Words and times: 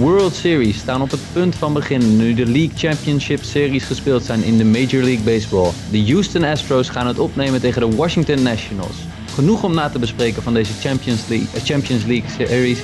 World 0.00 0.34
Series 0.34 0.78
staan 0.78 1.02
op 1.02 1.10
het 1.10 1.20
punt 1.32 1.54
van 1.54 1.72
beginnen 1.72 2.16
nu 2.16 2.34
de 2.34 2.46
League 2.46 2.70
Championship 2.74 3.42
Series 3.42 3.84
gespeeld 3.84 4.24
zijn 4.24 4.42
in 4.42 4.56
de 4.56 4.64
Major 4.64 5.02
League 5.02 5.24
Baseball. 5.24 5.70
De 5.90 6.04
Houston 6.04 6.44
Astros 6.44 6.88
gaan 6.88 7.06
het 7.06 7.18
opnemen 7.18 7.60
tegen 7.60 7.90
de 7.90 7.96
Washington 7.96 8.42
Nationals. 8.42 8.96
Genoeg 9.34 9.62
om 9.62 9.74
na 9.74 9.88
te 9.88 9.98
bespreken 9.98 10.42
van 10.42 10.54
deze 10.54 10.72
Champions 10.80 11.20
League, 11.28 11.48
eh, 11.54 11.62
Champions 11.62 12.04
League 12.04 12.30
Series 12.30 12.78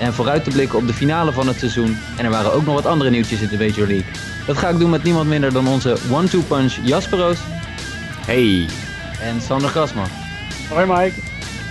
en 0.00 0.12
vooruit 0.12 0.44
te 0.44 0.50
blikken 0.50 0.78
op 0.78 0.86
de 0.86 0.92
finale 0.92 1.32
van 1.32 1.46
het 1.46 1.58
seizoen. 1.58 1.96
En 2.16 2.24
er 2.24 2.30
waren 2.30 2.52
ook 2.52 2.64
nog 2.64 2.74
wat 2.74 2.86
andere 2.86 3.10
nieuwtjes 3.10 3.40
in 3.40 3.48
de 3.48 3.56
Major 3.56 3.86
League. 3.86 4.12
Dat 4.46 4.56
ga 4.56 4.68
ik 4.68 4.78
doen 4.78 4.90
met 4.90 5.02
niemand 5.02 5.28
minder 5.28 5.52
dan 5.52 5.68
onze 5.68 5.96
one-two 6.10 6.40
punch 6.40 6.72
Jasper 6.84 7.18
Roos 7.18 7.38
Hey. 8.26 8.66
en 9.20 9.40
Sander 9.40 9.70
Grasman. 9.70 10.08
Hoi 10.68 10.86
Mike. 10.86 11.20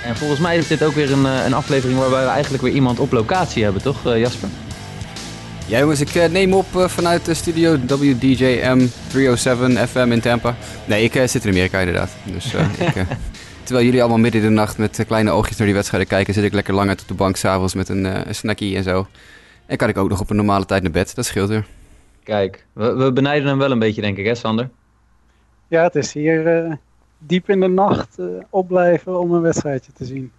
En 0.04 0.16
volgens 0.16 0.40
mij 0.40 0.58
is 0.58 0.68
dit 0.68 0.84
ook 0.84 0.94
weer 0.94 1.12
een, 1.12 1.26
eh, 1.26 1.46
een 1.46 1.54
aflevering 1.54 2.00
waarbij 2.00 2.24
we 2.24 2.30
eigenlijk 2.30 2.64
weer 2.64 2.74
iemand 2.74 3.00
op 3.00 3.12
locatie 3.12 3.64
hebben, 3.64 3.82
toch 3.82 4.06
eh, 4.06 4.20
Jasper? 4.20 4.50
Ja 5.68 5.80
jongens, 5.80 6.02
ik 6.02 6.16
eh, 6.16 6.30
neem 6.30 6.54
op 6.54 6.66
eh, 6.76 6.88
vanuit 6.88 7.26
de 7.26 7.34
studio 7.34 7.78
WDJM 7.88 8.88
307 9.08 9.88
FM 9.88 10.12
in 10.12 10.22
Tampa. 10.22 10.56
Nee, 10.86 11.04
ik 11.04 11.16
eh, 11.16 11.28
zit 11.28 11.44
in 11.46 11.52
Amerika 11.52 11.80
inderdaad. 11.80 12.16
Dus, 12.24 12.54
eh, 12.54 12.80
ik, 12.88 13.06
terwijl 13.64 13.86
jullie 13.86 14.02
allemaal 14.02 14.20
midden 14.20 14.42
in 14.42 14.48
de 14.48 14.54
nacht 14.54 14.78
met 14.78 15.04
kleine 15.08 15.32
oogjes 15.32 15.58
naar 15.58 15.68
die 15.68 15.76
wedstrijden 15.76 16.10
kijken... 16.10 16.34
zit 16.34 16.44
ik 16.44 16.54
lekker 16.54 16.74
lang 16.74 16.90
uit 16.90 17.02
op 17.02 17.08
de 17.08 17.14
bank 17.14 17.36
s'avonds 17.36 17.74
met 17.74 17.90
een, 17.90 18.06
eh, 18.06 18.26
een 18.26 18.36
snackie 18.36 18.76
en 18.76 18.84
zo. 18.84 19.08
En 19.66 19.78
kan 19.78 19.90
ik 19.90 19.98
ook 19.98 20.10
nog 20.10 20.20
op 20.20 20.30
een 20.30 20.36
normale 20.36 20.66
tijd 20.66 20.82
naar 20.84 20.92
bed. 20.92 21.16
Dat 21.16 21.26
scheelt 21.26 21.50
weer. 21.50 21.66
Kijk, 22.24 22.66
we, 22.74 22.96
we 22.96 23.14
benijden 23.14 23.48
hem 23.48 23.58
wel 23.58 23.72
een 23.72 23.80
beetje 23.80 24.02
denk 24.02 24.18
ik 24.18 24.26
hè 24.26 24.36
Sander? 24.36 24.70
Ja, 25.68 25.84
het 25.84 25.96
is 25.96 26.14
hier 26.14 26.48
eh, 26.48 26.72
diep 27.18 27.50
in 27.50 27.60
de 27.60 27.68
nacht 27.68 28.20
eh, 28.20 28.26
opblijven 28.50 29.20
om 29.20 29.34
een 29.34 29.42
wedstrijdje 29.42 29.92
te 29.94 30.06
zien. 30.06 30.32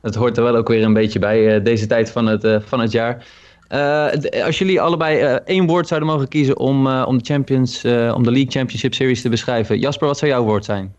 Het 0.00 0.14
hoort 0.14 0.36
er 0.36 0.42
wel 0.42 0.56
ook 0.56 0.68
weer 0.68 0.84
een 0.84 0.92
beetje 0.92 1.18
bij 1.18 1.56
eh, 1.56 1.64
deze 1.64 1.86
tijd 1.86 2.10
van 2.10 2.26
het, 2.26 2.44
eh, 2.44 2.60
van 2.60 2.80
het 2.80 2.92
jaar. 2.92 3.26
Eh, 3.70 4.06
d- 4.06 4.40
als 4.42 4.58
jullie 4.58 4.80
allebei 4.80 5.18
eh, 5.20 5.34
één 5.44 5.66
woord 5.66 5.88
zouden 5.88 6.08
mogen 6.08 6.28
kiezen 6.28 6.58
om, 6.58 6.86
eh, 6.86 7.04
om, 7.06 7.18
de 7.18 7.24
Champions, 7.24 7.84
eh, 7.84 8.12
om 8.16 8.22
de 8.22 8.30
League 8.30 8.50
Championship 8.50 8.94
Series 8.94 9.22
te 9.22 9.28
beschrijven. 9.28 9.78
Jasper, 9.78 10.06
wat 10.06 10.18
zou 10.18 10.30
jouw 10.30 10.42
woord 10.44 10.64
zijn? 10.64 10.94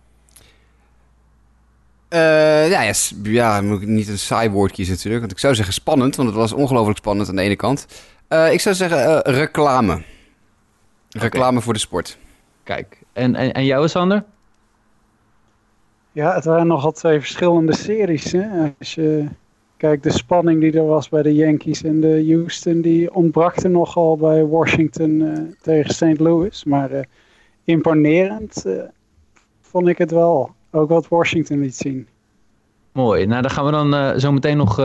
Eh, 2.10 2.70
ja, 2.70 2.94
ja, 3.24 3.62
moet 3.62 3.82
ik 3.82 3.88
niet 3.88 4.08
een 4.08 4.18
saai 4.18 4.50
woord 4.50 4.72
kiezen 4.72 4.94
natuurlijk. 4.94 5.20
Want 5.22 5.32
ik 5.32 5.40
zou 5.40 5.56
zeggen 5.56 5.74
spannend, 5.74 6.16
want 6.16 6.30
het 6.30 6.38
was 6.38 6.54
ongelooflijk 6.54 6.98
spannend 6.98 7.30
aan 7.30 7.36
de 7.36 7.42
ene 7.42 7.56
kant. 7.56 7.86
Eh, 8.28 8.52
ik 8.54 8.60
zou 8.60 8.76
zeggen 8.76 9.24
eh, 9.24 9.34
reclame. 9.36 10.04
Reclame 11.10 11.62
voor 11.62 11.74
de 11.74 11.80
sport. 11.80 12.18
Kijk, 12.64 12.98
en, 13.14 13.36
en, 13.36 13.54
en 13.54 13.66
jou 13.66 13.88
Sander? 13.88 14.24
Ja, 16.12 16.34
het 16.36 16.46
waren 16.46 16.68
nogal 16.68 16.92
twee 16.92 17.20
verschillende 17.20 17.76
series. 17.76 18.32
Hè? 18.32 18.48
Als 18.80 18.94
je 18.96 19.26
kijkt, 19.82 20.04
de 20.04 20.12
spanning 20.12 20.62
die 20.62 20.72
er 20.72 20.86
was 20.86 21.10
bij 21.10 21.22
de 21.22 21.34
Yankees 21.34 21.84
en 21.84 22.00
de 22.00 22.26
Houston, 22.28 22.82
die 22.82 23.14
ontbrak 23.14 23.56
er 23.56 23.70
nogal 23.70 24.18
bij 24.18 24.46
Washington 24.46 25.22
eh, 25.22 25.44
tegen 25.62 25.94
St. 25.94 26.20
Louis. 26.20 26.64
Maar 26.64 26.92
eh, 26.92 27.04
imponerend 27.64 28.66
eh, 28.66 28.74
vond 29.62 29.88
ik 29.88 29.98
het 29.98 30.12
wel. 30.12 30.50
Ook 30.72 30.90
wat 30.90 31.08
Washington 31.08 31.59
liet 31.59 31.76
zien. 31.76 32.08
Mooi. 32.92 33.26
Nou, 33.26 33.42
daar 33.42 33.52
gaan 33.52 33.66
we 33.66 33.72
dan 33.72 34.20
zo 34.20 34.32
meteen 34.32 34.58
nog 34.58 34.76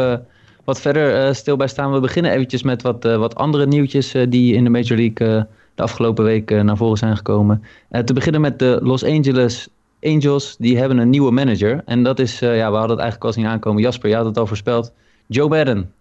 wat 0.65 0.81
verder 0.81 1.35
stil 1.35 1.57
bij 1.57 1.69
staan. 1.69 1.93
We 1.93 2.01
beginnen 2.01 2.33
eventjes 2.33 2.63
met 2.63 2.83
wat, 2.83 3.05
wat 3.05 3.35
andere 3.35 3.67
nieuwtjes 3.67 4.15
die 4.29 4.55
in 4.55 4.65
de 4.65 4.71
Major 4.71 4.97
League 4.97 5.47
de 5.75 5.83
afgelopen 5.83 6.25
week 6.25 6.51
naar 6.51 6.77
voren 6.77 6.97
zijn 6.99 7.17
gekomen. 7.17 7.63
Te 8.05 8.13
beginnen 8.13 8.41
met 8.41 8.59
de 8.59 8.79
Los 8.83 9.05
Angeles 9.05 9.69
Angels. 10.03 10.57
Die 10.59 10.79
hebben 10.79 10.99
een 10.99 11.11
nieuwe 11.11 11.31
manager. 11.31 11.83
En 11.85 12.03
dat 12.03 12.19
is, 12.19 12.43
eh, 12.43 12.57
ja, 12.57 12.71
we 12.71 12.77
hadden 12.77 12.97
het 12.97 13.05
eigenlijk 13.05 13.25
al 13.25 13.33
zien 13.33 13.47
aankomen. 13.47 13.83
Jasper, 13.83 14.09
je 14.09 14.17
had 14.17 14.25
het 14.25 14.39
al 14.39 14.47
voorspeld. 14.47 14.93
Joe 15.27 15.49
Madden. 15.49 15.93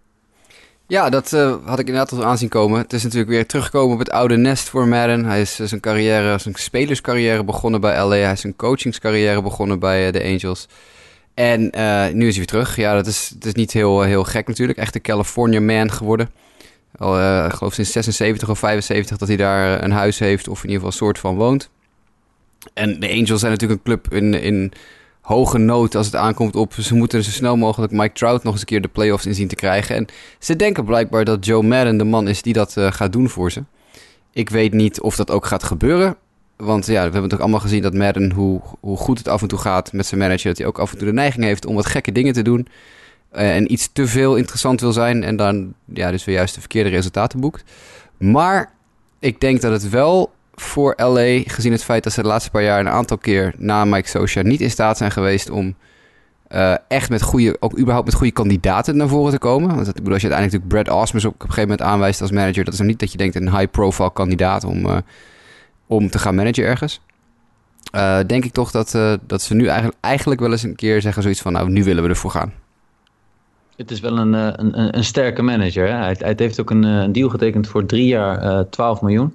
Ja, 0.86 1.10
dat 1.10 1.32
eh, 1.32 1.54
had 1.64 1.78
ik 1.78 1.86
inderdaad 1.86 2.12
al 2.12 2.24
aanzien 2.24 2.48
komen. 2.48 2.78
Het 2.78 2.92
is 2.92 3.02
natuurlijk 3.02 3.30
weer 3.30 3.46
teruggekomen 3.46 3.92
op 3.92 3.98
het 3.98 4.10
oude 4.10 4.36
nest 4.36 4.68
voor 4.68 4.88
Madden. 4.88 5.24
Hij 5.24 5.40
is 5.40 5.60
eh, 5.60 5.66
zijn 5.66 5.80
carrière, 5.80 6.38
zijn 6.38 6.54
spelerscarrière 6.54 7.44
begonnen 7.44 7.80
bij 7.80 8.04
LA. 8.04 8.16
Hij 8.16 8.32
is 8.32 8.40
zijn 8.40 8.56
coachingscarrière 8.56 9.42
begonnen 9.42 9.78
bij 9.78 10.10
de 10.10 10.24
Angels. 10.24 10.68
En 11.34 11.60
nu 12.12 12.26
is 12.26 12.36
hij 12.36 12.36
weer 12.36 12.46
terug. 12.46 12.76
Ja, 12.76 12.94
dat 12.94 13.06
is, 13.06 13.32
dat 13.34 13.44
is 13.44 13.52
niet 13.52 13.72
heel, 13.72 14.02
heel 14.02 14.24
gek 14.24 14.46
natuurlijk. 14.48 14.78
Echt 14.78 14.94
een 14.94 15.00
California 15.00 15.60
man 15.60 15.92
geworden. 15.92 16.30
Al, 16.96 17.44
ik 17.46 17.52
geloof 17.52 17.74
sinds 17.74 17.92
76 17.92 18.48
of 18.48 18.58
75 18.58 19.16
dat 19.16 19.28
hij 19.28 19.36
daar 19.36 19.82
een 19.82 19.90
huis 19.90 20.18
heeft. 20.18 20.48
Of 20.48 20.64
in 20.64 20.70
ieder 20.70 20.74
geval 20.74 20.90
een 20.90 21.06
soort 21.06 21.18
van 21.18 21.36
woont. 21.36 21.70
En 22.74 23.00
de 23.00 23.10
Angels 23.10 23.40
zijn 23.40 23.52
natuurlijk 23.52 23.80
een 23.80 23.84
club 23.84 24.12
in, 24.12 24.34
in 24.34 24.72
hoge 25.26 25.58
nood 25.58 25.94
als 25.94 26.06
het 26.06 26.16
aankomt 26.16 26.56
op... 26.56 26.74
ze 26.74 26.94
moeten 26.94 27.24
zo 27.24 27.30
snel 27.30 27.56
mogelijk 27.56 27.92
Mike 27.92 28.12
Trout 28.12 28.42
nog 28.42 28.52
eens 28.52 28.60
een 28.60 28.66
keer 28.66 28.80
de 28.80 28.88
playoffs 28.88 29.26
in 29.26 29.34
zien 29.34 29.48
te 29.48 29.54
krijgen. 29.54 29.96
En 29.96 30.06
ze 30.38 30.56
denken 30.56 30.84
blijkbaar 30.84 31.24
dat 31.24 31.44
Joe 31.44 31.62
Madden 31.62 31.96
de 31.96 32.04
man 32.04 32.28
is 32.28 32.42
die 32.42 32.52
dat 32.52 32.76
eh, 32.76 32.92
gaat 32.92 33.12
doen 33.12 33.28
voor 33.28 33.52
ze. 33.52 33.62
Ik 34.32 34.50
weet 34.50 34.72
niet 34.72 35.00
of 35.00 35.16
dat 35.16 35.30
ook 35.30 35.46
gaat 35.46 35.62
gebeuren. 35.62 36.16
Want 36.56 36.86
ja, 36.86 37.04
we 37.06 37.12
hebben 37.12 37.30
toch 37.30 37.40
allemaal 37.40 37.60
gezien 37.60 37.82
dat 37.82 37.94
Madden, 37.94 38.32
hoe, 38.32 38.60
hoe 38.80 38.96
goed 38.96 39.18
het 39.18 39.28
af 39.28 39.42
en 39.42 39.48
toe 39.48 39.58
gaat 39.58 39.92
met 39.92 40.06
zijn 40.06 40.20
manager... 40.20 40.48
dat 40.48 40.58
hij 40.58 40.66
ook 40.66 40.78
af 40.78 40.92
en 40.92 40.98
toe 40.98 41.06
de 41.06 41.12
neiging 41.12 41.44
heeft 41.44 41.66
om 41.66 41.74
wat 41.74 41.86
gekke 41.86 42.12
dingen 42.12 42.32
te 42.32 42.42
doen... 42.42 42.68
eh, 43.30 43.56
en 43.56 43.72
iets 43.72 43.88
te 43.92 44.06
veel 44.06 44.36
interessant 44.36 44.80
wil 44.80 44.92
zijn... 44.92 45.22
en 45.22 45.36
dan 45.36 45.74
ja, 45.84 46.10
dus 46.10 46.24
weer 46.24 46.34
juist 46.34 46.54
de 46.54 46.60
verkeerde 46.60 46.90
resultaten 46.90 47.40
boekt. 47.40 47.64
Maar 48.16 48.72
ik 49.18 49.40
denk 49.40 49.60
dat 49.60 49.72
het 49.72 49.88
wel 49.88 50.34
voor 50.56 50.94
LA, 50.96 51.42
gezien 51.46 51.72
het 51.72 51.84
feit 51.84 52.04
dat 52.04 52.12
ze 52.12 52.22
de 52.22 52.28
laatste 52.28 52.50
paar 52.50 52.62
jaar... 52.62 52.80
een 52.80 52.88
aantal 52.88 53.18
keer 53.18 53.54
na 53.58 53.84
Mike 53.84 54.08
Socia 54.08 54.42
niet 54.42 54.60
in 54.60 54.70
staat 54.70 54.96
zijn 54.96 55.10
geweest 55.10 55.50
om 55.50 55.74
eh, 56.48 56.74
echt 56.88 57.10
met 57.10 57.22
goede, 57.22 57.56
ook 57.60 57.78
überhaupt 57.78 58.06
met 58.06 58.14
goede 58.14 58.32
kandidaten 58.32 58.96
naar 58.96 59.08
voren 59.08 59.32
te 59.32 59.38
komen. 59.38 59.74
Want 59.74 59.88
ik 59.88 59.94
bedoel, 59.94 60.12
als 60.12 60.22
je 60.22 60.28
uiteindelijk 60.28 60.64
natuurlijk 60.64 60.88
Brad 60.88 61.02
Osmus 61.02 61.24
op, 61.24 61.32
een 61.32 61.40
gegeven 61.40 61.68
moment 61.68 61.88
aanwijst 61.88 62.20
als 62.20 62.30
manager, 62.30 62.64
dat 62.64 62.72
is 62.72 62.78
dan 62.78 62.88
niet 62.88 62.98
dat 62.98 63.12
je 63.12 63.18
denkt 63.18 63.34
een 63.34 63.56
high-profile 63.56 64.12
kandidaat 64.12 64.64
om, 64.64 64.86
eh, 64.86 64.96
om 65.86 66.10
te 66.10 66.18
gaan 66.18 66.34
managen 66.34 66.64
ergens. 66.64 67.00
Eh, 67.92 68.18
denk 68.26 68.44
ik 68.44 68.52
toch 68.52 68.70
dat, 68.70 68.98
dat 69.26 69.42
ze 69.42 69.54
nu 69.54 69.66
eigenlijk, 69.66 69.98
eigenlijk 70.00 70.40
wel 70.40 70.50
eens 70.50 70.62
een 70.62 70.74
keer 70.74 71.00
zeggen 71.00 71.22
zoiets 71.22 71.40
van, 71.40 71.52
nou, 71.52 71.70
nu 71.70 71.84
willen 71.84 72.02
we 72.02 72.08
ervoor 72.08 72.30
gaan. 72.30 72.52
Het 73.76 73.90
is 73.90 74.00
wel 74.00 74.18
een, 74.18 74.32
een, 74.32 74.96
een, 74.96 75.04
sterke 75.04 75.42
manager. 75.42 75.86
Hè? 75.86 75.94
Hij, 75.94 76.16
hij 76.18 76.34
heeft 76.36 76.60
ook 76.60 76.70
een, 76.70 76.82
een 76.82 77.12
deal 77.12 77.28
getekend 77.28 77.68
voor 77.68 77.86
drie 77.86 78.06
jaar 78.06 78.38
eh 78.38 78.60
12 78.70 79.02
miljoen. 79.02 79.34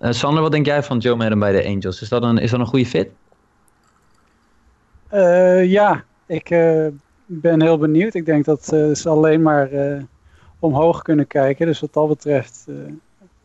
Eh, 0.00 0.12
Sander, 0.12 0.42
wat 0.42 0.52
denk 0.52 0.66
jij 0.66 0.82
van 0.82 0.98
Joe 0.98 1.16
Madden 1.16 1.38
bij 1.38 1.52
de 1.52 1.68
Angels? 1.68 2.02
Is 2.02 2.08
dat 2.08 2.22
een, 2.22 2.38
is 2.38 2.50
dat 2.50 2.60
een 2.60 2.66
goede 2.66 2.86
fit? 2.86 3.08
Eh, 5.08 5.64
ja, 5.64 6.04
ik 6.26 6.50
eh, 6.50 6.86
ben 7.26 7.62
heel 7.62 7.78
benieuwd. 7.78 8.14
Ik 8.14 8.26
denk 8.26 8.44
dat 8.44 8.64
ze 8.64 9.08
alleen 9.08 9.42
maar 9.42 9.70
omhoog 10.58 11.02
kunnen 11.02 11.26
kijken. 11.26 11.66
Dus 11.66 11.80
wat 11.80 11.92
dat 11.92 12.08
betreft, 12.08 12.66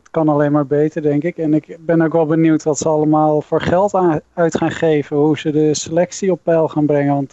het 0.02 0.10
kan 0.10 0.28
alleen 0.28 0.52
maar 0.52 0.66
beter, 0.66 1.02
denk 1.02 1.22
ik. 1.22 1.38
En 1.38 1.54
ik 1.54 1.76
ben 1.80 2.02
ook 2.02 2.12
wel 2.12 2.26
benieuwd 2.26 2.62
wat 2.62 2.78
ze 2.78 2.88
allemaal 2.88 3.42
voor 3.42 3.60
geld 3.60 3.94
aan, 3.94 4.20
uit 4.34 4.56
gaan 4.56 4.70
geven. 4.70 5.16
Hoe 5.16 5.38
ze 5.38 5.50
de 5.50 5.74
selectie 5.74 6.32
op 6.32 6.40
peil 6.42 6.68
gaan 6.68 6.86
brengen. 6.86 7.14
Want 7.14 7.32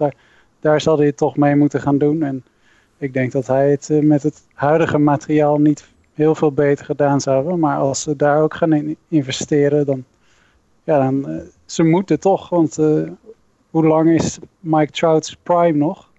daar, 0.59 0.81
zal 0.81 0.97
hij 0.97 1.11
toch 1.11 1.38
mee 1.38 1.55
moeten 1.55 1.81
gaan 1.81 1.97
doen. 1.97 2.23
En 2.23 2.44
ik 2.97 3.13
denk 3.13 3.31
dat 3.31 3.47
hij 3.47 3.72
het 3.72 3.90
met 4.01 4.23
het 4.23 4.44
huidige 4.53 4.97
materiaal 4.97 5.57
niet 5.57 5.92
heel 6.13 6.35
veel 6.35 6.51
beter 6.51 6.85
gedaan 6.85 7.22
zou 7.22 7.35
hebben. 7.35 7.59
Maar 7.59 7.78
als 7.78 8.01
ze 8.01 8.16
daar 8.16 8.41
ook 8.41 8.53
gaan 8.53 8.74
in 8.74 8.97
investeren, 9.07 9.85
dan... 9.85 10.03
Ja, 10.84 11.00
dan... 11.00 11.29
eh, 11.29 11.35
ze 11.66 11.84
moeten 11.84 12.19
toch, 12.19 12.50
want... 12.50 12.78
eh, 12.78 13.01
hoe 13.69 13.85
lang 13.85 14.09
is 14.09 14.38
Mike 14.59 14.91
Trout's 14.91 15.38
prime 15.44 15.78
nog? 15.78 16.09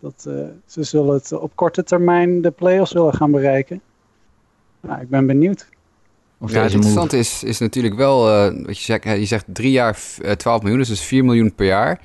Dat, 0.00 0.24
eh, 0.28 0.34
ze 0.66 0.82
zullen 0.82 1.14
het 1.14 1.32
op 1.32 1.52
korte 1.54 1.82
termijn 1.82 2.40
de 2.42 2.50
playoffs 2.50 2.92
willen 2.92 3.14
gaan 3.14 3.30
bereiken. 3.30 3.80
Nou, 4.80 5.00
ik 5.00 5.08
ben 5.08 5.26
benieuwd. 5.26 5.68
Of 6.38 6.52
Ja, 6.52 6.62
het 6.62 6.72
interessante 6.72 7.18
is, 7.18 7.42
is 7.44 7.58
natuurlijk 7.58 7.94
wel, 7.94 8.28
eh, 8.28 8.64
wat 8.66 8.78
je 8.78 8.84
zegt, 8.84 9.04
je 9.04 9.24
zegt 9.24 9.44
drie 9.48 9.70
jaar 9.70 9.94
f- 9.94 10.18
eh, 10.18 10.32
12 10.32 10.60
miljoen, 10.62 10.78
dus 10.80 10.90
is 10.90 11.00
4 11.04 11.24
miljoen 11.24 11.54
per 11.54 11.66
jaar. 11.66 12.00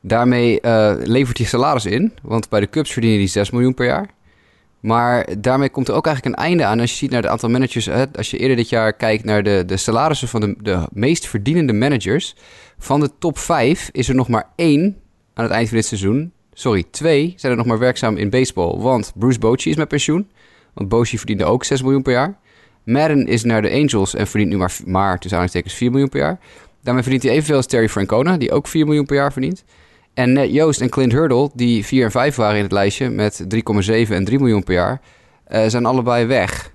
Daarmee 0.00 0.60
eh, 0.60 0.94
levert 0.98 1.38
hij 1.38 1.46
salaris 1.46 1.86
in, 1.86 2.12
want 2.22 2.48
bij 2.48 2.60
de 2.60 2.68
Cubs 2.68 2.92
verdienen 2.92 3.18
die 3.18 3.28
6 3.28 3.50
miljoen 3.50 3.74
per 3.74 3.86
jaar. 3.86 4.10
Maar 4.82 5.26
daarmee 5.38 5.68
komt 5.68 5.88
er 5.88 5.94
ook 5.94 6.06
eigenlijk 6.06 6.36
een 6.36 6.44
einde 6.44 6.64
aan 6.64 6.80
als 6.80 6.90
je 6.90 6.96
ziet 6.96 7.10
naar 7.10 7.22
het 7.22 7.30
aantal 7.30 7.48
managers. 7.48 7.88
Als 8.16 8.30
je 8.30 8.38
eerder 8.38 8.56
dit 8.56 8.68
jaar 8.68 8.92
kijkt 8.92 9.24
naar 9.24 9.42
de, 9.42 9.62
de 9.66 9.76
salarissen 9.76 10.28
van 10.28 10.40
de, 10.40 10.54
de 10.60 10.88
meest 10.92 11.26
verdienende 11.26 11.72
managers. 11.72 12.34
Van 12.78 13.00
de 13.00 13.10
top 13.18 13.38
5 13.38 13.88
is 13.92 14.08
er 14.08 14.14
nog 14.14 14.28
maar 14.28 14.48
één 14.56 14.96
aan 15.34 15.44
het 15.44 15.52
eind 15.52 15.68
van 15.68 15.76
dit 15.76 15.86
seizoen. 15.86 16.32
Sorry, 16.52 16.84
twee 16.90 17.34
zijn 17.36 17.52
er 17.52 17.58
nog 17.58 17.66
maar 17.66 17.78
werkzaam 17.78 18.16
in 18.16 18.30
baseball. 18.30 18.78
Want 18.78 19.12
Bruce 19.14 19.38
Bochy 19.38 19.68
is 19.68 19.76
met 19.76 19.88
pensioen. 19.88 20.30
Want 20.74 20.88
Bochy 20.88 21.16
verdiende 21.16 21.44
ook 21.44 21.64
6 21.64 21.82
miljoen 21.82 22.02
per 22.02 22.12
jaar. 22.12 22.38
Madden 22.84 23.26
is 23.26 23.44
naar 23.44 23.62
de 23.62 23.70
Angels 23.70 24.14
en 24.14 24.26
verdient 24.26 24.50
nu 24.50 24.56
maar, 24.56 24.76
maar 24.84 25.18
tussen 25.18 25.38
aanhalingstekens 25.38 25.74
4 25.74 25.90
miljoen 25.90 26.08
per 26.08 26.20
jaar. 26.20 26.38
Daarmee 26.82 27.02
verdient 27.02 27.24
hij 27.24 27.32
evenveel 27.32 27.56
als 27.56 27.66
Terry 27.66 27.88
Francona, 27.88 28.36
die 28.36 28.52
ook 28.52 28.66
4 28.66 28.86
miljoen 28.86 29.06
per 29.06 29.16
jaar 29.16 29.32
verdient. 29.32 29.64
En 30.14 30.32
Ned 30.32 30.52
Joost 30.52 30.80
en 30.80 30.88
Clint 30.88 31.12
Hurdle, 31.12 31.50
die 31.54 31.84
4 31.84 32.04
en 32.04 32.10
5 32.10 32.36
waren 32.36 32.56
in 32.56 32.62
het 32.62 32.72
lijstje 32.72 33.10
met 33.10 33.44
3,7 33.48 34.14
en 34.14 34.24
3 34.24 34.38
miljoen 34.38 34.64
per 34.64 34.74
jaar, 34.74 35.00
eh, 35.44 35.66
zijn 35.66 35.86
allebei 35.86 36.26
weg. 36.26 36.72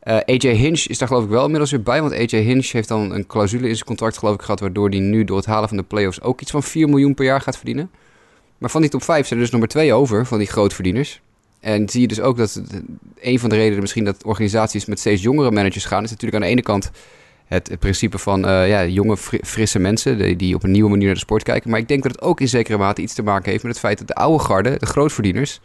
Eh, 0.00 0.16
AJ 0.16 0.54
Hinch 0.54 0.86
is 0.86 0.98
daar 0.98 1.08
geloof 1.08 1.24
ik 1.24 1.30
wel 1.30 1.42
inmiddels 1.42 1.70
weer 1.70 1.82
bij, 1.82 2.00
want 2.00 2.12
AJ 2.12 2.40
Hinch 2.42 2.72
heeft 2.72 2.88
dan 2.88 3.12
een 3.12 3.26
clausule 3.26 3.68
in 3.68 3.74
zijn 3.74 3.86
contract 3.86 4.18
geloof 4.18 4.34
ik 4.34 4.42
gehad, 4.42 4.60
waardoor 4.60 4.88
hij 4.88 4.98
nu 4.98 5.24
door 5.24 5.36
het 5.36 5.46
halen 5.46 5.68
van 5.68 5.76
de 5.76 5.82
playoffs 5.82 6.20
ook 6.20 6.40
iets 6.40 6.50
van 6.50 6.62
4 6.62 6.88
miljoen 6.88 7.14
per 7.14 7.24
jaar 7.24 7.40
gaat 7.40 7.56
verdienen. 7.56 7.90
Maar 8.58 8.70
van 8.70 8.80
die 8.80 8.90
top 8.90 9.02
5 9.02 9.26
zijn 9.26 9.40
er 9.40 9.50
dus 9.50 9.58
maar 9.58 9.68
twee 9.68 9.92
over, 9.92 10.26
van 10.26 10.38
die 10.38 10.46
grootverdieners. 10.46 11.20
En 11.60 11.88
zie 11.88 12.00
je 12.00 12.08
dus 12.08 12.20
ook 12.20 12.36
dat 12.36 12.62
een 13.20 13.38
van 13.38 13.48
de 13.48 13.56
redenen 13.56 13.80
misschien 13.80 14.04
dat 14.04 14.24
organisaties 14.24 14.84
met 14.84 14.98
steeds 14.98 15.22
jongere 15.22 15.50
managers 15.50 15.84
gaan, 15.84 16.04
is 16.04 16.10
natuurlijk 16.10 16.42
aan 16.42 16.48
de 16.48 16.54
ene 16.54 16.62
kant 16.62 16.90
het, 17.48 17.76
principe 17.78 18.18
van 18.18 18.48
uh, 18.48 18.68
ja, 18.68 18.86
jonge, 18.86 19.16
frisse 19.42 19.78
mensen 19.78 20.18
die, 20.18 20.36
die, 20.36 20.54
op 20.54 20.62
een 20.62 20.70
nieuwe 20.70 20.90
manier 20.90 21.04
naar 21.04 21.14
de 21.14 21.20
sport 21.20 21.42
kijken. 21.42 21.70
Maar 21.70 21.78
ik 21.78 21.88
denk 21.88 22.02
dat 22.02 22.12
het 22.12 22.20
ook 22.20 22.40
in 22.40 22.48
zekere 22.48 22.78
mate 22.78 23.02
iets 23.02 23.14
te 23.14 23.22
maken 23.22 23.50
heeft 23.50 23.62
met 23.62 23.72
het 23.72 23.80
feit 23.80 23.98
dat 23.98 24.06
de 24.06 24.14
oude 24.14 24.44
garde, 24.44 24.78
de 24.78 24.86
grootverdieners, 24.86 25.60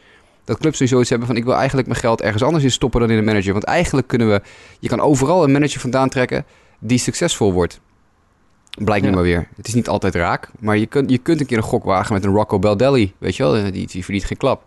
dat 0.46 0.58
clubs 0.58 0.80
nu 0.80 0.88
zoiets 0.88 1.10
hebben 1.10 1.28
van 1.28 1.38
ik 1.38 1.44
wil 1.44 1.56
eigenlijk 1.56 1.88
mijn 1.88 2.00
geld 2.00 2.22
ergens 2.22 2.44
anders 2.44 2.64
in 2.64 2.72
stoppen 2.72 3.00
dan 3.00 3.10
in 3.10 3.18
een 3.18 3.24
manager. 3.24 3.52
Want 3.52 3.64
eigenlijk 3.64 4.08
kunnen 4.08 4.30
we, 4.30 4.42
je 4.80 4.88
kan 4.88 5.00
overal 5.00 5.44
een 5.44 5.52
manager 5.52 5.80
vandaan 5.80 6.10
trekken 6.10 6.46
die 6.80 6.98
succesvol 6.98 7.54
wordt. 7.54 7.80
Blijkt 8.84 9.06
nu 9.06 9.12
maar 9.12 9.24
weer. 9.24 9.48
Het 9.56 9.68
is 9.68 9.74
niet 9.74 9.88
altijd 9.88 10.16
raak, 10.16 10.50
maar 10.60 10.78
je 10.78 10.86
kunt, 10.86 11.10
je 11.10 11.18
kunt 11.18 11.40
een 11.40 11.46
keer 11.46 11.58
een 11.58 11.64
gok 11.64 11.84
wagen 11.84 12.14
met 12.14 12.24
een 12.24 12.34
Rocco 12.34 12.60
Baldelli, 12.60 13.14
weet 13.18 13.36
je 13.36 13.44
wel, 13.44 13.72
die, 13.72 13.88
die 13.88 14.04
verdient 14.04 14.26
geen 14.26 14.38
klap. 14.38 14.66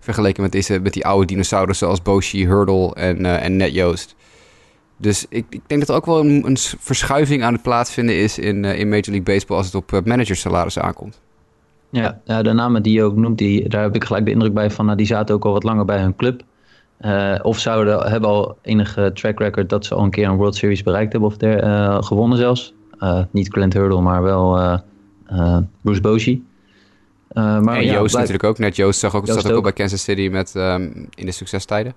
Vergeleken 0.00 0.42
met, 0.42 0.52
deze, 0.52 0.80
met 0.80 0.92
die 0.92 1.06
oude 1.06 1.26
dinosaurussen 1.26 1.86
zoals 1.86 2.02
Boshi, 2.02 2.46
Hurdle 2.46 2.94
en, 2.94 3.24
uh, 3.24 3.44
en 3.44 3.56
Net 3.56 3.74
Joost. 3.74 4.14
Dus 4.96 5.26
ik, 5.28 5.46
ik, 5.50 5.60
denk 5.66 5.80
dat 5.80 5.88
er 5.88 5.94
ook 5.94 6.06
wel 6.06 6.20
een, 6.20 6.46
een, 6.46 6.56
verschuiving 6.58 7.42
aan 7.42 7.52
het 7.52 7.62
plaatsvinden 7.62 8.16
is 8.16 8.38
in, 8.38 8.64
uh, 8.64 8.78
in 8.78 8.88
Major 8.88 9.06
League 9.06 9.22
Baseball 9.22 9.56
als 9.56 9.66
het 9.66 9.74
op 9.74 9.92
uh, 9.92 10.00
managersalarissen 10.04 10.82
aankomt. 10.82 11.20
Ja, 11.90 12.20
ja, 12.24 12.42
de 12.42 12.52
namen 12.52 12.82
die 12.82 12.92
je 12.92 13.02
ook 13.02 13.16
noemt, 13.16 13.38
die, 13.38 13.68
daar 13.68 13.82
heb 13.82 13.94
ik 13.94 14.04
gelijk 14.04 14.24
de 14.24 14.30
indruk 14.30 14.54
bij 14.54 14.70
van, 14.70 14.84
nou, 14.84 14.96
die 14.96 15.06
zaten 15.06 15.34
ook 15.34 15.44
al 15.44 15.52
wat 15.52 15.62
langer 15.62 15.84
bij 15.84 16.00
hun 16.00 16.16
club. 16.16 16.42
Uh, 17.00 17.34
of 17.42 17.58
zouden 17.58 18.10
hebben 18.10 18.30
al 18.30 18.56
enige 18.62 19.10
track 19.14 19.38
record 19.38 19.68
dat 19.68 19.84
ze 19.84 19.94
al 19.94 20.04
een 20.04 20.10
keer 20.10 20.28
een 20.28 20.36
World 20.36 20.54
Series 20.54 20.82
bereikt 20.82 21.12
hebben 21.12 21.30
of 21.30 21.36
der, 21.36 22.02
gewonnen 22.02 22.38
zelfs. 22.38 22.74
niet 23.30 23.48
Clint 23.48 23.72
Hurdle, 23.72 24.00
maar 24.00 24.22
wel 24.22 24.80
Bruce 25.80 26.00
Bochy. 26.00 26.40
maar, 27.34 27.76
en 27.76 27.84
Joost 27.84 28.14
natuurlijk 28.14 28.44
ook. 28.44 28.58
Net 28.58 28.76
Joost 28.76 29.00
zag 29.00 29.14
ook, 29.14 29.26
Joost 29.26 29.40
zat 29.40 29.50
ook, 29.50 29.56
ook 29.56 29.62
bij 29.62 29.72
Kansas 29.72 30.02
City 30.02 30.28
met, 30.28 30.54
um, 30.54 31.08
in 31.14 31.26
de 31.26 31.32
succestijden. 31.32 31.94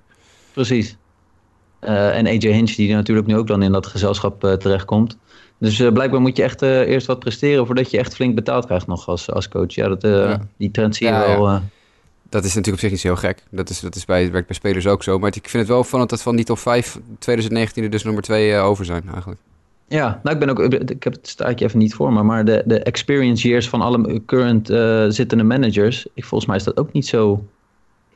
Precies. 0.53 0.97
Uh, 1.81 2.17
en 2.17 2.27
AJ 2.27 2.37
Hinch, 2.37 2.75
die 2.75 2.93
natuurlijk 2.93 3.27
nu 3.27 3.37
ook 3.37 3.47
dan 3.47 3.61
in 3.61 3.71
dat 3.71 3.87
gezelschap 3.87 4.43
uh, 4.43 4.53
terechtkomt. 4.53 5.17
Dus 5.57 5.79
uh, 5.79 5.91
blijkbaar 5.91 6.21
moet 6.21 6.37
je 6.37 6.43
echt 6.43 6.61
eerst 6.61 7.07
wat 7.07 7.19
presteren 7.19 7.65
voordat 7.65 7.91
je 7.91 7.97
echt 7.97 8.15
flink 8.15 8.35
betaald 8.35 8.65
krijgt 8.65 8.87
nog 8.87 9.07
als, 9.07 9.31
als 9.31 9.47
coach. 9.47 9.75
Ja, 9.75 9.87
dat, 9.87 10.01
ja. 10.01 10.41
die 10.57 10.71
trend 10.71 10.95
zie 10.95 11.07
je 11.07 11.13
ja, 11.13 11.19
wel. 11.27 11.49
Ja. 11.49 11.63
Dat 12.29 12.43
is 12.43 12.55
natuurlijk 12.55 12.83
op 12.83 12.89
zich 12.89 12.91
niet 12.91 12.99
zo 12.99 13.15
gek. 13.15 13.43
Dat, 13.49 13.69
is, 13.69 13.79
dat 13.79 13.95
is 13.95 14.05
bij, 14.05 14.31
werkt 14.31 14.47
bij 14.47 14.55
spelers 14.55 14.87
ook 14.87 15.03
zo. 15.03 15.19
Maar 15.19 15.29
ik 15.35 15.49
vind 15.49 15.63
het 15.63 15.67
wel 15.67 15.83
van 15.83 16.07
dat 16.07 16.21
van 16.21 16.35
die 16.35 16.45
top 16.45 16.59
5 16.59 16.99
2019 17.19 17.83
er 17.83 17.89
dus 17.89 18.03
nummer 18.03 18.23
2 18.23 18.55
over 18.55 18.85
zijn 18.85 19.03
eigenlijk. 19.11 19.41
Ja, 19.87 20.19
nou 20.23 20.35
ik 20.35 20.45
ben 20.45 20.49
ook, 20.49 20.73
ik 20.73 21.03
heb 21.03 21.13
het 21.13 21.27
staartje 21.27 21.65
even 21.65 21.79
niet 21.79 21.93
voor 21.93 22.13
me, 22.13 22.23
maar 22.23 22.45
de, 22.45 22.63
de 22.65 22.79
experience 22.79 23.47
years 23.47 23.69
van 23.69 23.81
alle 23.81 24.21
current 24.25 24.67
zittende 25.13 25.43
managers, 25.43 26.07
ik, 26.13 26.25
volgens 26.25 26.49
mij 26.49 26.57
is 26.57 26.63
dat 26.63 26.77
ook 26.77 26.91
niet 26.91 27.07
zo 27.07 27.43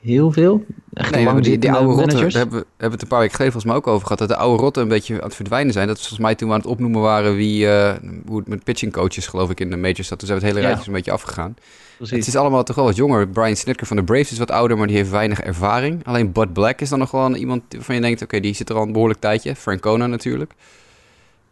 heel 0.04 0.32
veel. 0.32 0.66
Echt 0.94 1.12
nee, 1.12 1.26
lang 1.26 1.42
die, 1.42 1.58
die 1.58 1.72
oude 1.72 1.94
rotten, 1.94 2.20
daar 2.20 2.32
hebben, 2.32 2.60
we, 2.60 2.66
hebben 2.70 2.92
het 2.92 3.02
een 3.02 3.08
paar 3.08 3.20
weken 3.20 3.36
geleden 3.36 3.54
volgens 3.54 3.66
mij 3.66 3.76
ook 3.76 3.88
over 3.88 4.04
gehad. 4.04 4.20
Dat 4.20 4.28
de 4.28 4.36
oude 4.36 4.64
rotten 4.64 4.82
een 4.82 4.88
beetje 4.88 5.16
aan 5.16 5.24
het 5.24 5.36
verdwijnen 5.36 5.74
zijn. 5.74 5.88
Dat 5.88 5.98
volgens 5.98 6.20
mij 6.20 6.36
toen 6.36 6.48
we 6.48 6.54
aan 6.54 6.60
het 6.60 6.70
opnoemen 6.70 7.02
waren 7.02 7.36
wie, 7.36 7.66
uh, 7.66 7.94
hoe 8.26 8.38
het 8.38 8.48
met 8.48 8.64
pitching 8.64 8.92
coaches 8.92 9.28
geloof 9.28 9.50
ik 9.50 9.60
in 9.60 9.70
de 9.70 9.78
majors 9.78 10.08
zat. 10.08 10.20
Toen 10.20 10.28
zijn 10.28 10.40
we 10.40 10.46
het 10.46 10.56
hele 10.56 10.68
rijtje 10.68 10.88
een 10.88 10.96
beetje 10.96 11.12
afgegaan. 11.12 11.56
Precies. 11.98 12.18
Het 12.18 12.28
is 12.28 12.36
allemaal 12.36 12.64
toch 12.64 12.76
wel 12.76 12.86
wat 12.86 12.96
jonger. 12.96 13.28
Brian 13.28 13.56
Snitker 13.56 13.88
van 13.88 13.96
de 13.96 14.04
Braves 14.04 14.32
is 14.32 14.38
wat 14.38 14.52
ouder, 14.52 14.78
maar 14.78 14.88
die 14.88 14.96
heeft 14.96 15.10
weinig 15.10 15.42
ervaring. 15.42 16.06
Alleen 16.06 16.32
Bud 16.32 16.54
Black 16.54 16.82
is 16.82 16.90
dan 16.90 17.00
nog 17.00 17.12
wel 17.12 17.36
iemand 17.36 17.64
waarvan 17.70 17.96
je 17.96 18.02
denkt, 18.02 18.22
oké, 18.22 18.40
die 18.40 18.54
zit 18.54 18.70
er 18.70 18.76
al 18.76 18.84
een 18.84 18.92
behoorlijk 18.92 19.20
tijdje. 19.20 19.56
Francona 19.56 20.08
natuurlijk. 20.08 20.54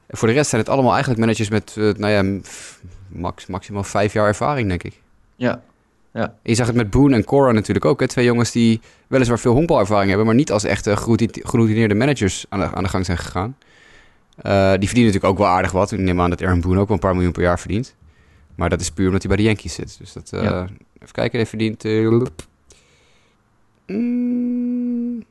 En 0.08 0.18
voor 0.18 0.28
de 0.28 0.34
rest 0.34 0.50
zijn 0.50 0.62
het 0.62 0.70
allemaal 0.70 0.92
eigenlijk 0.92 1.22
managers 1.22 1.50
met, 1.50 1.76
uh, 1.78 1.94
nou 1.94 2.12
ja, 2.12 2.42
max, 3.08 3.46
maximaal 3.46 3.84
vijf 3.84 4.14
jaar 4.14 4.28
ervaring, 4.28 4.68
denk 4.68 4.84
ik. 4.84 4.94
Ja, 5.36 5.62
ja. 6.14 6.36
Je 6.44 6.56
zag 6.56 6.68
het 6.68 6.76
met 6.76 6.90
Boone 6.90 7.16
en 7.16 7.24
Cora 7.24 7.52
natuurlijk 7.52 7.86
ook. 7.86 8.00
Hè? 8.00 8.08
Twee 8.08 8.26
jongens 8.26 8.52
die 8.52 8.82
weliswaar 9.08 9.40
veel 9.40 9.54
honkbalervaring 9.54 10.08
hebben, 10.08 10.26
maar 10.26 10.36
niet 10.36 10.52
als 10.52 10.64
echte 10.64 10.98
geroutineerde 11.32 11.96
managers 11.96 12.46
aan 12.50 12.60
de, 12.60 12.76
aan 12.76 12.84
de 12.84 12.90
gang 12.90 13.06
zijn 13.06 13.18
gegaan. 13.18 13.58
Uh, 14.46 14.70
die 14.70 14.88
verdienen 14.88 15.14
natuurlijk 15.14 15.26
ook 15.26 15.38
wel 15.38 15.48
aardig 15.48 15.72
wat. 15.72 15.92
Ik 15.92 16.00
neem 16.00 16.22
aan 16.22 16.30
dat 16.30 16.44
Aaron 16.44 16.62
Boone 16.62 16.80
ook 16.80 16.88
wel 16.88 16.98
een 16.98 17.04
paar 17.04 17.14
miljoen 17.14 17.32
per 17.32 17.42
jaar 17.42 17.60
verdient. 17.60 17.96
Maar 18.56 18.70
dat 18.70 18.82
is 18.82 18.92
puur 18.92 19.06
omdat 19.06 19.22
hij 19.22 19.36
bij 19.36 19.40
de 19.40 19.48
Yankees 19.48 19.74
zit. 19.74 19.96
Dus 20.00 20.14
dat, 20.14 20.32
uh, 20.34 20.44
ja. 20.44 20.68
even 21.00 21.14
kijken, 21.14 21.40
hij 21.40 21.48
verdient... 21.48 21.86
Uh, 21.86 22.22
mm, 23.86 25.24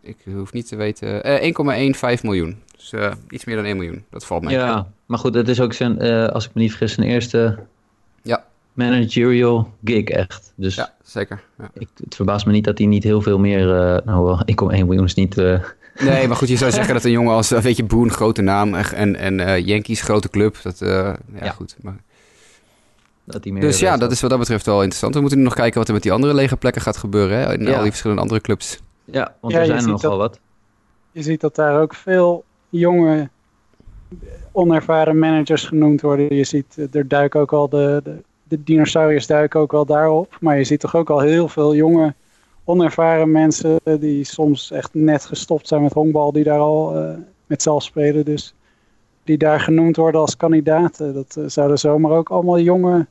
ik 0.00 0.16
hoef 0.34 0.52
niet 0.52 0.68
te 0.68 0.76
weten... 0.76 1.22
1,15 2.18 2.22
miljoen. 2.22 2.56
Dus 2.76 2.94
iets 3.30 3.44
meer 3.44 3.56
dan 3.56 3.64
1 3.64 3.76
miljoen. 3.76 4.04
Dat 4.10 4.26
valt 4.26 4.42
mij. 4.42 4.52
Ja, 4.52 4.88
maar 5.06 5.18
goed, 5.18 5.32
dat 5.32 5.48
is 5.48 5.60
ook 5.60 5.72
zijn, 5.72 6.00
als 6.30 6.44
ik 6.46 6.54
me 6.54 6.60
niet 6.60 6.70
vergis, 6.70 6.94
zijn 6.94 7.08
eerste 7.08 7.58
ja 8.22 8.44
managerial 8.72 9.72
gig 9.84 10.04
echt. 10.04 10.52
Dus 10.56 10.74
ja, 10.74 10.92
zeker. 11.02 11.42
Ja. 11.58 11.70
Ik, 11.74 11.88
het 12.04 12.14
verbaast 12.14 12.46
me 12.46 12.52
niet 12.52 12.64
dat 12.64 12.78
hij 12.78 12.86
niet 12.86 13.04
heel 13.04 13.20
veel 13.20 13.38
meer... 13.38 13.60
Uh, 13.60 13.98
nou, 14.04 14.38
1,1 14.38 14.66
miljoen 14.68 15.04
is 15.04 15.14
niet... 15.14 15.38
Uh... 15.38 15.60
Nee, 16.00 16.28
maar 16.28 16.36
goed, 16.36 16.48
je 16.48 16.56
zou 16.56 16.70
zeggen 16.78 16.94
dat 16.94 17.04
een 17.04 17.10
jongen 17.10 17.34
als, 17.34 17.48
weet 17.48 17.76
je, 17.76 17.84
Boone, 17.84 18.10
grote 18.10 18.42
naam 18.42 18.74
en, 18.74 19.16
en 19.16 19.38
uh, 19.38 19.66
Yankees, 19.66 20.02
grote 20.02 20.28
club, 20.28 20.56
dat, 20.62 20.78
ja, 20.78 21.16
ja, 21.40 21.50
goed. 21.50 21.76
Maar... 21.80 21.96
Dat 23.24 23.44
meer 23.44 23.60
dus 23.60 23.78
ja, 23.78 23.96
dat 23.96 24.12
is 24.12 24.20
wat 24.20 24.30
dat 24.30 24.38
betreft 24.38 24.66
wel 24.66 24.78
interessant. 24.78 25.14
We 25.14 25.20
moeten 25.20 25.38
nu 25.38 25.44
nog 25.44 25.54
kijken 25.54 25.78
wat 25.78 25.88
er 25.88 25.94
met 25.94 26.02
die 26.02 26.12
andere 26.12 26.34
lege 26.34 26.56
plekken 26.56 26.82
gaat 26.82 26.96
gebeuren, 26.96 27.38
hè, 27.38 27.52
in 27.52 27.64
ja. 27.64 27.72
al 27.72 27.80
die 27.80 27.90
verschillende 27.90 28.22
andere 28.22 28.40
clubs. 28.40 28.80
Ja, 29.04 29.34
want 29.40 29.54
er 29.54 29.66
zijn 29.66 29.78
er 29.78 29.88
nogal 29.88 30.16
wat. 30.16 30.40
Je 31.12 31.22
ziet 31.22 31.40
dat 31.40 31.54
daar 31.54 31.80
ook 31.80 31.94
veel 31.94 32.44
jonge, 32.68 33.28
onervaren 34.52 35.18
managers 35.18 35.64
genoemd 35.64 36.00
worden. 36.00 36.34
Je 36.34 36.44
ziet, 36.44 36.88
er 36.92 37.08
duiken 37.08 37.40
ook 37.40 37.52
al 37.52 37.68
de, 37.68 38.00
de 38.04 38.22
de 38.52 38.62
dinosauriërs 38.62 39.26
duiken 39.26 39.60
ook 39.60 39.72
wel 39.72 39.86
daarop. 39.86 40.36
Maar 40.40 40.58
je 40.58 40.64
ziet 40.64 40.80
toch 40.80 40.96
ook 40.96 41.10
al 41.10 41.20
heel 41.20 41.48
veel 41.48 41.74
jonge, 41.74 42.14
onervaren 42.64 43.30
mensen 43.30 43.80
die 44.00 44.24
soms 44.24 44.70
echt 44.70 44.94
net 44.94 45.24
gestopt 45.24 45.68
zijn 45.68 45.82
met 45.82 45.92
honkbal, 45.92 46.32
die 46.32 46.44
daar 46.44 46.58
al 46.58 46.96
uh, 46.96 47.14
met 47.46 47.62
zelf 47.62 47.82
spelen. 47.82 48.24
Dus 48.24 48.54
die 49.24 49.38
daar 49.38 49.60
genoemd 49.60 49.96
worden 49.96 50.20
als 50.20 50.36
kandidaten. 50.36 51.14
Dat 51.14 51.36
uh, 51.38 51.44
zouden 51.46 51.78
zomaar 51.78 52.10
ook 52.10 52.30
allemaal 52.30 52.60
jonge, 52.60 53.06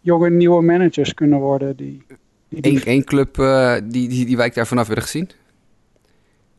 jonge 0.00 0.30
nieuwe 0.30 0.62
managers 0.62 1.14
kunnen 1.14 1.38
worden. 1.38 1.76
Die, 1.76 2.02
die, 2.48 2.80
Eén 2.84 3.04
club 3.04 3.36
uh, 3.36 3.74
die, 3.84 4.08
die, 4.08 4.26
die 4.26 4.36
wij 4.36 4.50
daar 4.50 4.66
vanaf 4.66 4.86
willen 4.86 5.02
gezien? 5.02 5.30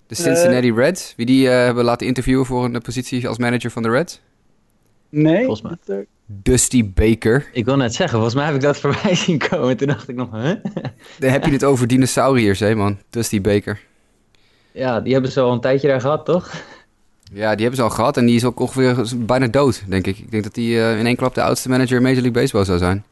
De 0.07 0.15
Cincinnati 0.15 0.73
Reds, 0.73 1.13
wie 1.17 1.25
die 1.25 1.47
hebben 1.47 1.83
laten 1.83 2.07
interviewen 2.07 2.45
voor 2.45 2.63
een 2.63 2.81
positie 2.81 3.27
als 3.27 3.37
manager 3.37 3.71
van 3.71 3.83
de 3.83 3.89
Reds? 3.89 4.21
Nee, 5.09 5.45
Volgens 5.45 5.77
mij. 5.85 6.05
Dusty 6.25 6.91
Baker. 6.93 7.45
Ik 7.51 7.65
wil 7.65 7.75
net 7.75 7.95
zeggen, 7.95 8.15
volgens 8.15 8.35
mij 8.35 8.45
heb 8.45 8.55
ik 8.55 8.61
dat 8.61 8.77
voorbij 8.85 9.15
zien 9.15 9.37
komen. 9.37 9.77
Toen 9.77 9.87
dacht 9.87 10.09
ik 10.09 10.15
nog, 10.15 10.31
hè? 10.31 10.55
Dan 11.19 11.29
heb 11.29 11.45
je 11.45 11.51
het 11.51 11.63
over 11.63 11.87
dinosauriërs, 11.87 12.59
hè 12.59 12.75
man? 12.75 12.97
Dusty 13.09 13.41
Baker. 13.41 13.79
Ja, 14.71 15.01
die 15.01 15.13
hebben 15.13 15.31
ze 15.31 15.39
al 15.39 15.51
een 15.51 15.61
tijdje 15.61 15.87
daar 15.87 16.01
gehad, 16.01 16.25
toch? 16.25 16.53
Ja, 17.33 17.51
die 17.51 17.61
hebben 17.61 17.75
ze 17.75 17.81
al 17.81 17.89
gehad 17.89 18.17
en 18.17 18.25
die 18.25 18.35
is 18.35 18.45
ook 18.45 18.59
ongeveer 18.59 19.05
bijna 19.17 19.47
dood, 19.47 19.83
denk 19.87 20.07
ik. 20.07 20.17
Ik 20.17 20.31
denk 20.31 20.43
dat 20.43 20.55
hij 20.55 20.65
uh, 20.65 20.99
in 20.99 21.05
één 21.05 21.15
klap 21.15 21.33
de 21.33 21.41
oudste 21.41 21.69
manager 21.69 21.95
in 21.95 22.01
Major 22.01 22.21
League 22.21 22.41
Baseball 22.41 22.65
zou 22.65 22.77
zijn. 22.77 23.05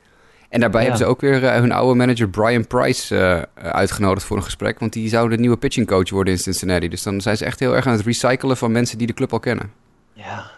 En 0.49 0.59
daarbij 0.59 0.81
hebben 0.81 0.99
ze 0.99 1.05
ook 1.05 1.21
weer 1.21 1.43
uh, 1.43 1.53
hun 1.55 1.71
oude 1.71 1.95
manager 1.95 2.29
Brian 2.29 2.67
Price 2.67 3.15
uh, 3.15 3.71
uitgenodigd 3.71 4.25
voor 4.25 4.37
een 4.37 4.43
gesprek. 4.43 4.79
Want 4.79 4.93
die 4.93 5.09
zou 5.09 5.29
de 5.29 5.37
nieuwe 5.37 5.57
pitching 5.57 5.87
coach 5.87 6.09
worden 6.09 6.33
in 6.33 6.39
Cincinnati. 6.39 6.89
Dus 6.89 7.03
dan 7.03 7.21
zijn 7.21 7.37
ze 7.37 7.45
echt 7.45 7.59
heel 7.59 7.75
erg 7.75 7.87
aan 7.87 7.93
het 7.93 8.05
recyclen 8.05 8.57
van 8.57 8.71
mensen 8.71 8.97
die 8.97 9.07
de 9.07 9.13
club 9.13 9.33
al 9.33 9.39
kennen. 9.39 9.71
Ja, 10.13 10.51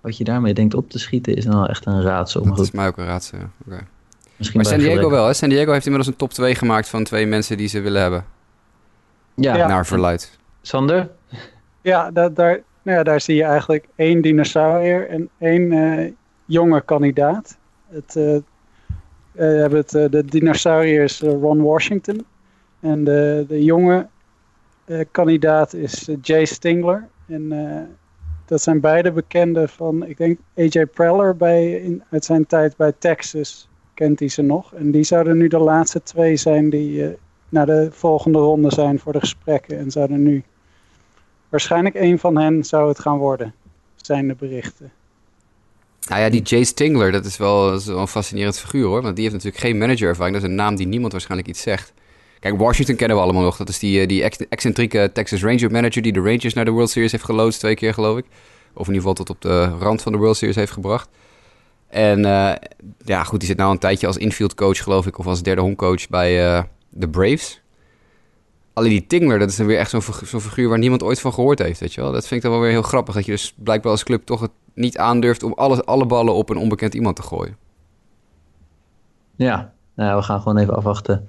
wat 0.00 0.16
je 0.16 0.24
daarmee 0.24 0.54
denkt 0.54 0.74
op 0.74 0.90
te 0.90 0.98
schieten 0.98 1.36
is 1.36 1.44
dan 1.44 1.66
echt 1.66 1.86
een 1.86 2.02
raadsel. 2.02 2.44
Dat 2.44 2.58
is 2.58 2.70
mij 2.70 2.86
ook 2.86 2.96
een 2.96 3.04
raadsel, 3.04 3.38
ja. 3.38 3.50
Okay. 3.66 3.82
maar 4.54 4.64
San 4.64 4.78
Diego 4.78 5.10
wel, 5.10 5.26
hè? 5.26 5.34
San 5.34 5.48
Diego 5.48 5.72
heeft 5.72 5.86
inmiddels 5.86 6.12
een 6.12 6.18
top 6.18 6.32
2 6.32 6.54
gemaakt 6.54 6.88
van 6.88 7.04
twee 7.04 7.26
mensen 7.26 7.56
die 7.56 7.68
ze 7.68 7.80
willen 7.80 8.02
hebben. 8.02 8.24
Ja. 9.34 9.66
Naar 9.66 9.86
verluid. 9.86 10.38
Sander? 10.62 11.10
Ja, 11.80 12.10
dat, 12.10 12.36
daar, 12.36 12.60
nou 12.82 12.96
ja, 12.98 13.02
daar 13.02 13.20
zie 13.20 13.36
je 13.36 13.42
eigenlijk 13.42 13.88
één 13.96 14.20
dinosaurier 14.20 15.08
en 15.08 15.28
één 15.38 15.72
uh, 15.72 16.12
jonge 16.44 16.80
kandidaat. 16.80 17.56
Het, 17.88 18.14
uh, 18.16 18.36
we 19.32 19.44
hebben 19.44 19.78
het, 19.78 19.94
uh, 19.94 20.04
de 20.10 20.24
dinosaurier 20.24 21.02
is 21.02 21.20
Ron 21.20 21.62
Washington. 21.62 22.24
En 22.80 23.04
de, 23.04 23.44
de 23.48 23.64
jonge 23.64 24.06
kandidaat 25.10 25.74
is 25.74 26.08
Jay 26.22 26.44
Stingler. 26.44 27.08
En 27.26 27.52
dat 28.46 28.62
zijn 28.62 28.80
beide 28.80 29.12
bekenden 29.12 29.68
van, 29.68 30.06
ik 30.06 30.16
denk 30.16 30.38
AJ 30.56 30.86
Preller 30.86 31.36
bij, 31.36 31.72
in, 31.72 32.02
uit 32.10 32.24
zijn 32.24 32.46
tijd 32.46 32.76
bij 32.76 32.92
Texas 32.98 33.68
kent 33.94 34.18
hij 34.18 34.28
ze 34.28 34.42
nog. 34.42 34.74
En 34.74 34.90
die 34.90 35.02
zouden 35.02 35.36
nu 35.36 35.48
de 35.48 35.58
laatste 35.58 36.02
twee 36.02 36.36
zijn 36.36 36.70
die 36.70 36.90
uh, 36.90 37.08
naar 37.48 37.66
de 37.66 37.88
volgende 37.90 38.38
ronde 38.38 38.70
zijn 38.70 38.98
voor 38.98 39.12
de 39.12 39.20
gesprekken. 39.20 39.78
En 39.78 39.90
zouden 39.90 40.22
nu, 40.22 40.44
waarschijnlijk 41.48 41.94
een 41.94 42.18
van 42.18 42.36
hen 42.36 42.64
zou 42.64 42.88
het 42.88 42.98
gaan 42.98 43.18
worden, 43.18 43.54
zijn 43.96 44.28
de 44.28 44.34
berichten. 44.34 44.92
Nou 46.08 46.20
ja, 46.20 46.30
die 46.30 46.42
Jay 46.42 46.64
Stingler, 46.64 47.12
dat 47.12 47.24
is 47.24 47.36
wel, 47.36 47.72
een 47.72 48.08
fascinerend 48.08 48.58
figuur 48.58 48.86
hoor. 48.86 49.02
Want 49.02 49.14
die 49.14 49.24
heeft 49.24 49.36
natuurlijk 49.36 49.64
geen 49.64 49.78
managerervaring. 49.78 50.34
Dat 50.34 50.44
is 50.44 50.50
een 50.50 50.56
naam 50.56 50.76
die 50.76 50.86
niemand 50.86 51.12
waarschijnlijk 51.12 51.48
iets 51.48 51.62
zegt. 51.62 51.92
Washington 52.54 52.96
kennen 52.96 53.16
we 53.16 53.22
allemaal 53.22 53.42
nog. 53.42 53.56
Dat 53.56 53.68
is 53.68 53.78
die, 53.78 54.00
eh, 54.00 54.08
die 54.08 54.22
excentrieke 54.48 55.10
Texas 55.12 55.42
Ranger 55.42 55.70
manager 55.70 56.02
die 56.02 56.12
de 56.12 56.20
Rangers 56.20 56.54
naar 56.54 56.64
de 56.64 56.70
World 56.70 56.90
Series 56.90 57.12
heeft 57.12 57.24
geloodst 57.24 57.58
twee 57.58 57.74
keer, 57.74 57.94
geloof 57.94 58.18
ik. 58.18 58.24
Of 58.74 58.88
in 58.88 58.94
ieder 58.94 59.08
geval 59.08 59.14
tot 59.14 59.30
op 59.30 59.40
de 59.40 59.64
rand 59.64 60.02
van 60.02 60.12
de 60.12 60.18
World 60.18 60.36
Series 60.36 60.56
heeft 60.56 60.72
gebracht. 60.72 61.08
En 61.88 62.18
uh, 62.18 62.52
ja, 63.04 63.24
goed, 63.24 63.38
die 63.38 63.48
zit 63.48 63.58
nou 63.58 63.72
een 63.72 63.78
tijdje 63.78 64.06
als 64.06 64.16
infield 64.16 64.54
coach, 64.54 64.82
geloof 64.82 65.06
ik, 65.06 65.18
of 65.18 65.26
als 65.26 65.42
derde 65.42 65.60
honkcoach 65.60 66.08
bij 66.08 66.46
uh, 66.46 66.62
de 66.88 67.08
Braves. 67.08 67.60
Alleen 68.72 68.90
die 68.90 69.06
Tingler, 69.06 69.38
dat 69.38 69.50
is 69.50 69.56
dan 69.56 69.66
weer 69.66 69.78
echt 69.78 69.90
zo'n 69.90 70.02
figuur 70.40 70.68
waar 70.68 70.78
niemand 70.78 71.02
ooit 71.02 71.20
van 71.20 71.32
gehoord 71.32 71.58
heeft, 71.58 71.80
weet 71.80 71.94
je 71.94 72.00
wel. 72.00 72.12
Dat 72.12 72.26
vind 72.26 72.34
ik 72.34 72.42
dan 72.42 72.50
wel 72.50 72.60
weer 72.60 72.70
heel 72.70 72.82
grappig, 72.82 73.14
dat 73.14 73.24
je 73.24 73.30
dus 73.30 73.54
blijkbaar 73.56 73.92
als 73.92 74.04
club 74.04 74.24
toch 74.24 74.40
het 74.40 74.50
niet 74.74 74.98
aandurft 74.98 75.42
om 75.42 75.52
alle, 75.52 75.84
alle 75.84 76.06
ballen 76.06 76.34
op 76.34 76.50
een 76.50 76.56
onbekend 76.56 76.94
iemand 76.94 77.16
te 77.16 77.22
gooien. 77.22 77.56
Ja, 79.36 79.72
nou, 79.94 80.16
we 80.16 80.22
gaan 80.22 80.40
gewoon 80.40 80.58
even 80.58 80.76
afwachten 80.76 81.28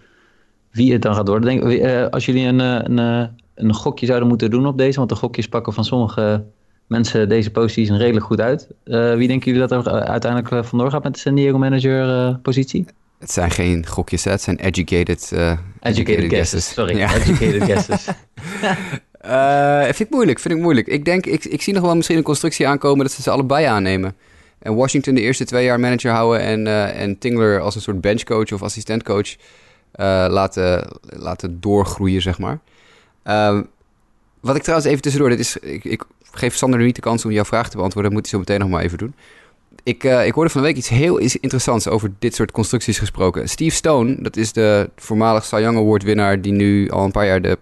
wie 0.77 0.93
het 0.93 1.01
dan 1.01 1.15
gaat 1.15 1.27
worden. 1.27 1.49
Denk, 1.49 1.63
uh, 1.63 2.07
als 2.07 2.25
jullie 2.25 2.47
een, 2.47 2.61
eh, 2.61 2.79
een, 2.83 2.97
een, 2.97 3.29
een 3.55 3.73
gokje 3.73 4.05
zouden 4.05 4.27
moeten 4.27 4.49
doen 4.49 4.67
op 4.67 4.77
deze, 4.77 4.97
want 4.97 5.09
de 5.09 5.15
gokjes 5.15 5.47
pakken 5.47 5.73
van 5.73 5.85
sommige 5.85 6.43
mensen 6.87 7.29
deze 7.29 7.51
posities 7.51 7.89
redelijk 7.89 8.25
goed 8.25 8.41
uit. 8.41 8.67
Uh, 8.85 9.15
wie 9.15 9.27
denken 9.27 9.51
jullie 9.51 9.67
dat 9.67 9.85
er 9.85 9.91
uiteindelijk 9.91 10.65
vandoor 10.65 10.91
gaat 10.91 11.03
met 11.03 11.13
de 11.13 11.19
San 11.19 11.35
Diego 11.35 11.57
manager 11.57 12.37
positie? 12.39 12.85
Het 13.19 13.31
zijn 13.31 13.51
geen 13.51 13.87
gokjes, 13.87 14.23
het 14.23 14.41
zijn 14.41 14.59
educated, 14.59 15.31
uh, 15.33 15.51
educated, 15.81 16.29
guesses. 16.29 16.73
Sorry, 16.73 16.97
ja. 16.97 17.15
educated 17.15 17.63
guesses. 17.71 18.03
vind 19.95 19.99
ik 19.99 20.09
moeilijk, 20.09 20.39
vind 20.39 20.53
ik 20.53 20.59
moeilijk. 20.61 20.87
Ik 20.87 21.05
denk, 21.05 21.25
ik, 21.25 21.45
ik 21.45 21.61
zie 21.61 21.73
nog 21.73 21.83
wel 21.83 21.95
misschien 21.95 22.17
een 22.17 22.23
constructie 22.23 22.67
aankomen 22.67 23.05
dat 23.05 23.13
ze 23.13 23.21
ze 23.21 23.29
allebei 23.29 23.65
aannemen. 23.65 24.15
En 24.59 24.75
Washington 24.75 25.15
de 25.15 25.21
eerste 25.21 25.45
twee 25.45 25.65
jaar 25.65 25.79
manager 25.79 26.11
houden 26.11 26.41
en, 26.41 26.67
en 26.93 27.17
Tingler 27.17 27.59
als 27.59 27.75
een 27.75 27.81
soort 27.81 28.01
benchcoach 28.01 28.51
of 28.51 28.63
assistentcoach 28.63 29.35
laten, 30.27 30.87
laten 31.01 31.59
doorgroeien, 31.59 32.21
zeg 32.21 32.39
maar. 32.39 32.59
Ehm, 33.23 33.63
wat 34.39 34.55
ik 34.55 34.61
trouwens 34.61 34.89
even 34.89 35.01
tussendoor, 35.01 35.29
dit 35.29 35.39
is, 35.39 35.57
ik, 35.57 35.83
ik 35.83 36.03
geef 36.31 36.55
Sander 36.55 36.79
nu 36.79 36.85
niet 36.85 36.95
de 36.95 37.01
kans 37.01 37.25
om 37.25 37.31
jouw 37.31 37.45
vraag 37.45 37.69
te 37.69 37.77
beantwoorden, 37.77 38.11
dat 38.11 38.21
moet 38.21 38.31
hij 38.31 38.39
zo 38.39 38.45
meteen 38.45 38.59
nog 38.59 38.69
maar 38.69 38.83
even 38.83 38.97
doen. 38.97 39.15
Ik, 39.83 40.03
uh, 40.03 40.25
ik 40.25 40.33
hoorde 40.33 40.49
van 40.49 40.61
de 40.61 40.67
week 40.67 40.77
iets 40.77 40.89
heel 40.89 41.17
interessants 41.17 41.87
over 41.87 42.11
dit 42.19 42.35
soort 42.35 42.51
constructies 42.51 42.99
gesproken. 42.99 43.49
Steve 43.49 43.75
Stone, 43.75 44.21
dat 44.21 44.37
is 44.37 44.53
de 44.53 44.89
voormalig 44.95 45.45
Cy 45.45 45.55
Young 45.55 45.77
Award 45.77 46.03
winnaar... 46.03 46.41
die 46.41 46.51
nu 46.51 46.89
al 46.89 47.03
een 47.03 47.11
paar 47.11 47.25
jaar 47.25 47.41
de 47.41 47.57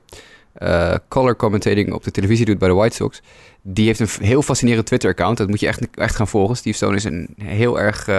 uh, 0.61 0.95
color 1.07 1.35
commentating 1.35 1.93
op 1.93 2.03
de 2.03 2.11
televisie 2.11 2.45
doet 2.45 2.57
bij 2.57 2.67
de 2.67 2.73
White 2.73 2.95
Sox. 2.95 3.21
Die 3.61 3.85
heeft 3.85 3.99
een 3.99 4.25
heel 4.25 4.41
fascinerend 4.41 4.85
Twitter-account. 4.85 5.37
Dat 5.37 5.47
moet 5.47 5.59
je 5.59 5.67
echt, 5.67 5.87
echt 5.91 6.15
gaan 6.15 6.27
volgen. 6.27 6.55
Steve 6.55 6.75
Stone 6.75 6.95
is 6.95 7.03
een 7.03 7.35
heel 7.37 7.79
erg 7.79 8.09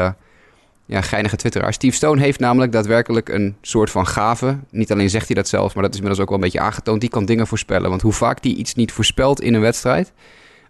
ja, 0.87 1.00
geinige 1.00 1.37
twitteraar. 1.37 1.73
Steve 1.73 1.97
Stone 1.97 2.21
heeft 2.21 2.40
namelijk 2.40 2.73
daadwerkelijk 2.73 3.28
een 3.28 3.57
soort 3.61 3.90
van 3.90 4.07
gave. 4.07 4.59
Niet 4.71 4.93
alleen 4.93 5.11
zegt 5.11 5.26
hij 5.26 5.35
dat 5.35 5.49
zelf, 5.49 5.75
maar 5.75 5.83
dat 5.83 5.93
is 5.93 5.99
inmiddels 5.99 6.23
ook 6.23 6.28
wel 6.28 6.38
een 6.38 6.45
beetje 6.45 6.66
aangetoond. 6.66 7.00
Die 7.00 7.11
kan 7.11 7.25
dingen 7.25 7.47
voorspellen. 7.47 7.90
Want 7.90 8.02
hoe 8.02 8.12
vaak 8.12 8.43
die 8.43 8.57
iets 8.57 8.75
niet 8.75 8.93
voorspelt 8.93 9.40
in 9.40 9.55
een 9.55 9.61
wedstrijd 9.61 10.12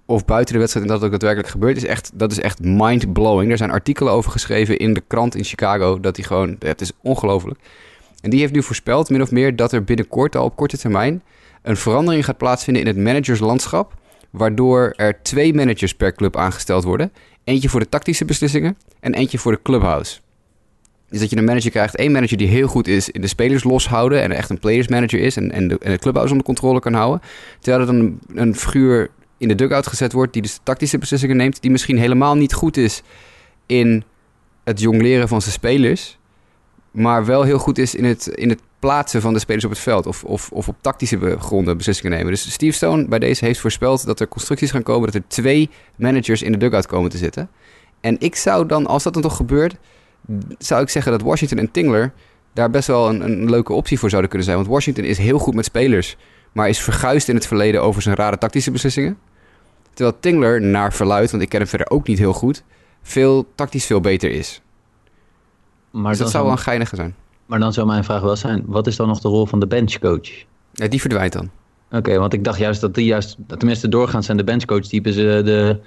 of 0.06 0.24
buiten 0.24 0.54
de 0.54 0.60
wedstrijd 0.60 0.86
en 0.86 0.92
dat 0.92 1.04
ook 1.04 1.10
daadwerkelijk 1.10 1.48
gebeurt, 1.48 1.76
is 1.76 1.84
echt, 1.84 2.10
dat 2.14 2.30
is 2.30 2.40
echt 2.40 2.62
mind-blowing. 2.62 3.50
Er 3.50 3.56
zijn 3.56 3.70
artikelen 3.70 4.12
over 4.12 4.30
geschreven 4.30 4.78
in 4.78 4.94
de 4.94 5.02
krant 5.06 5.34
in 5.34 5.44
Chicago, 5.44 6.00
dat 6.00 6.16
hij 6.16 6.24
gewoon, 6.24 6.56
het 6.58 6.80
is 6.80 6.92
ongelooflijk. 7.02 7.60
En 8.20 8.30
die 8.30 8.40
heeft 8.40 8.52
nu 8.52 8.62
voorspeld, 8.62 9.10
min 9.10 9.22
of 9.22 9.30
meer, 9.30 9.56
dat 9.56 9.72
er 9.72 9.84
binnenkort 9.84 10.36
al 10.36 10.44
op 10.44 10.56
korte 10.56 10.78
termijn 10.78 11.22
een 11.62 11.76
verandering 11.76 12.24
gaat 12.24 12.36
plaatsvinden 12.36 12.82
in 12.82 12.88
het 12.88 12.96
managerslandschap, 12.96 13.94
waardoor 14.30 14.92
er 14.96 15.22
twee 15.22 15.54
managers 15.54 15.94
per 15.94 16.14
club 16.14 16.36
aangesteld 16.36 16.84
worden. 16.84 17.12
Eentje 17.46 17.68
voor 17.68 17.80
de 17.80 17.88
tactische 17.88 18.24
beslissingen 18.24 18.76
en 19.00 19.14
eentje 19.14 19.38
voor 19.38 19.52
de 19.52 19.62
clubhouse. 19.62 20.20
Dus 21.08 21.20
dat 21.20 21.30
je 21.30 21.36
een 21.36 21.44
manager 21.44 21.70
krijgt, 21.70 21.96
één 21.96 22.12
manager 22.12 22.36
die 22.36 22.48
heel 22.48 22.66
goed 22.66 22.88
is 22.88 23.10
in 23.10 23.20
de 23.20 23.26
spelers 23.26 23.64
loshouden 23.64 24.22
en 24.22 24.32
echt 24.32 24.50
een 24.50 24.58
players 24.58 24.88
manager 24.88 25.20
is 25.20 25.36
en, 25.36 25.52
en, 25.52 25.68
de, 25.68 25.78
en 25.78 25.90
de 25.90 25.98
clubhouse 25.98 26.30
onder 26.30 26.46
controle 26.46 26.80
kan 26.80 26.92
houden. 26.92 27.20
Terwijl 27.60 27.86
er 27.86 27.92
dan 27.92 28.00
een, 28.00 28.20
een 28.34 28.56
figuur 28.56 29.10
in 29.38 29.48
de 29.48 29.54
dugout 29.54 29.86
gezet 29.86 30.12
wordt, 30.12 30.32
die 30.32 30.42
dus 30.42 30.60
tactische 30.62 30.98
beslissingen 30.98 31.36
neemt, 31.36 31.62
die 31.62 31.70
misschien 31.70 31.98
helemaal 31.98 32.34
niet 32.34 32.52
goed 32.52 32.76
is 32.76 33.02
in 33.66 34.04
het 34.64 34.80
jongleren 34.80 35.28
van 35.28 35.40
zijn 35.40 35.52
spelers, 35.52 36.18
maar 36.90 37.24
wel 37.24 37.42
heel 37.42 37.58
goed 37.58 37.78
is 37.78 37.94
in 37.94 38.04
het, 38.04 38.26
in 38.26 38.48
het 38.48 38.60
plaatsen 38.78 39.20
van 39.20 39.32
de 39.32 39.38
spelers 39.38 39.64
op 39.64 39.70
het 39.70 39.78
veld 39.78 40.06
of, 40.06 40.24
of, 40.24 40.50
of 40.52 40.68
op 40.68 40.76
tactische 40.80 41.36
gronden 41.38 41.76
beslissingen 41.76 42.16
nemen. 42.16 42.32
Dus 42.32 42.52
Steve 42.52 42.76
Stone 42.76 43.08
bij 43.08 43.18
deze 43.18 43.44
heeft 43.44 43.60
voorspeld 43.60 44.06
dat 44.06 44.20
er 44.20 44.28
constructies 44.28 44.70
gaan 44.70 44.82
komen, 44.82 45.12
dat 45.12 45.14
er 45.14 45.28
twee 45.28 45.70
managers 45.96 46.42
in 46.42 46.52
de 46.52 46.58
dugout 46.58 46.86
komen 46.86 47.10
te 47.10 47.16
zitten. 47.16 47.48
En 48.00 48.16
ik 48.18 48.36
zou 48.36 48.66
dan, 48.66 48.86
als 48.86 49.02
dat 49.02 49.12
dan 49.12 49.22
toch 49.22 49.36
gebeurt, 49.36 49.76
zou 50.58 50.82
ik 50.82 50.88
zeggen 50.88 51.12
dat 51.12 51.22
Washington 51.22 51.58
en 51.58 51.70
Tingler 51.70 52.12
daar 52.52 52.70
best 52.70 52.86
wel 52.86 53.08
een, 53.08 53.20
een 53.20 53.50
leuke 53.50 53.72
optie 53.72 53.98
voor 53.98 54.08
zouden 54.08 54.30
kunnen 54.30 54.48
zijn. 54.48 54.60
Want 54.60 54.70
Washington 54.70 55.04
is 55.04 55.18
heel 55.18 55.38
goed 55.38 55.54
met 55.54 55.64
spelers 55.64 56.16
maar 56.56 56.68
is 56.68 56.80
verguisd 56.80 57.28
in 57.28 57.34
het 57.34 57.46
verleden 57.46 57.82
over 57.82 58.02
zijn 58.02 58.14
rare 58.14 58.38
tactische 58.38 58.70
beslissingen. 58.70 59.18
Terwijl 59.92 60.16
Tingler, 60.20 60.60
naar 60.62 60.92
verluid, 60.92 61.30
want 61.30 61.42
ik 61.42 61.48
ken 61.48 61.60
hem 61.60 61.68
verder 61.68 61.90
ook 61.90 62.06
niet 62.06 62.18
heel 62.18 62.32
goed, 62.32 62.62
veel 63.02 63.46
tactisch 63.54 63.86
veel 63.86 64.00
beter 64.00 64.30
is. 64.30 64.60
Maar 65.90 66.10
dus 66.10 66.18
dat 66.18 66.30
zou 66.30 66.44
wel 66.44 66.52
een 66.52 66.58
geinige 66.58 66.96
zijn. 66.96 67.14
Maar 67.46 67.58
dan 67.58 67.72
zou 67.72 67.86
mijn 67.86 68.04
vraag 68.04 68.20
wel 68.20 68.36
zijn, 68.36 68.62
wat 68.66 68.86
is 68.86 68.96
dan 68.96 69.08
nog 69.08 69.20
de 69.20 69.28
rol 69.28 69.46
van 69.46 69.60
de 69.60 69.66
benchcoach? 69.66 70.28
Ja, 70.72 70.88
die 70.88 71.00
verdwijnt 71.00 71.32
dan. 71.32 71.50
Oké, 71.90 72.18
want 72.18 72.32
ik 72.32 72.44
dacht 72.44 72.58
juist 72.58 72.80
dat 72.80 72.94
die 72.94 73.04
juist, 73.04 73.36
tenminste 73.46 73.88
doorgaans 73.88 74.26
zijn 74.26 74.36
de 74.36 74.44
benchcoach-types 74.44 75.14
de, 75.14 75.42
de, 75.44 75.80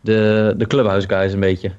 de, 0.00 0.54
de 0.56 0.66
clubhouse 0.66 1.08
guys 1.08 1.32
een 1.32 1.40
beetje. 1.40 1.72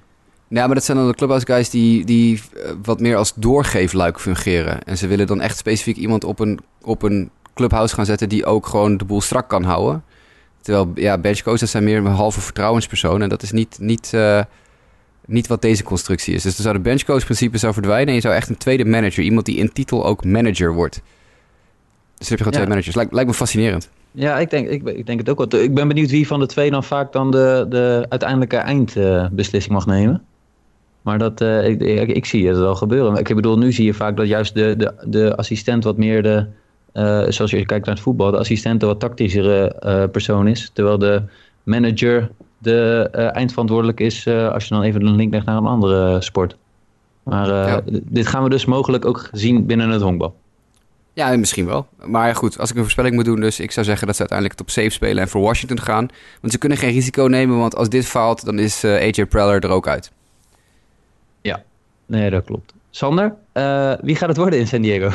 Ja, 0.47 0.65
maar 0.65 0.75
dat 0.75 0.83
zijn 0.83 0.97
dan 0.97 1.07
de 1.07 1.13
clubhouse 1.13 1.45
guys 1.45 1.69
die, 1.69 2.05
die 2.05 2.41
eh, 2.55 2.71
wat 2.83 2.99
meer 2.99 3.15
als 3.15 3.33
doorgeefluik 3.35 4.19
fungeren. 4.19 4.83
En 4.83 4.97
ze 4.97 5.07
willen 5.07 5.27
dan 5.27 5.41
echt 5.41 5.57
specifiek 5.57 5.97
iemand 5.97 6.23
op 6.23 6.39
een, 6.39 6.59
op 6.81 7.03
een 7.03 7.29
clubhouse 7.53 7.95
gaan 7.95 8.05
zetten 8.05 8.29
die 8.29 8.45
ook 8.45 8.67
gewoon 8.67 8.97
de 8.97 9.05
boel 9.05 9.21
strak 9.21 9.49
kan 9.49 9.63
houden. 9.63 10.03
Terwijl 10.61 10.91
ja, 10.95 11.17
benchcoaches 11.17 11.71
zijn 11.71 11.83
meer 11.83 11.97
een 11.97 12.05
halve 12.05 12.41
vertrouwenspersoon. 12.41 13.21
En 13.21 13.29
dat 13.29 13.41
is 13.41 13.51
niet, 13.51 13.77
niet, 13.79 14.11
uh, 14.15 14.41
niet 15.27 15.47
wat 15.47 15.61
deze 15.61 15.83
constructie 15.83 16.33
is. 16.33 16.43
Dus 16.43 16.55
dan 16.55 16.63
zou 16.63 16.75
de 16.75 16.81
benchcoach 16.81 17.23
principe 17.23 17.57
zou 17.57 17.73
verdwijnen. 17.73 18.07
En 18.07 18.13
je 18.13 18.21
zou 18.21 18.35
echt 18.35 18.49
een 18.49 18.57
tweede 18.57 18.85
manager, 18.85 19.23
iemand 19.23 19.45
die 19.45 19.57
in 19.57 19.71
titel 19.71 20.05
ook 20.05 20.25
manager 20.25 20.73
wordt. 20.73 21.01
Dus 22.17 22.27
dan 22.27 22.37
heb 22.37 22.37
je 22.37 22.37
gewoon 22.37 22.53
twee 22.53 22.67
managers. 22.67 22.95
Lijkt, 22.95 23.13
lijkt 23.13 23.29
me 23.29 23.35
fascinerend. 23.35 23.89
Ja, 24.11 24.39
ik 24.39 24.49
denk, 24.49 24.67
ik, 24.67 24.83
ik 24.83 25.05
denk 25.05 25.19
het 25.19 25.29
ook 25.29 25.37
wel. 25.37 25.61
Ik 25.61 25.73
ben 25.73 25.87
benieuwd 25.87 26.09
wie 26.09 26.27
van 26.27 26.39
de 26.39 26.45
twee 26.45 26.71
dan 26.71 26.83
vaak 26.83 27.11
dan 27.11 27.31
de, 27.31 27.65
de 27.69 28.05
uiteindelijke 28.09 28.57
eindbeslissing 28.57 29.73
mag 29.73 29.85
nemen. 29.85 30.23
Maar 31.01 31.17
dat, 31.17 31.41
uh, 31.41 31.67
ik, 31.67 31.81
ik, 31.81 32.09
ik, 32.09 32.25
zie 32.25 32.47
het 32.47 32.57
wel 32.57 32.75
gebeuren. 32.75 33.17
Ik 33.17 33.35
bedoel, 33.35 33.57
nu 33.57 33.71
zie 33.71 33.85
je 33.85 33.93
vaak 33.93 34.17
dat 34.17 34.27
juist 34.27 34.53
de, 34.53 34.75
de, 34.77 34.93
de 35.05 35.35
assistent 35.35 35.83
wat 35.83 35.97
meer 35.97 36.23
de, 36.23 36.45
uh, 36.93 37.23
zoals 37.27 37.51
je 37.51 37.65
kijkt 37.65 37.85
naar 37.85 37.95
het 37.95 38.03
voetbal, 38.03 38.31
de 38.31 38.37
assistent 38.37 38.81
een 38.81 38.87
wat 38.87 38.99
tactischere 38.99 39.81
uh, 39.85 40.03
persoon 40.11 40.47
is. 40.47 40.69
Terwijl 40.73 40.97
de 40.97 41.21
manager 41.63 42.29
de 42.57 43.09
uh, 43.15 43.35
eindverantwoordelijk 43.35 43.99
is 43.99 44.27
als 44.27 44.67
je 44.67 44.73
dan 44.73 44.83
even 44.83 45.05
een 45.05 45.15
link 45.15 45.33
legt 45.33 45.45
naar 45.45 45.57
een 45.57 45.65
andere 45.65 46.21
sport. 46.21 46.57
Maar 47.23 47.47
ja. 47.47 47.81
dit 47.85 48.27
gaan 48.27 48.43
we 48.43 48.49
dus 48.49 48.65
mogelijk 48.65 49.05
ook 49.05 49.29
zien 49.31 49.65
binnen 49.65 49.89
het 49.89 50.01
honkbal. 50.01 50.35
Ja, 51.13 51.37
misschien 51.37 51.65
wel. 51.65 51.87
Maar 52.05 52.35
goed, 52.35 52.59
als 52.59 52.69
ik 52.69 52.75
een 52.75 52.81
voorspelling 52.81 53.15
moet 53.15 53.25
doen, 53.25 53.39
dus 53.39 53.59
ik 53.59 53.71
zou 53.71 53.85
zeggen 53.85 54.05
dat 54.07 54.15
ze 54.15 54.21
uiteindelijk 54.21 54.59
top 54.59 54.69
safe 54.69 54.89
spelen 54.89 55.23
en 55.23 55.29
voor 55.29 55.41
Washington 55.41 55.79
gaan. 55.79 56.07
Want 56.41 56.53
ze 56.53 56.59
kunnen 56.59 56.77
geen 56.77 56.91
risico 56.91 57.23
nemen, 57.23 57.57
want 57.57 57.75
als 57.75 57.89
dit 57.89 58.05
faalt, 58.05 58.45
dan 58.45 58.59
is 58.59 58.85
AJ 58.85 59.25
Preller 59.25 59.63
er 59.63 59.69
ook 59.69 59.87
uit. 59.87 60.11
Ja, 61.41 61.63
nee, 62.05 62.29
dat 62.29 62.43
klopt. 62.43 62.73
Sander, 62.89 63.35
wie 64.01 64.15
gaat 64.15 64.29
het 64.29 64.37
worden 64.37 64.59
in 64.59 64.67
San 64.67 64.81
Diego? 64.81 65.09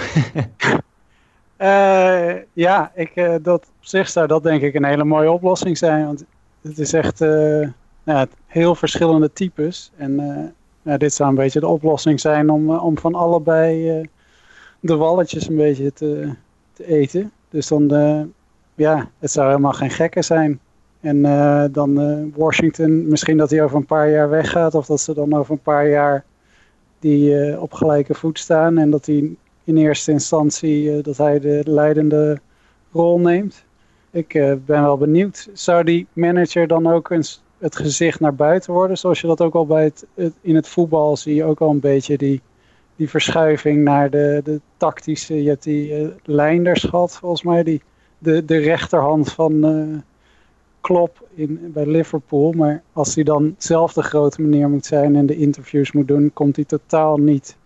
Uh, 1.63 2.33
ja, 2.67 2.93
ik, 2.95 3.11
uh, 3.15 3.35
dat 3.43 3.61
op 3.61 3.87
zich 3.87 4.09
zou 4.09 4.27
dat 4.27 4.43
denk 4.43 4.63
ik 4.63 4.75
een 4.75 4.85
hele 4.85 5.05
mooie 5.05 5.31
oplossing 5.31 5.79
zijn. 5.79 6.07
Want 6.07 6.25
het 6.63 6.79
is 6.79 6.93
echt 6.93 7.21
uh, 7.21 7.69
ja, 8.03 8.27
heel 8.47 8.75
verschillende 8.75 9.33
types. 9.33 9.93
En 9.97 10.55
ja, 10.83 10.97
dit 10.97 11.13
zou 11.13 11.29
een 11.29 11.35
beetje 11.35 11.61
de 11.61 11.67
oplossing 11.67 12.21
zijn 12.21 12.51
om, 12.51 12.71
om 12.71 12.99
van 12.99 13.15
allebei 13.15 14.09
de 14.81 14.97
walletjes 14.97 15.49
een 15.49 15.57
beetje 15.57 15.93
te, 15.93 16.35
te 16.73 16.87
eten. 16.87 17.33
Dus 17.49 17.69
dan, 17.69 17.89
ja, 18.75 19.09
het 19.19 19.31
zou 19.31 19.49
helemaal 19.49 19.73
geen 19.73 19.91
gekke 19.91 20.23
zijn. 20.23 20.61
En 21.01 21.23
dan 21.73 22.33
Washington, 22.37 23.09
misschien 23.09 23.37
dat 23.37 23.51
hij 23.51 23.63
over 23.63 23.77
een 23.77 23.87
paar 23.87 24.11
jaar 24.11 24.29
weggaat. 24.31 24.75
Of 24.75 24.87
dat 24.87 25.01
ze 25.01 25.15
dan 25.15 25.35
over 25.35 25.53
een 25.53 25.63
paar 25.63 25.89
jaar 25.89 26.25
die 26.99 27.61
op 27.61 27.73
gelijke 27.73 28.15
voet 28.15 28.39
staan. 28.39 28.79
En 28.79 28.91
dat 28.91 29.07
hij 29.07 29.37
in 29.65 29.77
eerste 29.77 30.11
instantie 30.11 31.01
dat 31.01 31.17
hij 31.17 31.41
de 31.41 31.63
leidende 31.65 32.41
rol 32.93 33.21
neemt. 33.21 33.65
Ik 34.13 34.35
uh, 34.35 34.55
ben 34.65 34.83
wel 34.83 34.99
benieuwd. 34.99 35.49
Zou 35.53 35.85
die 35.85 36.07
manager 36.13 36.67
dan 36.67 36.87
ook 36.87 37.11
eens 37.11 37.43
het 37.59 37.77
gezicht 37.77 38.21
naar 38.21 38.35
buiten 38.35 38.73
worden? 38.73 38.99
Zoals 38.99 39.21
je 39.21 39.27
dat 39.27 39.41
ook 39.41 39.55
al 39.55 39.67
bij 39.67 39.85
het, 39.85 40.07
in 40.41 40.55
het 40.55 40.69
voetbal 40.69 41.17
zie 41.17 41.35
je 41.35 41.45
ook 41.45 41.61
al 41.61 41.71
een 41.71 41.81
beetje 41.81 42.19
die, 42.19 42.41
die 42.97 43.09
verschuiving 43.09 43.85
naar 43.85 44.11
de, 44.11 44.41
de 44.45 44.61
tactische. 44.77 45.43
Je 45.43 45.49
hebt 45.49 45.63
die 45.63 46.13
uh, 46.27 46.71
gehad, 46.73 47.17
volgens 47.17 47.43
mij, 47.43 47.63
die, 47.63 47.83
de, 48.19 48.45
de 48.45 48.57
rechterhand 48.57 49.33
van 49.33 50.03
Klopp 50.81 51.29
in, 51.35 51.71
bij 51.73 51.87
Liverpool. 51.87 52.53
Maar 52.53 52.83
als 52.93 53.15
hij 53.15 53.25
dan 53.25 53.55
zelf 53.59 53.93
de 53.93 54.03
grote 54.03 54.43
meneer 54.43 54.69
moet 54.69 54.87
zijn 54.87 55.17
en 55.17 55.27
de 55.27 55.37
interviews 55.37 55.93
moet 55.93 56.09
doen, 56.09 56.31
komt 56.33 56.57
hij 56.57 56.65
totaal 56.65 57.17
niet 57.17 57.57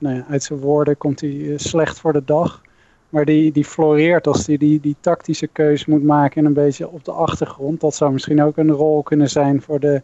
nou 0.00 0.16
ja, 0.16 0.26
uit 0.28 0.42
zijn 0.42 0.58
woorden 0.58 0.96
komt 0.96 1.20
hij 1.20 1.50
eh, 1.50 1.58
slecht 1.58 2.00
voor 2.00 2.12
de 2.12 2.24
dag. 2.24 2.62
Maar 3.10 3.24
die, 3.24 3.52
die 3.52 3.64
floreert 3.64 4.26
als 4.26 4.46
hij 4.46 4.56
die, 4.56 4.80
die 4.80 4.96
tactische 5.00 5.46
keuze 5.46 5.90
moet 5.90 6.02
maken 6.02 6.40
en 6.40 6.46
een 6.46 6.52
beetje 6.52 6.88
op 6.88 7.04
de 7.04 7.12
achtergrond. 7.12 7.80
Dat 7.80 7.94
zou 7.94 8.12
misschien 8.12 8.42
ook 8.42 8.56
een 8.56 8.70
rol 8.70 9.02
kunnen 9.02 9.30
zijn 9.30 9.62
voor 9.62 9.80
de, 9.80 10.02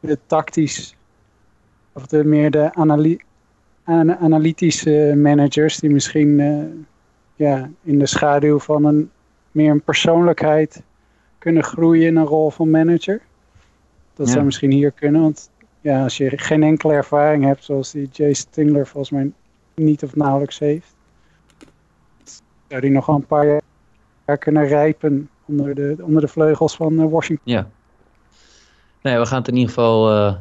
de 0.00 0.18
tactisch, 0.26 0.96
of 1.92 2.06
de 2.06 2.24
meer 2.24 2.50
de 2.50 2.74
analy, 2.74 3.20
analytische 3.84 5.14
managers 5.16 5.78
die 5.78 5.90
misschien 5.90 6.38
uh, 6.38 6.64
ja, 7.34 7.70
in 7.82 7.98
de 7.98 8.06
schaduw 8.06 8.58
van 8.58 8.84
een 8.84 9.10
meer 9.50 9.70
een 9.70 9.82
persoonlijkheid 9.82 10.82
kunnen 11.38 11.64
groeien 11.64 12.06
in 12.06 12.16
een 12.16 12.26
rol 12.26 12.50
van 12.50 12.70
manager. 12.70 13.20
Dat 14.14 14.28
zou 14.28 14.44
misschien 14.44 14.70
hier 14.70 14.90
kunnen, 14.90 15.20
want 15.20 15.50
ja, 15.80 16.02
als 16.02 16.16
je 16.16 16.38
geen 16.38 16.62
enkele 16.62 16.92
ervaring 16.92 17.44
hebt, 17.44 17.64
zoals 17.64 17.90
die 17.90 18.08
Jay 18.12 18.32
Stingler 18.32 18.86
volgens 18.86 19.10
mij 19.12 19.32
niet 19.74 20.02
of 20.02 20.16
nauwelijks 20.16 20.58
heeft, 20.58 20.91
zou 22.72 22.84
die 22.84 22.92
nog 22.92 23.08
een 23.08 23.26
paar 23.26 23.60
jaar 24.26 24.38
kunnen 24.38 24.66
rijpen 24.66 25.28
onder 25.44 25.74
de, 25.74 25.96
onder 26.00 26.20
de 26.20 26.28
vleugels 26.28 26.76
van 26.76 27.00
eh, 27.00 27.10
Washington. 27.10 27.52
Ja. 27.52 27.68
Nee, 29.02 29.18
we 29.18 29.26
gaan 29.26 29.38
het 29.38 29.48
in 29.48 29.54
ieder 29.54 29.68
geval 29.68 30.12
uh, 30.12 30.34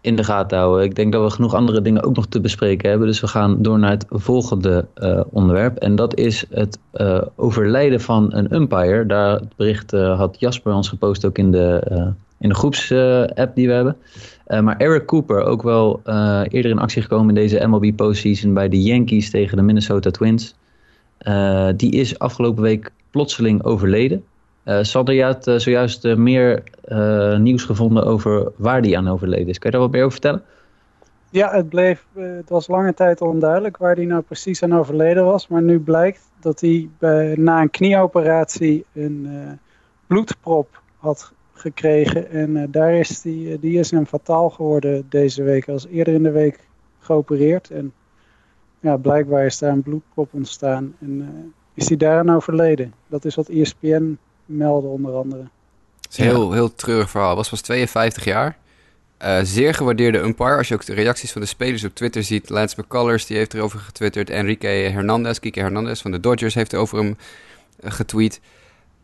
in 0.00 0.16
de 0.16 0.24
gaten 0.24 0.58
houden. 0.58 0.84
Ik 0.84 0.94
denk 0.94 1.12
dat 1.12 1.22
we 1.22 1.30
genoeg 1.30 1.54
andere 1.54 1.80
dingen 1.80 2.02
ook 2.02 2.16
nog 2.16 2.26
te 2.26 2.40
bespreken 2.40 2.88
hebben. 2.88 3.06
Dus 3.06 3.20
we 3.20 3.26
gaan 3.26 3.62
door 3.62 3.78
naar 3.78 3.90
het 3.90 4.06
volgende 4.08 4.86
uh, 4.96 5.20
onderwerp. 5.30 5.76
En 5.76 5.96
dat 5.96 6.18
is 6.18 6.46
het 6.50 6.78
overlijden 7.36 8.00
van 8.00 8.34
een 8.34 8.54
umpire. 8.54 9.06
Daar 9.06 9.34
het 9.34 9.56
bericht 9.56 9.90
had 9.90 10.36
Jasper 10.38 10.72
ons 10.72 10.88
gepost 10.88 11.24
ook 11.24 11.38
in 11.38 11.50
de, 11.50 11.82
in 12.38 12.48
de 12.48 12.54
groepsapp 12.54 13.54
die 13.54 13.66
we 13.66 13.72
hebben. 13.72 13.96
maar 14.46 14.76
Eric 14.76 15.06
Cooper, 15.06 15.42
ook 15.42 15.62
wel 15.62 16.00
eerder 16.48 16.70
in 16.70 16.78
actie 16.78 17.02
gekomen 17.02 17.28
in 17.28 17.34
deze 17.34 17.66
MLB 17.66 17.96
postseason 17.96 18.54
bij 18.54 18.68
de 18.68 18.82
Yankees 18.82 19.30
tegen 19.30 19.56
de 19.56 19.62
Minnesota 19.62 20.10
Twins. 20.10 20.54
Die 21.76 21.92
is 21.92 22.18
afgelopen 22.18 22.62
week 22.62 22.90
plotseling 23.10 23.64
overleden. 23.64 24.24
Uh, 24.64 24.82
Sander, 24.82 25.14
je 25.14 25.22
had 25.22 25.46
uh, 25.46 25.58
zojuist 25.58 26.16
meer 26.16 26.62
nieuws 27.38 27.64
gevonden 27.64 28.04
over 28.04 28.52
waar 28.56 28.82
die 28.82 28.98
aan 28.98 29.08
overleden 29.08 29.48
is. 29.48 29.58
Kan 29.58 29.70
je 29.70 29.76
daar 29.76 29.86
wat 29.86 29.94
meer 29.94 30.04
over 30.04 30.12
vertellen? 30.12 30.42
Ja, 31.30 31.50
het, 31.50 31.68
bleef, 31.68 32.06
het 32.14 32.48
was 32.48 32.66
lange 32.66 32.94
tijd 32.94 33.20
onduidelijk 33.20 33.76
waar 33.76 33.94
hij 33.94 34.04
nou 34.04 34.22
precies 34.22 34.62
aan 34.62 34.74
overleden 34.74 35.24
was. 35.24 35.48
Maar 35.48 35.62
nu 35.62 35.80
blijkt 35.80 36.30
dat 36.40 36.60
hij 36.60 36.88
na 37.34 37.60
een 37.60 37.70
knieoperatie 37.70 38.84
een 38.92 39.28
bloedprop 40.06 40.82
had 40.96 41.32
gekregen. 41.52 42.30
En 42.30 42.70
daar 42.70 42.94
is 42.94 43.20
die, 43.20 43.58
die 43.58 43.78
is 43.78 43.90
hem 43.90 44.06
fataal 44.06 44.50
geworden 44.50 45.06
deze 45.08 45.42
week. 45.42 45.68
Als 45.68 45.86
eerder 45.86 46.14
in 46.14 46.22
de 46.22 46.30
week 46.30 46.60
geopereerd. 46.98 47.70
En 47.70 47.92
ja, 48.84 48.96
blijkbaar 48.96 49.46
is 49.46 49.58
daar 49.58 49.72
een 49.72 49.82
bloedprop 49.82 50.28
ontstaan. 50.32 50.94
En 51.00 51.52
is 51.74 51.88
hij 51.88 51.96
daaraan 51.96 52.30
overleden. 52.30 52.94
Dat 53.06 53.24
is 53.24 53.34
wat 53.34 53.48
ESPN 53.48 54.18
melden 54.44 54.90
onder 54.90 55.14
andere. 55.14 55.42
Het 56.00 56.12
is 56.12 56.18
een 56.18 56.24
heel, 56.24 56.52
heel 56.52 56.74
treurig 56.74 57.10
verhaal. 57.10 57.36
was 57.36 57.48
pas 57.48 57.60
52 57.60 58.24
jaar. 58.24 58.56
Uh, 59.22 59.38
zeer 59.42 59.74
gewaardeerde 59.74 60.18
umpire. 60.18 60.56
Als 60.56 60.68
je 60.68 60.74
ook 60.74 60.84
de 60.84 60.94
reacties 60.94 61.32
van 61.32 61.40
de 61.40 61.46
spelers 61.46 61.84
op 61.84 61.94
Twitter 61.94 62.22
ziet. 62.22 62.48
Lance 62.48 62.80
McCullers 62.80 63.26
die 63.26 63.36
heeft 63.36 63.54
erover 63.54 63.78
getwitterd. 63.78 64.30
Enrique 64.30 64.68
Hernandez, 64.68 65.38
Kike 65.38 65.60
Hernandez 65.60 66.02
van 66.02 66.10
de 66.10 66.20
Dodgers 66.20 66.54
heeft 66.54 66.74
over 66.74 66.98
hem 66.98 67.16
uh, 67.80 67.90
getweet. 67.90 68.40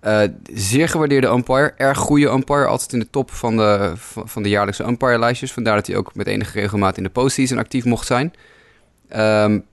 Uh, 0.03 0.23
zeer 0.53 0.89
gewaardeerde 0.89 1.29
umpire. 1.29 1.75
Erg 1.77 1.99
goede 1.99 2.29
umpire. 2.29 2.67
Altijd 2.67 2.93
in 2.93 2.99
de 2.99 3.11
top 3.11 3.31
van 3.31 3.57
de, 3.57 3.93
van 4.25 4.43
de 4.43 4.49
jaarlijkse 4.49 4.85
umpire 4.85 5.19
lijstjes. 5.19 5.53
Vandaar 5.53 5.77
dat 5.77 5.87
hij 5.87 5.97
ook 5.97 6.15
met 6.15 6.27
enige 6.27 6.61
regelmaat 6.61 6.97
in 6.97 7.03
de 7.03 7.11
postseason 7.11 7.59
actief 7.59 7.85
mocht 7.85 8.07
zijn. 8.07 8.33
Um, 9.17 9.69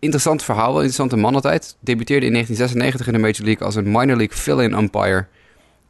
interessant 0.00 0.42
verhaal, 0.42 0.66
wel 0.66 0.76
interessante 0.76 1.16
man 1.16 1.34
altijd. 1.34 1.76
Debuteerde 1.80 2.26
in 2.26 2.32
1996 2.32 3.06
in 3.06 3.12
de 3.12 3.18
Major 3.18 3.44
League 3.44 3.66
als 3.66 3.74
een 3.74 3.90
minor 3.90 4.16
league 4.16 4.36
fill-in 4.36 4.78
umpire. 4.78 5.26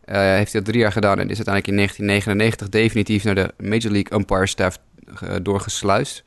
Uh, 0.07 0.17
heeft 0.17 0.52
hij 0.52 0.61
dat 0.61 0.64
drie 0.64 0.81
jaar 0.81 0.93
gedaan 0.93 1.19
en 1.19 1.29
is 1.31 1.37
uiteindelijk 1.37 1.67
in 1.67 1.76
1999 1.76 2.69
definitief 2.69 3.25
naar 3.25 3.35
de 3.35 3.69
Major 3.69 3.93
League 3.93 4.19
umpire 4.19 4.47
staff 4.47 4.79
uh, 5.23 5.31
doorgesluist. 5.42 6.25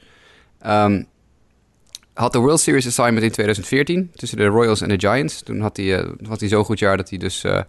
Um, 0.66 1.06
had 2.14 2.32
de 2.32 2.40
World 2.40 2.60
Series 2.60 2.88
assignment 2.88 3.24
in 3.24 3.32
2014 3.32 4.12
tussen 4.16 4.38
de 4.38 4.46
Royals 4.46 4.82
en 4.82 4.90
de 4.90 5.00
Giants. 5.00 5.42
Toen 5.42 5.60
had 5.60 5.78
hij, 5.78 6.06
had 6.28 6.40
hij 6.40 6.50
zo'n 6.50 6.66
goed 6.66 6.80
jaar 6.80 6.98
dat 6.98 7.10
hij 7.10 7.18
dus 7.18 7.44
uh, 7.44 7.62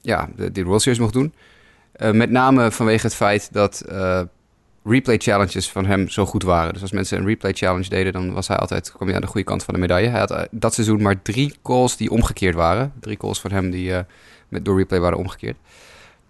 ja, 0.00 0.28
de, 0.36 0.52
de, 0.52 0.64
World 0.64 0.82
Series 0.82 1.00
mocht 1.00 1.12
doen. 1.12 1.34
met 2.12 2.30
name 2.30 2.70
vanwege 2.70 3.06
het 3.06 3.14
feit 3.14 3.52
dat 3.52 3.84
replay 4.84 5.18
challenges 5.18 5.70
van 5.70 5.86
hem 5.86 6.08
zo 6.08 6.26
goed 6.26 6.42
waren. 6.42 6.72
Dus 6.72 6.82
als 6.82 6.92
mensen 6.92 7.18
een 7.18 7.26
replay 7.26 7.52
challenge 7.52 7.88
deden, 7.88 8.12
dan 8.12 8.32
was 8.32 8.48
hij 8.48 8.56
altijd, 8.56 8.92
kwam 8.92 9.06
hij 9.06 9.16
aan 9.16 9.22
de 9.22 9.26
goede 9.26 9.46
kant 9.46 9.64
van 9.64 9.74
de 9.74 9.80
medaille. 9.80 10.08
Hij 10.08 10.18
had 10.18 10.30
eh, 10.30 10.42
dat 10.50 10.74
seizoen 10.74 11.02
maar 11.02 11.22
drie 11.22 11.54
calls 11.62 11.96
die 11.96 12.10
omgekeerd 12.10 12.54
waren. 12.54 12.92
Drie 13.00 13.16
calls 13.16 13.40
van 13.40 13.50
hem 13.50 13.70
die 13.70 13.90
uh, 13.90 13.98
met, 14.48 14.64
door 14.64 14.78
replay 14.78 15.00
waren 15.00 15.18
omgekeerd. 15.18 15.56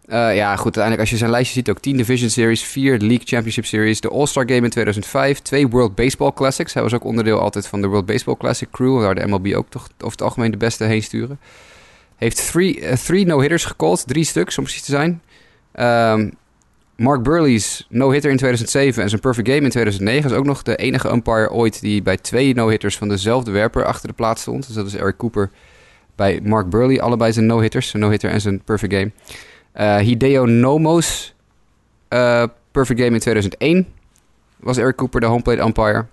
Uh, 0.06 0.36
ja, 0.36 0.56
goed, 0.56 0.64
uiteindelijk 0.64 1.00
als 1.00 1.10
je 1.10 1.16
zijn 1.16 1.30
lijstje 1.30 1.54
ziet, 1.54 1.70
ook 1.70 1.78
10 1.78 1.96
Division 1.96 2.30
Series, 2.30 2.62
4 2.62 2.98
League 2.98 3.26
Championship 3.26 3.64
Series, 3.64 4.00
de 4.00 4.08
All-Star 4.08 4.44
Game 4.48 4.64
in 4.64 4.70
2005, 4.70 5.38
twee 5.38 5.68
World 5.68 5.94
Baseball 5.94 6.32
Classics. 6.32 6.74
Hij 6.74 6.82
was 6.82 6.94
ook 6.94 7.04
onderdeel 7.04 7.38
altijd 7.38 7.66
van 7.66 7.80
de 7.80 7.86
World 7.86 8.06
Baseball 8.06 8.36
Classic 8.36 8.70
crew, 8.70 9.00
waar 9.00 9.14
de 9.14 9.26
MLB 9.26 9.54
ook 9.54 9.66
toch 9.68 9.88
over 9.98 10.10
het 10.10 10.22
algemeen 10.22 10.50
de 10.50 10.56
beste 10.56 10.84
heen 10.84 11.02
sturen. 11.02 11.40
Heeft 12.16 12.50
three, 12.50 12.80
uh, 12.80 12.92
three 12.92 13.26
no-hitters 13.26 13.64
gecalled, 13.64 14.06
drie 14.06 14.24
stuks 14.24 14.58
om 14.58 14.64
precies 14.64 14.82
te 14.82 14.90
zijn. 14.90 15.22
Um, 16.18 16.32
Mark 17.02 17.22
Burley's 17.22 17.86
no-hitter 17.88 18.30
in 18.30 18.36
2007 18.36 19.02
en 19.02 19.08
zijn 19.08 19.20
perfect 19.20 19.48
game 19.48 19.60
in 19.60 19.70
2009 19.70 20.30
is 20.30 20.36
ook 20.36 20.44
nog 20.44 20.62
de 20.62 20.76
enige 20.76 21.10
umpire 21.10 21.50
ooit 21.50 21.80
die 21.80 22.02
bij 22.02 22.16
twee 22.16 22.54
no-hitters 22.54 22.96
van 22.96 23.08
dezelfde 23.08 23.50
werper 23.50 23.84
achter 23.84 24.08
de 24.08 24.14
plaats 24.14 24.40
stond. 24.40 24.66
Dus 24.66 24.76
dat 24.76 24.86
is 24.86 24.94
Eric 24.94 25.16
Cooper 25.16 25.50
bij 26.16 26.40
Mark 26.42 26.70
Burley, 26.70 27.00
allebei 27.00 27.32
zijn 27.32 27.46
no-hitters, 27.46 27.88
zijn 27.88 28.02
no-hitter 28.02 28.30
en 28.30 28.40
zijn 28.40 28.62
perfect 28.62 28.92
game. 28.92 29.10
Uh, 29.76 29.96
Hideo 29.96 30.44
Nomo's 30.44 31.34
uh, 32.08 32.44
perfect 32.70 33.00
game 33.00 33.14
in 33.14 33.20
2001 33.20 33.86
was 34.56 34.76
Eric 34.76 34.96
Cooper 34.96 35.20
de 35.20 35.26
home 35.26 35.42
plate 35.42 35.62
umpire. 35.62 36.06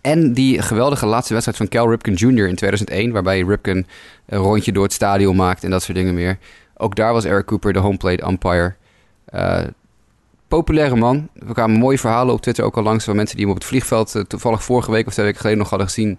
En 0.00 0.32
die 0.32 0.62
geweldige 0.62 1.06
laatste 1.06 1.32
wedstrijd 1.32 1.58
van 1.58 1.68
Cal 1.68 1.88
Ripken 1.90 2.14
Jr. 2.14 2.48
in 2.48 2.54
2001, 2.54 3.12
waarbij 3.12 3.40
Ripken 3.40 3.86
een 4.26 4.38
rondje 4.38 4.72
door 4.72 4.84
het 4.84 4.92
stadion 4.92 5.36
maakt 5.36 5.64
en 5.64 5.70
dat 5.70 5.82
soort 5.82 5.96
dingen 5.96 6.14
meer. 6.14 6.38
Ook 6.76 6.96
daar 6.96 7.12
was 7.12 7.24
Eric 7.24 7.46
Cooper 7.46 7.72
de 7.72 7.78
home 7.78 7.96
plate 7.96 8.26
umpire. 8.26 8.74
Uh, 9.34 9.60
populaire 10.50 10.96
man. 10.96 11.28
We 11.34 11.52
kwamen 11.52 11.78
mooie 11.78 11.98
verhalen 11.98 12.34
op 12.34 12.40
Twitter 12.40 12.64
ook 12.64 12.76
al 12.76 12.82
langs 12.82 13.04
van 13.04 13.16
mensen 13.16 13.36
die 13.36 13.44
hem 13.44 13.54
op 13.54 13.60
het 13.60 13.70
vliegveld 13.70 14.14
uh, 14.14 14.22
toevallig 14.22 14.64
vorige 14.64 14.90
week 14.90 15.06
of 15.06 15.12
twee 15.12 15.24
weken 15.24 15.40
geleden 15.40 15.60
nog 15.60 15.70
hadden 15.70 15.88
gezien 15.88 16.18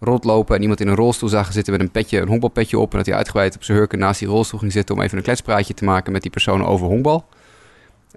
rondlopen 0.00 0.56
en 0.56 0.60
iemand 0.60 0.80
in 0.80 0.88
een 0.88 0.94
rolstoel 0.94 1.28
zagen 1.28 1.52
zitten 1.52 1.72
met 1.72 1.82
een 1.82 1.90
petje, 1.90 2.20
een 2.20 2.28
honkbalpetje 2.28 2.78
op 2.78 2.90
en 2.90 2.96
dat 2.96 3.06
hij 3.06 3.14
uitgebreid 3.16 3.56
op 3.56 3.64
zijn 3.64 3.78
hurken 3.78 3.98
naast 3.98 4.18
die 4.18 4.28
rolstoel 4.28 4.60
ging 4.60 4.72
zitten 4.72 4.94
om 4.94 5.00
even 5.00 5.16
een 5.16 5.22
kletspraatje 5.22 5.74
te 5.74 5.84
maken 5.84 6.12
met 6.12 6.22
die 6.22 6.30
persoon 6.30 6.66
over 6.66 6.86
honkbal. 6.86 7.24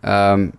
Um, 0.05 0.51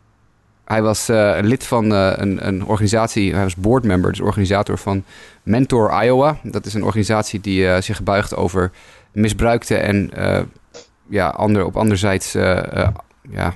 hij 0.65 0.83
was 0.83 1.09
een 1.09 1.47
lid 1.47 1.67
van 1.67 1.93
uh, 1.93 2.13
een, 2.17 2.47
een, 2.47 2.65
organisatie, 2.65 3.35
hij 3.35 3.43
was 3.43 3.57
boardmember, 3.57 4.11
dus 4.11 4.21
organisator 4.21 4.79
van 4.79 5.05
Mentor 5.43 6.03
Iowa. 6.05 6.39
Dat 6.43 6.67
is 6.67 6.75
een 6.75 6.85
organisatie 6.85 7.41
die 7.41 7.81
zich 7.81 8.03
buigt 8.03 8.37
over 8.37 8.71
misbruikte 9.13 9.77
en 9.77 10.11
ja, 11.09 11.29
ander, 11.29 11.65
op 11.65 11.77
anderzijds 11.77 12.33
ja, 13.31 13.55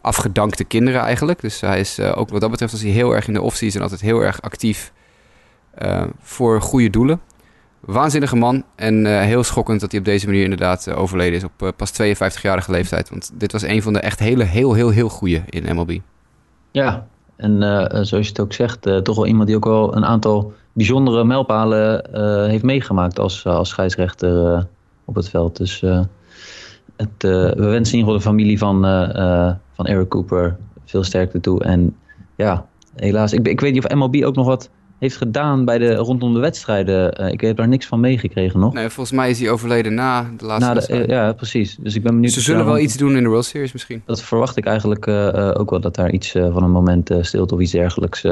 afgedankte 0.00 0.64
kinderen 0.64 1.00
eigenlijk. 1.00 1.40
Dus 1.40 1.60
hij 1.60 1.80
is 1.80 1.98
uh, 1.98 2.12
ook 2.16 2.28
wat 2.28 2.40
dat 2.40 2.50
betreft, 2.50 2.72
als 2.72 2.82
hij 2.82 2.90
heel 2.90 3.14
erg 3.14 3.26
in 3.26 3.32
de 3.32 3.42
off-season 3.42 3.82
altijd 3.82 4.00
heel 4.00 4.20
erg 4.20 4.42
actief 4.42 4.92
uh, 5.82 6.02
voor 6.20 6.62
goede 6.62 6.90
doelen. 6.90 7.20
Waanzinnige 7.80 8.36
man 8.36 8.64
en 8.74 9.04
uh, 9.04 9.20
heel 9.20 9.42
schokkend 9.42 9.80
dat 9.80 9.90
hij 9.90 10.00
op 10.00 10.06
deze 10.06 10.26
manier 10.26 10.42
inderdaad 10.42 10.90
overleden 10.90 11.34
is 11.34 11.44
op 11.44 11.72
pas 11.76 11.92
52-jarige 11.92 12.70
leeftijd. 12.70 13.10
Want 13.10 13.30
dit 13.34 13.52
was 13.52 13.62
een 13.62 13.82
van 13.82 13.92
de 13.92 13.98
echt 13.98 14.18
hele, 14.18 14.44
heel, 14.44 14.72
heel, 14.72 14.90
heel 14.90 15.08
goede 15.08 15.42
in 15.46 15.76
MLB. 15.76 15.98
Ja, 16.70 17.06
en 17.36 17.60
zoals 17.90 18.10
je 18.10 18.32
het 18.32 18.40
ook 18.40 18.52
zegt, 18.52 18.82
toch 19.02 19.16
wel 19.16 19.26
iemand 19.26 19.46
die 19.46 19.56
ook 19.56 19.64
wel 19.64 19.96
een 19.96 20.04
aantal 20.04 20.52
bijzondere 20.72 21.24
mijlpalen 21.24 22.10
heeft 22.50 22.62
meegemaakt 22.62 23.18
als, 23.18 23.46
als 23.46 23.68
scheidsrechter 23.68 24.66
op 25.04 25.14
het 25.14 25.28
veld. 25.28 25.56
Dus 25.56 25.80
het, 26.96 27.22
we 27.22 27.54
wensen 27.56 27.94
in 27.94 27.98
ieder 27.98 28.12
geval 28.12 28.12
de 28.12 28.20
familie 28.20 28.58
van 28.58 28.84
van 29.78 29.86
Eric 29.86 30.08
Cooper 30.08 30.56
veel 30.84 31.04
sterkte 31.04 31.40
toe. 31.40 31.64
En 31.64 31.96
ja, 32.36 32.66
helaas. 32.96 33.32
Ik, 33.32 33.48
ik 33.48 33.60
weet 33.60 33.72
niet 33.72 33.84
of 33.84 33.94
MLB 33.94 34.24
ook 34.24 34.34
nog 34.34 34.46
wat 34.46 34.70
heeft 34.98 35.16
gedaan 35.16 35.64
bij 35.64 35.78
de, 35.78 35.94
rondom 35.94 36.34
de 36.34 36.40
wedstrijden. 36.40 37.20
Uh, 37.20 37.32
ik 37.32 37.40
heb 37.40 37.56
daar 37.56 37.68
niks 37.68 37.86
van 37.86 38.00
meegekregen 38.00 38.60
nog. 38.60 38.72
Nee, 38.72 38.88
volgens 38.88 39.16
mij 39.16 39.30
is 39.30 39.40
hij 39.40 39.50
overleden 39.50 39.94
na 39.94 40.30
de 40.36 40.44
laatste 40.44 40.74
na 40.74 40.98
de, 40.98 41.02
uh, 41.02 41.06
Ja, 41.06 41.32
precies. 41.32 41.76
Dus 41.80 41.94
ik 41.94 42.02
ben 42.02 42.12
benieuwd. 42.12 42.32
Ze 42.32 42.40
zullen 42.40 42.64
wel 42.64 42.78
iets 42.78 42.96
doen 42.96 43.16
in 43.16 43.22
de 43.22 43.28
World 43.28 43.44
Series 43.44 43.72
misschien. 43.72 44.02
Dat 44.06 44.22
verwacht 44.22 44.56
ik 44.56 44.66
eigenlijk 44.66 45.06
uh, 45.06 45.50
ook 45.54 45.70
wel. 45.70 45.80
Dat 45.80 45.94
daar 45.94 46.10
iets 46.10 46.30
van 46.30 46.62
een 46.62 46.70
moment 46.70 47.10
stilte 47.20 47.54
of 47.54 47.60
iets 47.60 47.72
dergelijks 47.72 48.26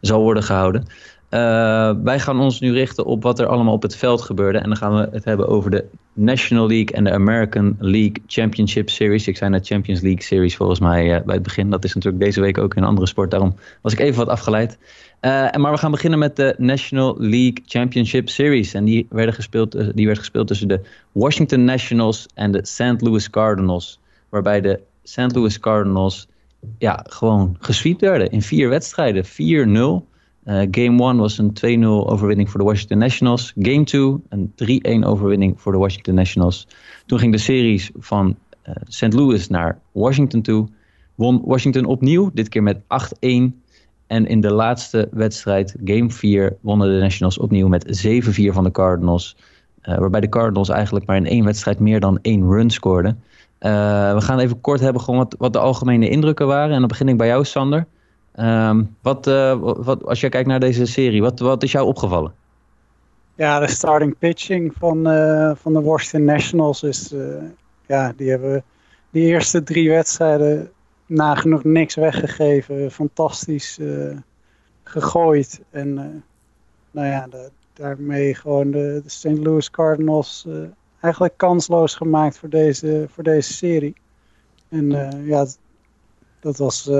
zal 0.00 0.22
worden 0.22 0.42
gehouden. 0.42 0.86
Uh, 1.30 1.90
wij 2.02 2.20
gaan 2.20 2.40
ons 2.40 2.60
nu 2.60 2.72
richten 2.72 3.04
op 3.04 3.22
wat 3.22 3.38
er 3.38 3.46
allemaal 3.46 3.72
op 3.72 3.82
het 3.82 3.96
veld 3.96 4.22
gebeurde. 4.22 4.58
En 4.58 4.68
dan 4.68 4.76
gaan 4.76 4.94
we 4.94 5.08
het 5.12 5.24
hebben 5.24 5.48
over 5.48 5.70
de 5.70 5.84
National 6.12 6.66
League 6.66 6.96
en 6.96 7.04
de 7.04 7.12
American 7.12 7.76
League 7.78 8.22
Championship 8.26 8.90
Series. 8.90 9.28
Ik 9.28 9.36
zei 9.36 9.50
net 9.50 9.66
Champions 9.66 10.00
League 10.00 10.22
Series 10.22 10.56
volgens 10.56 10.80
mij 10.80 11.04
uh, 11.04 11.24
bij 11.24 11.34
het 11.34 11.42
begin. 11.42 11.70
Dat 11.70 11.84
is 11.84 11.94
natuurlijk 11.94 12.24
deze 12.24 12.40
week 12.40 12.58
ook 12.58 12.74
in 12.74 12.82
een 12.82 12.88
andere 12.88 13.06
sport. 13.06 13.30
Daarom 13.30 13.54
was 13.82 13.92
ik 13.92 13.98
even 13.98 14.18
wat 14.18 14.28
afgeleid. 14.28 14.78
Uh, 15.20 15.50
maar 15.52 15.72
we 15.72 15.78
gaan 15.78 15.90
beginnen 15.90 16.18
met 16.18 16.36
de 16.36 16.54
National 16.58 17.16
League 17.18 17.62
Championship 17.66 18.28
Series. 18.28 18.74
En 18.74 18.84
die, 18.84 19.06
werden 19.10 19.34
gespeeld, 19.34 19.96
die 19.96 20.06
werd 20.06 20.18
gespeeld 20.18 20.46
tussen 20.46 20.68
de 20.68 20.80
Washington 21.12 21.64
Nationals 21.64 22.26
en 22.34 22.52
de 22.52 22.66
St. 22.66 23.00
Louis 23.00 23.30
Cardinals. 23.30 24.00
Waarbij 24.28 24.60
de 24.60 24.80
St. 25.02 25.34
Louis 25.34 25.60
Cardinals 25.60 26.28
ja, 26.78 27.04
gewoon 27.08 27.56
gesweept 27.58 28.00
werden 28.00 28.30
in 28.30 28.42
vier 28.42 28.68
wedstrijden. 28.68 29.24
4-0. 29.24 30.08
Game 30.70 31.02
1 31.02 31.16
was 31.16 31.38
een 31.38 31.82
2-0 31.84 31.86
overwinning 31.86 32.50
voor 32.50 32.60
de 32.60 32.66
Washington 32.66 32.98
Nationals. 32.98 33.52
Game 33.58 33.84
2 33.84 34.16
een 34.28 35.02
3-1 35.02 35.06
overwinning 35.06 35.60
voor 35.60 35.72
de 35.72 35.78
Washington 35.78 36.14
Nationals. 36.14 36.68
Toen 37.06 37.18
ging 37.18 37.32
de 37.32 37.38
series 37.38 37.90
van 37.98 38.36
St. 38.84 39.12
Louis 39.12 39.48
naar 39.48 39.78
Washington 39.92 40.42
toe. 40.42 40.68
Won 41.14 41.42
Washington 41.44 41.84
opnieuw, 41.84 42.30
dit 42.34 42.48
keer 42.48 42.62
met 42.62 42.80
8-1. 42.80 42.86
En 44.06 44.26
in 44.26 44.40
de 44.40 44.52
laatste 44.52 45.08
wedstrijd, 45.10 45.76
game 45.84 46.10
4, 46.10 46.56
wonnen 46.60 46.88
de 46.88 47.00
Nationals 47.00 47.38
opnieuw 47.38 47.68
met 47.68 48.06
7-4 48.06 48.52
van 48.52 48.64
de 48.64 48.70
Cardinals. 48.70 49.36
waarbij 49.82 50.20
de 50.20 50.28
Cardinals 50.28 50.68
eigenlijk 50.68 51.06
maar 51.06 51.16
in 51.16 51.26
één 51.26 51.44
wedstrijd 51.44 51.78
meer 51.78 52.00
dan 52.00 52.18
één 52.22 52.50
run 52.50 52.70
scoorden. 52.70 53.22
We 53.58 54.16
gaan 54.18 54.38
even 54.38 54.60
kort 54.60 54.80
hebben 54.80 55.02
gewoon 55.02 55.18
wat, 55.18 55.34
wat, 55.38 55.52
de 55.52 55.58
algemene 55.58 56.08
indrukken 56.08 56.46
waren. 56.46 56.72
En 56.72 56.78
dan 56.78 56.88
begin 56.88 57.08
ik 57.08 57.16
bij 57.16 57.26
jou, 57.26 57.44
Sander. 57.44 57.86
Um, 58.40 58.96
wat, 59.02 59.26
uh, 59.26 59.58
wat, 59.60 60.04
als 60.04 60.20
je 60.20 60.28
kijkt 60.28 60.48
naar 60.48 60.60
deze 60.60 60.86
serie, 60.86 61.22
wat, 61.22 61.38
wat 61.38 61.62
is 61.62 61.72
jou 61.72 61.86
opgevallen? 61.86 62.32
Ja, 63.34 63.58
de 63.58 63.68
starting 63.68 64.18
pitching 64.18 64.72
van, 64.78 65.08
uh, 65.08 65.50
van 65.54 65.72
de 65.72 65.80
Washington 65.80 66.24
Nationals 66.24 66.82
is... 66.82 67.14
ja, 67.86 68.12
die 68.16 68.30
hebben 68.30 68.64
die 69.10 69.26
eerste 69.26 69.62
drie 69.62 69.90
wedstrijden 69.90 70.70
nagenoeg 71.06 71.64
niks 71.64 71.94
weggegeven. 71.94 72.90
Fantastisch 72.90 73.78
gegooid. 74.82 75.60
En 75.70 75.94
nou 76.90 77.06
ja, 77.06 77.28
daarmee 77.72 78.34
gewoon 78.34 78.70
de, 78.70 79.00
de 79.04 79.10
St. 79.10 79.38
Louis 79.38 79.70
Cardinals 79.70 80.46
eigenlijk 81.00 81.36
kansloos 81.36 81.94
gemaakt 81.94 82.38
voor 82.38 82.48
deze, 82.48 83.06
voor 83.08 83.22
deze 83.24 83.52
serie. 83.52 83.94
En 84.68 84.90
ja, 85.24 85.46
dat 86.40 86.56
was 86.56 86.90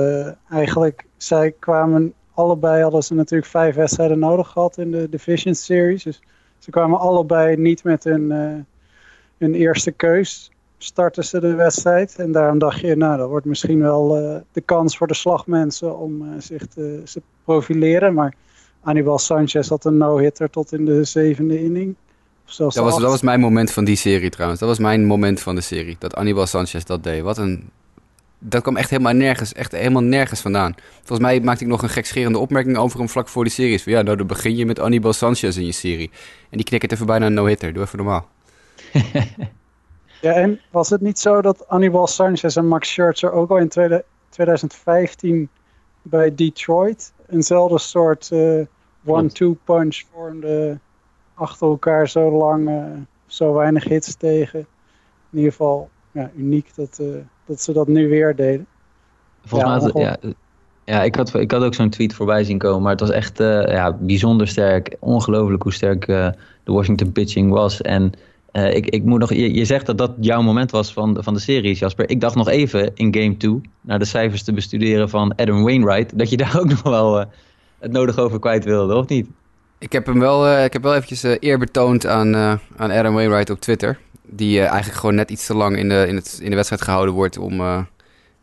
eigenlijk, 0.49 1.05
zij 1.23 1.53
kwamen 1.59 2.13
allebei, 2.33 2.81
hadden 2.81 3.03
ze 3.03 3.13
natuurlijk 3.13 3.51
vijf 3.51 3.75
wedstrijden 3.75 4.19
nodig 4.19 4.47
gehad 4.47 4.77
in 4.77 4.91
de 4.91 5.09
Division 5.09 5.55
Series. 5.55 6.03
Dus 6.03 6.21
ze 6.59 6.71
kwamen 6.71 6.99
allebei 6.99 7.57
niet 7.57 7.83
met 7.83 8.03
hun, 8.03 8.31
uh, 8.31 8.61
hun 9.37 9.53
eerste 9.53 9.91
keus. 9.91 10.51
Starten 10.77 11.25
ze 11.25 11.39
de 11.39 11.55
wedstrijd. 11.55 12.15
En 12.15 12.31
daarom 12.31 12.59
dacht 12.59 12.79
je, 12.79 12.95
nou, 12.95 13.17
dat 13.17 13.29
wordt 13.29 13.45
misschien 13.45 13.81
wel 13.81 14.07
de 14.51 14.61
kans 14.61 14.97
voor 14.97 15.07
de 15.07 15.13
slagmensen 15.13 15.97
om 15.97 16.41
zich 16.41 16.67
te, 16.67 17.01
te 17.03 17.21
profileren. 17.43 18.13
Maar 18.13 18.35
Anibal 18.81 19.19
Sanchez 19.19 19.69
had 19.69 19.85
een 19.85 19.97
no-hitter 19.97 20.49
tot 20.49 20.73
in 20.73 20.85
de 20.85 21.03
zevende 21.03 21.63
inning 21.63 21.95
dat, 22.57 22.75
was, 22.75 22.99
dat 22.99 23.09
was 23.09 23.21
mijn 23.21 23.39
moment 23.39 23.71
van 23.71 23.83
die 23.83 23.95
serie 23.95 24.29
trouwens. 24.29 24.59
Dat 24.59 24.69
was 24.69 24.79
mijn 24.79 25.05
moment 25.05 25.39
van 25.39 25.55
de 25.55 25.61
serie. 25.61 25.95
Dat 25.99 26.15
Anibal 26.15 26.45
Sanchez 26.45 26.83
dat 26.83 27.03
deed. 27.03 27.21
Wat 27.21 27.37
een... 27.37 27.69
Dat 28.39 28.61
kwam 28.61 28.77
echt 28.77 28.89
helemaal 28.89 29.13
nergens, 29.13 29.53
echt 29.53 29.71
helemaal 29.71 30.03
nergens 30.03 30.41
vandaan. 30.41 30.75
Volgens 30.95 31.19
mij 31.19 31.39
maakte 31.39 31.63
ik 31.63 31.69
nog 31.69 31.81
een 31.81 31.89
gekscherende 31.89 32.37
opmerking 32.37 32.77
over 32.77 32.99
hem 32.99 33.09
vlak 33.09 33.27
voor 33.27 33.43
die 33.43 33.53
serie. 33.53 33.81
Van 33.81 33.91
ja, 33.91 34.01
nou 34.01 34.17
dan 34.17 34.27
begin 34.27 34.55
je 34.55 34.65
met 34.65 34.79
Anibal 34.79 35.13
Sanchez 35.13 35.57
in 35.57 35.65
je 35.65 35.71
serie. 35.71 36.11
En 36.49 36.57
die 36.57 36.63
knikkert 36.65 36.91
even 36.91 37.05
bijna 37.05 37.25
een 37.25 37.33
no-hitter. 37.33 37.73
Doe 37.73 37.83
even 37.83 37.97
normaal. 37.97 38.27
ja, 40.21 40.33
en 40.33 40.59
was 40.71 40.89
het 40.89 41.01
niet 41.01 41.19
zo 41.19 41.41
dat 41.41 41.67
Anibal 41.67 42.07
Sanchez 42.07 42.55
en 42.55 42.67
Max 42.67 42.89
Scherzer 42.89 43.31
ook 43.31 43.49
al 43.49 43.57
in 43.57 43.69
2015 44.29 45.49
bij 46.01 46.35
Detroit 46.35 47.13
eenzelfde 47.29 47.79
soort 47.79 48.29
uh, 48.33 48.65
one-two 49.05 49.57
punch 49.63 50.03
vormde 50.13 50.79
achter 51.33 51.67
elkaar 51.67 52.09
zo 52.09 52.31
lang 52.31 52.69
uh, 52.69 52.85
zo 53.25 53.53
weinig 53.53 53.83
hits 53.83 54.15
tegen. 54.15 54.59
In 55.31 55.37
ieder 55.37 55.51
geval 55.51 55.89
ja, 56.11 56.31
uniek 56.35 56.75
dat, 56.75 56.97
uh, 57.01 57.15
dat 57.49 57.61
ze 57.61 57.73
dat 57.73 57.87
nu 57.87 58.09
weer 58.09 58.35
deden. 58.35 58.65
Volgens 59.45 59.85
ja, 59.85 59.91
mij, 59.93 60.03
ja, 60.03 60.17
ja, 60.85 61.03
ik 61.03 61.15
had, 61.15 61.33
ik 61.33 61.51
had 61.51 61.63
ook 61.63 61.73
zo'n 61.73 61.89
tweet 61.89 62.13
voorbij 62.13 62.43
zien 62.43 62.57
komen, 62.57 62.81
maar 62.81 62.91
het 62.91 62.99
was 62.99 63.09
echt 63.09 63.39
uh, 63.39 63.67
ja, 63.67 63.97
bijzonder 63.99 64.47
sterk. 64.47 64.95
Ongelooflijk 64.99 65.63
hoe 65.63 65.73
sterk 65.73 66.05
de 66.05 66.35
Washington 66.63 67.11
pitching 67.11 67.51
was. 67.51 67.81
En 67.81 68.11
ik, 68.51 68.85
ik 68.85 69.03
moet 69.03 69.19
nog, 69.19 69.33
je, 69.33 69.53
je 69.53 69.65
zegt 69.65 69.85
dat 69.85 69.97
dat 69.97 70.11
jouw 70.19 70.41
moment 70.41 70.71
was 70.71 70.93
van 70.93 71.13
de, 71.13 71.23
van 71.23 71.33
de 71.33 71.39
series, 71.39 71.79
Jasper. 71.79 72.09
Ik 72.09 72.21
dacht 72.21 72.35
nog 72.35 72.49
even 72.49 72.91
in 72.95 73.15
game 73.15 73.37
2, 73.37 73.61
naar 73.81 73.99
de 73.99 74.05
cijfers 74.05 74.43
te 74.43 74.53
bestuderen 74.53 75.09
van 75.09 75.35
Adam 75.35 75.63
Wainwright, 75.63 76.17
dat 76.17 76.29
je 76.29 76.37
daar 76.37 76.59
ook 76.61 76.69
nog 76.69 76.81
wel 76.81 77.25
het 77.79 77.91
nodig 77.91 78.17
over 78.17 78.39
kwijt 78.39 78.63
wilde, 78.63 78.95
of 78.95 79.07
niet? 79.07 79.27
Ik 79.79 79.91
heb 79.91 80.05
hem 80.05 80.19
wel, 80.19 80.47
uh, 80.47 80.63
ik 80.63 80.73
heb 80.73 80.83
wel 80.83 80.93
eventjes 80.95 81.23
uh, 81.23 81.35
eer 81.39 81.59
betoond 81.59 82.05
aan, 82.05 82.35
uh, 82.35 82.53
aan 82.77 82.91
Adam 82.91 83.13
Wainwright 83.13 83.49
op 83.49 83.59
Twitter. 83.59 83.99
Die 84.21 84.61
eigenlijk 84.61 84.99
gewoon 84.99 85.15
net 85.15 85.29
iets 85.29 85.45
te 85.45 85.53
lang 85.53 85.77
in 85.77 85.89
de, 85.89 86.05
in 86.07 86.15
het, 86.15 86.39
in 86.41 86.49
de 86.49 86.55
wedstrijd 86.55 86.81
gehouden 86.81 87.13
wordt 87.13 87.37
om, 87.37 87.61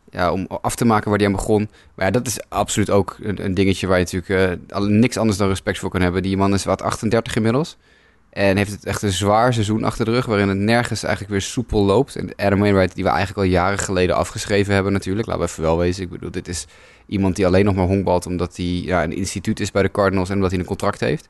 ja, 0.09 0.31
om 0.31 0.47
af 0.61 0.75
te 0.75 0.85
maken 0.85 1.09
waar 1.09 1.17
hij 1.17 1.27
aan 1.27 1.33
begon. 1.33 1.69
Maar 1.95 2.05
ja, 2.05 2.11
dat 2.11 2.27
is 2.27 2.39
absoluut 2.49 2.89
ook 2.89 3.17
een, 3.21 3.45
een 3.45 3.53
dingetje 3.53 3.87
waar 3.87 3.99
je 3.99 4.03
natuurlijk 4.03 4.61
niks 4.89 5.17
anders 5.17 5.37
dan 5.37 5.47
respect 5.47 5.79
voor 5.79 5.89
kan 5.89 6.01
hebben. 6.01 6.23
Die 6.23 6.37
man 6.37 6.53
is 6.53 6.63
wat 6.63 6.81
38 6.81 7.35
inmiddels. 7.35 7.77
En 8.29 8.57
heeft 8.57 8.71
het 8.71 8.85
echt 8.85 9.01
een 9.01 9.11
zwaar 9.11 9.53
seizoen 9.53 9.83
achter 9.83 10.05
de 10.05 10.11
rug, 10.11 10.25
waarin 10.25 10.49
het 10.49 10.57
nergens 10.57 11.03
eigenlijk 11.03 11.33
weer 11.33 11.41
soepel 11.41 11.83
loopt. 11.83 12.15
En 12.15 12.35
Adam 12.35 12.59
Wainwright, 12.59 12.95
die 12.95 13.03
we 13.03 13.09
eigenlijk 13.09 13.39
al 13.39 13.53
jaren 13.53 13.79
geleden 13.79 14.15
afgeschreven 14.15 14.73
hebben 14.73 14.91
natuurlijk. 14.93 15.27
Laten 15.27 15.43
we 15.43 15.49
even 15.49 15.63
wel 15.63 15.77
wezen. 15.77 16.03
Ik 16.03 16.09
bedoel, 16.09 16.31
dit 16.31 16.47
is 16.47 16.65
iemand 17.07 17.35
die 17.35 17.45
alleen 17.45 17.65
nog 17.65 17.75
maar 17.75 17.85
honkbalt 17.85 18.25
omdat 18.25 18.57
hij 18.57 18.65
ja, 18.65 19.03
een 19.03 19.15
instituut 19.15 19.59
is 19.59 19.71
bij 19.71 19.81
de 19.81 19.91
Cardinals 19.91 20.29
en 20.29 20.35
omdat 20.35 20.51
hij 20.51 20.59
een 20.59 20.65
contract 20.65 20.99
heeft. 20.99 21.29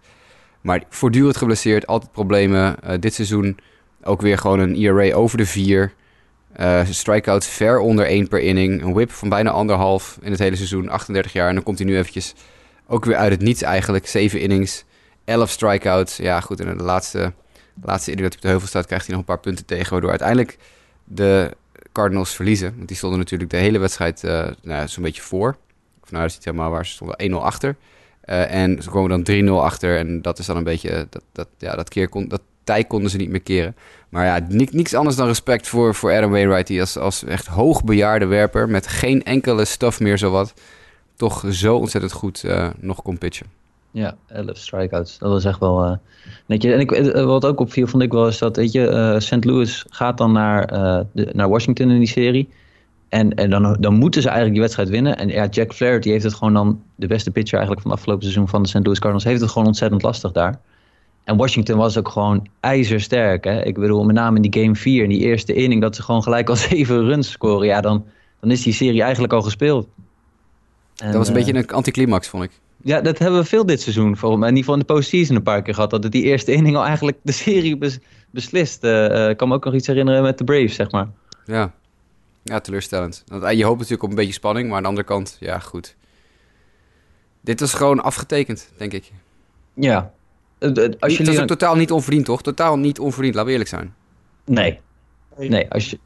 Maar 0.62 0.84
voortdurend 0.90 1.38
geblesseerd, 1.38 1.88
altijd 1.88 2.12
problemen. 2.12 2.76
Uh, 2.86 2.94
dit 3.00 3.14
seizoen 3.14 3.58
ook 4.04 4.22
weer 4.22 4.38
gewoon 4.38 4.60
een 4.60 4.76
ERA 4.76 5.16
over 5.16 5.38
de 5.38 5.46
vier. 5.46 5.94
Uh, 6.60 6.82
strikeouts 6.90 7.48
ver 7.48 7.80
onder 7.80 8.06
één 8.06 8.28
per 8.28 8.40
inning. 8.40 8.82
Een 8.82 8.94
whip 8.94 9.12
van 9.12 9.30
bijna 9.30 9.50
anderhalf 9.50 10.18
in 10.22 10.32
het 10.32 10.40
hele 10.40 10.56
seizoen. 10.56 10.90
38 10.90 11.34
jaar. 11.34 11.48
En 11.48 11.54
dan 11.54 11.64
komt 11.64 11.78
hij 11.78 11.88
nu 11.88 11.98
eventjes 11.98 12.34
ook 12.88 13.06
weer 13.06 13.16
uit 13.16 13.32
het 13.32 13.42
niets 13.42 13.62
eigenlijk. 13.62 14.08
Zeven 14.08 14.40
innings, 14.40 14.84
11 15.26 15.50
strikeouts. 15.50 16.18
Ja, 16.18 16.40
goed. 16.40 16.60
En 16.60 16.68
in 16.68 16.78
de 16.78 16.84
laatste, 16.84 17.34
laatste 17.82 18.12
inning 18.12 18.30
dat 18.30 18.34
hij 18.34 18.36
op 18.36 18.42
de 18.42 18.48
heuvel 18.48 18.68
staat, 18.68 18.86
krijgt 18.86 19.06
hij 19.06 19.16
nog 19.16 19.24
een 19.24 19.34
paar 19.34 19.44
punten 19.44 19.66
tegen. 19.66 19.92
Waardoor 19.92 20.10
uiteindelijk 20.10 20.58
de 21.04 21.56
Cardinals 21.92 22.36
verliezen. 22.36 22.74
Want 22.76 22.88
die 22.88 22.98
stonden 22.98 23.20
natuurlijk 23.20 23.50
de 23.50 23.58
hele 23.58 23.78
wedstrijd 23.78 24.24
uh, 24.24 24.48
nou, 24.62 24.88
zo'n 24.88 25.04
beetje 25.04 25.22
voor. 25.22 25.58
Of 26.08 26.14
nou, 26.14 26.28
dat 26.28 26.44
helemaal 26.44 26.72
waar. 26.72 26.86
Ze 26.86 26.92
stonden 26.92 27.32
1-0 27.32 27.34
achter. 27.34 27.76
Uh, 28.26 28.54
en 28.54 28.82
ze 28.84 28.90
komen 28.90 29.24
dan 29.24 29.46
3-0 29.46 29.52
achter. 29.52 29.98
En 29.98 30.22
dat 30.22 30.40
is 30.40 30.46
dan 30.46 30.58
een 30.58 30.64
beetje. 30.64 31.08
Dat, 31.10 31.24
dat, 31.32 31.48
ja, 31.58 31.76
dat, 31.76 31.90
keer 31.90 32.10
kon, 32.10 32.28
dat 32.28 32.42
tij 32.64 32.84
konden 32.84 33.10
ze 33.10 33.18
niet 33.18 33.30
meer 33.30 33.42
keren. 33.42 33.76
Maar 34.10 34.26
ja, 34.26 34.46
niks, 34.50 34.72
niks 34.72 34.94
anders 34.94 35.16
dan 35.16 35.28
respect 35.28 35.68
voor, 35.68 35.96
voor 35.96 36.12
Adam 36.14 36.32
Wainwright. 36.32 36.68
Die 36.68 36.80
als, 36.80 36.98
als 36.98 37.24
echt 37.24 37.48
hoogbejaarde 37.48 38.26
werper. 38.26 38.70
met 38.70 38.88
geen 38.88 39.24
enkele 39.24 39.66
stuff 39.66 40.00
meer 40.00 40.18
zowat. 40.18 40.54
toch 41.16 41.44
zo 41.50 41.76
ontzettend 41.76 42.14
goed 42.14 42.44
uh, 42.44 42.70
nog 42.80 43.02
kon 43.02 43.18
pitchen. 43.18 43.48
Ja, 43.92 44.18
11 44.28 44.58
strikeouts. 44.58 45.18
Dat 45.18 45.30
was 45.32 45.46
echt 45.46 45.60
wel 45.60 45.86
uh, 45.86 45.96
netjes. 46.46 46.74
En 46.74 46.80
ik, 46.80 47.14
wat 47.14 47.46
ook 47.46 47.60
opviel, 47.60 47.88
vond 47.88 48.04
ik 48.04 48.12
wel, 48.12 48.28
is 48.28 48.38
dat 48.38 48.56
weet 48.56 48.72
je, 48.72 49.16
St. 49.18 49.46
Louis 49.46 49.86
gaat 49.90 50.18
dan 50.18 50.32
naar, 50.32 50.68
de, 51.12 51.30
naar 51.34 51.50
Washington 51.50 51.90
in 51.90 52.00
die 52.00 52.08
serie. 52.08 52.50
En, 53.10 53.34
en 53.36 53.50
dan, 53.50 53.78
dan 53.80 53.94
moeten 53.94 54.22
ze 54.22 54.28
eigenlijk 54.28 54.54
die 54.54 54.64
wedstrijd 54.64 54.90
winnen. 54.90 55.18
En 55.18 55.28
ja, 55.28 55.46
Jack 55.46 55.74
Flaherty 55.74 56.10
heeft 56.10 56.24
het 56.24 56.34
gewoon 56.34 56.54
dan, 56.54 56.82
de 56.96 57.08
beste 57.08 57.32
pitcher 57.32 57.58
eigenlijk 57.58 57.82
van 57.82 57.92
het 57.92 58.00
afgelopen 58.00 58.26
seizoen 58.26 58.48
van 58.48 58.64
de 58.64 58.68
St. 58.68 58.84
Louis 58.84 59.00
Cardinals, 59.00 59.24
heeft 59.24 59.42
het 59.42 59.50
gewoon 59.50 59.68
ontzettend 59.68 60.02
lastig 60.02 60.32
daar. 60.32 60.60
En 61.24 61.38
Washington 61.38 61.78
was 61.78 61.98
ook 61.98 62.10
gewoon 62.10 62.48
ijzersterk. 62.60 63.44
Hè? 63.44 63.64
Ik 63.64 63.74
bedoel, 63.74 64.04
met 64.04 64.16
name 64.16 64.36
in 64.36 64.50
die 64.50 64.62
game 64.62 64.76
4, 64.76 65.04
in 65.04 65.10
die 65.10 65.20
eerste 65.20 65.54
inning, 65.54 65.82
dat 65.82 65.96
ze 65.96 66.04
gewoon 66.04 66.24
gelijk 66.24 66.50
al 66.50 66.56
zeven 66.70 67.06
runs 67.06 67.32
scoren. 67.32 67.68
Ja, 67.68 67.82
dan, 67.82 68.06
dan 68.40 68.52
is 68.52 68.64
die 68.64 68.74
serie 68.74 69.02
eigenlijk 69.02 69.34
al 69.34 69.42
gespeeld. 69.42 69.88
En, 70.98 71.06
dat 71.06 71.16
was 71.16 71.28
een 71.28 71.34
beetje 71.34 71.56
een 71.56 71.68
anticlimax, 71.68 72.28
vond 72.28 72.44
ik. 72.44 72.52
Ja, 72.84 73.02
dat 73.02 73.18
hebben 73.18 73.40
we 73.40 73.46
veel 73.46 73.66
dit 73.66 73.82
seizoen. 73.82 74.18
Voor, 74.18 74.32
in 74.34 74.40
ieder 74.40 74.58
geval 74.58 74.74
in 74.74 74.80
de 74.80 74.86
postseason 74.86 75.36
een 75.36 75.44
paar 75.44 75.62
keer 75.62 75.74
gehad. 75.74 75.90
Dat 75.90 76.04
het 76.04 76.12
die 76.12 76.24
eerste 76.24 76.52
inning 76.52 76.76
al 76.76 76.86
eigenlijk 76.86 77.18
de 77.22 77.32
serie 77.32 77.78
beslist. 78.32 78.84
Uh, 78.84 79.30
ik 79.30 79.38
kan 79.38 79.48
me 79.48 79.54
ook 79.54 79.66
nog 79.66 79.74
iets 79.74 79.88
herinneren 79.88 80.24
met 80.24 80.38
de 80.38 80.44
Braves, 80.44 80.76
zeg 80.76 80.92
maar. 80.92 81.08
Ja, 81.46 81.74
ja, 82.48 82.60
teleurstellend. 82.60 83.24
Want 83.28 83.44
eh, 83.44 83.58
je 83.58 83.64
hoopt 83.64 83.78
natuurlijk 83.78 84.04
op 84.04 84.10
een 84.10 84.16
beetje 84.16 84.34
spanning, 84.34 84.68
maar 84.68 84.78
aan 84.78 84.84
de 84.84 84.90
andere 84.90 85.08
kant, 85.08 85.38
ja, 85.40 85.60
goed. 85.60 85.96
Dit 87.42 87.62
is 87.62 87.74
gewoon 87.74 88.04
afgetekend, 88.04 88.72
denk 88.78 88.94
ik. 88.94 89.12
Ja. 89.74 90.12
Als 91.00 91.18
je 91.18 91.24
dat 91.24 91.34
is 91.34 91.40
ook 91.40 91.48
totaal 91.48 91.76
niet 91.76 91.92
onverdiend, 91.92 92.26
toch? 92.26 92.42
Totaal 92.42 92.78
niet 92.78 93.00
onverdiend, 93.00 93.36
laten 93.36 93.48
we 93.48 93.58
eerlijk 93.58 93.76
zijn. 93.76 93.96
Nee. 94.46 94.80
Nee, 95.38 95.72
als 95.72 95.90
je... 95.90 96.00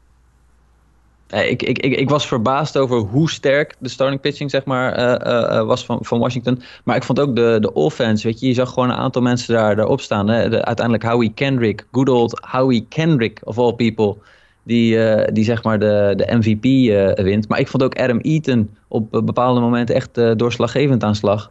Ik, 1.28 1.62
ik, 1.62 1.78
ik, 1.78 1.96
ik 1.96 2.08
was 2.08 2.26
verbaasd 2.26 2.76
over 2.76 2.96
hoe 2.98 3.30
sterk 3.30 3.74
de 3.78 3.88
starting 3.88 4.20
pitching 4.20 4.50
zeg 4.50 4.64
maar, 4.64 4.98
uh, 4.98 5.32
uh, 5.32 5.66
was 5.66 5.84
van, 5.84 5.98
van 6.04 6.18
Washington. 6.18 6.62
Maar 6.84 6.96
ik 6.96 7.02
vond 7.02 7.20
ook 7.20 7.36
de, 7.36 7.56
de 7.60 7.72
offense, 7.72 8.26
weet 8.26 8.40
je, 8.40 8.46
je 8.46 8.54
zag 8.54 8.68
gewoon 8.72 8.90
een 8.90 8.96
aantal 8.96 9.22
mensen 9.22 9.54
daar, 9.54 9.76
daarop 9.76 10.00
staan. 10.00 10.28
Hè? 10.28 10.48
De, 10.48 10.64
uiteindelijk 10.64 11.06
Howie 11.06 11.32
Kendrick, 11.34 11.86
good 11.92 12.08
old 12.08 12.40
Howie 12.40 12.86
Kendrick 12.88 13.40
of 13.44 13.58
all 13.58 13.72
people 13.72 14.16
die, 14.62 14.96
uh, 14.96 15.24
die 15.32 15.44
zeg 15.44 15.62
maar 15.62 15.78
de, 15.78 16.12
de 16.16 16.36
MVP 16.36 16.64
eh, 16.64 17.24
wint. 17.24 17.48
Maar 17.48 17.58
ik 17.58 17.68
vond 17.68 17.82
ook 17.82 17.98
Adam 17.98 18.18
Eaton 18.20 18.70
op 18.88 19.10
bepaalde 19.10 19.60
momenten 19.60 19.94
echt 19.94 20.14
doorslaggevend 20.38 21.04
aan 21.04 21.14
slag. 21.14 21.50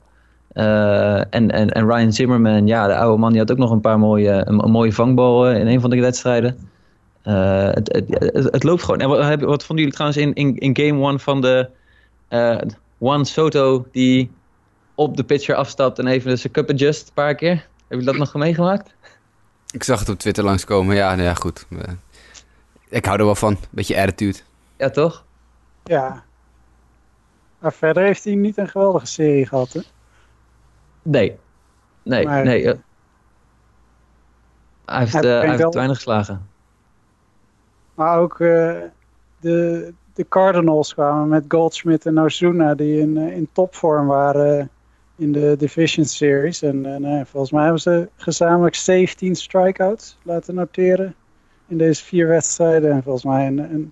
en, 0.53 1.29
en, 1.29 1.69
en 1.69 1.85
Ryan 1.85 2.13
Zimmerman, 2.13 2.67
ja, 2.67 2.87
de 2.87 2.95
oude 2.95 3.17
man, 3.17 3.29
die 3.29 3.39
had 3.39 3.51
ook 3.51 3.57
nog 3.57 3.71
een 3.71 3.81
paar 3.81 3.99
mooie, 3.99 4.41
een, 4.45 4.71
mooie 4.71 4.93
vangbal 4.93 5.51
in 5.51 5.67
een 5.67 5.81
van 5.81 5.89
de 5.89 5.99
wedstrijden. 5.99 6.57
Het, 7.23 7.93
het, 7.93 8.05
het, 8.07 8.51
het, 8.51 8.63
loopt 8.63 8.83
gewoon. 8.83 8.99
En 8.99 9.09
wat, 9.09 9.41
wat 9.41 9.65
vonden 9.65 9.85
jullie 9.85 9.91
trouwens 9.91 10.21
in, 10.21 10.33
in, 10.33 10.57
in 10.57 10.77
game 10.77 11.07
one 11.07 11.19
van 11.19 11.41
de 11.41 11.69
Juan 12.97 13.25
Soto, 13.25 13.85
die 13.91 14.31
op 14.95 15.17
de 15.17 15.23
pitcher 15.23 15.55
afstapt 15.55 15.99
en 15.99 16.07
even 16.07 16.37
zijn 16.37 16.53
cup 16.53 16.69
adjust 16.69 17.07
een 17.07 17.13
paar 17.13 17.35
keer. 17.35 17.67
Heb 17.87 17.99
je 17.99 18.05
dat 18.05 18.17
nog 18.17 18.33
meegemaakt? 18.33 18.95
Ik 19.71 19.83
zag 19.83 19.99
het 19.99 20.09
op 20.09 20.19
Twitter 20.19 20.43
langskomen. 20.43 20.95
Ja, 20.95 21.15
nou 21.15 21.27
ja, 21.27 21.33
goed. 21.33 21.65
Ik 22.91 23.05
hou 23.05 23.19
er 23.19 23.25
wel 23.25 23.35
van. 23.35 23.57
Beetje 23.69 24.01
attitude. 24.01 24.39
Ja, 24.77 24.89
toch? 24.89 25.25
Ja. 25.83 26.23
Maar 27.59 27.73
verder 27.73 28.03
heeft 28.03 28.23
hij 28.23 28.35
niet 28.35 28.57
een 28.57 28.67
geweldige 28.67 29.05
serie 29.05 29.45
gehad, 29.45 29.73
hè? 29.73 29.81
Nee. 31.01 31.37
Nee, 32.03 32.25
Maar- 32.25 32.43
nee. 32.43 32.71
eh, 32.71 32.77
hij 34.85 34.99
heeft, 34.99 35.13
Hij 35.13 35.21
eh, 35.23 35.29
hij 35.39 35.47
heeft 35.47 35.59
wel- 35.61 35.71
weinig 35.71 35.95
geslagen. 35.95 36.49
Maar 37.93 38.17
ook 38.19 38.33
eh, 38.39 38.75
de, 39.39 39.93
de 40.13 40.27
Cardinals 40.29 40.93
kwamen 40.93 41.27
met 41.27 41.45
Goldschmidt 41.47 42.05
en 42.05 42.19
Ozuna 42.19 42.75
die 42.75 42.99
in, 42.99 43.17
in 43.17 43.49
topvorm 43.51 44.07
waren 44.07 44.69
in 45.15 45.31
de 45.31 45.55
Division 45.57 46.05
Series. 46.05 46.61
En 46.61 46.83
volgens 47.27 47.51
mij 47.51 47.63
hebben 47.63 47.81
ze 47.81 48.09
gezamenlijk 48.15 48.75
17 48.75 49.35
strikeouts 49.35 50.17
laten 50.23 50.55
noteren 50.55 51.15
in 51.71 51.77
deze 51.77 52.03
vier 52.03 52.27
wedstrijden. 52.27 52.91
En 52.91 53.03
volgens 53.03 53.23
mij 53.23 53.47
een, 53.47 53.57
een 53.59 53.91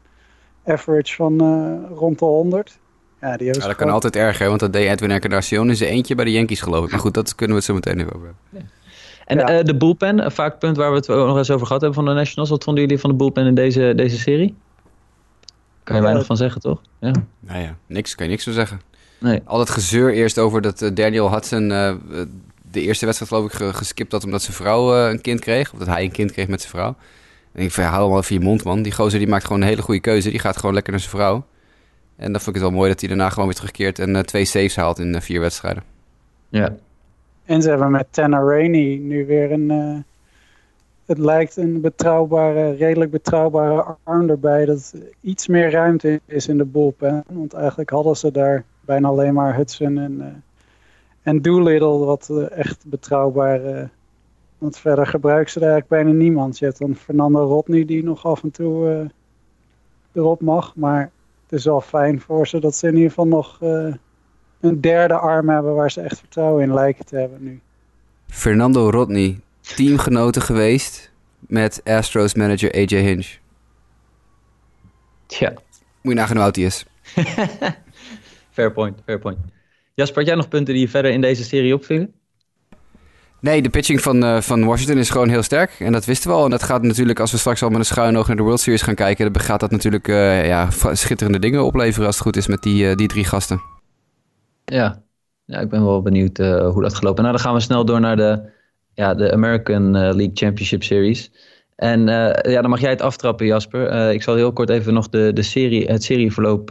average 0.65 1.15
van 1.15 1.41
eh, 1.41 1.97
rond 1.97 2.19
de 2.19 2.25
100. 2.25 2.79
Ja, 3.21 3.37
die 3.37 3.47
Ja, 3.47 3.53
dat 3.53 3.61
kan 3.63 3.73
gewoon- 3.75 3.93
altijd 3.93 4.15
erger, 4.15 4.47
want 4.47 4.59
dat 4.59 4.73
deed 4.73 4.89
Edwin 4.89 5.11
Encarnacion 5.11 5.69
in 5.69 5.75
zijn 5.75 5.89
eentje 5.89 6.15
bij 6.15 6.25
de 6.25 6.31
Yankees, 6.31 6.61
geloof 6.61 6.85
ik. 6.85 6.91
Maar 6.91 6.99
goed, 6.99 7.13
dat 7.13 7.35
kunnen 7.35 7.55
we 7.55 7.61
het 7.61 7.71
zo 7.71 7.73
meteen 7.73 7.99
even 7.99 8.15
over 8.15 8.27
hebben. 8.51 8.69
En 9.25 9.37
Ja. 9.37 9.47
eh, 9.47 9.63
de 9.65 9.77
bullpen, 9.77 10.25
een 10.25 10.31
vaak 10.31 10.59
punt 10.59 10.77
waar 10.77 10.89
we 10.89 10.95
het 10.97 11.09
ook 11.09 11.27
nog 11.27 11.37
eens 11.37 11.51
over 11.51 11.65
gehad 11.65 11.81
hebben 11.81 12.03
van 12.03 12.13
de 12.13 12.19
Nationals. 12.19 12.49
Wat 12.49 12.63
vonden 12.63 12.83
jullie 12.83 12.99
van 12.99 13.09
de 13.09 13.15
bullpen 13.15 13.45
in 13.45 13.55
deze, 13.55 13.93
deze 13.95 14.17
serie? 14.19 14.55
Kan 15.83 15.95
je 15.95 16.01
Ja. 16.01 16.07
weinig 16.07 16.25
van 16.25 16.37
zeggen, 16.37 16.61
toch? 16.61 16.81
Ja. 16.99 17.11
Nou 17.39 17.61
ja, 17.61 17.75
niks, 17.87 18.15
kan 18.15 18.25
je 18.25 18.31
niks 18.31 18.43
van 18.43 18.53
zeggen. 18.53 18.81
Nee. 19.17 19.41
Al 19.45 19.57
dat 19.57 19.69
gezeur 19.69 20.13
eerst 20.13 20.37
over 20.39 20.61
dat 20.61 20.81
eh, 20.81 20.89
Daniel 20.93 21.31
Hudson 21.31 21.71
eh, 21.71 21.93
de 22.71 22.81
eerste 22.81 23.05
wedstrijd 23.05 23.31
geloof 23.33 23.45
ik 23.51 23.57
ge- 23.57 23.73
geskipt 23.73 24.11
had 24.11 24.23
omdat 24.23 24.41
zijn 24.41 24.55
vrouw 24.55 24.95
eh, 24.95 25.09
een 25.11 25.21
kind 25.21 25.39
kreeg. 25.39 25.73
Of 25.73 25.79
dat 25.79 25.87
hij 25.87 26.03
een 26.03 26.11
kind 26.11 26.31
kreeg 26.31 26.47
met 26.47 26.59
zijn 26.61 26.71
vrouw. 26.73 26.95
En 27.51 27.63
ik 27.63 27.73
hou 27.73 28.01
hem 28.01 28.09
wel 28.09 28.17
even 28.17 28.35
je 28.35 28.41
mond, 28.41 28.63
man. 28.63 28.81
Die 28.81 28.91
gozer 28.91 29.19
die 29.19 29.27
maakt 29.27 29.45
gewoon 29.45 29.62
een 29.62 29.67
hele 29.67 29.81
goede 29.81 30.01
keuze. 30.01 30.29
Die 30.29 30.39
gaat 30.39 30.57
gewoon 30.57 30.73
lekker 30.73 30.91
naar 30.91 31.01
zijn 31.01 31.15
vrouw. 31.15 31.45
En 32.15 32.31
dan 32.31 32.41
vond 32.41 32.55
ik 32.55 32.62
het 32.62 32.71
wel 32.71 32.79
mooi 32.79 32.89
dat 32.89 32.99
hij 32.99 33.09
daarna 33.09 33.29
gewoon 33.29 33.45
weer 33.45 33.55
terugkeert 33.55 33.99
en 33.99 34.15
eh, 34.15 34.21
twee 34.21 34.45
saves 34.45 34.75
haalt 34.75 34.99
in 34.99 35.15
eh, 35.15 35.21
vier 35.21 35.39
wedstrijden. 35.39 35.83
Ja. 36.49 36.75
En 37.45 37.62
ze 37.62 37.69
hebben 37.69 37.91
met 37.91 38.07
Tanner 38.09 38.45
Rainey 38.45 38.97
nu 39.01 39.25
weer 39.25 39.51
een. 39.51 39.71
eh, 39.71 39.97
het 41.05 41.17
lijkt 41.17 41.57
een 41.57 41.81
betrouwbare, 41.81 42.71
redelijk 42.75 43.12
betrouwbare 43.12 43.95
arm 44.03 44.29
erbij. 44.29 44.65
Dat 44.65 44.93
iets 45.21 45.47
meer 45.47 45.71
ruimte 45.71 46.21
is 46.25 46.47
in 46.47 46.57
de 46.57 46.65
bullpen. 46.65 47.23
Want 47.29 47.53
eigenlijk 47.53 47.89
hadden 47.89 48.15
ze 48.17 48.31
daar 48.31 48.63
bijna 48.81 49.07
alleen 49.07 49.33
maar 49.33 49.55
Hudson 49.55 49.97
en, 49.97 50.21
eh 50.21 50.27
en 51.21 51.41
Doolittle, 51.41 51.97
wat 51.97 52.29
echt 52.49 52.85
betrouwbaar. 52.85 53.89
Want 54.60 54.78
verder 54.78 55.08
gebruiken 55.08 55.52
ze 55.52 55.60
er 55.60 55.69
eigenlijk 55.69 56.04
bijna 56.04 56.19
niemand. 56.19 56.60
Je 56.60 56.65
hebt 56.65 56.80
dan 56.80 56.95
Fernando 56.95 57.45
Rodney 57.45 57.86
die 57.86 58.04
nog 58.04 58.26
af 58.26 58.43
en 58.43 58.52
toe 58.52 58.89
eh, 58.89 59.10
erop 60.13 60.41
mag. 60.41 60.76
Maar 60.76 61.12
het 61.43 61.60
is 61.60 61.65
wel 61.65 61.82
fijn 61.82 62.22
voor 62.22 62.48
ze 62.48 62.60
dat 62.60 62.76
ze 62.76 62.88
in 62.88 62.93
ieder 62.93 63.10
geval 63.10 63.28
nog 63.28 63.58
eh, 63.62 63.93
een 64.60 64.82
derde 64.82 65.13
arm 65.13 65.50
hebben 65.50 65.76
waar 65.76 65.91
ze 65.91 66.02
echt 66.02 66.19
vertrouwen 66.19 66.63
in 66.63 66.74
lijken 66.74 67.06
te 67.06 67.15
hebben 67.15 67.43
nu. 67.43 67.62
Fernando 68.28 68.89
Rodney, 68.89 69.39
teamgenoten 69.62 70.41
geweest 70.41 71.12
met 71.39 71.82
Astros 71.84 72.34
manager 72.34 72.72
AJ 72.72 72.95
Hinch. 73.02 73.38
Tja, 75.26 75.54
Moet 76.02 76.13
je 76.13 76.19
nagaan 76.19 76.36
hoe 76.36 76.45
oud 76.45 76.56
hij 76.56 76.65
is. 76.65 76.86
fair 78.56 78.72
point, 78.72 79.02
fair 79.06 79.19
point. 79.19 79.38
Jasper, 79.93 80.17
had 80.17 80.28
jij 80.28 80.36
nog 80.36 80.48
punten 80.48 80.74
die 80.74 80.84
je 80.84 80.89
verder 80.89 81.12
in 81.12 81.22
deze 81.22 81.43
serie 81.43 81.74
opvielen? 81.74 82.13
Nee, 83.41 83.62
de 83.62 83.69
pitching 83.69 84.02
van, 84.02 84.23
eh, 84.23 84.41
van 84.41 84.65
Washington 84.65 84.97
is 84.97 85.10
gewoon 85.10 85.30
heel 85.30 85.43
sterk. 85.43 85.75
En 85.80 85.91
dat 85.91 86.06
wisten 86.06 86.30
we 86.30 86.36
al. 86.36 86.43
En 86.43 86.49
dat 86.49 86.63
gaat 86.63 86.82
natuurlijk, 86.82 87.19
als 87.19 87.32
we 87.32 87.38
straks 87.38 87.63
al 87.63 87.69
met 87.69 87.80
een 87.80 87.86
schuin 87.86 88.17
oog 88.17 88.28
naar 88.28 88.36
de 88.36 88.43
World 88.43 88.60
Series 88.60 88.82
gaan 88.82 88.95
kijken... 88.95 89.34
dan 89.34 89.41
gaat 89.41 89.60
dat 89.60 89.71
natuurlijk 89.71 90.08
eh, 90.08 90.47
ja, 90.47 90.67
schitterende 90.91 91.39
dingen 91.39 91.65
opleveren 91.65 92.06
als 92.06 92.15
het 92.15 92.23
goed 92.23 92.36
is 92.36 92.47
met 92.47 92.62
die, 92.62 92.89
eh, 92.89 92.95
die 92.95 93.08
drie 93.08 93.25
gasten. 93.25 93.62
Ja, 94.65 95.02
ja 95.45 95.60
ik 95.60 95.69
ben 95.69 95.86
wel 95.86 96.02
benieuwd 96.02 96.38
hoe 96.38 96.82
dat 96.82 96.95
gelopen. 96.95 97.23
Nou, 97.23 97.36
dan 97.36 97.45
gaan 97.45 97.54
we 97.54 97.60
snel 97.60 97.86
door 97.86 97.99
naar 97.99 98.15
de, 98.15 98.41
ja, 98.93 99.13
de 99.13 99.32
American 99.32 99.91
League 99.91 100.32
Championship 100.34 100.84
Series. 100.84 101.32
En 101.75 102.08
ja, 102.41 102.62
dan 102.62 102.69
mag 102.69 102.80
jij 102.80 102.89
het 102.89 103.02
aftrappen, 103.02 103.45
Jasper. 103.45 104.12
Ik 104.13 104.23
zal 104.23 104.36
heel 104.36 104.54
kort 104.54 104.69
even 104.69 104.93
nog 104.93 105.10
de, 105.10 105.32
de 105.34 105.43
serie, 105.43 105.86
het 105.86 106.04
serieverloop 106.04 106.65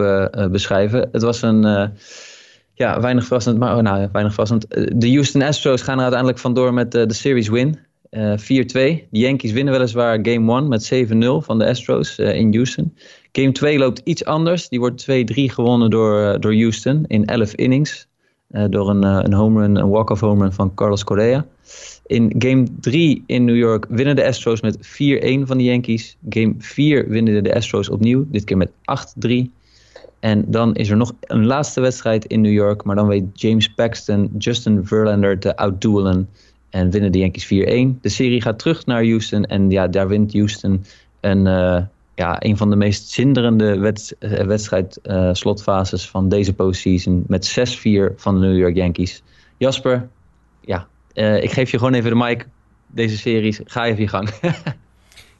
beschrijven. 0.50 1.08
Het 1.12 1.22
was 1.22 1.42
een, 1.42 1.92
ja, 2.78 3.00
weinig 3.00 3.24
verrassend, 3.24 3.58
maar 3.58 3.76
oh, 3.76 3.82
nou, 3.82 4.08
weinig 4.12 4.32
verrassend. 4.32 4.66
Eh, 4.66 4.86
de 4.94 5.10
Houston 5.10 5.42
Astros 5.42 5.82
gaan 5.82 5.96
er 5.96 6.02
uiteindelijk 6.02 6.40
vandoor 6.40 6.74
met 6.74 6.94
eh, 6.94 7.06
de 7.06 7.14
series 7.14 7.48
win. 7.48 7.78
Eh 8.10 8.32
4-2. 8.38 8.42
De 8.42 9.06
Yankees 9.10 9.52
winnen 9.52 9.72
weliswaar 9.72 10.18
game 10.22 10.52
1 10.52 10.68
met 10.68 10.92
7-0 10.94 11.44
van 11.44 11.58
de 11.58 11.68
Astros 11.68 12.18
eh, 12.18 12.34
in 12.34 12.54
Houston. 12.54 12.94
Game 13.32 13.52
2 13.52 13.78
loopt 13.78 14.00
iets 14.04 14.24
anders. 14.24 14.68
Die 14.68 14.78
wordt 14.78 15.02
2-3 15.02 15.04
gewonnen 15.34 15.90
door, 15.90 16.20
eh, 16.20 16.40
door 16.40 16.54
Houston 16.54 17.04
in 17.06 17.24
11 17.24 17.54
innings. 17.54 18.06
Eh, 18.50 18.64
door 18.70 18.90
een, 18.90 19.04
eh, 19.04 19.18
een 19.22 19.32
home 19.32 19.60
run, 19.60 19.76
een 19.76 19.88
walk-off 19.88 20.20
home 20.20 20.42
run 20.42 20.52
van 20.52 20.74
Carlos 20.74 21.04
Correa. 21.04 21.46
In 22.06 22.34
game 22.38 22.66
3 22.80 23.22
in 23.26 23.44
New 23.44 23.56
York 23.56 23.86
winnen 23.88 24.16
de 24.16 24.26
Astros 24.26 24.60
met 24.60 24.78
4-1 24.80 25.46
van 25.46 25.58
de 25.58 25.64
Yankees. 25.64 26.16
Game 26.28 26.54
4 26.58 27.08
winnen 27.08 27.44
de 27.44 27.54
Astros 27.54 27.88
opnieuw, 27.88 28.24
dit 28.28 28.44
keer 28.44 28.56
met 28.56 28.70
8-3. 28.84 29.50
En 30.20 30.44
dan 30.46 30.74
is 30.74 30.90
er 30.90 30.96
nog 30.96 31.12
een 31.20 31.46
laatste 31.46 31.80
wedstrijd 31.80 32.24
in 32.24 32.40
New 32.40 32.52
York. 32.52 32.84
Maar 32.84 32.96
dan 32.96 33.06
weet 33.06 33.24
James 33.32 33.68
Paxton 33.68 34.30
Justin 34.38 34.86
Verlander 34.86 35.38
te 35.38 35.56
outduelen. 35.56 36.28
En 36.70 36.90
winnen 36.90 37.12
de 37.12 37.18
Yankees 37.18 37.44
4-1. 37.44 38.00
De 38.00 38.08
serie 38.08 38.42
gaat 38.42 38.58
terug 38.58 38.86
naar 38.86 39.04
Houston. 39.04 39.44
En 39.44 39.70
ja, 39.70 39.88
daar 39.88 40.08
wint 40.08 40.32
Houston 40.32 40.84
een, 41.20 41.46
eh, 41.46 41.82
ja, 42.14 42.36
een 42.38 42.56
van 42.56 42.70
de 42.70 42.76
meest 42.76 43.08
zinderende 43.08 43.78
wedst- 43.78 44.16
eh, 44.18 44.88
eh, 45.02 45.34
slotfases 45.34 46.08
van 46.08 46.28
deze 46.28 46.54
postseason. 46.54 47.24
Met 47.26 47.46
6-4 47.46 48.12
van 48.16 48.40
de 48.40 48.46
New 48.46 48.58
York 48.58 48.76
Yankees. 48.76 49.22
Jasper, 49.56 50.08
ja, 50.60 50.88
ik 51.40 51.50
geef 51.50 51.70
je 51.70 51.78
gewoon 51.78 51.94
even 51.94 52.10
de 52.10 52.16
mic. 52.16 52.46
Deze 52.86 53.16
series, 53.16 53.60
ga 53.64 53.86
even 53.86 54.02
je 54.02 54.08
gang. 54.08 54.28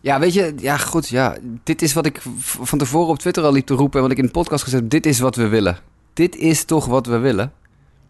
Ja, 0.01 0.21
weet 0.21 0.35
je, 0.35 0.55
ja 0.61 0.77
goed, 0.77 1.09
ja. 1.09 1.37
Dit 1.63 1.83
is 1.83 1.93
wat 1.93 2.07
ik 2.07 2.21
van 2.43 2.79
tevoren 2.79 3.09
op 3.09 3.19
Twitter 3.19 3.45
al 3.45 3.53
liep 3.53 3.67
te 3.67 3.75
roepen... 3.75 3.97
en 3.97 4.03
wat 4.03 4.11
ik 4.11 4.19
in 4.19 4.25
de 4.25 4.31
podcast 4.31 4.65
gezet 4.65 4.81
heb. 4.81 4.91
Dit 4.91 5.07
is 5.07 5.19
wat 5.19 5.37
we 5.37 5.49
willen. 5.49 5.79
Dit 6.13 6.37
is 6.37 6.65
toch 6.65 6.87
wat 6.87 7.07
we 7.07 7.19
willen. 7.19 7.53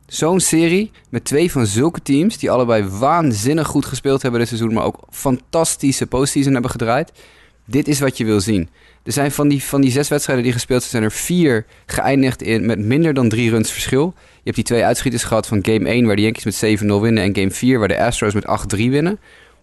Zo'n 0.06 0.40
serie 0.40 0.90
met 1.10 1.24
twee 1.24 1.52
van 1.52 1.66
zulke 1.66 2.02
teams... 2.02 2.38
die 2.38 2.50
allebei 2.50 2.84
waanzinnig 2.88 3.66
goed 3.66 3.86
gespeeld 3.86 4.22
hebben 4.22 4.40
dit 4.40 4.48
seizoen... 4.48 4.72
maar 4.72 4.84
ook 4.84 5.00
fantastische 5.10 6.06
postseason 6.06 6.52
hebben 6.52 6.70
gedraaid. 6.70 7.12
Dit 7.64 7.88
is 7.88 8.00
wat 8.00 8.16
je 8.16 8.24
wil 8.24 8.40
zien. 8.40 8.68
Er 9.02 9.12
zijn 9.12 9.32
van 9.32 9.48
die, 9.48 9.62
van 9.62 9.80
die 9.80 9.90
zes 9.90 10.08
wedstrijden 10.08 10.44
die 10.44 10.52
gespeeld 10.52 10.80
zijn... 10.80 10.90
zijn 10.90 11.02
er 11.02 11.12
vier 11.12 11.66
geëindigd 11.86 12.42
in, 12.42 12.66
met 12.66 12.78
minder 12.78 13.14
dan 13.14 13.28
drie 13.28 13.50
runs 13.50 13.70
verschil. 13.70 14.14
Je 14.16 14.40
hebt 14.44 14.56
die 14.56 14.64
twee 14.64 14.84
uitschieters 14.84 15.24
gehad 15.24 15.46
van 15.46 15.64
game 15.64 15.88
1... 15.88 16.06
waar 16.06 16.16
de 16.16 16.22
Yankees 16.22 16.60
met 16.60 16.80
7-0 16.80 16.86
winnen... 16.86 17.22
en 17.22 17.34
game 17.34 17.50
4 17.50 17.78
waar 17.78 17.88
de 17.88 18.02
Astros 18.02 18.34
met 18.34 18.46
8-3 18.76 18.76
winnen. 18.76 19.18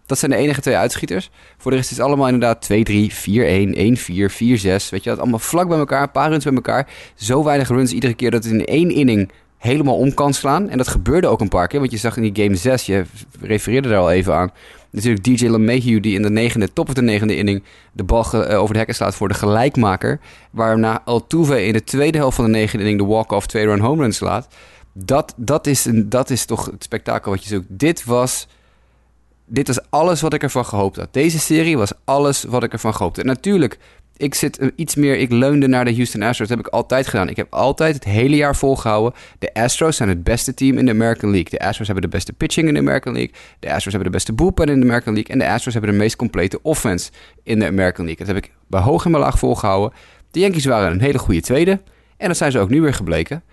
Dat 0.06 0.20
zijn 0.20 0.32
de 0.32 0.38
enige 0.38 0.62
twee 0.62 0.76
uitschieters. 0.76 1.30
Voor 1.58 1.72
de 1.72 1.78
rest 1.78 1.92
is 1.92 1.98
het 1.98 2.06
allemaal 2.06 2.28
inderdaad 2.28 2.68
2-3, 2.74 2.76
4-1, 2.76 2.78
1-4, 2.78 4.32
4-6. 4.32 4.90
Weet 4.90 5.04
je, 5.04 5.10
dat 5.10 5.20
allemaal 5.20 5.40
vlak 5.40 5.68
bij 5.68 5.78
elkaar, 5.78 6.02
een 6.02 6.12
paar 6.12 6.30
runs 6.30 6.44
bij 6.44 6.54
elkaar. 6.54 6.88
Zo 7.16 7.44
weinig 7.44 7.68
runs 7.68 7.92
iedere 7.92 8.14
keer 8.14 8.32
dat 8.32 8.44
het 8.44 8.54
in 8.54 8.66
één 8.66 8.90
inning 8.90 9.32
helemaal 9.58 9.98
om 9.98 10.14
kan 10.14 10.34
slaan. 10.34 10.70
En 10.70 10.78
dat 10.78 10.88
gebeurde 10.88 11.28
ook 11.28 11.42
een 11.42 11.48
paar 11.48 11.68
keer, 11.68 11.80
want 11.80 11.92
je 11.92 11.98
zag 11.98 12.18
in 12.18 12.34
die 12.34 12.44
game 12.44 12.56
6, 12.56 12.86
je 12.86 13.06
refereerde 13.42 13.90
daar 13.90 14.00
al 14.00 14.12
even 14.12 14.36
aan. 14.36 14.52
Natuurlijk 14.90 15.24
DJ 15.24 15.48
LeMahieu 15.48 16.00
die 16.00 16.16
in 16.16 16.22
de 16.22 16.30
negende, 16.30 16.74
top 16.74 16.88
of 16.88 16.94
de 16.94 17.02
negende 17.02 17.36
inning 17.36 17.64
de 17.92 18.04
bal 18.04 18.26
eh, 18.32 18.60
over 18.60 18.72
de 18.72 18.78
hekken 18.78 18.96
slaat 18.96 19.16
voor 19.16 19.28
de 19.28 19.34
gelijkmaker. 19.34 20.20
Waarna 20.52 21.02
Altuve 21.06 21.66
in 21.66 21.74
de 21.74 21.84
tweede 21.84 22.18
helft 22.18 22.36
van 22.36 22.46
de 22.46 22.52
negende 22.52 22.84
inning 22.84 23.02
de 23.02 23.08
walk-off 23.08 23.46
twee-run 23.46 23.80
home 23.80 24.02
run 24.02 24.14
slaat. 24.14 24.48
Dat, 24.94 25.34
dat, 25.38 25.68
is 25.68 25.86
een, 25.86 26.10
dat 26.10 26.30
is 26.30 26.46
toch 26.46 26.66
het 26.66 26.84
spektakel 26.84 27.32
wat 27.32 27.44
je 27.44 27.50
zoekt. 27.50 27.66
Dit 27.70 28.04
was 28.04 28.48
dit 29.46 29.68
was 29.68 29.80
alles 29.90 30.22
wat 30.22 30.34
ik 30.34 30.44
ervan 30.44 30.66
gehoopt 30.66 30.96
had. 30.96 31.14
Deze 31.14 31.40
serie 31.40 31.78
was 31.78 31.92
alles 32.04 32.44
wat 32.44 32.64
ik 32.64 32.74
ervan 32.74 32.94
gehoopt 32.94 33.16
had. 33.16 33.26
Natuurlijk, 33.26 33.78
ik 34.18 34.34
zit 34.34 34.58
eh, 34.58 34.68
iets 34.76 34.96
meer... 34.96 35.18
Ik 35.18 35.32
leunde 35.32 35.68
naar 35.68 35.86
de 35.86 35.94
Houston 35.94 36.22
Astros. 36.22 36.48
Dat 36.48 36.58
heb 36.58 36.68
ik 36.68 36.74
altijd 36.74 37.08
gedaan. 37.08 37.30
Ik 37.30 37.36
heb 37.36 37.54
altijd 37.54 37.94
het 37.94 38.04
hele 38.04 38.36
jaar 38.36 38.56
volgehouden. 38.56 39.14
De 39.40 39.54
Astros 39.54 39.96
zijn 39.96 40.10
het 40.10 40.24
beste 40.24 40.54
team 40.54 40.78
in 40.78 40.86
de 40.86 40.92
American 40.92 41.32
League. 41.32 41.50
De 41.50 41.66
Astros 41.66 41.88
hebben 41.88 42.04
de 42.04 42.16
beste 42.16 42.34
pitching 42.34 42.68
in 42.68 42.74
de 42.74 42.80
American 42.80 43.14
League. 43.14 43.34
De 43.60 43.68
Astros 43.74 43.94
hebben 43.94 44.12
de 44.12 44.18
beste 44.18 44.34
bullpen 44.34 44.68
in 44.68 44.80
de 44.80 44.86
American 44.86 45.14
League. 45.14 45.34
En 45.34 45.40
de 45.40 45.50
Astros 45.50 45.74
hebben 45.74 45.92
de 45.92 45.98
meest 45.98 46.16
complete 46.16 46.60
offense 46.62 47.12
in 47.44 47.60
de 47.60 47.66
American 47.66 48.06
League. 48.06 48.26
Dat 48.26 48.36
heb 48.36 48.46
ik 48.46 48.52
bij 48.68 48.82
hoog 48.82 49.06
en 49.06 49.12
bij 49.12 49.20
laag 49.20 49.40
volgehouden. 49.40 49.98
De 50.32 50.40
Yankees 50.40 50.66
waren 50.66 50.92
een 50.92 51.02
hele 51.02 51.20
goede 51.20 51.42
tweede. 51.42 51.82
En 52.18 52.28
dat 52.28 52.38
zijn 52.38 52.52
ze 52.52 52.60
ook 52.60 52.70
nu 52.70 52.82
weer 52.82 52.94
gebleken. 52.94 53.44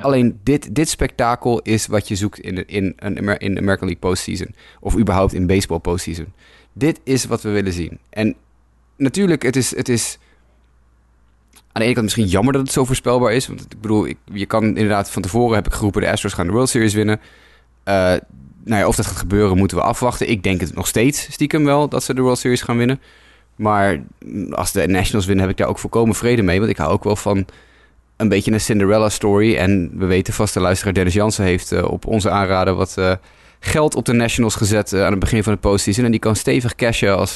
Alleen 0.00 0.40
dit, 0.42 0.74
dit 0.74 0.88
spektakel 0.88 1.60
is 1.60 1.86
wat 1.86 2.08
je 2.08 2.16
zoekt 2.16 2.40
in 2.40 2.54
de, 2.54 2.64
in, 2.64 2.92
een 2.96 3.16
in 3.38 3.54
de 3.54 3.60
American 3.60 3.88
League 3.88 3.96
postseason. 3.96 4.54
Of 4.80 4.96
überhaupt 4.98 5.32
in 5.32 5.46
baseball 5.46 5.78
postseason. 5.78 6.32
Dit 6.72 7.00
is 7.04 7.24
wat 7.24 7.42
we 7.42 7.50
willen 7.50 7.72
zien. 7.72 7.98
En 8.10 8.34
natuurlijk, 8.96 9.42
het 9.42 9.56
is, 9.56 9.76
het 9.76 9.88
is 9.88 10.18
aan 11.72 11.80
de 11.80 11.82
ene 11.82 11.92
kant 11.92 12.04
misschien 12.04 12.26
jammer 12.26 12.52
dat 12.52 12.62
het 12.62 12.72
zo 12.72 12.84
voorspelbaar 12.84 13.32
is. 13.32 13.46
Want 13.46 13.60
ik 13.60 13.80
bedoel, 13.80 14.06
je 14.32 14.46
kan 14.46 14.64
inderdaad 14.64 15.10
van 15.10 15.22
tevoren 15.22 15.54
heb 15.54 15.66
ik 15.66 15.72
geroepen... 15.72 16.00
de 16.00 16.10
Astros 16.10 16.32
gaan 16.32 16.46
de 16.46 16.52
World 16.52 16.68
Series 16.68 16.94
winnen. 16.94 17.20
Uh, 17.84 17.94
nou 18.64 18.80
ja, 18.80 18.86
of 18.86 18.96
dat 18.96 19.06
gaat 19.06 19.16
gebeuren 19.16 19.56
moeten 19.56 19.76
we 19.76 19.82
afwachten. 19.82 20.30
Ik 20.30 20.42
denk 20.42 20.60
het 20.60 20.74
nog 20.74 20.86
steeds 20.86 21.32
stiekem 21.32 21.64
wel 21.64 21.88
dat 21.88 22.02
ze 22.02 22.14
de 22.14 22.20
World 22.20 22.38
Series 22.38 22.62
gaan 22.62 22.76
winnen. 22.76 23.00
Maar 23.56 24.02
als 24.50 24.72
de 24.72 24.86
Nationals 24.86 25.26
winnen 25.26 25.44
heb 25.44 25.52
ik 25.52 25.58
daar 25.58 25.68
ook 25.68 25.78
volkomen 25.78 26.14
vrede 26.14 26.42
mee. 26.42 26.58
Want 26.58 26.70
ik 26.70 26.76
hou 26.76 26.92
ook 26.92 27.04
wel 27.04 27.16
van 27.16 27.46
een 28.16 28.28
beetje 28.28 28.52
een 28.52 28.60
Cinderella 28.60 29.08
story. 29.08 29.56
En 29.56 29.90
we 29.94 30.06
weten 30.06 30.32
vast, 30.32 30.54
de 30.54 30.60
luisteraar 30.60 30.94
Dennis 30.94 31.14
Jansen 31.14 31.44
heeft 31.44 31.72
uh, 31.72 31.84
op 31.84 32.06
onze 32.06 32.30
aanraden... 32.30 32.76
wat 32.76 32.94
uh, 32.98 33.12
geld 33.60 33.94
op 33.94 34.04
de 34.04 34.12
Nationals 34.12 34.54
gezet 34.54 34.92
aan 34.92 35.10
het 35.10 35.20
begin 35.20 35.42
van 35.42 35.52
de 35.52 35.58
postseason. 35.58 36.04
En 36.04 36.10
die 36.10 36.20
kan 36.20 36.36
stevig 36.36 36.74
cashen 36.74 37.16
als 37.16 37.34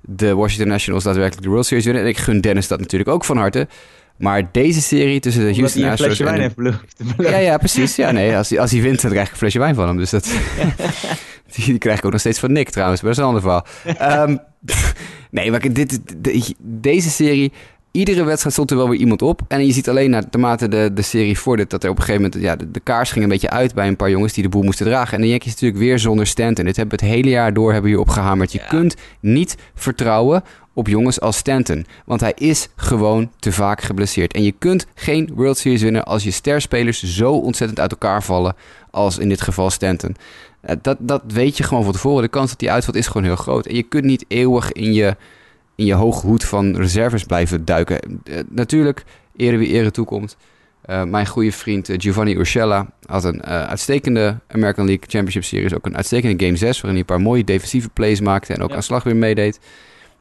de 0.00 0.34
Washington 0.34 0.68
Nationals 0.68 1.04
daadwerkelijk 1.04 1.42
de 1.42 1.48
World 1.48 1.66
Series 1.66 1.84
winnen. 1.84 2.02
En 2.02 2.08
ik 2.08 2.16
gun 2.16 2.40
Dennis 2.40 2.68
dat 2.68 2.80
natuurlijk 2.80 3.10
ook 3.10 3.24
van 3.24 3.36
harte. 3.36 3.68
Maar 4.16 4.48
deze 4.52 4.82
serie 4.82 5.20
tussen 5.20 5.46
de 5.46 5.54
Houston 5.54 5.84
Astros... 5.84 6.00
een 6.00 6.04
flesje 6.04 6.24
wijn 6.24 6.40
heeft 6.40 6.56
beloofd. 6.56 7.00
Ja, 7.32 7.38
ja, 7.38 7.58
precies. 7.58 7.96
Ja, 7.96 8.10
nee, 8.10 8.36
als, 8.36 8.50
hij, 8.50 8.60
als 8.60 8.70
hij 8.70 8.80
wint, 8.80 9.02
dan 9.02 9.10
krijg 9.10 9.26
ik 9.26 9.32
een 9.32 9.38
flesje 9.38 9.58
wijn 9.58 9.74
van 9.74 9.86
hem. 9.86 9.96
Dus 9.96 10.10
dat... 10.10 10.24
die, 10.24 11.64
die, 11.64 11.78
krijg 11.78 11.98
ik 11.98 12.04
ook 12.04 12.10
nog 12.10 12.20
steeds 12.20 12.38
van 12.38 12.52
Nick 12.52 12.70
trouwens, 12.70 13.02
maar 13.02 13.14
dat 13.14 13.24
is 13.24 13.24
een 13.24 13.34
ander 13.34 13.64
verhaal. 13.86 14.28
um, 14.28 14.38
nee, 15.30 15.50
maar 15.50 15.72
dit, 15.72 16.00
de, 16.16 16.54
deze 16.58 17.10
serie... 17.10 17.52
Iedere 17.96 18.24
wedstrijd 18.24 18.54
stond 18.54 18.70
er 18.70 18.76
wel 18.76 18.88
weer 18.88 18.98
iemand 18.98 19.22
op. 19.22 19.40
En 19.48 19.66
je 19.66 19.72
ziet 19.72 19.88
alleen 19.88 20.10
naarmate 20.10 20.68
de, 20.68 20.90
de 20.94 21.02
serie 21.02 21.38
vordert... 21.38 21.70
dat 21.70 21.84
er 21.84 21.90
op 21.90 21.98
een 21.98 22.04
gegeven 22.04 22.22
moment... 22.22 22.42
Ja, 22.42 22.56
de, 22.56 22.70
de, 22.70 22.80
kaars 22.80 23.10
ging 23.10 23.24
een 23.24 23.30
beetje 23.30 23.50
uit 23.50 23.74
bij 23.74 23.88
een 23.88 23.96
paar 23.96 24.10
jongens... 24.10 24.32
die 24.32 24.42
de 24.42 24.48
boel 24.48 24.62
moesten 24.62 24.86
dragen. 24.86 25.14
En 25.14 25.20
de 25.20 25.28
Yankees 25.28 25.52
natuurlijk 25.52 25.80
weer 25.80 25.98
zonder 25.98 26.26
Stanton. 26.26 26.64
Dit 26.64 26.76
hebben 26.76 26.98
we 26.98 27.04
het 27.04 27.14
hele 27.14 27.28
jaar 27.28 27.54
door 27.54 27.72
hebben 27.72 27.90
hier 27.90 28.00
opgehamerd. 28.00 28.52
Je 28.52 28.58
ja. 28.58 28.66
kunt 28.66 28.96
niet 29.20 29.56
vertrouwen 29.74 30.44
op 30.72 30.88
jongens 30.88 31.20
als 31.20 31.36
Stanton. 31.36 31.86
Want 32.04 32.20
hij 32.20 32.32
is 32.36 32.68
gewoon 32.76 33.30
te 33.38 33.52
vaak 33.52 33.80
geblesseerd. 33.80 34.32
En 34.32 34.42
je 34.42 34.52
kunt 34.58 34.86
geen 34.94 35.30
World 35.34 35.58
Series 35.58 35.82
winnen 35.82 36.04
als 36.04 36.24
je 36.24 36.30
sterspelers 36.30 37.02
zo 37.02 37.32
ontzettend 37.32 37.80
uit 37.80 37.90
elkaar 37.90 38.22
vallen 38.22 38.54
als 38.90 39.18
in 39.18 39.28
dit 39.28 39.40
geval 39.40 39.70
Stanton. 39.70 40.16
Dat, 40.82 40.96
dat 41.00 41.22
weet 41.26 41.56
je 41.56 41.62
gewoon 41.62 41.84
van 41.84 41.92
tevoren. 41.92 42.22
De 42.22 42.28
kans 42.28 42.50
dat 42.50 42.60
hij 42.60 42.70
uitvalt 42.70 42.96
is 42.96 43.06
gewoon 43.06 43.24
heel 43.24 43.36
groot. 43.36 43.66
En 43.66 43.74
je 43.74 43.82
kunt 43.82 44.04
niet 44.04 44.24
eeuwig 44.28 44.72
in 44.72 44.92
je, 44.92 45.16
in 45.76 45.84
je 45.84 45.94
hoge 45.94 46.26
hoed 46.26 46.44
van 46.44 46.76
reserves 46.76 47.24
blijven 47.24 47.64
duiken. 47.64 48.20
Uh, 48.24 48.38
natuurlijk, 48.48 49.04
ere 49.36 49.56
wie 49.56 49.68
ere 49.68 49.90
toekomt. 49.90 50.36
Uh, 50.86 51.02
mijn 51.02 51.26
goede 51.26 51.52
vriend 51.52 51.88
uh, 51.88 51.96
Giovanni 51.98 52.34
Urshela 52.36 52.86
had 53.06 53.24
een 53.24 53.44
uitstekende 53.44 54.38
American 54.48 54.86
League 54.86 55.04
Championship 55.08 55.44
Series. 55.44 55.74
Ook 55.74 55.86
een 55.86 55.96
uitstekende 55.96 56.44
Game 56.44 56.56
6, 56.56 56.80
waarin 56.80 56.90
hij 56.90 56.98
een 56.98 57.04
paar 57.04 57.20
mooie 57.20 57.44
defensieve 57.44 57.88
plays 57.88 58.20
maakte 58.20 58.54
en 58.54 58.62
ook 58.62 58.70
ja. 58.70 58.76
aan 58.76 58.82
slag 58.82 59.02
weer 59.02 59.16
meedeed. 59.16 59.60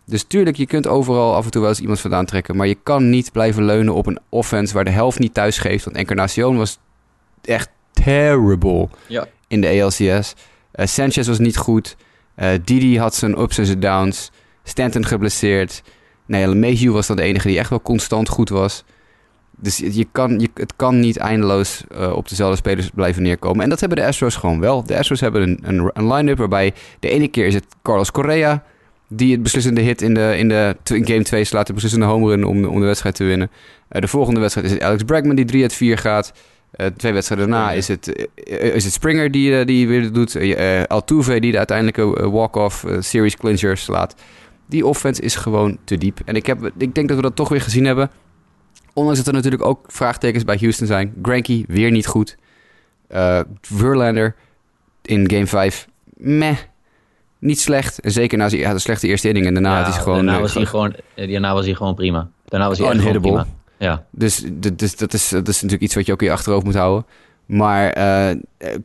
Dus 0.05 0.23
tuurlijk, 0.23 0.57
je 0.57 0.65
kunt 0.65 0.87
overal 0.87 1.35
af 1.35 1.45
en 1.45 1.51
toe 1.51 1.61
wel 1.61 1.69
eens 1.69 1.79
iemand 1.79 1.99
vandaan 1.99 2.25
trekken. 2.25 2.55
Maar 2.55 2.67
je 2.67 2.77
kan 2.83 3.09
niet 3.09 3.31
blijven 3.31 3.65
leunen 3.65 3.93
op 3.93 4.05
een 4.05 4.19
offense 4.29 4.73
waar 4.73 4.83
de 4.83 4.91
helft 4.91 5.19
niet 5.19 5.33
thuis 5.33 5.57
geeft. 5.57 5.85
Want 5.85 5.97
Encarnacion 5.97 6.57
was 6.57 6.79
echt 7.41 7.69
terrible 7.91 8.89
ja. 9.07 9.27
in 9.47 9.61
de 9.61 9.81
ALCS. 9.81 10.33
Uh, 10.75 10.85
Sanchez 10.85 11.27
was 11.27 11.39
niet 11.39 11.57
goed. 11.57 11.95
Uh, 12.37 12.49
Didi 12.63 12.99
had 12.99 13.15
zijn 13.15 13.39
ups 13.39 13.57
en 13.57 13.65
zijn 13.65 13.79
downs. 13.79 14.31
Stanton 14.67 15.05
geblesseerd. 15.05 15.83
Nee, 16.25 16.47
LeMahieu 16.47 16.91
was 16.91 17.07
dan 17.07 17.15
de 17.15 17.21
enige 17.21 17.47
die 17.47 17.57
echt 17.57 17.69
wel 17.69 17.81
constant 17.81 18.29
goed 18.29 18.49
was. 18.49 18.83
Dus 19.57 19.77
je 19.77 20.07
kan, 20.11 20.39
je, 20.39 20.49
het 20.53 20.73
kan 20.75 20.99
niet 20.99 21.17
eindeloos 21.17 21.83
uh, 21.91 22.11
op 22.11 22.29
dezelfde 22.29 22.57
spelers 22.57 22.89
blijven 22.89 23.23
neerkomen. 23.23 23.63
En 23.63 23.69
dat 23.69 23.79
hebben 23.79 23.97
de 23.97 24.05
Astros 24.05 24.35
gewoon 24.35 24.59
wel. 24.59 24.83
De 24.83 24.97
Astros 24.97 25.19
hebben 25.19 25.41
een, 25.41 25.59
een, 25.61 25.91
een 25.93 26.13
line-up 26.13 26.37
waarbij 26.37 26.73
de 26.99 27.09
ene 27.09 27.27
keer 27.27 27.45
is 27.45 27.53
het 27.53 27.65
Carlos 27.81 28.11
Correa 28.11 28.63
die 29.07 29.31
het 29.31 29.43
beslissende 29.43 29.81
hit 29.81 30.01
in, 30.01 30.13
de, 30.13 30.35
in, 30.37 30.49
de, 30.49 30.75
in 30.93 31.07
game 31.07 31.23
2 31.23 31.43
slaat. 31.43 31.67
De 31.67 31.73
beslissende 31.73 32.05
home 32.05 32.29
run 32.29 32.43
om, 32.43 32.65
om 32.65 32.79
de 32.79 32.85
wedstrijd 32.85 33.15
te 33.15 33.23
winnen. 33.23 33.51
Uh, 33.91 34.01
de 34.01 34.07
volgende 34.07 34.39
wedstrijd 34.39 34.67
is 34.67 34.73
het 34.73 34.83
Alex 34.83 35.03
Bregman 35.03 35.35
die 35.35 35.45
3 35.45 35.61
uit 35.61 35.73
4 35.73 35.97
gaat. 35.97 36.33
Uh, 36.77 36.87
twee 36.97 37.13
wedstrijden 37.13 37.49
daarna 37.49 37.71
is 37.71 37.87
het, 37.87 38.27
is 38.73 38.83
het 38.83 38.93
Springer 38.93 39.31
die, 39.31 39.65
die 39.65 39.87
weer 39.87 40.11
doet. 40.11 40.37
Altuve 40.87 41.39
die 41.39 41.51
de 41.51 41.57
uiteindelijke 41.57 42.29
walk-off 42.29 42.85
series 42.99 43.37
clincher 43.37 43.77
slaat. 43.77 44.15
Die 44.67 44.85
offense 44.85 45.21
is 45.21 45.35
gewoon 45.35 45.77
te 45.83 45.97
diep. 45.97 46.19
En 46.25 46.35
ik, 46.35 46.45
heb, 46.45 46.71
ik 46.77 46.95
denk 46.95 47.07
dat 47.07 47.17
we 47.17 47.23
dat 47.23 47.35
toch 47.35 47.49
weer 47.49 47.61
gezien 47.61 47.85
hebben. 47.85 48.11
Ondanks 48.93 49.17
dat 49.19 49.27
er 49.27 49.33
natuurlijk 49.33 49.65
ook 49.65 49.85
vraagtekens 49.87 50.43
bij 50.43 50.57
Houston 50.59 50.87
zijn. 50.87 51.13
Granky 51.21 51.65
weer 51.67 51.91
niet 51.91 52.07
goed. 52.07 52.37
Verlander 53.61 54.35
in 55.01 55.29
game 55.29 55.47
5. 55.47 55.87
Meh 56.13 56.57
niet 57.39 57.59
slecht. 57.59 57.99
En 57.99 58.11
zeker 58.11 58.37
na 58.37 58.51
een 58.51 58.79
slechte 58.79 59.07
eerste 59.07 59.27
inning 59.27 59.45
en 59.45 59.53
daarna 59.53 59.77
ja, 59.77 59.83
had 59.83 59.93
hij 59.93 60.03
gewoon... 60.03 60.25
Daarna 60.25 60.41
was, 60.41 60.53
hij 60.53 60.65
gewoon, 60.65 60.95
daarna 61.15 61.53
was 61.53 61.65
hij 61.65 61.73
gewoon 61.73 61.95
prima. 61.95 62.29
Daarna 62.45 62.67
was 62.67 62.77
hij 62.77 62.87
echt 62.87 62.99
gewoon 62.99 63.21
prima. 63.21 63.47
Ja. 63.77 64.05
Dus, 64.11 64.43
dus 64.73 64.95
dat, 64.95 65.13
is, 65.13 65.29
dat 65.29 65.47
is 65.47 65.55
natuurlijk 65.55 65.81
iets 65.81 65.95
wat 65.95 66.05
je 66.05 66.11
ook 66.11 66.21
in 66.21 66.27
je 66.27 66.33
achterhoofd 66.33 66.65
moet 66.65 66.75
houden. 66.75 67.05
Maar 67.45 67.97
uh, 67.97 68.41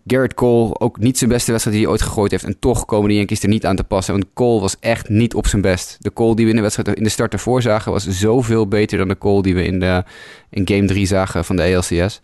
Garrett 0.06 0.34
Cole, 0.34 0.80
ook 0.80 0.98
niet 0.98 1.18
zijn 1.18 1.30
beste 1.30 1.50
wedstrijd 1.50 1.76
die 1.76 1.86
hij 1.86 1.94
ooit 1.94 2.04
gegooid 2.04 2.30
heeft. 2.30 2.44
En 2.44 2.58
toch 2.58 2.84
komen 2.84 3.08
die 3.08 3.16
Yankees 3.16 3.42
er 3.42 3.48
niet 3.48 3.66
aan 3.66 3.76
te 3.76 3.84
passen. 3.84 4.14
Want 4.14 4.26
Cole 4.34 4.60
was 4.60 4.76
echt 4.80 5.08
niet 5.08 5.34
op 5.34 5.46
zijn 5.46 5.62
best. 5.62 5.96
De 6.00 6.12
Cole 6.12 6.36
die 6.36 6.44
we 6.44 6.50
in 6.50 6.56
de 6.56 6.62
wedstrijd 6.62 6.96
in 6.96 7.02
de 7.02 7.08
start 7.08 7.32
ervoor 7.32 7.62
zagen... 7.62 7.92
was 7.92 8.08
zoveel 8.08 8.68
beter 8.68 8.98
dan 8.98 9.08
de 9.08 9.18
Cole 9.18 9.42
die 9.42 9.54
we 9.54 9.64
in, 9.64 9.80
de, 9.80 10.04
in 10.50 10.68
game 10.68 10.84
3 10.84 11.06
zagen 11.06 11.44
van 11.44 11.56
de 11.56 11.62
ALCS. 11.62 12.20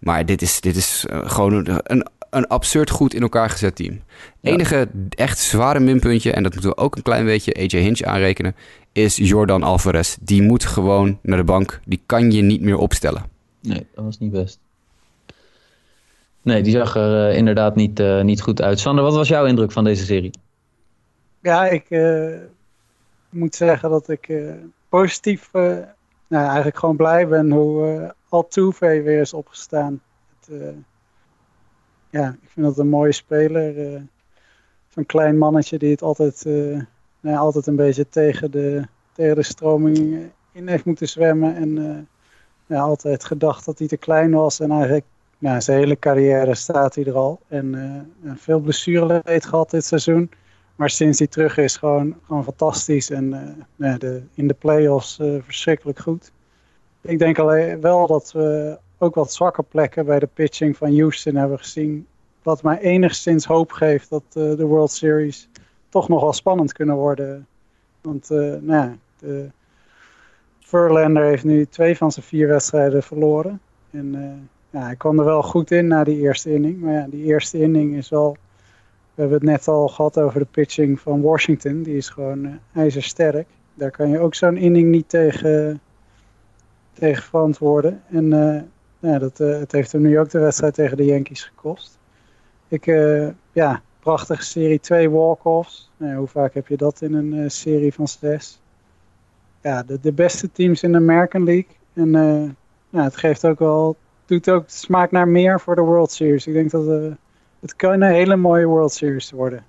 Maar 0.00 0.26
dit 0.26 0.42
is, 0.42 0.60
dit 0.60 0.76
is 0.76 1.06
uh, 1.10 1.18
gewoon 1.24 1.68
een, 1.82 2.06
een 2.30 2.46
absurd 2.46 2.90
goed 2.90 3.14
in 3.14 3.22
elkaar 3.22 3.50
gezet 3.50 3.76
team. 3.76 4.00
Ja. 4.40 4.50
Enige 4.50 4.88
echt 5.08 5.38
zware 5.38 5.80
minpuntje, 5.80 6.32
en 6.32 6.42
dat 6.42 6.52
moeten 6.52 6.70
we 6.70 6.76
ook 6.76 6.96
een 6.96 7.02
klein 7.02 7.24
beetje 7.24 7.54
AJ 7.54 7.80
Hinch 7.80 8.02
aanrekenen, 8.02 8.54
is 8.92 9.16
Jordan 9.16 9.62
Alvarez. 9.62 10.16
Die 10.20 10.42
moet 10.42 10.64
gewoon 10.64 11.18
naar 11.22 11.38
de 11.38 11.44
bank. 11.44 11.80
Die 11.84 12.02
kan 12.06 12.30
je 12.30 12.42
niet 12.42 12.60
meer 12.60 12.78
opstellen. 12.78 13.24
Nee, 13.62 13.86
dat 13.94 14.04
was 14.04 14.18
niet 14.18 14.30
best. 14.30 14.58
Nee, 16.46 16.62
die 16.62 16.72
zag 16.72 16.96
er 16.96 17.30
uh, 17.30 17.36
inderdaad 17.36 17.74
niet, 17.74 18.00
uh, 18.00 18.22
niet 18.22 18.42
goed 18.42 18.62
uit. 18.62 18.78
Sander, 18.78 19.04
wat 19.04 19.14
was 19.14 19.28
jouw 19.28 19.44
indruk 19.44 19.72
van 19.72 19.84
deze 19.84 20.04
serie? 20.04 20.30
Ja, 21.40 21.66
ik 21.66 21.90
uh, 21.90 22.36
moet 23.28 23.54
zeggen 23.54 23.90
dat 23.90 24.08
ik 24.08 24.42
positief, 24.88 25.50
nou, 25.52 26.44
eigenlijk 26.44 26.78
gewoon 26.78 26.96
blij 26.96 27.28
ben 27.28 27.50
hoe 27.50 28.14
Altuve 28.28 29.02
weer 29.02 29.20
is 29.20 29.32
opgestaan. 29.32 30.02
Het, 30.40 30.74
ja, 32.10 32.28
ik 32.42 32.48
vind 32.48 32.66
dat 32.66 32.78
een 32.78 32.88
mooie 32.88 33.12
speler. 33.12 33.92
Uh, 33.92 34.00
Zo'n 34.88 35.06
klein 35.06 35.38
mannetje 35.38 35.78
die 35.78 35.90
het 35.90 36.02
altijd, 36.02 36.44
uh, 36.46 36.80
nou, 37.20 37.36
altijd 37.36 37.66
een 37.66 37.76
beetje 37.76 38.08
tegen 38.08 38.50
de, 38.50 38.82
tegen 39.12 39.34
de 39.34 39.42
stroming 39.42 40.30
in 40.52 40.68
heeft 40.68 40.84
moeten 40.84 41.08
zwemmen. 41.08 41.56
En 41.56 41.76
uh, 41.76 41.96
ja, 42.66 42.80
altijd 42.80 43.24
gedacht 43.24 43.64
dat 43.64 43.78
hij 43.78 43.88
te 43.88 43.96
klein 43.96 44.30
was. 44.30 44.60
En 44.60 44.70
eigenlijk 44.70 45.04
nou, 45.38 45.60
zijn 45.60 45.78
hele 45.78 45.98
carrière 45.98 46.54
staat 46.54 46.94
hij 46.94 47.04
er 47.04 47.16
al. 47.16 47.40
En 47.48 48.14
veel 48.36 48.60
blessureleed 48.60 49.46
gehad 49.46 49.70
dit 49.70 49.84
seizoen. 49.84 50.30
Maar 50.76 50.90
sinds 50.90 51.18
hij 51.18 51.28
terug 51.28 51.56
is, 51.56 51.76
gewoon, 51.76 52.16
gewoon 52.26 52.44
fantastisch. 52.44 53.10
En 53.10 53.28
nou, 53.76 53.98
de, 53.98 54.22
in 54.34 54.48
de 54.48 54.54
playoffs 54.54 55.20
verschrikkelijk 55.44 55.98
goed. 55.98 56.32
Ik 57.00 57.18
denk 57.18 57.38
alleen 57.38 57.80
wel 57.80 58.06
dat 58.06 58.32
we 58.32 58.78
ook 58.98 59.14
wat 59.14 59.32
zwakke 59.32 59.62
plekken 59.62 60.06
bij 60.06 60.18
de 60.18 60.28
pitching 60.34 60.76
van 60.76 60.98
Houston 60.98 61.34
hebben 61.34 61.58
gezien. 61.58 62.06
Wat 62.42 62.62
mij 62.62 62.78
enigszins 62.78 63.44
hoop 63.44 63.72
geeft 63.72 64.10
dat 64.10 64.22
uh, 64.28 64.56
de 64.56 64.64
World 64.64 64.90
Series 64.90 65.48
toch 65.88 66.08
nog 66.08 66.20
wel 66.20 66.32
spannend 66.32 66.72
kunnen 66.72 66.96
worden. 66.96 67.46
Want 68.00 68.30
uh, 68.30 68.54
nou 68.60 68.96
de 69.18 69.50
Verlander 70.58 71.24
heeft 71.24 71.44
nu 71.44 71.66
twee 71.66 71.96
van 71.96 72.12
zijn 72.12 72.26
vier 72.26 72.48
wedstrijden 72.48 73.02
verloren. 73.02 73.60
En 73.90 74.14
uh, 74.14 74.32
ja, 74.76 74.82
hij 74.84 74.96
kwam 74.96 75.18
er 75.18 75.24
wel 75.24 75.42
goed 75.42 75.70
in 75.70 75.86
na 75.86 76.04
die 76.04 76.20
eerste 76.20 76.52
inning. 76.52 76.80
Maar 76.80 76.92
ja, 76.92 77.06
die 77.10 77.24
eerste 77.24 77.58
inning 77.60 77.94
is 77.94 78.08
wel... 78.08 78.36
We 79.14 79.22
hebben 79.22 79.38
het 79.38 79.48
net 79.48 79.68
al 79.68 79.88
gehad 79.88 80.18
over 80.18 80.40
de 80.40 80.46
pitching 80.50 81.00
van 81.00 81.20
Washington. 81.20 81.82
Die 81.82 81.96
is 81.96 82.08
gewoon 82.08 82.58
ijzersterk. 82.74 83.46
Daar 83.74 83.90
kan 83.90 84.08
je 84.08 84.18
ook 84.18 84.34
zo'n 84.34 84.56
inning 84.56 84.90
niet 84.90 85.08
tegen, 85.08 85.80
tegen 86.92 87.22
verantwoorden. 87.22 88.02
En 88.10 88.28
ja, 88.98 89.18
dat, 89.18 89.40
uh, 89.40 89.58
het 89.58 89.72
heeft 89.72 89.92
hem 89.92 90.02
nu 90.02 90.18
ook 90.18 90.30
de 90.30 90.38
wedstrijd 90.38 90.74
tegen 90.74 90.96
de 90.96 91.04
Yankees 91.04 91.44
gekost. 91.44 91.98
Ik, 92.68 92.86
uh, 92.86 93.28
ja, 93.52 93.82
prachtige 94.00 94.42
serie, 94.42 94.80
twee 94.80 95.10
walk-offs. 95.10 95.90
Nou, 95.96 96.16
hoe 96.16 96.26
vaak 96.26 96.54
heb 96.54 96.68
je 96.68 96.76
dat 96.76 97.02
in 97.02 97.14
een 97.14 97.34
uh, 97.34 97.48
serie 97.48 97.94
van 97.94 98.08
zes? 98.08 98.60
Ja, 99.60 99.82
de, 99.82 100.00
de 100.00 100.12
beste 100.12 100.52
teams 100.52 100.82
in 100.82 100.92
de 100.92 100.98
American 100.98 101.44
League. 101.44 101.76
En 101.92 102.10
ja, 102.90 103.02
het 103.02 103.16
geeft 103.16 103.46
ook 103.46 103.58
wel, 103.58 103.96
doet 104.26 104.50
ook 104.50 104.64
smaak 104.66 105.10
naar 105.10 105.28
meer 105.28 105.60
voor 105.60 105.74
de 105.74 105.80
World 105.80 106.12
Series. 106.12 106.46
Ik 106.46 106.52
denk 106.52 106.70
dat 106.70 106.86
het 107.60 107.76
kan 107.76 107.92
een 107.92 108.02
hele 108.02 108.36
mooie 108.36 108.66
World 108.66 108.92
Series 108.92 109.30
worden. 109.30 109.64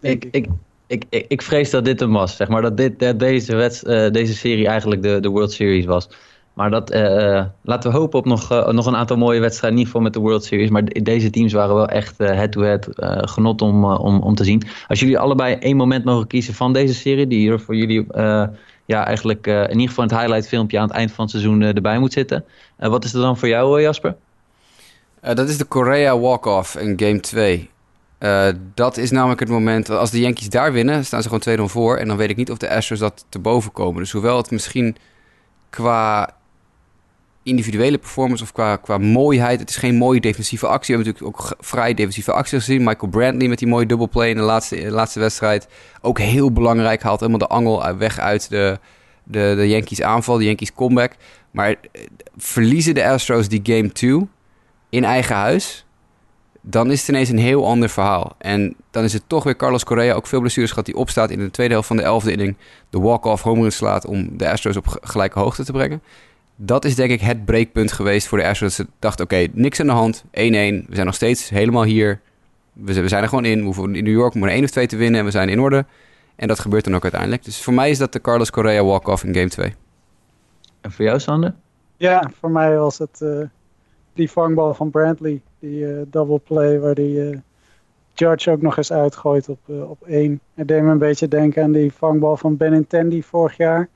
Ik, 0.00 0.24
ik. 0.30 0.48
Ik, 0.86 1.04
ik, 1.08 1.24
ik, 1.28 1.42
vrees 1.42 1.70
dat 1.70 1.84
dit 1.84 2.00
hem 2.00 2.12
was, 2.12 2.36
zeg 2.36 2.48
maar. 2.48 2.62
Dat, 2.62 2.76
dit, 2.76 3.18
deze, 3.18 3.54
wets, 3.54 3.80
deze 4.12 4.34
serie 4.34 4.66
eigenlijk 4.66 5.02
de, 5.02 5.20
de 5.20 5.28
World 5.28 5.52
Series 5.52 5.84
was. 5.84 6.08
Maar 6.54 6.70
dat, 6.70 6.94
uh, 6.94 7.44
laten 7.62 7.90
we 7.90 7.96
hopen 7.96 8.18
op 8.18 8.24
nog, 8.24 8.72
nog 8.72 8.86
een 8.86 8.96
aantal 8.96 9.16
mooie 9.16 9.40
wedstrijden. 9.40 9.78
In 9.78 9.86
ieder 9.86 9.86
geval 9.86 10.00
met 10.00 10.12
de 10.12 10.20
World 10.20 10.44
Series. 10.44 10.70
Maar 10.70 10.84
deze 10.84 11.30
teams 11.30 11.52
waren 11.52 11.74
wel 11.74 11.88
echt 11.88 12.18
head-to-head 12.18 12.88
-head, 12.94 13.30
genot 13.30 13.62
om, 13.62 13.84
om, 13.84 14.20
om 14.20 14.34
te 14.34 14.44
zien. 14.44 14.62
Als 14.88 15.00
jullie 15.00 15.18
allebei 15.18 15.54
één 15.54 15.76
moment 15.76 16.04
mogen 16.04 16.26
kiezen 16.26 16.54
van 16.54 16.72
deze 16.72 16.94
serie. 16.94 17.26
Die 17.26 17.50
er 17.50 17.60
voor 17.60 17.76
jullie 17.76 18.06
ja, 18.90 19.06
eigenlijk 19.06 19.46
in 19.46 19.70
ieder 19.70 19.88
geval 19.88 20.04
het 20.04 20.18
highlight 20.18 20.48
filmpje 20.48 20.78
aan 20.78 20.86
het 20.86 20.96
eind 20.96 21.12
van 21.12 21.24
het 21.24 21.30
seizoen 21.30 21.62
erbij 21.62 21.98
moet 21.98 22.12
zitten. 22.12 22.44
wat 22.76 23.04
is 23.04 23.14
er 23.14 23.20
dan 23.20 23.38
voor 23.38 23.48
jou, 23.48 23.82
Jasper? 23.82 24.16
dat 25.20 25.48
is 25.48 25.58
de 25.58 25.64
Korea 25.64 26.18
Walk-Off 26.18 26.76
in 26.76 27.00
Game 27.00 27.20
2. 27.20 27.70
dat 28.74 28.96
is 28.96 29.10
namelijk 29.10 29.40
het 29.40 29.48
moment, 29.48 29.90
als 29.90 30.10
de 30.10 30.20
Yankees 30.20 30.48
daar 30.48 30.72
winnen, 30.72 31.04
staan 31.04 31.22
ze 31.22 31.28
gewoon 31.28 31.68
2-0 31.68 31.72
voor. 31.72 31.96
En 31.96 32.08
dan 32.08 32.16
weet 32.16 32.30
ik 32.30 32.36
niet 32.36 32.50
of 32.50 32.58
de 32.58 32.70
Astros 32.70 32.98
dat 32.98 33.24
te 33.28 33.38
boven 33.38 33.72
komen. 33.72 34.00
Dus 34.00 34.12
hoewel 34.12 34.36
het 34.36 34.50
misschien 34.50 34.96
qua 35.70 36.30
individuele 37.42 37.98
performance 37.98 38.42
of 38.42 38.52
qua, 38.52 38.76
qua 38.76 38.98
mooiheid. 38.98 39.60
Het 39.60 39.68
is 39.68 39.76
geen 39.76 39.94
mooie 39.94 40.20
defensieve 40.20 40.66
actie. 40.66 40.96
We 40.96 41.02
hebben 41.02 41.20
natuurlijk 41.20 41.50
ook 41.50 41.64
vrij 41.66 41.94
defensieve 41.94 42.32
acties 42.32 42.64
gezien. 42.64 42.84
Michael 42.84 43.10
Brantley 43.10 43.48
met 43.48 43.58
die 43.58 43.68
mooie 43.68 43.86
double 43.86 44.08
play 44.08 44.28
in 44.28 44.36
de 44.36 44.42
laatste, 44.42 44.90
laatste 44.90 45.20
wedstrijd. 45.20 45.68
Ook 46.00 46.18
heel 46.18 46.52
belangrijk. 46.52 47.02
Haalt 47.02 47.20
helemaal 47.20 47.48
de 47.48 47.54
angel 47.54 47.96
weg 47.96 48.18
uit 48.18 48.50
de, 48.50 48.78
de, 49.24 49.52
de 49.56 49.68
Yankees 49.68 50.02
aanval, 50.02 50.38
de 50.38 50.44
Yankees 50.44 50.74
comeback. 50.74 51.12
Maar 51.50 51.68
eh, 51.70 52.02
verliezen 52.36 52.94
de 52.94 53.08
Astros 53.08 53.48
die 53.48 53.60
game 53.62 53.92
2 53.92 54.28
in 54.90 55.04
eigen 55.04 55.36
huis... 55.36 55.84
dan 56.60 56.90
is 56.90 57.00
het 57.00 57.08
ineens 57.08 57.28
een 57.28 57.38
heel 57.38 57.66
ander 57.66 57.88
verhaal. 57.88 58.34
En 58.38 58.74
dan 58.90 59.04
is 59.04 59.12
het 59.12 59.22
toch 59.26 59.44
weer 59.44 59.56
Carlos 59.56 59.84
Correa, 59.84 60.14
ook 60.14 60.26
veel 60.26 60.40
blessures 60.40 60.70
gehad... 60.70 60.86
die 60.86 60.96
opstaat 60.96 61.30
in 61.30 61.38
de 61.38 61.50
tweede 61.50 61.72
helft 61.72 61.88
van 61.88 61.96
de 61.96 62.02
elfde 62.02 62.32
inning... 62.32 62.56
de 62.90 62.98
walk-off 62.98 63.42
home 63.42 63.60
run 63.60 63.72
slaat 63.72 64.06
om 64.06 64.36
de 64.36 64.50
Astros 64.50 64.76
op 64.76 64.98
gelijke 65.02 65.38
hoogte 65.38 65.64
te 65.64 65.72
brengen 65.72 66.02
dat 66.62 66.84
is 66.84 66.94
denk 66.94 67.10
ik 67.10 67.20
het 67.20 67.44
breekpunt 67.44 67.92
geweest 67.92 68.26
voor 68.26 68.38
de 68.38 68.46
Astros. 68.46 68.76
Dat 68.76 68.86
ze 68.86 68.92
dachten, 68.98 69.24
oké, 69.24 69.46
niks 69.52 69.80
aan 69.80 69.86
de 69.86 69.92
hand. 69.92 70.24
1-1. 70.24 70.28
We 70.30 70.84
zijn 70.88 71.06
nog 71.06 71.14
steeds 71.14 71.48
helemaal 71.48 71.82
hier. 71.82 72.20
We, 72.72 73.08
zijn 73.08 73.22
er 73.22 73.28
gewoon 73.28 73.44
in. 73.44 73.58
We 73.58 73.64
hoeven 73.64 73.94
in 73.94 74.04
New 74.04 74.12
York 74.12 74.34
maar 74.34 74.50
één 74.50 74.64
of 74.64 74.70
twee 74.70 74.86
te 74.86 74.96
winnen 74.96 75.20
en 75.20 75.26
we 75.26 75.30
zijn 75.30 75.48
in 75.48 75.60
orde. 75.60 75.84
En 76.36 76.48
dat 76.48 76.58
gebeurt 76.58 76.84
dan 76.84 76.94
ook 76.94 77.02
uiteindelijk. 77.02 77.44
Dus 77.44 77.62
voor 77.62 77.72
mij 77.72 77.90
is 77.90 77.98
dat 77.98 78.12
de 78.12 78.20
Carlos 78.20 78.50
Correa 78.50 78.84
walk-off 78.84 79.24
in 79.24 79.34
game 79.34 79.48
2. 79.48 79.74
En 80.80 80.92
voor 80.92 81.04
jou, 81.04 81.20
Sander? 81.20 81.54
Ja, 81.96 82.30
voor 82.38 82.50
mij 82.50 82.76
was 82.76 82.98
het 82.98 83.20
uh, 83.22 83.46
die 84.12 84.30
vangbal 84.30 84.74
van 84.74 84.90
Brantley. 84.90 85.40
Die 85.58 85.80
uh, 85.80 86.02
double 86.06 86.38
play 86.38 86.80
waar 86.80 86.94
die 86.94 87.30
uh, 87.30 87.38
Judge 88.14 88.50
ook 88.50 88.62
nog 88.62 88.76
eens 88.76 88.92
uitgooit 88.92 89.48
op, 89.48 89.58
op 89.68 90.02
één. 90.02 90.40
Het 90.54 90.68
deed 90.68 90.82
me 90.82 90.90
een 90.90 90.98
beetje 90.98 91.28
denken 91.28 91.62
aan 91.62 91.72
die 91.72 91.92
vangbal 91.92 92.36
van 92.36 92.56
Benintendi 92.56 93.22
vorig 93.22 93.56
jaar. 93.56 93.88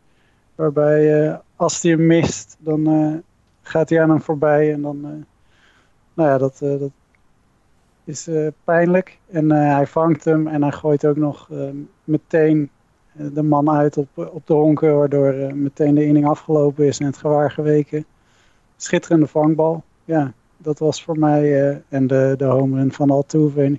Waarbij 0.54 1.40
als 1.56 1.82
hij 1.82 1.90
hem 1.90 2.06
mist, 2.06 2.56
dan 2.58 2.88
uh, 2.88 3.16
gaat 3.62 3.88
hij 3.88 4.02
aan 4.02 4.10
hem 4.10 4.20
voorbij. 4.20 4.72
En 4.72 4.82
dan, 4.82 4.96
uh, 4.96 5.10
nou 6.14 6.28
ja, 6.28 6.38
dat, 6.38 6.60
uh, 6.62 6.80
dat 6.80 6.90
is 8.04 8.28
pijnlijk. 8.64 9.18
En 9.30 9.50
hij 9.50 9.86
vangt 9.86 10.24
hem 10.24 10.46
en 10.46 10.62
hij 10.62 10.72
gooit 10.72 11.06
ook 11.06 11.16
nog 11.16 11.48
meteen 12.04 12.70
de 13.12 13.42
man 13.42 13.70
uit 13.70 13.96
op, 13.96 14.08
op 14.14 14.46
de 14.46 14.52
honken. 14.52 14.96
Waardoor 14.96 15.56
meteen 15.56 15.94
de 15.94 16.04
inning 16.04 16.26
afgelopen 16.26 16.86
is 16.86 16.98
en 16.98 17.06
het 17.06 17.16
gewaar 17.16 17.50
geweken. 17.50 18.04
Schitterende 18.76 19.26
vangbal. 19.26 19.82
Ja, 20.04 20.32
dat 20.56 20.78
was 20.78 21.02
voor 21.02 21.18
mij. 21.18 21.82
en 21.88 22.06
de, 22.06 22.34
de 22.36 22.44
home 22.44 22.76
run 22.76 22.92
van 22.92 23.10
Altuve. 23.10 23.78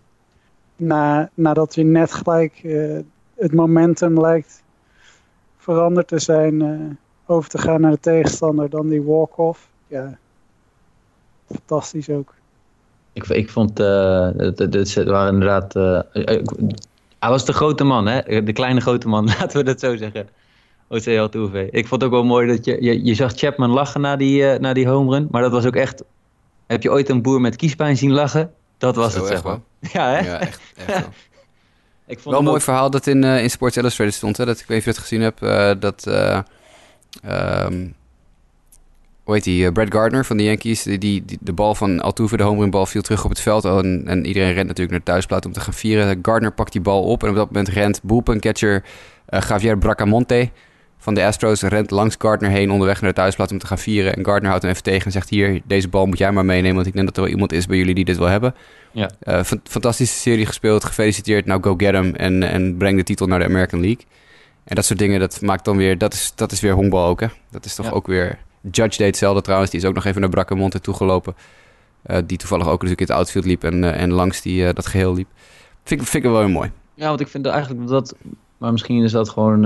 Na, 0.76 1.30
nadat 1.34 1.76
hij 1.76 1.84
net 1.84 2.14
gelijk 2.14 2.62
het 3.36 3.54
momentum 3.54 4.22
lijkt 4.22 4.64
veranderd 5.58 6.08
te 6.08 6.20
zijn 6.20 6.62
over 7.26 7.50
te 7.50 7.58
gaan 7.58 7.82
naar 7.82 7.92
de 7.92 8.00
tegenstander 8.00 8.70
dan 8.70 8.90
die 8.90 9.02
walk-off. 9.02 9.68
Ja, 9.88 10.18
fantastisch 11.48 12.10
ook. 12.10 12.34
Ik, 13.14 13.28
ik 13.28 13.50
vond, 13.50 13.80
uh, 13.80 14.30
het, 14.38 14.60
het, 14.60 14.94
waren 14.94 15.34
inderdaad, 15.34 15.76
uh, 15.76 16.00
hij 17.20 17.30
was 17.30 17.46
de 17.46 17.54
grote 17.54 17.84
man, 17.84 18.08
hè? 18.08 18.44
de 18.44 18.54
kleine 18.54 18.82
grote 18.82 19.08
man, 19.08 19.26
laten 19.40 19.58
we 19.58 19.64
dat 19.64 19.80
zo 19.80 19.96
zeggen. 19.96 20.28
OCL 20.88 21.26
Toeve. 21.26 21.68
Ik 21.72 21.88
vond 21.88 22.02
het 22.02 22.12
ook 22.12 22.18
wel 22.18 22.26
mooi 22.26 22.48
dat 22.48 22.66
je, 22.66 22.84
je, 22.84 23.06
je 23.06 23.14
zag 23.14 23.34
Chapman 23.34 23.70
lachen 23.70 24.02
na 24.02 24.16
die, 24.16 24.42
uh, 24.42 24.60
na 24.60 24.74
die 24.74 24.88
home 24.88 25.12
run, 25.12 25.28
maar 25.32 25.42
dat 25.42 25.52
was 25.52 25.66
ook 25.66 25.76
echt, 25.76 26.04
heb 26.68 26.84
je 26.84 26.92
ooit 26.92 27.10
een 27.10 27.22
boer 27.22 27.42
met 27.42 27.56
kiespijn 27.56 27.98
zien 27.98 28.12
lachen? 28.12 28.52
Dat 28.78 28.96
was 28.96 29.16
het, 29.16 29.26
zeg 29.26 29.44
maar. 29.44 29.60
Ja, 29.94 30.10
hè? 30.10 30.20
Ja, 30.20 30.40
echt, 30.40 30.62
echt 30.76 31.08
Ik 32.08 32.20
vond 32.20 32.36
wel 32.36 32.40
een 32.40 32.50
mooi 32.50 32.62
verhaal 32.62 32.90
dat 32.90 33.08
in, 33.08 33.24
in 33.24 33.50
Sports 33.50 33.78
Illustrated 33.78 34.14
stond, 34.14 34.38
hè? 34.38 34.46
dat 34.46 34.60
ik 34.60 34.68
weet 34.68 34.86
niet 34.86 34.88
of 34.88 34.94
je 34.94 35.00
het 35.00 35.00
gezien 35.00 35.22
hebt, 35.22 35.82
dat 35.82 36.08
Um, 37.26 37.96
hoe 39.26 39.34
heet 39.34 39.44
die? 39.44 39.66
Eh, 39.66 39.72
Brad 39.72 39.94
Gardner 39.94 40.26
van 40.26 40.38
de 40.38 40.44
Yankees. 40.44 40.84
Die, 40.84 40.98
die, 40.98 41.24
de 41.42 41.54
bal 41.54 41.76
van 41.76 42.02
Altuve, 42.02 42.38
de 42.38 42.44
homerunbal, 42.44 42.86
viel 42.86 43.02
terug 43.02 43.24
op 43.24 43.30
het 43.30 43.40
veld. 43.40 43.66
En, 43.66 44.04
en 44.06 44.26
iedereen 44.26 44.54
rent 44.54 44.68
natuurlijk 44.68 44.90
naar 44.90 45.00
de 45.00 45.06
thuisplaat 45.06 45.46
om 45.46 45.52
te 45.52 45.60
gaan 45.60 45.74
vieren. 45.74 46.20
Gardner 46.22 46.52
pakt 46.52 46.72
die 46.72 46.82
bal 46.82 47.04
op. 47.04 47.24
En 47.24 47.30
op 47.30 47.36
dat 47.36 47.48
moment 47.48 47.68
rent 47.68 48.04
bullpen-catcher 48.04 48.84
uh, 49.30 49.40
Javier 49.40 49.78
Bracamonte 49.78 50.50
van 50.98 51.14
de 51.14 51.26
Astros 51.26 51.62
rent 51.62 51.92
langs 51.92 52.16
Gardner 52.20 52.50
heen 52.50 52.72
onderweg 52.72 53.02
naar 53.02 53.10
de 53.10 53.16
thuisplaat 53.16 53.52
om 53.52 53.58
te 53.58 53.68
gaan 53.68 53.78
vieren. 53.78 54.16
En 54.16 54.26
Gardner 54.26 54.50
houdt 54.50 54.64
hem 54.64 54.72
even 54.72 54.84
tegen 54.84 55.06
en 55.06 55.12
zegt: 55.12 55.30
Hier, 55.30 55.62
deze 55.66 55.88
bal 55.88 56.06
moet 56.06 56.18
jij 56.18 56.32
maar 56.32 56.46
meenemen. 56.46 56.76
Want 56.76 56.88
ik 56.88 56.94
denk 56.94 57.06
dat 57.06 57.18
er 57.18 57.24
wel 57.24 57.32
iemand 57.32 57.52
is 57.52 57.66
bij 57.66 57.78
jullie 57.78 57.96
die 57.96 58.06
dit 58.06 58.18
wil 58.18 58.28
hebben. 58.28 58.56
Ja. 58.92 59.10
Uh, 59.24 59.40
fantastische 59.64 60.20
serie 60.20 60.46
gespeeld. 60.46 60.84
Gefeliciteerd. 60.84 61.46
Nou, 61.46 61.64
go 61.64 61.74
get 61.78 61.92
hem. 61.92 62.16
En, 62.16 62.44
en 62.44 62.78
breng 62.78 62.98
de 62.98 63.04
titel 63.04 63.28
naar 63.28 63.40
de 63.40 63.46
American 63.46 63.80
League. 63.82 64.06
En 64.66 64.76
dat 64.76 64.86
soort 64.86 65.00
dingen, 65.00 65.20
dat 65.20 65.42
maakt 65.42 65.66
dan 65.66 65.78
weer, 65.78 65.98
dat 65.98 66.14
is, 66.14 66.32
dat 66.36 66.52
is 66.52 66.60
weer 66.60 66.74
honkbal 66.74 67.06
ook, 67.06 67.20
hè? 67.20 67.28
Dat 67.52 67.66
is 67.66 67.76
toch 67.76 67.92
ook 67.92 68.08
weer... 68.08 68.38
Judge 68.72 68.98
deed 68.98 69.08
hetzelfde 69.08 69.42
trouwens, 69.42 69.72
die 69.72 69.80
is 69.80 69.86
ook 69.86 69.94
nog 69.94 70.06
even 70.06 70.22
naar 70.22 70.30
Brakkemonte 70.30 70.82
toegelopen. 70.82 71.36
Uh, 72.08 72.18
die 72.26 72.38
toevallig 72.38 72.66
ook 72.66 72.72
natuurlijk 72.72 73.00
in 73.00 73.08
het 73.08 73.16
outfield 73.16 73.46
liep 73.46 73.64
en, 73.64 73.84
uh, 73.84 74.02
en 74.02 74.12
langs 74.12 74.42
die, 74.42 74.62
uh, 74.62 74.70
dat 74.74 74.86
geheel 74.86 75.14
liep. 75.14 75.28
Vind, 75.84 76.10
vind 76.10 76.24
ik 76.24 76.32
wel 76.32 76.40
weer 76.40 76.50
mooi. 76.50 76.72
Ja, 76.94 77.08
want 77.08 77.20
ik 77.20 77.28
vind 77.28 77.46
eigenlijk 77.46 77.88
dat, 77.88 78.16
maar 78.58 78.72
misschien 78.72 79.04
is 79.04 79.12
dat 79.12 79.30
gewoon 79.30 79.58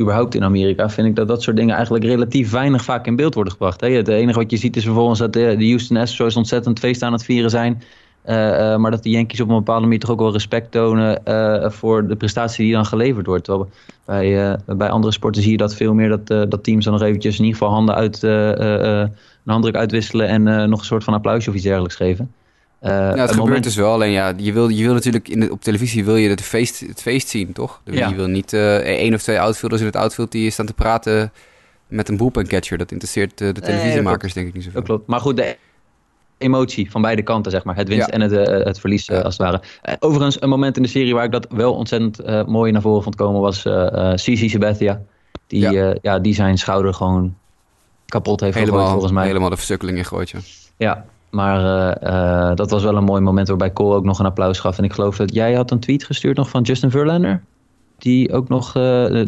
überhaupt 0.00 0.34
in 0.34 0.44
Amerika, 0.44 0.90
vind 0.90 1.06
ik 1.06 1.16
dat 1.16 1.28
dat 1.28 1.42
soort 1.42 1.56
dingen 1.56 1.74
eigenlijk 1.74 2.04
relatief 2.04 2.50
weinig 2.50 2.84
vaak 2.84 3.06
in 3.06 3.16
beeld 3.16 3.34
worden 3.34 3.52
gebracht. 3.52 3.80
Hè? 3.80 3.90
Het 3.90 4.08
enige 4.08 4.38
wat 4.38 4.50
je 4.50 4.56
ziet 4.56 4.76
is 4.76 4.84
vervolgens 4.84 5.18
dat 5.18 5.32
de, 5.32 5.54
de 5.58 5.66
Houston 5.66 5.96
Astros 5.96 6.36
ontzettend 6.36 6.78
feest 6.78 7.02
aan 7.02 7.12
het 7.12 7.24
vieren 7.24 7.50
zijn. 7.50 7.82
Uh, 8.28 8.76
maar 8.76 8.90
dat 8.90 9.02
de 9.02 9.10
Yankees 9.10 9.40
op 9.40 9.48
een 9.48 9.54
bepaalde 9.54 9.82
manier 9.82 9.98
toch 9.98 10.10
ook 10.10 10.18
wel 10.18 10.32
respect 10.32 10.70
tonen 10.70 11.20
uh, 11.28 11.70
voor 11.70 12.06
de 12.06 12.16
prestatie 12.16 12.64
die 12.64 12.74
dan 12.74 12.86
geleverd 12.86 13.26
wordt. 13.26 13.44
Terwijl 13.44 13.70
bij, 14.04 14.58
bij 14.76 14.90
andere 14.90 15.12
sporten 15.12 15.42
zie 15.42 15.50
je 15.50 15.56
dat 15.56 15.74
veel 15.74 15.94
meer, 15.94 16.08
dat, 16.08 16.50
dat 16.50 16.64
teams 16.64 16.84
dan 16.84 16.92
nog 16.92 17.02
eventjes 17.02 17.38
in 17.38 17.44
ieder 17.44 17.58
geval 17.58 17.74
handen 17.74 17.94
uit, 17.94 18.22
een 18.22 19.10
handdruk 19.44 19.74
uitwisselen 19.74 20.28
en 20.28 20.68
nog 20.68 20.78
een 20.78 20.84
soort 20.84 21.04
van 21.04 21.14
applausje 21.14 21.48
of 21.48 21.54
iets 21.54 21.64
dergelijks 21.64 21.96
geven. 21.96 22.32
ja, 22.80 22.88
het 22.90 23.20
gebeurt 23.20 23.36
moment... 23.36 23.64
dus 23.64 23.76
wel. 23.76 23.92
Alleen 23.92 24.10
ja, 24.10 24.32
je 24.36 24.52
wil, 24.52 24.68
je 24.68 24.84
wil 24.84 24.94
natuurlijk 24.94 25.28
in 25.28 25.40
de, 25.40 25.50
op 25.50 25.62
televisie 25.62 26.04
wil 26.04 26.16
je 26.16 26.28
het 26.28 26.42
feest, 26.42 26.80
het 26.80 27.02
feest 27.02 27.28
zien, 27.28 27.52
toch? 27.52 27.80
Ja. 27.84 28.08
Je 28.08 28.14
wil 28.14 28.26
niet 28.26 28.52
één 28.52 29.14
of 29.14 29.22
twee 29.22 29.40
outfielders 29.40 29.80
in 29.80 29.86
het 29.86 29.96
outfield 29.96 30.32
die 30.32 30.50
staan 30.50 30.66
te 30.66 30.74
praten 30.74 31.32
met 31.86 32.08
een 32.08 32.16
bullpen-catcher. 32.16 32.78
Dat 32.78 32.92
interesseert 32.92 33.38
de 33.38 33.52
televisiemakers 33.52 34.32
denk 34.32 34.48
ik 34.48 34.54
niet 34.54 34.62
zoveel. 34.62 34.80
Dat 34.80 34.88
klopt. 34.88 35.06
Maar 35.06 35.20
goed, 35.20 35.36
de 35.36 35.56
emotie 36.38 36.90
van 36.90 37.02
beide 37.02 37.22
kanten, 37.22 37.52
zeg 37.52 37.64
maar. 37.64 37.76
Het 37.76 37.88
winst 37.88 38.08
en 38.08 38.20
het, 38.20 38.32
uh, 38.32 38.64
het 38.64 38.80
verlies, 38.80 39.08
uh, 39.08 39.20
als 39.20 39.38
het 39.38 39.46
ware. 39.46 39.62
Uh, 39.88 39.94
overigens, 39.98 40.42
een 40.42 40.48
moment 40.48 40.76
in 40.76 40.82
de 40.82 40.88
serie 40.88 41.14
waar 41.14 41.24
ik 41.24 41.32
dat 41.32 41.46
wel 41.50 41.74
ontzettend 41.74 42.46
mooi 42.46 42.72
naar 42.72 42.82
voren 42.82 43.02
vond 43.02 43.14
komen... 43.14 43.40
was 43.40 43.66
Cici 44.22 44.48
Sabathia. 44.48 45.00
Die, 45.46 45.70
ja. 45.70 45.94
ja. 46.02 46.18
die 46.18 46.34
zijn 46.34 46.58
schouder 46.58 46.94
gewoon 46.94 47.34
kapot 48.06 48.40
heeft 48.40 48.54
helemaal, 48.54 48.74
gegooid, 48.74 48.92
volgens 48.92 49.12
mij. 49.12 49.26
Helemaal 49.26 49.50
de 49.50 49.56
versukkeling 49.56 49.98
in 49.98 50.04
gooit, 50.04 50.30
ja. 50.30 50.38
Ja, 50.76 51.04
maar 51.30 52.54
dat 52.54 52.70
was 52.70 52.82
wel 52.82 52.96
een 52.96 53.04
mooi 53.04 53.20
moment 53.20 53.48
waarbij 53.48 53.72
Cole 53.72 53.94
ook 53.94 54.04
nog 54.04 54.18
een 54.18 54.26
applaus 54.26 54.58
gaf. 54.58 54.78
En 54.78 54.84
ik 54.84 54.92
geloof 54.92 55.16
dat 55.16 55.34
jij 55.34 55.54
had 55.54 55.70
een 55.70 55.80
tweet 55.80 56.04
gestuurd 56.04 56.36
nog 56.36 56.48
van 56.48 56.62
Justin 56.62 56.90
Verlander. 56.90 57.42
Die 57.98 58.32
ook 58.32 58.48
nog, 58.48 58.72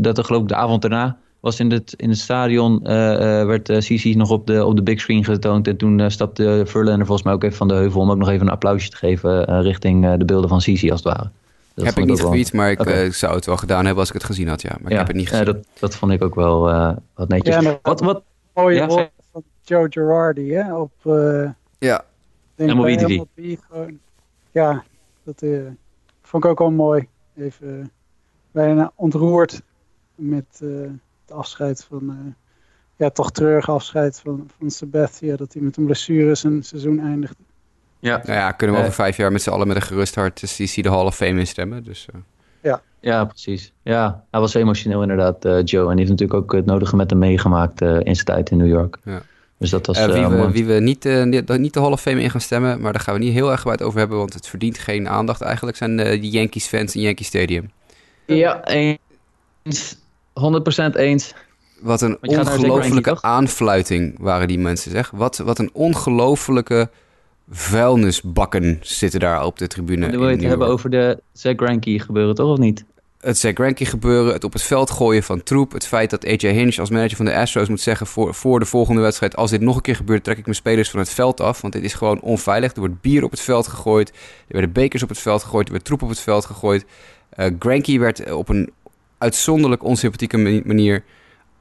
dat 0.00 0.18
er 0.18 0.24
geloof 0.24 0.42
ik 0.42 0.48
de 0.48 0.54
avond 0.54 0.82
daarna 0.82 1.16
was 1.40 1.60
in 1.60 1.70
het, 1.70 1.94
in 1.96 2.08
het 2.08 2.18
stadion, 2.18 2.80
uh, 2.82 2.90
uh, 2.90 3.46
werd 3.46 3.68
uh, 3.68 4.14
nog 4.14 4.30
op 4.30 4.46
de, 4.46 4.64
op 4.64 4.76
de 4.76 4.82
big 4.82 5.00
screen 5.00 5.24
getoond. 5.24 5.68
En 5.68 5.76
toen 5.76 6.10
stapte 6.10 6.62
Verlander 6.66 7.06
volgens 7.06 7.22
mij 7.22 7.32
ook 7.32 7.44
even 7.44 7.56
van 7.56 7.68
de 7.68 7.74
heuvel 7.74 8.00
om 8.00 8.10
ook 8.10 8.16
nog 8.16 8.28
even 8.28 8.46
een 8.46 8.52
applausje 8.52 8.90
te 8.90 8.96
geven 8.96 9.62
richting 9.62 10.16
de 10.16 10.24
beelden 10.24 10.48
van 10.48 10.60
Sisi 10.60 10.90
als 10.90 11.02
het 11.02 11.12
ware. 11.12 11.30
Dat 11.74 11.84
heb 11.84 11.98
ik 11.98 12.04
niet 12.04 12.20
getweet, 12.20 12.52
maar 12.52 12.70
ik, 12.70 12.80
okay. 12.80 13.10
zou 13.10 13.34
het 13.34 13.46
wel 13.46 13.56
gedaan 13.56 13.84
hebben 13.84 13.98
als 13.98 14.08
ik 14.08 14.14
het 14.14 14.24
gezien 14.24 14.48
had, 14.48 14.62
ja. 14.62 14.76
Maar 14.80 14.92
ja, 14.92 15.00
ik 15.00 15.06
heb 15.06 15.06
het 15.06 15.16
niet 15.16 15.28
gezien. 15.28 15.44
Ja, 15.44 15.52
dat, 15.52 15.66
dat 15.78 15.96
vond 15.96 16.12
ik 16.12 16.22
ook 16.22 16.34
wel 16.34 16.60
wat 17.14 17.28
netjes. 17.28 17.54
Ja, 17.54 17.78
wat, 17.82 18.00
wat, 18.00 18.22
mooie 18.54 18.76
ja, 18.76 18.86
woord 18.86 19.10
van 19.32 19.42
Joe 19.62 19.86
Girardi, 19.90 20.52
hè, 20.52 20.74
op... 20.74 20.92
ja. 21.78 22.04
MLB 22.56 23.26
Ja, 24.50 24.84
dat 25.24 25.44
vond 26.22 26.44
ik 26.44 26.50
ook 26.50 26.58
wel 26.58 26.70
mooi. 26.70 27.08
Even 27.36 27.90
bijna 28.50 28.92
ontroerd 28.94 29.62
met 30.14 30.62
afscheid 31.32 31.86
van, 31.88 32.02
uh, 32.04 32.32
ja, 32.96 33.10
toch 33.10 33.32
treurig 33.32 33.68
afscheid 33.68 34.20
van, 34.20 34.50
van 34.58 34.70
Sabathia, 34.70 35.36
dat 35.36 35.52
hij 35.52 35.62
met 35.62 35.76
een 35.76 35.84
blessure 35.84 36.34
zijn 36.34 36.62
seizoen 36.62 37.00
eindigde. 37.00 37.42
Ja, 37.98 38.22
nou 38.24 38.38
ja, 38.38 38.52
kunnen 38.52 38.76
we 38.76 38.82
over 38.82 38.94
vijf 38.94 39.16
jaar 39.16 39.32
met 39.32 39.42
z'n 39.42 39.50
allen 39.50 39.66
met 39.66 39.76
een 39.76 39.82
gerust 39.82 40.14
hart 40.14 40.40
CC 40.40 40.82
de 40.82 40.90
Hall 40.90 41.04
of 41.04 41.16
Fame 41.16 41.38
instemmen. 41.38 41.84
Dus, 41.84 42.06
uh. 42.14 42.20
ja. 42.62 42.82
ja, 43.00 43.24
precies. 43.24 43.72
Ja, 43.82 44.24
hij 44.30 44.40
was 44.40 44.54
emotioneel 44.54 45.02
inderdaad, 45.02 45.44
uh, 45.44 45.64
Joe. 45.64 45.82
En 45.82 45.96
die 45.96 46.06
heeft 46.06 46.10
natuurlijk 46.10 46.40
ook 46.40 46.52
het 46.52 46.66
nodige 46.66 46.96
met 46.96 47.10
hem 47.10 47.18
meegemaakt 47.18 47.80
in 47.80 48.14
zijn 48.14 48.24
tijd 48.24 48.50
in 48.50 48.56
New 48.56 48.68
York. 48.68 48.98
Ja. 49.04 49.22
Dus 49.60 49.70
dat 49.70 49.86
was, 49.86 49.98
uh, 49.98 50.04
wie, 50.04 50.26
we, 50.26 50.50
wie, 50.50 50.64
we, 50.64 50.72
niet, 50.72 51.04
uh, 51.04 51.24
niet 51.56 51.74
de 51.74 51.80
Hall 51.80 51.92
of 51.92 52.00
Fame 52.00 52.22
in 52.22 52.30
gaan 52.30 52.40
stemmen, 52.40 52.80
maar 52.80 52.92
daar 52.92 53.00
gaan 53.00 53.14
we 53.14 53.20
niet 53.20 53.32
heel 53.32 53.50
erg 53.50 53.66
uit 53.66 53.82
over 53.82 53.98
hebben, 53.98 54.18
want 54.18 54.34
het 54.34 54.46
verdient 54.46 54.78
geen 54.78 55.08
aandacht 55.08 55.40
eigenlijk, 55.40 55.76
zijn 55.76 55.96
de 55.96 56.30
Yankees 56.30 56.66
fans 56.66 56.94
in 56.94 57.00
Yankee 57.00 57.24
Stadium. 57.26 57.70
Ja, 58.26 58.64
eens 58.64 59.96
100% 60.92 60.96
eens. 60.96 61.34
Wat 61.80 62.00
een 62.00 62.18
ongelofelijke 62.20 63.22
aanfluiting 63.22 64.18
waren 64.18 64.48
die 64.48 64.58
mensen, 64.58 64.90
zeg. 64.90 65.10
Wat, 65.10 65.38
wat 65.38 65.58
een 65.58 65.70
ongelofelijke 65.72 66.90
vuilnisbakken 67.50 68.78
zitten 68.80 69.20
daar 69.20 69.44
op 69.44 69.58
de 69.58 69.66
tribune. 69.66 70.10
Dan 70.10 70.20
wil 70.20 70.28
je 70.28 70.36
het 70.36 70.44
hebben 70.44 70.68
over 70.68 70.90
de 70.90 71.22
Zack 71.32 71.60
Greinke 71.60 71.98
gebeuren, 71.98 72.34
toch? 72.34 72.50
Of 72.50 72.58
niet? 72.58 72.84
Het 73.20 73.38
Zack 73.38 73.54
Greinke 73.54 73.84
gebeuren, 73.84 74.32
het 74.32 74.44
op 74.44 74.52
het 74.52 74.62
veld 74.62 74.90
gooien 74.90 75.22
van 75.22 75.42
troep. 75.42 75.72
Het 75.72 75.86
feit 75.86 76.10
dat 76.10 76.24
AJ 76.24 76.52
Hinch 76.52 76.78
als 76.78 76.90
manager 76.90 77.16
van 77.16 77.24
de 77.24 77.34
Astros 77.34 77.68
moet 77.68 77.80
zeggen 77.80 78.06
voor, 78.06 78.34
voor 78.34 78.58
de 78.58 78.64
volgende 78.64 79.00
wedstrijd... 79.00 79.36
als 79.36 79.50
dit 79.50 79.60
nog 79.60 79.76
een 79.76 79.82
keer 79.82 79.96
gebeurt, 79.96 80.24
trek 80.24 80.38
ik 80.38 80.44
mijn 80.44 80.56
spelers 80.56 80.90
van 80.90 81.00
het 81.00 81.10
veld 81.10 81.40
af. 81.40 81.60
Want 81.60 81.72
dit 81.72 81.82
is 81.82 81.94
gewoon 81.94 82.20
onveilig. 82.20 82.72
Er 82.72 82.78
wordt 82.78 83.00
bier 83.00 83.24
op 83.24 83.30
het 83.30 83.40
veld 83.40 83.66
gegooid. 83.66 84.08
Er 84.08 84.14
werden 84.48 84.72
bekers 84.72 85.02
op 85.02 85.08
het 85.08 85.18
veld 85.18 85.42
gegooid. 85.42 85.66
Er 85.66 85.72
werd 85.72 85.84
troep 85.84 86.02
op 86.02 86.08
het 86.08 86.20
veld 86.20 86.44
gegooid. 86.44 86.84
Eh 87.30 87.46
Greinke 87.58 87.98
werd 87.98 88.32
op 88.32 88.48
een 88.48 88.72
uitzonderlijk 89.20 89.84
onsympathieke 89.84 90.36
mani- 90.36 90.62
manier... 90.64 91.04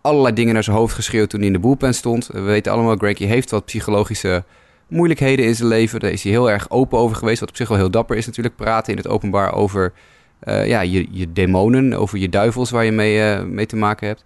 allerlei 0.01 0.33
dingen 0.33 0.53
naar 0.53 0.63
zijn 0.63 0.75
hoofd 0.75 0.95
geschreeuwd 0.95 1.29
toen 1.29 1.39
hij 1.39 1.47
in 1.47 1.53
de 1.53 1.59
bullpen 1.59 1.93
stond. 1.93 2.27
We 2.27 2.41
weten 2.41 2.71
allemaal, 2.71 2.95
Greinke 2.95 3.25
heeft 3.25 3.51
wat 3.51 3.65
psychologische 3.65 4.43
moeilijkheden 4.87 5.45
in 5.45 5.55
zijn 5.55 5.67
leven. 5.67 5.99
Daar 5.99 6.11
is 6.11 6.23
hij 6.23 6.31
heel 6.31 6.51
erg 6.51 6.69
open 6.69 6.97
over 6.97 7.15
geweest. 7.15 7.39
Wat 7.39 7.49
op 7.49 7.55
zich 7.55 7.67
wel 7.67 7.77
heel 7.77 7.91
dapper 7.91 8.17
is 8.17 8.25
natuurlijk. 8.25 8.55
Praten 8.55 8.91
in 8.91 8.97
het 8.97 9.07
openbaar 9.07 9.53
over 9.53 9.93
eh, 10.39 10.67
ja, 10.67 10.81
je, 10.81 11.07
je 11.11 11.33
demonen, 11.33 11.93
over 11.93 12.17
je 12.17 12.29
duivels 12.29 12.69
waar 12.69 12.85
je 12.85 12.91
mee, 12.91 13.21
eh, 13.21 13.43
mee 13.43 13.65
te 13.65 13.75
maken 13.75 14.07
hebt. 14.07 14.23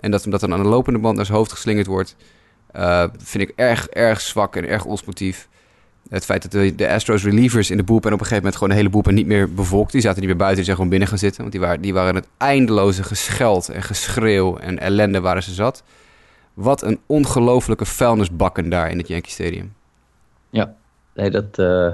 En 0.00 0.10
dat 0.10 0.22
hem 0.22 0.30
dat 0.30 0.40
dan 0.40 0.52
aan 0.52 0.62
de 0.62 0.68
lopende 0.68 0.98
band 0.98 1.16
naar 1.16 1.24
zijn 1.24 1.38
hoofd 1.38 1.52
geslingerd 1.52 1.86
wordt, 1.86 2.16
eh, 2.72 3.04
vind 3.16 3.48
ik 3.48 3.52
erg, 3.56 3.88
erg 3.88 4.20
zwak 4.20 4.56
en 4.56 4.68
erg 4.68 4.84
ons 4.84 5.04
motief. 5.04 5.48
Het 6.08 6.24
feit 6.24 6.52
dat 6.52 6.78
de, 6.78 6.88
Astros 6.88 7.24
relievers 7.24 7.70
in 7.70 7.76
de 7.76 7.82
boelpen 7.82 8.12
op 8.12 8.20
een 8.20 8.26
gegeven 8.26 8.42
moment 8.42 8.54
gewoon 8.54 8.68
de 8.68 8.74
hele 8.74 8.90
boelpen 8.90 9.14
niet 9.14 9.26
meer 9.26 9.54
bevolkt. 9.54 9.92
Die 9.92 10.00
zaten 10.00 10.18
niet 10.18 10.28
meer 10.28 10.36
buiten, 10.36 10.56
die 10.56 10.64
zijn 10.64 10.76
gewoon 10.76 10.90
binnen 10.90 11.08
gaan 11.08 11.18
zitten. 11.18 11.40
Want 11.40 11.52
die 11.52 11.60
waren, 11.60 11.80
die 11.80 11.94
waren 11.94 12.14
het 12.14 12.28
eindeloze 12.36 13.02
gescheld 13.02 13.68
en 13.68 13.82
geschreeuw 13.82 14.56
en 14.56 14.78
ellende 14.78 15.20
waren 15.20 15.42
ze 15.42 15.54
zat. 15.54 15.82
Wat 16.54 16.82
een 16.82 17.00
ongelofelijke 17.06 17.84
vuilnisbakken 17.84 18.68
daar 18.68 18.90
in 18.90 18.98
het 18.98 19.08
Yankee 19.08 19.30
Stadium. 19.30 19.74
Nee, 21.14 21.30
dat 21.30 21.58
eh, 21.58 21.90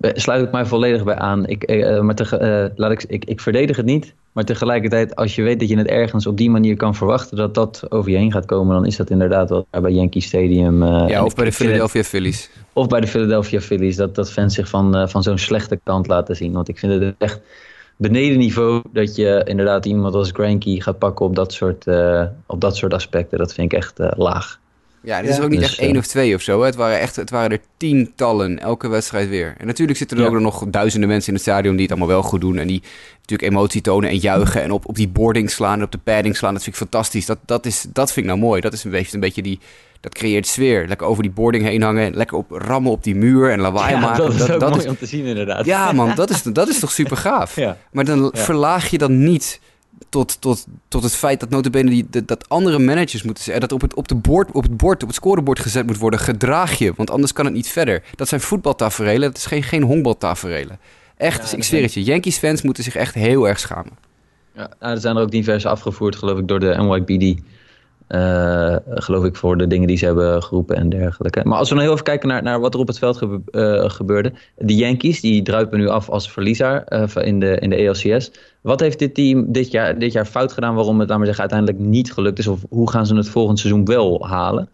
eh, 0.00 0.10
sluit 0.14 0.44
ik 0.46 0.52
mij 0.52 0.66
volledig 0.66 1.04
bij 1.04 1.16
aan. 1.16 1.46
Ik, 1.46 1.62
eh, 1.62 2.00
maar 2.00 2.14
tege- 2.14 2.36
eh, 2.36 2.70
laat 2.76 2.90
ik, 2.90 3.04
ik, 3.06 3.24
ik 3.24 3.40
verdedig 3.40 3.76
het 3.76 3.86
niet. 3.86 4.14
Maar 4.32 4.44
tegelijkertijd, 4.44 5.16
als 5.16 5.34
je 5.34 5.42
weet 5.42 5.60
dat 5.60 5.68
je 5.68 5.76
het 5.76 5.86
ergens 5.86 6.26
op 6.26 6.36
die 6.36 6.50
manier 6.50 6.76
kan 6.76 6.94
verwachten 6.94 7.36
dat 7.36 7.54
dat 7.54 7.86
over 7.88 8.10
je 8.10 8.16
heen 8.16 8.32
gaat 8.32 8.46
komen, 8.46 8.74
dan 8.74 8.86
is 8.86 8.96
dat 8.96 9.10
inderdaad 9.10 9.48
wel 9.48 9.66
bij 9.70 9.92
Yankee 9.92 10.22
Stadium. 10.22 10.84
Ja, 10.84 11.24
of 11.24 11.34
bij 11.34 11.44
de 11.44 11.52
Philadelphia 11.52 12.02
Phillies. 12.02 12.50
Of 12.72 12.86
bij 12.86 13.00
de 13.00 13.06
Philadelphia 13.06 13.60
Phillies, 13.60 13.96
dat, 13.96 14.14
dat 14.14 14.32
fans 14.32 14.54
zich 14.54 14.68
van, 14.68 15.08
van 15.08 15.22
zo'n 15.22 15.38
slechte 15.38 15.80
kant 15.84 16.06
laten 16.06 16.36
zien. 16.36 16.52
Want 16.52 16.68
ik 16.68 16.78
vind 16.78 17.02
het 17.02 17.14
echt 17.18 17.40
beneden 17.96 18.38
niveau 18.38 18.82
dat 18.92 19.16
je 19.16 19.42
inderdaad 19.44 19.86
iemand 19.86 20.14
als 20.14 20.30
Granky 20.30 20.80
gaat 20.80 20.98
pakken 20.98 21.26
op 21.26 21.36
dat 21.36 21.52
soort, 21.52 21.86
op 22.46 22.60
dat 22.60 22.76
soort 22.76 22.94
aspecten. 22.94 23.38
Dat 23.38 23.54
vind 23.54 23.72
ik 23.72 23.78
echt 23.78 23.98
laag. 24.16 24.58
Ja, 25.04 25.20
dit 25.20 25.30
is 25.30 25.36
Ja. 25.36 25.42
ook 25.42 25.50
niet 25.50 25.60
Dus, 25.60 25.68
echt 25.70 25.78
één 25.78 25.92
eh, 25.92 25.98
of 25.98 26.06
twee 26.06 26.34
of 26.34 26.42
zo. 26.42 26.60
Hè. 26.60 26.66
Het, 26.66 26.74
waren 26.74 27.00
echt, 27.00 27.16
het 27.16 27.30
waren 27.30 27.50
er 27.50 27.60
tientallen, 27.76 28.58
elke 28.58 28.88
wedstrijd 28.88 29.28
weer. 29.28 29.54
En 29.58 29.66
natuurlijk 29.66 29.98
zitten 29.98 30.16
er 30.16 30.22
Ja. 30.22 30.28
ook 30.30 30.40
nog 30.40 30.64
duizenden 30.68 31.08
mensen 31.08 31.28
in 31.28 31.34
het 31.34 31.42
stadion 31.42 31.72
die 31.72 31.82
het 31.82 31.90
allemaal 31.90 32.08
wel 32.08 32.22
goed 32.22 32.40
doen. 32.40 32.58
En 32.58 32.66
die 32.66 32.82
natuurlijk 33.20 33.50
emotie 33.52 33.80
tonen 33.80 34.10
en 34.10 34.16
juichen. 34.16 34.62
En 34.62 34.70
op, 34.70 34.88
op 34.88 34.94
die 34.96 35.08
boarding 35.08 35.50
slaan 35.50 35.78
en 35.78 35.84
op 35.84 35.92
de 35.92 35.98
padding 35.98 36.36
slaan. 36.36 36.52
Dat 36.54 36.62
vind 36.62 36.74
ik 36.74 36.80
fantastisch. 36.82 37.26
Dat, 37.26 37.38
dat, 37.44 37.66
is, 37.66 37.84
dat 37.92 38.12
vind 38.12 38.26
ik 38.26 38.32
nou 38.32 38.44
mooi. 38.44 38.60
Dat 38.60 38.72
is 38.72 38.84
een 38.84 38.90
beetje, 38.90 39.14
een 39.14 39.20
beetje 39.20 39.42
die... 39.42 39.58
Dat 40.00 40.14
creëert 40.14 40.46
sfeer. 40.46 40.86
Lekker 40.88 41.06
over 41.06 41.22
die 41.22 41.32
boarding 41.32 41.64
heen 41.64 41.82
hangen. 41.82 42.14
Lekker 42.14 42.36
op 42.36 42.50
rammen 42.50 42.92
op 42.92 43.02
die 43.02 43.14
muur 43.14 43.50
en 43.50 43.60
lawaai 43.60 43.96
maken. 43.96 44.24
dat 44.24 44.34
is 44.34 44.50
ook 44.50 44.60
mooi 44.60 44.76
is, 44.82 44.86
om 44.86 44.96
te 44.96 45.06
zien 45.06 45.24
inderdaad. 45.24 45.64
ja, 45.66 45.92
man, 45.92 46.14
dat 46.16 46.30
is, 46.30 46.42
dat 46.42 46.68
is 46.68 46.78
toch 46.78 46.92
super 46.92 47.16
gaaf. 47.16 47.56
Ja. 47.56 47.76
Maar 47.92 48.04
dan 48.04 48.30
Ja. 48.34 48.40
verlaag 48.42 48.88
je 48.90 48.98
dan 48.98 49.24
niet 49.24 49.60
tot, 50.08 50.40
tot, 50.40 50.66
tot 50.88 51.02
het 51.02 51.14
feit 51.14 51.40
dat 51.40 51.50
notabene 51.50 51.90
die, 51.90 52.06
dat, 52.10 52.28
dat 52.28 52.48
andere 52.48 52.78
managers 52.78 53.22
moeten 53.22 53.44
zeggen... 53.44 53.60
dat 53.60 53.72
op 53.72 53.80
het, 53.80 53.94
op, 53.94 54.08
de 54.08 54.14
bord, 54.14 54.52
op 54.52 54.62
het 54.62 54.76
bord, 54.76 55.02
op 55.02 55.08
het 55.08 55.16
scorebord 55.16 55.58
gezet 55.58 55.86
moet 55.86 55.98
worden... 55.98 56.20
gedraag 56.20 56.78
je, 56.78 56.92
want 56.96 57.10
anders 57.10 57.32
kan 57.32 57.44
het 57.44 57.54
niet 57.54 57.68
verder. 57.68 58.02
Dat 58.14 58.28
zijn 58.28 58.40
voetbaltaferelen, 58.40 59.28
dat 59.28 59.36
is 59.36 59.46
geen, 59.46 59.62
geen 59.62 59.82
honkbaltaferelen. 59.82 60.78
Echt, 61.16 61.50
Ja, 61.50 61.56
ik 61.56 61.64
zweer 61.64 61.82
het 61.82 61.94
je. 61.94 62.02
Yankees 62.02 62.38
fans 62.38 62.62
moeten 62.62 62.84
zich 62.84 62.96
echt 62.96 63.14
heel 63.14 63.48
erg 63.48 63.58
schamen. 63.58 63.92
Ja, 64.54 64.70
nou, 64.80 64.94
er 64.94 65.00
zijn 65.00 65.16
er 65.16 65.22
ook 65.22 65.30
diverse 65.30 65.68
afgevoerd, 65.68 66.16
geloof 66.16 66.38
ik, 66.38 66.48
door 66.48 66.60
de 66.60 66.74
NYPD. 66.76 67.40
Eh, 68.06 68.76
geloof 68.88 69.24
ik, 69.24 69.36
voor 69.36 69.56
de 69.56 69.66
dingen 69.66 69.86
die 69.86 69.96
ze 69.96 70.04
hebben 70.04 70.42
geroepen 70.42 70.76
en 70.76 70.88
dergelijke. 70.88 71.40
Maar 71.44 71.58
als 71.58 71.68
we 71.68 71.74
nou 71.74 71.86
heel 71.86 71.94
even 71.94 72.06
kijken 72.06 72.28
naar, 72.28 72.42
naar 72.42 72.60
wat 72.60 72.74
er 72.74 72.80
op 72.80 72.86
het 72.86 72.98
veld 72.98 73.16
gebe- 73.16 73.50
eh, 73.50 73.90
gebeurde. 73.90 74.32
De 74.56 74.74
Yankees, 74.74 75.20
die 75.20 75.42
druipen 75.42 75.78
nu 75.78 75.88
af 75.88 76.08
als 76.10 76.30
verliezer 76.30 76.84
eh, 76.84 77.26
in, 77.26 77.40
de, 77.40 77.58
in 77.58 77.70
de 77.70 77.88
ALCS. 77.88 78.30
Wat 78.60 78.80
heeft 78.80 78.98
dit 78.98 79.14
team 79.14 79.52
dit 79.52 79.70
jaar, 79.70 79.98
dit 79.98 80.12
jaar 80.12 80.26
fout 80.26 80.52
gedaan 80.52 80.74
waarom 80.74 80.98
het, 80.98 81.08
laten 81.08 81.20
we 81.26 81.34
zeggen, 81.34 81.50
uiteindelijk 81.50 81.90
niet 81.90 82.12
gelukt 82.12 82.38
is? 82.38 82.46
Of 82.46 82.60
hoe 82.68 82.90
gaan 82.90 83.06
ze 83.06 83.14
het 83.16 83.28
volgend 83.28 83.58
seizoen 83.58 83.84
wel 83.84 84.26
halen? 84.26 84.68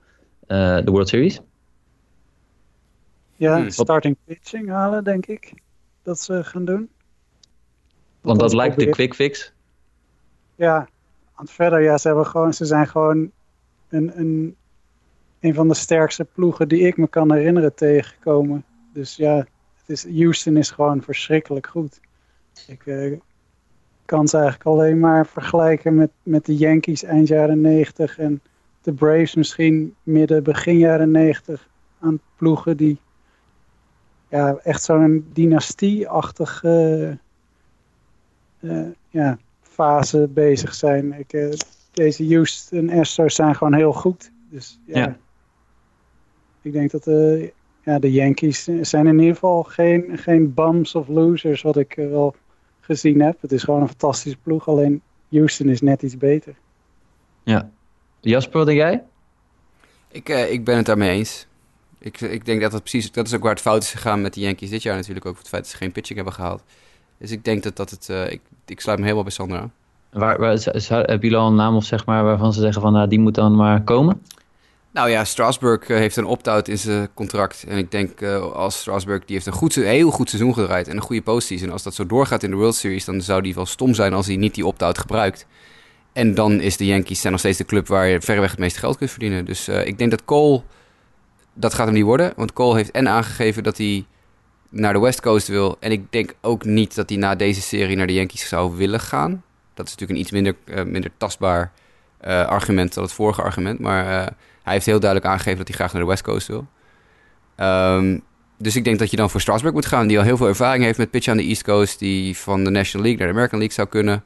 Eh, 0.46 0.76
de 0.84 0.90
World 0.90 1.08
Series? 1.08 1.40
Ja, 3.36 3.56
Hmm. 3.56 3.70
starting 3.70 4.16
pitching 4.24 4.68
halen, 4.68 5.04
denk 5.04 5.26
ik. 5.26 5.52
Dat 6.02 6.20
ze 6.20 6.44
gaan 6.44 6.64
doen. 6.64 6.88
Want 8.20 8.40
dat 8.40 8.52
Althans, 8.52 8.54
lijkt 8.54 8.78
de 8.78 8.88
quick 8.90 9.14
fix. 9.14 9.52
Ja, 10.54 10.88
verder, 11.48 11.80
ja, 11.80 11.98
ze, 11.98 12.06
hebben 12.06 12.26
gewoon, 12.26 12.54
ze 12.54 12.64
zijn 12.64 12.86
gewoon 12.86 13.30
een, 13.88 14.18
een, 14.18 14.56
een 15.40 15.54
van 15.54 15.68
de 15.68 15.74
sterkste 15.74 16.24
ploegen 16.24 16.68
die 16.68 16.80
ik 16.80 16.96
me 16.96 17.08
kan 17.08 17.32
herinneren 17.32 17.74
tegengekomen. 17.74 18.64
Dus 18.92 19.16
ja, 19.16 19.36
het 19.36 19.86
is, 19.86 20.18
Houston 20.18 20.56
is 20.56 20.70
gewoon 20.70 21.02
verschrikkelijk 21.02 21.66
goed. 21.66 22.00
Ik 22.66 22.86
eh, 22.86 23.18
kan 24.04 24.28
ze 24.28 24.36
eigenlijk 24.36 24.66
alleen 24.66 24.98
maar 24.98 25.26
vergelijken 25.26 25.94
met, 25.94 26.10
met 26.22 26.44
de 26.44 26.56
Yankees 26.56 27.02
eind 27.02 27.28
jaren 27.28 27.60
90 27.60 28.18
en 28.18 28.40
de 28.82 28.92
Braves 28.92 29.34
misschien 29.34 29.94
midden, 30.02 30.42
begin 30.42 30.78
jaren 30.78 31.10
90 31.10 31.68
aan 32.00 32.20
ploegen 32.36 32.76
die 32.76 32.98
ja, 34.28 34.56
echt 34.62 34.82
zo'n 34.82 35.30
dynastie-achtig 35.32 36.64
eh, 36.64 37.10
eh, 37.10 38.88
ja, 39.08 39.38
fase 39.80 40.28
bezig 40.28 40.74
zijn. 40.74 41.12
Ik, 41.12 41.32
eh, 41.32 41.48
deze 41.92 42.34
Houston 42.34 42.90
Astros 42.90 43.34
zijn 43.34 43.54
gewoon 43.54 43.74
heel 43.74 43.92
goed. 43.92 44.30
Dus 44.50 44.78
ja, 44.86 44.98
Ja. 44.98 45.16
ik 46.62 46.72
denk 46.72 46.90
dat 46.90 47.06
eh, 47.06 47.48
ja, 47.84 47.98
de 47.98 48.12
Yankees 48.12 48.68
zijn 48.80 49.06
in 49.06 49.18
ieder 49.18 49.34
geval 49.34 49.62
geen, 49.62 50.18
geen 50.18 50.54
bums 50.54 50.94
of 50.94 51.08
losers 51.08 51.62
wat 51.62 51.76
ik 51.76 51.96
eh, 51.96 52.08
wel 52.08 52.34
gezien 52.80 53.20
heb. 53.20 53.40
Het 53.40 53.52
is 53.52 53.62
gewoon 53.62 53.80
een 53.80 53.88
fantastische 53.88 54.38
ploeg, 54.42 54.68
alleen 54.68 55.02
Houston 55.30 55.68
is 55.68 55.80
net 55.80 56.02
iets 56.02 56.16
beter. 56.16 56.54
Ja. 57.42 57.70
Jasper, 58.20 58.58
wat 58.58 58.66
denk 58.66 58.78
jij? 58.78 59.02
Ik, 60.08 60.28
eh, 60.28 60.52
ik 60.52 60.64
ben 60.64 60.76
het 60.76 60.86
daarmee 60.86 61.10
eens. 61.18 61.46
Ik, 61.98 62.20
ik 62.20 62.44
denk 62.44 62.60
dat 62.60 62.70
dat 62.70 62.80
precies... 62.80 63.12
Dat 63.12 63.26
is 63.26 63.34
ook 63.34 63.42
waar 63.42 63.52
het 63.52 63.60
fout 63.60 63.82
is 63.82 63.90
gegaan 63.90 64.20
met 64.20 64.34
de 64.34 64.40
Yankees 64.40 64.70
dit 64.70 64.82
jaar 64.82 64.96
natuurlijk 64.96 65.26
ook. 65.26 65.38
Het 65.38 65.48
feit 65.48 65.62
dat 65.62 65.70
ze 65.72 65.76
geen 65.76 65.92
pitching 65.92 66.16
hebben 66.16 66.34
gehaald. 66.34 66.62
Dus 67.20 67.30
ik 67.30 67.44
denk 67.44 67.62
dat 67.62 67.76
dat 67.76 67.90
het... 67.90 68.08
eh, 68.08 68.30
ik, 68.32 68.40
ik 68.66 68.80
sluit 68.80 68.98
me 68.98 69.04
helemaal 69.04 69.24
bij 69.24 69.32
Sander 69.32 69.58
aan. 69.58 69.72
Waar, 70.12 70.38
waar, 70.38 70.58
hebben 70.88 71.18
jullie 71.20 71.36
al 71.36 71.46
een 71.48 71.54
naam 71.54 71.76
of 71.76 71.84
zeg 71.84 72.06
maar 72.06 72.24
waarvan 72.24 72.52
ze 72.52 72.60
zeggen 72.60 72.82
van 72.82 72.92
nou, 72.92 73.08
die 73.08 73.18
moet 73.18 73.34
dan 73.34 73.56
maar 73.56 73.82
komen? 73.82 74.22
Nou 74.92 75.10
ja, 75.10 75.24
Strasburg 75.24 75.88
eh, 75.88 75.96
heeft 75.96 76.16
een 76.16 76.24
opt-out 76.24 76.68
in 76.68 76.78
zijn 76.78 77.08
contract. 77.14 77.64
En 77.68 77.78
ik 77.78 77.90
denk 77.90 78.20
eh, 78.20 78.52
als 78.52 78.78
Strasburg, 78.78 79.24
die 79.24 79.34
heeft 79.34 79.46
een 79.46 79.52
goed, 79.52 79.72
se- 79.72 79.80
heel 79.80 80.10
goed 80.10 80.28
seizoen 80.28 80.54
gedraaid 80.54 80.88
en 80.88 80.96
een 80.96 81.02
goede 81.02 81.22
postseason. 81.22 81.70
Als 81.70 81.82
dat 81.82 81.94
zo 81.94 82.06
doorgaat 82.06 82.42
in 82.42 82.50
de 82.50 82.56
World 82.56 82.74
Series, 82.74 83.04
dan 83.04 83.20
zou 83.20 83.42
die 83.42 83.54
wel 83.54 83.66
stom 83.66 83.94
zijn 83.94 84.12
als 84.12 84.26
hij 84.26 84.36
niet 84.36 84.54
die 84.54 84.66
opt-out 84.66 84.98
gebruikt. 84.98 85.46
En 86.12 86.34
dan 86.34 86.60
is 86.60 86.76
de 86.76 86.86
Yankees 86.86 87.20
zijn 87.20 87.32
nog 87.32 87.40
steeds 87.40 87.58
de 87.58 87.64
club 87.64 87.86
waar 87.86 88.06
je 88.06 88.20
verreweg 88.20 88.50
het 88.50 88.58
meeste 88.58 88.78
geld 88.78 88.96
kunt 88.96 89.10
verdienen. 89.10 89.44
Dus 89.44 89.68
ik 89.68 89.98
denk 89.98 90.10
dat 90.10 90.24
Cole, 90.24 90.62
dat 91.54 91.74
gaat 91.74 91.86
hem 91.86 91.94
niet 91.94 92.04
worden. 92.04 92.32
Want 92.36 92.52
Cole 92.52 92.76
heeft 92.76 92.90
en 92.90 93.08
aangegeven 93.08 93.62
dat 93.62 93.76
hij 93.76 94.06
naar 94.70 94.92
de 94.92 94.98
West 94.98 95.20
Coast 95.20 95.48
wil. 95.48 95.76
En 95.80 95.92
ik 95.92 96.12
denk 96.12 96.34
ook 96.40 96.64
niet 96.64 96.94
dat 96.94 97.08
hij 97.08 97.18
na 97.18 97.34
deze 97.34 97.60
serie 97.60 97.96
naar 97.96 98.06
de 98.06 98.12
Yankees 98.12 98.48
zou 98.48 98.76
willen 98.76 99.00
gaan. 99.00 99.42
Dat 99.74 99.86
is 99.86 99.92
natuurlijk 99.94 100.10
een 100.10 100.24
iets 100.24 100.30
minder, 100.30 100.54
eh, 100.64 100.84
minder 100.84 101.10
tastbaar 101.16 101.72
eh, 102.20 102.46
argument 102.46 102.94
dan 102.94 103.04
het 103.04 103.12
vorige 103.12 103.42
argument. 103.42 103.78
Maar 103.78 104.04
eh, 104.04 104.26
hij 104.62 104.72
heeft 104.72 104.86
heel 104.86 105.00
duidelijk 105.00 105.30
aangegeven 105.30 105.58
dat 105.58 105.68
hij 105.68 105.76
graag 105.76 105.92
naar 105.92 106.02
de 106.02 106.08
West 106.08 106.22
Coast 106.22 106.46
wil. 106.46 106.66
Ehm, 107.56 108.18
dus 108.58 108.76
ik 108.76 108.84
denk 108.84 108.98
dat 108.98 109.10
je 109.10 109.16
dan 109.16 109.30
voor 109.30 109.40
Strasburg 109.40 109.74
moet 109.74 109.86
gaan, 109.86 110.06
die 110.06 110.18
al 110.18 110.24
heel 110.24 110.36
veel 110.36 110.46
ervaring 110.46 110.84
heeft 110.84 110.98
met 110.98 111.10
pitchen 111.10 111.32
aan 111.32 111.38
de 111.38 111.44
East 111.44 111.64
Coast, 111.64 111.98
die 111.98 112.36
van 112.36 112.64
de 112.64 112.70
National 112.70 113.06
League 113.06 113.18
naar 113.18 113.28
de 113.28 113.34
American 113.34 113.58
League 113.58 113.76
zou 113.76 113.88
kunnen. 113.88 114.24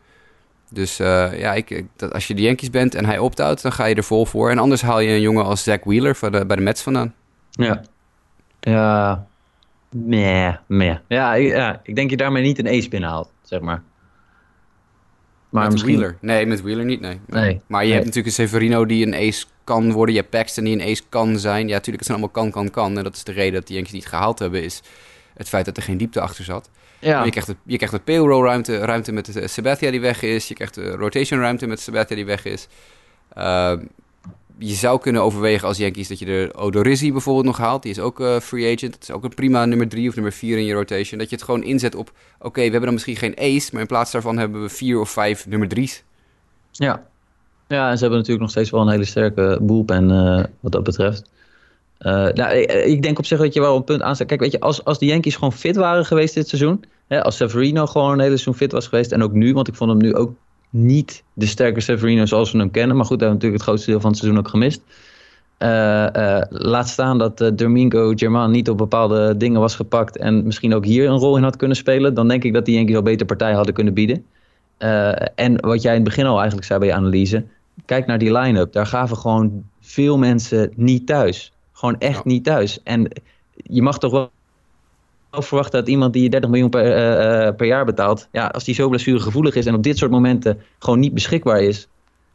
Dus 0.70 0.96
ja, 0.96 1.52
ik, 1.52 1.84
dat, 1.96 2.12
als 2.12 2.26
je 2.26 2.34
de 2.34 2.42
Yankees 2.42 2.70
bent 2.70 2.94
en 2.94 3.04
hij 3.04 3.18
opt-out, 3.18 3.62
dan 3.62 3.72
ga 3.72 3.84
je 3.84 3.94
er 3.94 4.04
vol 4.04 4.26
voor. 4.26 4.50
En 4.50 4.58
anders 4.58 4.82
haal 4.82 5.00
je 5.00 5.10
een 5.10 5.20
jongen 5.20 5.44
als 5.44 5.62
Zach 5.62 5.84
Wheeler 5.84 6.18
de, 6.20 6.46
bij 6.46 6.56
de 6.56 6.62
Mets 6.62 6.82
vandaan. 6.82 7.14
Ja. 7.50 7.82
Ja. 8.60 9.26
Meh, 9.96 10.54
meh. 10.66 10.96
Ja, 11.08 11.34
ik- 11.34 11.48
ja, 11.52 11.80
ik 11.82 11.94
denk 11.94 12.10
je 12.10 12.16
daarmee 12.16 12.42
niet 12.42 12.58
een 12.58 12.68
ace 12.68 12.88
binnenhaalt, 12.88 13.32
zeg 13.42 13.60
maar. 13.60 13.82
Maar 15.50 15.62
met 15.62 15.72
misschien... 15.72 15.96
Wheeler. 15.96 16.16
Nee, 16.20 16.46
met 16.46 16.62
Wheeler 16.62 16.84
niet, 16.84 17.00
nee. 17.00 17.20
Nee. 17.26 17.60
Maar 17.66 17.80
je 17.80 17.86
Nee. 17.86 17.92
hebt 17.94 18.04
natuurlijk 18.06 18.36
een 18.38 18.46
Severino 18.46 18.86
die 18.86 19.06
een 19.06 19.14
ace 19.14 19.44
kan 19.64 19.92
worden. 19.92 20.14
Je 20.14 20.20
hebt 20.20 20.32
Paxton 20.32 20.64
die 20.64 20.80
een 20.80 20.90
ace 20.90 21.02
kan 21.08 21.38
zijn. 21.38 21.66
Ja, 21.68 21.72
natuurlijk, 21.74 21.96
het 21.96 22.06
zijn 22.06 22.18
allemaal 22.18 22.42
kan, 22.42 22.50
kan, 22.50 22.70
kan. 22.70 22.96
En 22.98 23.04
dat 23.04 23.14
is 23.14 23.24
de 23.24 23.32
reden 23.32 23.52
dat 23.54 23.66
de 23.66 23.74
Yankees 23.74 23.92
niet 23.92 24.06
gehaald 24.06 24.38
hebben, 24.38 24.62
is 24.62 24.82
het 25.34 25.48
feit 25.48 25.64
dat 25.64 25.76
er 25.76 25.82
geen 25.82 25.96
diepte 25.96 26.20
achter 26.20 26.44
zat. 26.44 26.70
Ja. 26.98 27.24
Je, 27.24 27.30
krijgt 27.30 27.48
de, 27.48 27.56
je 27.64 27.76
krijgt 27.76 27.94
de 27.94 28.00
payroll 28.00 28.44
ruimte, 28.44 28.78
ruimte 28.78 29.12
met 29.12 29.32
de 29.32 29.48
Sabathia 29.48 29.90
die 29.90 30.00
weg 30.00 30.22
is. 30.22 30.48
Je 30.48 30.54
krijgt 30.54 30.74
de 30.74 30.90
rotation 30.90 31.40
ruimte 31.40 31.66
met 31.66 31.80
Sabathia 31.80 32.16
die 32.16 32.24
weg 32.26 32.44
is. 32.44 32.68
Uh, 33.38 33.72
je 34.58 34.74
zou 34.74 35.00
kunnen 35.00 35.22
overwegen 35.22 35.68
als 35.68 35.76
Yankees 35.76 36.08
dat 36.08 36.18
je 36.18 36.24
de 36.24 36.50
Odorizzi 36.56 37.12
bijvoorbeeld 37.12 37.46
nog 37.46 37.56
haalt. 37.56 37.82
Die 37.82 37.90
is 37.90 37.98
ook 37.98 38.20
uh, 38.20 38.38
free 38.38 38.74
agent. 38.74 38.92
Dat 38.92 39.02
is 39.02 39.10
ook 39.10 39.24
een 39.24 39.34
prima 39.34 39.64
nummer 39.64 39.88
drie 39.88 40.08
of 40.08 40.14
nummer 40.14 40.32
vier 40.32 40.58
in 40.58 40.64
je 40.64 40.74
rotation. 40.74 41.18
Dat 41.18 41.30
je 41.30 41.36
het 41.36 41.44
gewoon 41.44 41.62
inzet 41.62 41.94
op, 41.94 42.12
oké, 42.38 42.54
we 42.54 42.62
hebben 42.62 42.82
dan 42.82 42.92
misschien 42.92 43.16
geen 43.16 43.36
ace, 43.38 43.68
maar 43.72 43.80
in 43.80 43.86
plaats 43.86 44.12
daarvan 44.12 44.38
hebben 44.38 44.62
we 44.62 44.68
vier 44.68 45.00
of 45.00 45.10
vijf 45.10 45.46
nummer 45.46 45.68
drie's. 45.68 46.02
Ja. 46.70 47.06
Ja, 47.68 47.90
en 47.90 47.94
ze 47.94 48.00
hebben 48.00 48.18
natuurlijk 48.18 48.40
nog 48.40 48.50
steeds 48.50 48.70
wel 48.70 48.80
een 48.80 48.88
hele 48.88 49.04
sterke 49.04 49.58
bullpen 49.62 50.10
uh, 50.10 50.44
wat 50.60 50.72
dat 50.72 50.84
betreft. 50.84 51.30
Uh, 52.00 52.28
nou, 52.28 52.54
ik 52.66 53.02
denk 53.02 53.18
op 53.18 53.26
zich 53.26 53.38
dat 53.38 53.54
je 53.54 53.60
wel 53.60 53.76
een 53.76 53.84
punt 53.84 54.02
aanstaat. 54.02 54.26
Kijk, 54.26 54.40
weet 54.40 54.52
je, 54.52 54.60
als, 54.60 54.84
als 54.84 54.98
de 54.98 55.06
Yankees 55.06 55.34
gewoon 55.34 55.52
fit 55.52 55.76
waren 55.76 56.04
geweest 56.04 56.34
dit 56.34 56.48
seizoen. 56.48 56.84
Hè, 57.06 57.22
als 57.22 57.36
Severino 57.36 57.86
gewoon 57.86 58.12
een 58.12 58.18
hele 58.18 58.30
seizoen 58.30 58.54
fit 58.54 58.72
was 58.72 58.86
geweest. 58.86 59.12
En 59.12 59.22
ook 59.22 59.32
nu, 59.32 59.54
want 59.54 59.68
ik 59.68 59.74
vond 59.74 59.90
hem 59.90 59.98
nu 59.98 60.14
ook 60.14 60.32
niet 60.74 61.22
de 61.32 61.46
sterke 61.46 61.80
Severino 61.80 62.26
zoals 62.26 62.52
we 62.52 62.58
hem 62.58 62.70
kennen. 62.70 62.96
Maar 62.96 63.04
goed, 63.04 63.20
hij 63.20 63.28
heeft 63.28 63.42
natuurlijk 63.42 63.62
het 63.62 63.70
grootste 63.70 63.90
deel 63.90 64.00
van 64.00 64.10
het 64.10 64.18
seizoen 64.18 64.40
ook 64.40 64.48
gemist. 64.48 64.82
Uh, 65.58 66.06
uh, 66.16 66.40
laat 66.48 66.88
staan 66.88 67.18
dat 67.18 67.40
uh, 67.40 67.48
Domingo 67.54 68.12
German 68.14 68.50
niet 68.50 68.70
op 68.70 68.78
bepaalde 68.78 69.36
dingen 69.36 69.60
was 69.60 69.76
gepakt 69.76 70.16
en 70.16 70.44
misschien 70.44 70.74
ook 70.74 70.84
hier 70.84 71.08
een 71.08 71.18
rol 71.18 71.36
in 71.36 71.42
had 71.42 71.56
kunnen 71.56 71.76
spelen, 71.76 72.14
dan 72.14 72.28
denk 72.28 72.44
ik 72.44 72.52
dat 72.52 72.64
die 72.64 72.74
Yankees 72.74 72.96
al 72.96 73.02
beter 73.02 73.26
partij 73.26 73.52
hadden 73.52 73.74
kunnen 73.74 73.94
bieden. 73.94 74.24
en 75.34 75.60
wat 75.60 75.82
jij 75.82 75.90
in 75.96 76.00
het 76.00 76.08
begin 76.08 76.26
al 76.26 76.36
eigenlijk 76.36 76.66
zei 76.66 76.78
bij 76.78 76.88
je 76.88 76.94
analyse, 76.94 77.44
kijk 77.84 78.06
naar 78.06 78.18
die 78.18 78.32
line-up. 78.32 78.72
Daar 78.72 78.86
gaven 78.86 79.16
gewoon 79.16 79.64
veel 79.80 80.18
mensen 80.18 80.72
niet 80.76 81.06
thuis. 81.06 81.52
Gewoon 81.72 81.98
echt 81.98 82.16
ja. 82.16 82.22
niet 82.24 82.44
thuis. 82.44 82.82
En 82.82 83.10
je 83.54 83.82
mag 83.82 83.98
toch 83.98 84.10
wel 84.10 84.30
verwachten 85.42 85.78
dat 85.78 85.88
iemand 85.88 86.12
die 86.12 86.30
30 86.30 86.50
miljoen 86.50 86.70
per, 86.70 86.84
uh, 86.84 87.54
per 87.56 87.66
jaar 87.66 87.84
betaalt, 87.84 88.28
ja, 88.32 88.46
als 88.46 88.64
die 88.64 88.74
zo 88.74 88.88
blessuregevoelig 88.88 89.54
is 89.54 89.66
en 89.66 89.74
op 89.74 89.82
dit 89.82 89.98
soort 89.98 90.10
momenten 90.10 90.60
gewoon 90.78 90.98
niet 90.98 91.14
beschikbaar 91.14 91.62
is, 91.62 91.88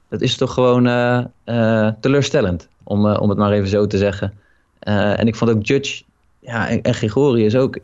dat 0.09 0.21
is 0.21 0.37
toch 0.37 0.53
gewoon 0.53 0.87
uh, 0.87 1.19
uh, 1.45 1.89
teleurstellend, 1.99 2.67
om, 2.83 3.05
om 3.05 3.29
het 3.29 3.37
maar 3.37 3.51
even 3.51 3.69
zo 3.69 3.87
te 3.87 3.97
zeggen. 3.97 4.33
en 4.79 5.27
ik 5.27 5.35
vond 5.35 5.51
ook 5.51 5.65
Judge 5.65 6.03
ja, 6.39 6.67
en, 6.67 6.81
en 6.81 6.93
Gregorius 6.93 7.55
ook, 7.55 7.79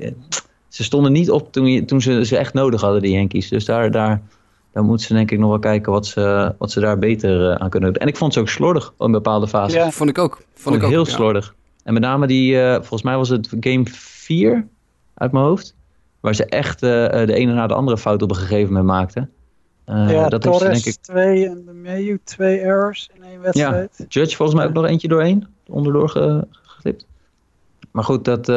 ze 0.68 0.84
stonden 0.84 1.12
niet 1.12 1.32
op 1.32 1.52
toen, 1.52 1.86
toen 1.86 2.02
ze 2.02 2.26
ze 2.26 2.38
echt 2.38 2.54
nodig 2.54 2.82
hadden, 2.82 3.02
de 3.02 3.12
Yankees. 3.12 3.50
Dus 3.50 3.66
daar, 3.66 3.92
daar, 3.92 4.22
daar 4.72 4.84
moeten 4.84 5.06
ze 5.08 5.14
denk 5.14 5.32
ik 5.32 5.40
nog 5.40 5.50
wel 5.50 5.60
kijken 5.60 5.92
wat 5.92 6.06
ze, 6.08 6.56
wat 6.58 6.72
ze 6.72 6.80
daar 6.80 7.00
beter 7.00 7.58
aan 7.58 7.70
kunnen 7.70 7.94
doen. 7.94 8.02
En 8.02 8.08
ik 8.08 8.18
vond 8.18 8.34
ze 8.34 8.40
ook 8.40 8.50
slordig 8.50 8.88
op 8.88 9.06
een 9.06 9.12
bepaalde 9.12 9.48
fase. 9.48 9.78
Ja, 9.78 9.92
vond 9.92 10.10
ik 10.10 10.18
ook. 10.18 10.34
Vond, 10.34 10.48
vond 10.54 10.76
ik, 10.76 10.84
ook, 10.84 10.90
heel 10.90 11.06
ja. 11.06 11.12
slordig. 11.12 11.56
En 11.84 11.94
met 11.94 12.02
name 12.02 12.28
die, 12.28 12.58
volgens 12.74 13.02
mij 13.02 13.18
was 13.18 13.30
het 13.30 13.50
game 13.60 13.84
4 13.86 14.68
uit 15.16 15.32
mijn 15.32 15.46
hoofd. 15.46 15.76
Waar 16.20 16.36
ze 16.36 16.46
echt 16.46 16.84
uh, 16.84 16.90
de 17.10 17.34
ene 17.34 17.54
na 17.54 17.68
de 17.68 17.74
andere 17.74 17.98
fout 17.98 18.22
op 18.22 18.30
een 18.30 18.36
gegeven 18.36 18.74
moment 18.74 18.86
maakten. 18.86 19.32
Uh, 19.90 20.12
ja, 20.12 20.30
dat 20.30 20.42
Torres 20.42 20.62
heeft, 20.62 20.84
denk 20.84 20.96
ik... 20.96 21.02
twee 21.02 21.46
en 21.46 21.66
de 21.66 21.74
Mayu 21.74 22.20
twee 22.24 22.60
errors 22.60 23.10
in 23.14 23.24
één 23.24 23.42
wedstrijd. 23.42 23.96
Ja, 23.98 24.06
Judge 24.08 24.36
volgens 24.36 24.58
mij 24.58 24.68
ook 24.68 24.74
nog 24.74 24.86
eentje 24.86 25.08
doorheen. 25.08 25.48
Onderdoor 25.68 26.10
ge, 26.10 26.48
geglipt. 26.52 27.06
Maar 27.92 28.04
goed, 28.04 28.26
dat, 28.26 28.50
uh, 28.50 28.56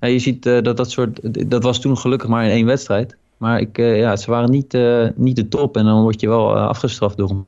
ja, 0.00 0.08
je 0.08 0.18
ziet 0.18 0.42
dat 0.42 0.76
dat 0.76 0.90
soort... 0.90 1.50
Dat 1.50 1.62
was 1.62 1.80
toen 1.80 1.98
gelukkig 1.98 2.28
maar 2.28 2.44
in 2.44 2.50
één 2.50 2.66
wedstrijd. 2.66 3.16
Maar 3.36 3.60
ik, 3.60 3.76
ja, 3.76 4.16
ze 4.16 4.30
waren 4.30 4.50
niet, 4.50 4.78
niet 5.14 5.36
de 5.36 5.48
top. 5.48 5.76
En 5.76 5.84
dan 5.84 6.02
word 6.02 6.20
je 6.20 6.28
wel 6.28 6.58
afgestraft 6.58 7.16
door 7.16 7.28
hem. 7.28 7.46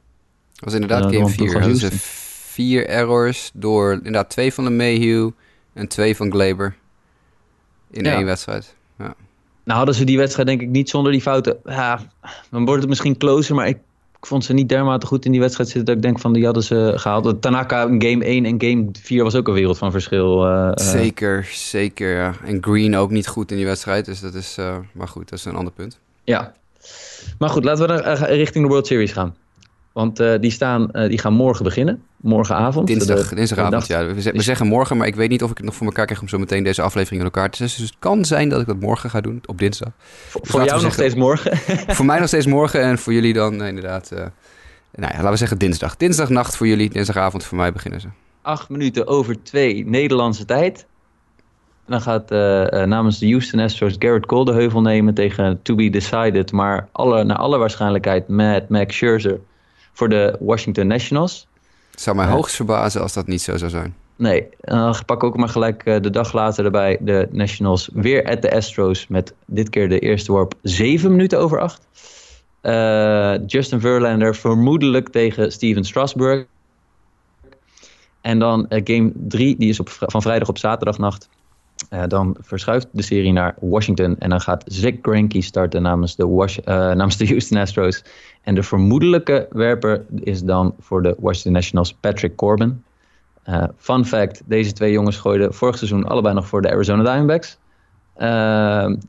Dat 0.54 0.64
was 0.64 0.74
inderdaad 0.74 1.14
game 1.14 1.28
4. 1.28 1.80
Dat 1.80 1.92
vier 2.52 2.86
errors 2.86 3.50
door 3.54 3.92
inderdaad 3.92 4.30
twee 4.30 4.54
van 4.54 4.64
de 4.64 4.70
Mayhew 4.70 5.30
en 5.72 5.88
twee 5.88 6.16
van 6.16 6.30
Glaber. 6.30 6.76
In 7.92 8.04
ja. 8.04 8.14
één 8.14 8.24
wedstrijd. 8.24 8.74
Ja. 8.98 9.14
Nou 9.64 9.76
hadden 9.76 9.94
ze 9.94 10.04
die 10.04 10.18
wedstrijd 10.18 10.48
denk 10.48 10.60
ik 10.60 10.68
niet 10.68 10.90
zonder 10.90 11.12
die 11.12 11.20
fouten. 11.20 11.56
Ja, 11.64 12.00
dan 12.50 12.64
wordt 12.64 12.80
het 12.80 12.88
misschien 12.88 13.16
closer, 13.16 13.54
maar 13.54 13.68
ik, 13.68 13.78
ik 14.18 14.26
vond 14.26 14.44
ze 14.44 14.52
niet 14.52 14.68
dermate 14.68 15.06
goed 15.06 15.24
in 15.24 15.30
die 15.30 15.40
wedstrijd 15.40 15.68
zitten. 15.68 15.86
Dat 15.86 15.96
ik 15.96 16.02
denk 16.02 16.20
van 16.20 16.32
die 16.32 16.44
hadden 16.44 16.62
ze 16.62 16.92
gehaald. 16.96 17.42
Tanaka 17.42 17.82
in 17.82 18.02
game 18.02 18.24
1 18.24 18.44
en 18.44 18.62
game 18.62 18.88
4 19.02 19.22
was 19.22 19.34
ook 19.34 19.48
een 19.48 19.54
wereld 19.54 19.78
van 19.78 19.90
verschil. 19.90 20.46
Uh, 20.46 20.70
zeker, 20.74 21.48
zeker. 21.52 22.16
Ja. 22.16 22.34
En 22.44 22.62
Green 22.62 22.96
ook 22.96 23.10
niet 23.10 23.26
goed 23.26 23.50
in 23.50 23.56
die 23.56 23.66
wedstrijd. 23.66 24.04
Dus 24.04 24.20
dat 24.20 24.34
is, 24.34 24.56
uh, 24.58 24.76
maar 24.92 25.08
goed, 25.08 25.28
dat 25.28 25.38
is 25.38 25.44
een 25.44 25.54
ander 25.54 25.72
punt. 25.72 25.98
Ja. 26.24 26.52
Maar 27.38 27.48
goed, 27.48 27.64
laten 27.64 27.86
we 27.86 28.02
dan 28.02 28.14
richting 28.14 28.64
de 28.64 28.70
World 28.70 28.86
Series 28.86 29.12
gaan. 29.12 29.34
Want 29.92 30.20
uh, 30.20 30.34
die, 30.40 30.50
staan, 30.50 30.88
uh, 30.92 31.08
die 31.08 31.18
gaan 31.18 31.32
morgen 31.32 31.64
beginnen. 31.64 32.02
Morgenavond. 32.16 32.86
Dinsdag, 32.86 33.28
de, 33.28 33.34
dinsdagavond, 33.34 33.86
de 33.86 33.92
ja. 33.92 34.06
We, 34.06 34.32
we, 34.32 34.42
zeggen 34.42 34.66
morgen, 34.66 34.96
maar 34.96 35.06
ik 35.06 35.14
weet 35.14 35.28
niet 35.28 35.42
of 35.42 35.50
ik 35.50 35.56
het 35.56 35.66
nog 35.66 35.74
voor 35.74 35.86
elkaar 35.86 36.04
krijg 36.04 36.20
om 36.20 36.28
zo 36.28 36.38
meteen 36.38 36.64
deze 36.64 36.82
aflevering 36.82 37.20
in 37.20 37.26
elkaar 37.26 37.50
te 37.50 37.56
zetten. 37.56 37.78
Dus 37.78 37.88
het 37.88 37.98
kan 37.98 38.24
zijn 38.24 38.48
dat 38.48 38.60
ik 38.60 38.66
dat 38.66 38.80
morgen 38.80 39.10
ga 39.10 39.20
doen, 39.20 39.42
op 39.46 39.58
dinsdag. 39.58 39.92
Voor, 39.98 40.40
dus 40.40 40.50
voor 40.50 40.64
jou 40.64 40.82
nog 40.82 40.92
steeds 40.92 41.14
morgen? 41.14 41.56
voor 41.96 42.04
mij 42.04 42.18
nog 42.18 42.28
steeds 42.28 42.46
morgen 42.46 42.82
en 42.82 42.98
voor 42.98 43.12
jullie 43.12 43.32
dan 43.32 43.60
uh, 43.60 43.68
inderdaad, 43.68 44.10
nou 44.10 44.30
ja, 44.94 45.16
laten 45.16 45.30
we 45.30 45.36
zeggen 45.36 45.58
dinsdag. 45.58 45.96
Dinsdagnacht 45.96 46.56
voor 46.56 46.66
jullie, 46.66 46.90
dinsdagavond 46.90 47.44
voor 47.44 47.58
mij 47.58 47.72
beginnen 47.72 48.00
ze. 48.00 48.08
Acht 48.42 48.68
minuten 48.68 49.06
over 49.06 49.42
twee 49.42 49.86
Nederlandse 49.86 50.44
tijd. 50.44 50.86
En 51.86 51.92
dan 51.92 52.00
gaat 52.00 52.30
namens 52.86 53.18
de 53.18 53.28
Houston 53.28 53.60
Astros 53.60 53.96
Garrett 53.98 54.26
Cole 54.26 54.44
de 54.44 54.52
heuvel 54.52 54.80
nemen 54.80 55.14
tegen 55.14 55.62
To 55.62 55.74
Be 55.74 55.90
Decided. 55.90 56.52
Maar 56.52 56.88
alle, 56.92 57.24
naar 57.24 57.36
alle 57.36 57.58
waarschijnlijkheid 57.58 58.28
met 58.28 58.68
Max 58.68 58.96
Scherzer 58.96 59.40
voor 59.92 60.08
de 60.08 60.36
Washington 60.40 60.86
Nationals. 60.86 61.46
Het 61.90 62.00
zou 62.00 62.16
mij 62.16 62.26
uh, 62.26 62.32
hoogst 62.32 62.56
verbazen 62.56 63.00
als 63.00 63.12
dat 63.12 63.26
niet 63.26 63.42
zo 63.42 63.56
zou 63.56 63.70
zijn. 63.70 63.94
Nee, 64.16 64.48
dan 64.60 64.88
uh, 64.88 65.00
pak 65.06 65.24
ook 65.24 65.36
maar 65.36 65.48
gelijk 65.48 65.86
uh, 65.86 66.00
de 66.00 66.10
dag 66.10 66.32
later 66.32 66.64
erbij 66.64 66.98
de 67.00 67.28
Nationals 67.30 67.90
weer 67.92 68.24
at 68.24 68.42
de 68.42 68.54
Astros 68.54 69.06
met 69.06 69.34
dit 69.46 69.70
keer 69.70 69.88
de 69.88 69.98
eerste 69.98 70.32
worp 70.32 70.54
7 70.62 71.10
minuten 71.10 71.38
over 71.38 71.60
8. 71.60 71.86
Uh, 72.62 73.46
Justin 73.46 73.80
Verlander 73.80 74.36
vermoedelijk 74.36 75.08
tegen 75.08 75.52
Steven 75.52 75.84
Strasburg. 75.84 76.44
En 78.20 78.38
dan 78.38 78.66
game 78.68 79.12
3, 79.14 79.56
die 79.56 79.68
is 79.68 79.80
op, 79.80 79.88
van 79.88 80.22
vrijdag 80.22 80.48
op 80.48 80.58
zaterdagnacht. 80.58 81.28
Uh, 81.90 82.02
dan 82.06 82.36
verschuift 82.40 82.88
de 82.92 83.02
serie 83.02 83.32
naar 83.32 83.54
Washington 83.60 84.18
en 84.18 84.30
dan 84.30 84.40
gaat 84.40 84.64
Zach 84.66 84.92
Greinke 85.02 85.42
starten 85.42 85.82
namens 85.82 86.16
de, 86.16 86.24
uh, 86.24 86.74
namens 87.00 87.16
de 87.16 87.26
Houston 87.26 87.58
Astros. 87.58 88.04
En 88.42 88.54
de 88.54 88.62
vermoedelijke 88.62 89.46
werper 89.50 90.04
is 90.14 90.42
dan 90.42 90.74
voor 90.78 91.02
de 91.02 91.16
Washington 91.18 91.52
Nationals 91.52 91.94
Patrick 91.94 92.36
Corbin. 92.36 92.84
Uh, 93.48 93.64
fun 93.76 94.04
fact, 94.04 94.42
deze 94.44 94.72
twee 94.72 94.92
jongens 94.92 95.16
gooiden 95.16 95.54
vorig 95.54 95.78
seizoen 95.78 96.04
allebei 96.04 96.34
nog 96.34 96.46
voor 96.46 96.62
de 96.62 96.70
Arizona 96.70 97.02
Diamondbacks. 97.02 97.58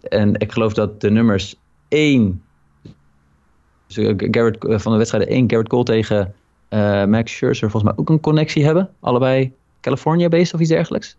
en 0.10 0.34
ik 0.38 0.52
geloof 0.52 0.74
dat 0.74 1.02
de 1.02 1.12
nummers 1.12 1.56
1, 1.88 2.44
dus 3.88 4.14
Garrett, 4.18 4.58
van 4.82 4.92
de 4.92 4.98
wedstrijden 4.98 5.30
1, 5.30 5.50
Garrett 5.50 5.70
Cole 5.70 5.84
tegen 5.84 6.34
Max 7.10 7.32
Scherzer 7.32 7.70
volgens 7.70 7.92
mij 7.92 8.02
ook 8.02 8.10
een 8.10 8.20
connectie 8.20 8.66
hebben. 8.66 8.90
Allebei 9.00 9.54
California-based 9.82 10.54
of 10.54 10.60
iets 10.60 10.70
dergelijks. 10.70 11.18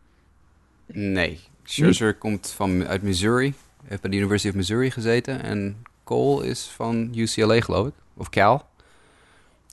Nee, 0.86 1.40
Scherzer 1.62 2.10
nee. 2.10 2.18
komt 2.18 2.50
van, 2.56 2.86
uit 2.86 3.02
Missouri. 3.02 3.54
Heeft 3.84 4.02
bij 4.02 4.10
de 4.10 4.16
University 4.16 4.48
of 4.48 4.54
Missouri 4.54 4.90
gezeten. 4.90 5.42
En 5.42 5.76
Cole 6.04 6.46
is 6.46 6.62
van 6.62 7.10
UCLA, 7.14 7.60
geloof 7.60 7.86
ik. 7.86 7.94
Of 8.16 8.30
Cal. 8.30 8.66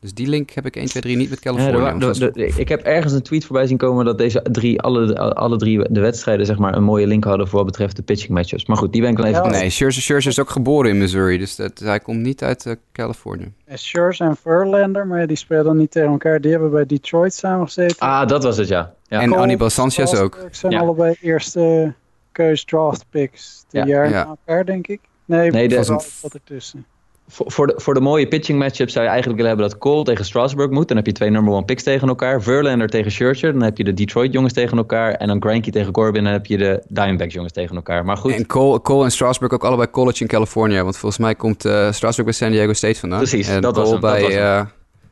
Dus 0.01 0.13
die 0.13 0.27
link 0.27 0.49
heb 0.49 0.65
ik 0.65 0.75
1, 0.75 0.85
2, 0.85 1.01
3 1.01 1.17
niet 1.17 1.29
met 1.29 1.39
California. 1.39 1.87
Ja, 1.87 1.97
de, 1.97 2.19
de, 2.19 2.31
de, 2.31 2.45
ik 2.45 2.69
heb 2.69 2.81
ergens 2.81 3.13
een 3.13 3.21
tweet 3.21 3.45
voorbij 3.45 3.67
zien 3.67 3.77
komen 3.77 4.05
dat 4.05 4.17
deze 4.17 4.41
drie, 4.51 4.81
alle, 4.81 5.19
alle 5.33 5.57
drie 5.57 5.91
de 5.91 5.99
wedstrijden 5.99 6.45
zeg 6.45 6.57
maar, 6.57 6.75
een 6.75 6.83
mooie 6.83 7.07
link 7.07 7.23
hadden 7.23 7.47
voor 7.47 7.57
wat 7.57 7.65
betreft 7.65 7.95
de 7.95 8.01
pitching 8.01 8.29
matchups. 8.31 8.65
Maar 8.65 8.77
goed, 8.77 8.91
die 8.91 9.01
ben 9.01 9.11
ik 9.11 9.17
wel 9.17 9.25
even... 9.25 9.43
Ja, 9.43 9.49
nee, 9.49 9.69
Scherzer, 9.69 10.01
Scherzer 10.01 10.31
is 10.31 10.39
ook 10.39 10.49
geboren 10.49 10.89
in 10.89 10.97
Missouri, 10.97 11.37
dus 11.37 11.55
dat, 11.55 11.79
hij 11.79 11.99
komt 11.99 12.19
niet 12.19 12.43
uit 12.43 12.65
uh, 12.65 12.73
Californië. 12.91 13.51
Scherzer 13.73 14.27
en 14.27 14.35
Verlander, 14.35 15.07
maar 15.07 15.27
die 15.27 15.37
spelen 15.37 15.63
dan 15.63 15.77
niet 15.77 15.91
tegen 15.91 16.09
elkaar. 16.09 16.41
Die 16.41 16.51
hebben 16.51 16.71
bij 16.71 16.85
Detroit 16.85 17.33
samen 17.33 17.65
gezeten. 17.65 17.99
Ah, 17.99 18.27
dat 18.27 18.43
was 18.43 18.57
het, 18.57 18.67
ja. 18.67 18.93
ja. 19.07 19.21
En 19.21 19.29
Cole, 19.29 19.41
Anibal 19.41 19.69
Sanchez 19.69 20.13
ook. 20.13 20.37
zijn 20.51 20.71
ja. 20.71 20.79
allebei 20.79 21.15
eerste 21.21 21.93
keus 22.31 22.63
draft 22.63 23.05
picks. 23.09 23.65
Die 23.69 23.85
jaar 23.85 24.09
na 24.09 24.25
elkaar, 24.25 24.65
denk 24.65 24.87
ik. 24.87 24.99
Nee, 25.25 25.51
nee 25.51 25.67
dat 25.67 25.87
was 25.87 26.19
wat 26.21 26.33
ertussen 26.33 26.85
voor, 27.31 27.51
voor, 27.51 27.67
de, 27.67 27.73
voor 27.77 27.93
de 27.93 27.99
mooie 27.99 28.27
pitching 28.27 28.59
matchup 28.59 28.89
zou 28.89 29.05
je 29.05 29.11
eigenlijk 29.11 29.41
willen 29.41 29.57
hebben 29.57 29.69
dat 29.69 29.79
Cole 29.79 30.03
tegen 30.03 30.25
Strasburg 30.25 30.69
moet. 30.69 30.87
Dan 30.87 30.97
heb 30.97 31.05
je 31.05 31.11
twee 31.11 31.29
number 31.29 31.53
one 31.53 31.65
picks 31.65 31.83
tegen 31.83 32.07
elkaar. 32.07 32.41
Verlander 32.41 32.89
tegen 32.89 33.11
Scherzer. 33.11 33.51
Dan 33.51 33.61
heb 33.61 33.77
je 33.77 33.83
de 33.83 33.93
Detroit 33.93 34.33
jongens 34.33 34.53
tegen 34.53 34.77
elkaar. 34.77 35.13
En 35.13 35.27
dan 35.27 35.41
Greinke 35.41 35.71
tegen 35.71 35.91
Corbin. 35.91 36.23
Dan 36.23 36.33
heb 36.33 36.45
je 36.45 36.57
de 36.57 36.83
Diamondbacks 36.87 37.33
jongens 37.33 37.53
tegen 37.53 37.75
elkaar. 37.75 38.05
Maar 38.05 38.17
goed. 38.17 38.31
En 38.33 38.45
Cole, 38.45 38.81
Cole 38.81 39.03
en 39.03 39.11
Strasburg 39.11 39.51
ook 39.51 39.63
allebei 39.63 39.89
college 39.89 40.21
in 40.21 40.27
California. 40.27 40.83
Want 40.83 40.97
volgens 40.97 41.21
mij 41.21 41.35
komt 41.35 41.65
uh, 41.65 41.91
Strasburg 41.91 42.27
bij 42.27 42.37
San 42.37 42.51
Diego 42.51 42.73
State 42.73 42.99
vandaan. 42.99 43.19
Precies, 43.19 43.47
en 43.47 43.61
dat, 43.61 43.73
Cole 43.73 43.83
was 43.83 43.91
hem, 43.91 44.01
bij, 44.01 44.21
dat 44.21 44.29
was 44.29 44.33
hem. 44.33 44.43
Uh, 44.43 44.65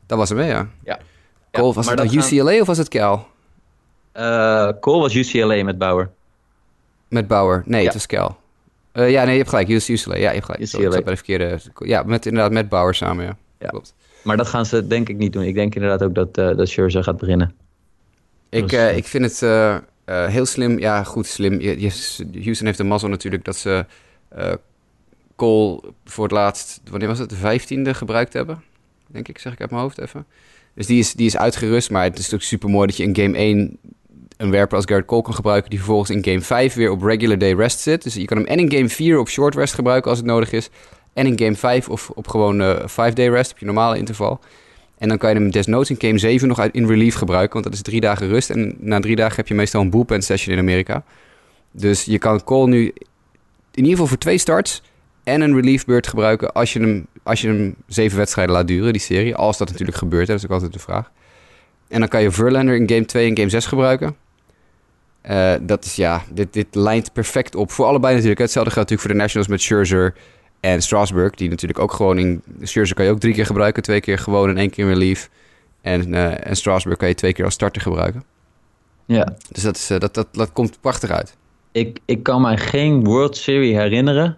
dat 0.06 0.18
was 0.18 0.28
hem, 0.28 0.40
ja. 0.40 0.68
ja. 0.84 0.98
Cole, 1.50 1.68
ja, 1.68 1.74
was 1.74 1.88
het 1.88 1.96
nou 1.96 2.16
UCLA 2.16 2.50
gaan... 2.50 2.60
of 2.60 2.66
was 2.66 2.78
het 2.78 2.88
Cal? 2.88 3.26
Uh, 4.16 4.68
Cole 4.80 5.00
was 5.00 5.14
UCLA 5.14 5.64
met 5.64 5.78
Bauer. 5.78 6.10
Met 7.08 7.26
Bauer? 7.26 7.62
Nee, 7.66 7.80
ja. 7.80 7.84
het 7.84 7.94
was 7.94 8.06
Cal. 8.06 8.39
Uh, 8.92 9.10
ja, 9.10 9.22
nee, 9.22 9.32
je 9.32 9.38
hebt 9.38 9.48
gelijk. 9.48 9.68
UCLA. 9.68 10.16
Ja, 10.16 10.28
je 10.28 10.34
hebt 10.34 10.44
gelijk. 10.44 10.66
Sorry, 10.66 10.86
ik 10.86 10.92
zat 10.92 11.04
bij 11.04 11.12
de 11.12 11.16
verkeerde... 11.24 11.58
Ja, 11.78 12.02
met, 12.02 12.26
inderdaad 12.26 12.52
met 12.52 12.68
Bauer 12.68 12.94
samen, 12.94 13.24
ja. 13.24 13.36
ja. 13.58 13.68
Klopt. 13.68 13.94
Maar 14.22 14.36
dat 14.36 14.46
gaan 14.46 14.66
ze 14.66 14.86
denk 14.86 15.08
ik 15.08 15.16
niet 15.16 15.32
doen. 15.32 15.42
Ik 15.42 15.54
denk 15.54 15.74
inderdaad 15.74 16.02
ook 16.02 16.14
dat, 16.14 16.38
uh, 16.38 16.56
dat 16.56 16.68
Scherzer 16.68 17.04
gaat 17.04 17.18
beginnen. 17.18 17.54
Ik, 18.48 18.68
dus, 18.68 18.78
uh, 18.78 18.96
ik 18.96 19.06
vind 19.06 19.40
het 19.40 19.40
heel 20.30 20.46
slim. 20.46 20.78
Ja, 20.78 21.04
goed, 21.04 21.26
slim. 21.26 21.60
Je, 21.60 21.80
je, 21.80 21.90
Houston 22.42 22.66
heeft 22.66 22.78
de 22.78 22.84
mazzel 22.84 23.08
natuurlijk 23.08 23.44
dat 23.44 23.56
ze 23.56 23.84
Cole 25.40 25.80
voor 26.04 26.24
het 26.24 26.32
laatst, 26.32 26.80
wanneer 26.90 27.08
was 27.08 27.18
het, 27.18 27.28
de 27.28 27.36
vijftiende 27.36 27.94
gebruikt 27.94 28.32
hebben. 28.32 28.62
Denk 29.06 29.28
ik, 29.28 29.38
zeg 29.38 29.52
ik 29.52 29.60
uit 29.60 29.70
mijn 29.70 29.82
hoofd 29.82 29.98
even. 29.98 30.26
Dus 30.74 30.86
die 30.86 30.98
is, 30.98 31.12
die 31.12 31.26
is 31.26 31.36
uitgerust, 31.36 31.90
maar 31.90 32.02
het 32.02 32.12
is 32.12 32.18
natuurlijk 32.18 32.48
super 32.48 32.68
mooi 32.68 32.86
dat 32.86 32.96
je 32.96 33.02
in 33.02 33.16
game 33.16 33.36
1 33.36 33.78
een 34.40 34.50
werper 34.50 34.76
als 34.76 34.84
Garrett 34.86 35.08
Cole 35.08 35.22
kan 35.22 35.34
gebruiken... 35.34 35.70
die 35.70 35.78
vervolgens 35.78 36.10
in 36.10 36.24
game 36.24 36.40
5 36.40 36.74
weer 36.74 36.90
op 36.90 37.02
regular 37.02 37.38
day 37.38 37.52
rest 37.52 37.80
zit. 37.80 38.02
Dus 38.02 38.14
je 38.14 38.24
kan 38.24 38.36
hem 38.36 38.46
en 38.46 38.58
in 38.58 38.72
game 38.72 38.88
4 38.88 39.18
op 39.18 39.28
short 39.28 39.54
rest 39.54 39.74
gebruiken 39.74 40.10
als 40.10 40.18
het 40.18 40.28
nodig 40.28 40.52
is... 40.52 40.70
en 41.12 41.26
in 41.26 41.38
game 41.38 41.56
5 41.56 41.88
of 41.88 42.10
op 42.10 42.28
gewoon 42.28 42.60
uh, 42.60 42.76
5 42.84 43.14
day 43.14 43.28
rest, 43.28 43.52
op 43.52 43.58
je 43.58 43.64
normale 43.64 43.98
interval. 43.98 44.40
En 44.98 45.08
dan 45.08 45.18
kan 45.18 45.30
je 45.30 45.36
hem 45.36 45.50
desnoods 45.50 45.90
in 45.90 45.96
game 45.98 46.18
7 46.18 46.48
nog 46.48 46.58
uit 46.58 46.74
in 46.74 46.86
relief 46.86 47.14
gebruiken... 47.14 47.52
want 47.52 47.64
dat 47.64 47.74
is 47.74 47.82
drie 47.82 48.00
dagen 48.00 48.28
rust 48.28 48.50
en 48.50 48.76
na 48.78 49.00
drie 49.00 49.16
dagen 49.16 49.36
heb 49.36 49.48
je 49.48 49.54
meestal 49.54 49.80
een 49.80 49.90
bullpen 49.90 50.22
session 50.22 50.54
in 50.54 50.60
Amerika. 50.60 51.04
Dus 51.70 52.04
je 52.04 52.18
kan 52.18 52.44
Cole 52.44 52.68
nu 52.68 52.84
in 52.84 52.92
ieder 53.74 53.90
geval 53.90 54.06
voor 54.06 54.18
twee 54.18 54.38
starts 54.38 54.82
en 55.24 55.40
een 55.40 55.54
relief 55.54 55.84
beurt 55.84 56.06
gebruiken 56.06 56.52
als 56.52 56.72
je 56.72 56.80
hem, 56.80 57.06
als 57.22 57.40
je 57.40 57.48
hem 57.48 57.74
zeven 57.86 58.18
wedstrijden 58.18 58.54
laat 58.54 58.66
duren, 58.66 58.92
die 58.92 59.02
serie. 59.02 59.34
Als 59.34 59.58
dat 59.58 59.70
natuurlijk 59.70 59.98
gebeurt, 59.98 60.26
dat 60.26 60.36
is 60.36 60.44
ook 60.44 60.50
altijd 60.50 60.72
de 60.72 60.78
vraag. 60.78 61.10
En 61.88 62.00
dan 62.00 62.08
kan 62.08 62.22
je 62.22 62.30
Verlander 62.30 62.74
in 62.74 62.88
game 62.88 63.04
2 63.04 63.28
en 63.28 63.36
game 63.36 63.48
6 63.48 63.66
gebruiken. 63.66 64.16
Uh, 65.22 65.54
dat 65.60 65.84
is 65.84 65.96
ja, 65.96 66.22
dit, 66.32 66.52
dit 66.52 66.74
lijnt 66.74 67.12
perfect 67.12 67.54
op. 67.54 67.70
Voor 67.70 67.86
allebei 67.86 68.12
natuurlijk. 68.12 68.40
Hetzelfde 68.40 68.72
geldt 68.72 68.90
natuurlijk 68.90 69.08
voor 69.08 69.18
de 69.18 69.24
Nationals 69.24 69.48
met 69.48 69.62
Scherzer 69.62 70.14
en 70.60 70.82
Strasburg. 70.82 71.34
Die 71.34 71.48
natuurlijk 71.48 71.78
ook 71.78 71.92
gewoon 71.92 72.18
in... 72.18 72.42
Scherzer 72.62 72.96
kan 72.96 73.04
je 73.04 73.10
ook 73.10 73.20
drie 73.20 73.34
keer 73.34 73.46
gebruiken. 73.46 73.82
Twee 73.82 74.00
keer 74.00 74.18
gewoon 74.18 74.48
en 74.48 74.56
één 74.56 74.70
keer 74.70 74.84
in 74.84 74.92
relief. 74.92 75.30
En, 75.80 76.12
uh, 76.12 76.46
en 76.46 76.56
Strasburg 76.56 76.96
kan 76.96 77.08
je 77.08 77.14
twee 77.14 77.32
keer 77.32 77.44
als 77.44 77.54
starter 77.54 77.82
gebruiken. 77.82 78.24
Ja. 79.06 79.36
Dus 79.52 79.62
dat, 79.62 79.76
is, 79.76 79.90
uh, 79.90 79.98
dat, 79.98 80.14
dat, 80.14 80.28
dat 80.32 80.52
komt 80.52 80.80
prachtig 80.80 81.10
uit. 81.10 81.36
Ik, 81.72 81.98
ik 82.04 82.22
kan 82.22 82.40
mij 82.40 82.56
geen 82.56 83.04
World 83.04 83.36
Series 83.36 83.76
herinneren 83.76 84.36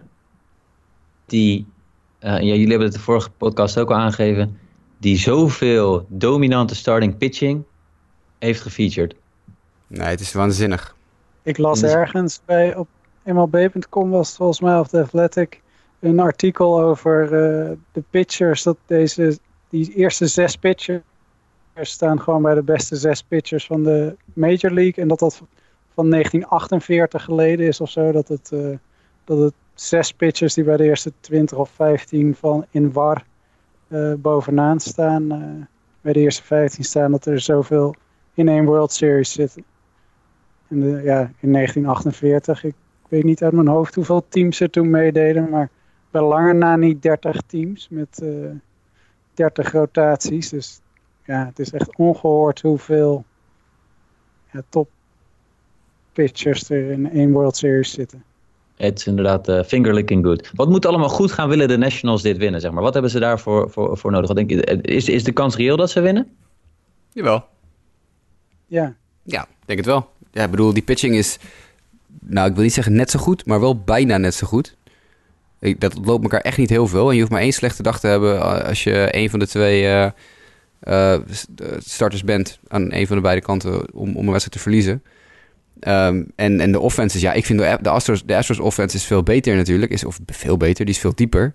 die, 1.25 1.65
ja, 2.19 2.39
jullie 2.39 2.67
hebben 2.67 2.87
het 2.87 2.93
de 2.93 2.99
vorige 2.99 3.29
podcast 3.29 3.79
ook 3.79 3.89
al 3.89 3.97
aangegeven, 3.97 4.57
die 4.99 5.17
zoveel 5.17 6.05
dominante 6.09 6.75
starting 6.75 7.17
pitching 7.17 7.63
heeft 8.39 8.61
gefeatured. 8.61 9.15
Nee, 9.87 10.07
het 10.07 10.19
is 10.19 10.33
waanzinnig. 10.33 10.95
Ik 11.41 11.57
las 11.57 11.83
ergens 11.83 12.41
bij 12.45 12.75
op 12.75 12.87
MLB.com 13.23 14.09
was 14.09 14.27
het 14.27 14.37
volgens 14.37 14.59
mij 14.59 14.79
of 14.79 14.87
The 14.87 15.01
Athletic 15.01 15.61
een 15.99 16.19
artikel 16.19 16.81
over 16.81 17.23
uh, 17.23 17.71
de 17.91 18.03
pitchers 18.09 18.63
dat 18.63 18.77
deze 18.85 19.39
die 19.69 19.93
eerste 19.93 20.27
zes 20.27 20.55
pitchers 20.55 21.03
staan 21.75 22.21
gewoon 22.21 22.41
bij 22.41 22.53
de 22.53 22.63
beste 22.63 22.95
zes 22.95 23.23
pitchers 23.23 23.65
van 23.65 23.83
de 23.83 24.15
Major 24.33 24.71
League 24.71 25.03
en 25.03 25.07
dat 25.07 25.19
dat 25.19 25.41
van 25.93 26.09
1948 26.09 27.23
geleden 27.23 27.67
is 27.67 27.81
of 27.81 27.89
zo 27.89 28.11
dat 28.11 28.27
het 28.27 28.49
uh, 28.53 28.77
dat 29.23 29.37
het 29.37 29.53
zes 29.73 30.11
pitchers 30.11 30.53
die 30.53 30.63
bij 30.63 30.77
de 30.77 30.83
eerste 30.83 31.13
20 31.19 31.57
of 31.57 31.69
15 31.69 32.35
van 32.35 32.65
in 32.71 32.91
war 32.91 33.23
uh, 33.87 34.13
bovenaan 34.13 34.79
staan. 34.79 35.27
Bij 36.01 36.13
de 36.13 36.19
eerste 36.19 36.43
15 36.43 36.83
staan 36.83 37.11
dat 37.11 37.25
er 37.25 37.39
zoveel 37.39 37.95
in 38.33 38.47
één 38.47 38.65
World 38.65 38.91
Series 38.91 39.31
zitten. 39.31 39.63
En 40.73 40.79
de, 40.79 41.01
ja, 41.03 41.31
in 41.39 41.51
1948, 41.51 42.63
ik 42.63 42.75
weet 43.09 43.23
niet 43.23 43.43
uit 43.43 43.53
mijn 43.53 43.67
hoofd 43.67 43.95
hoeveel 43.95 44.25
teams 44.29 44.59
er 44.59 44.69
toen 44.69 44.89
meededen, 44.89 45.49
maar 45.49 45.69
bij 46.11 46.21
lange 46.21 46.53
na 46.53 46.75
niet 46.75 47.01
30 47.01 47.41
teams 47.47 47.87
met 47.89 48.19
uh, 48.23 48.49
30 49.33 49.71
rotaties. 49.71 50.49
Dus 50.49 50.81
ja, 51.25 51.45
het 51.45 51.59
is 51.59 51.71
echt 51.71 51.97
ongehoord 51.97 52.61
hoeveel 52.61 53.25
ja, 54.51 54.61
top 54.69 54.89
pitchers 56.13 56.69
er 56.69 56.91
in 56.91 57.11
één 57.11 57.31
World 57.31 57.57
Series 57.57 57.91
zitten. 57.91 58.23
Het 58.75 58.99
is 58.99 59.07
inderdaad 59.07 59.49
uh, 59.49 59.63
fingerlicking 59.63 60.25
good. 60.25 60.51
Wat 60.53 60.69
moet 60.69 60.85
allemaal 60.85 61.09
goed 61.09 61.31
gaan 61.31 61.49
willen 61.49 61.67
de 61.67 61.77
Nationals 61.77 62.21
dit 62.21 62.37
winnen? 62.37 62.61
Zeg 62.61 62.71
maar? 62.71 62.83
Wat 62.83 62.93
hebben 62.93 63.11
ze 63.11 63.19
daarvoor 63.19 63.69
voor, 63.69 63.97
voor 63.97 64.11
nodig? 64.11 64.27
Wat 64.27 64.37
denk 64.37 64.49
je, 64.49 64.81
is, 64.81 65.09
is 65.09 65.23
de 65.23 65.31
kans 65.31 65.55
reëel 65.55 65.77
dat 65.77 65.89
ze 65.89 66.01
winnen? 66.01 66.27
Jawel. 67.11 67.45
Ja. 68.65 68.95
Ja, 69.23 69.41
ik 69.41 69.65
denk 69.65 69.79
het 69.79 69.87
wel. 69.87 70.12
Ja, 70.33 70.43
ik 70.43 70.51
bedoel, 70.51 70.73
die 70.73 70.83
pitching 70.83 71.15
is, 71.15 71.37
nou 72.19 72.47
ik 72.49 72.53
wil 72.53 72.63
niet 72.63 72.73
zeggen 72.73 72.93
net 72.93 73.11
zo 73.11 73.19
goed, 73.19 73.45
maar 73.45 73.59
wel 73.59 73.79
bijna 73.79 74.17
net 74.17 74.33
zo 74.33 74.47
goed. 74.47 74.75
Ik, 75.59 75.79
dat 75.79 75.97
loopt 76.05 76.23
elkaar 76.23 76.41
echt 76.41 76.57
niet 76.57 76.69
heel 76.69 76.87
veel. 76.87 77.07
En 77.07 77.13
je 77.13 77.19
hoeft 77.19 77.31
maar 77.31 77.41
één 77.41 77.53
slechte 77.53 77.83
dag 77.83 77.99
te 77.99 78.07
hebben 78.07 78.65
als 78.65 78.83
je 78.83 79.07
een 79.11 79.29
van 79.29 79.39
de 79.39 79.47
twee 79.47 79.83
uh, 79.83 80.07
uh, 80.83 81.15
starters 81.77 82.23
bent 82.23 82.59
aan 82.67 82.93
een 82.93 83.07
van 83.07 83.15
de 83.15 83.21
beide 83.21 83.41
kanten 83.41 83.93
om, 83.93 84.15
om 84.15 84.25
een 84.25 84.31
wedstrijd 84.31 84.51
te 84.51 84.59
verliezen. 84.59 85.03
Um, 85.87 86.31
en, 86.35 86.59
en 86.59 86.71
de 86.71 86.91
is, 87.05 87.21
ja, 87.21 87.33
ik 87.33 87.45
vind 87.45 87.59
de, 87.59 87.89
Astros, 87.89 88.23
de 88.25 88.35
Astros 88.35 88.59
offense 88.59 88.95
is 88.95 89.03
veel 89.03 89.23
beter 89.23 89.55
natuurlijk. 89.55 89.91
Is, 89.91 90.05
of 90.05 90.19
veel 90.25 90.57
beter, 90.57 90.85
die 90.85 90.93
is 90.93 90.99
veel 90.99 91.15
dieper. 91.15 91.53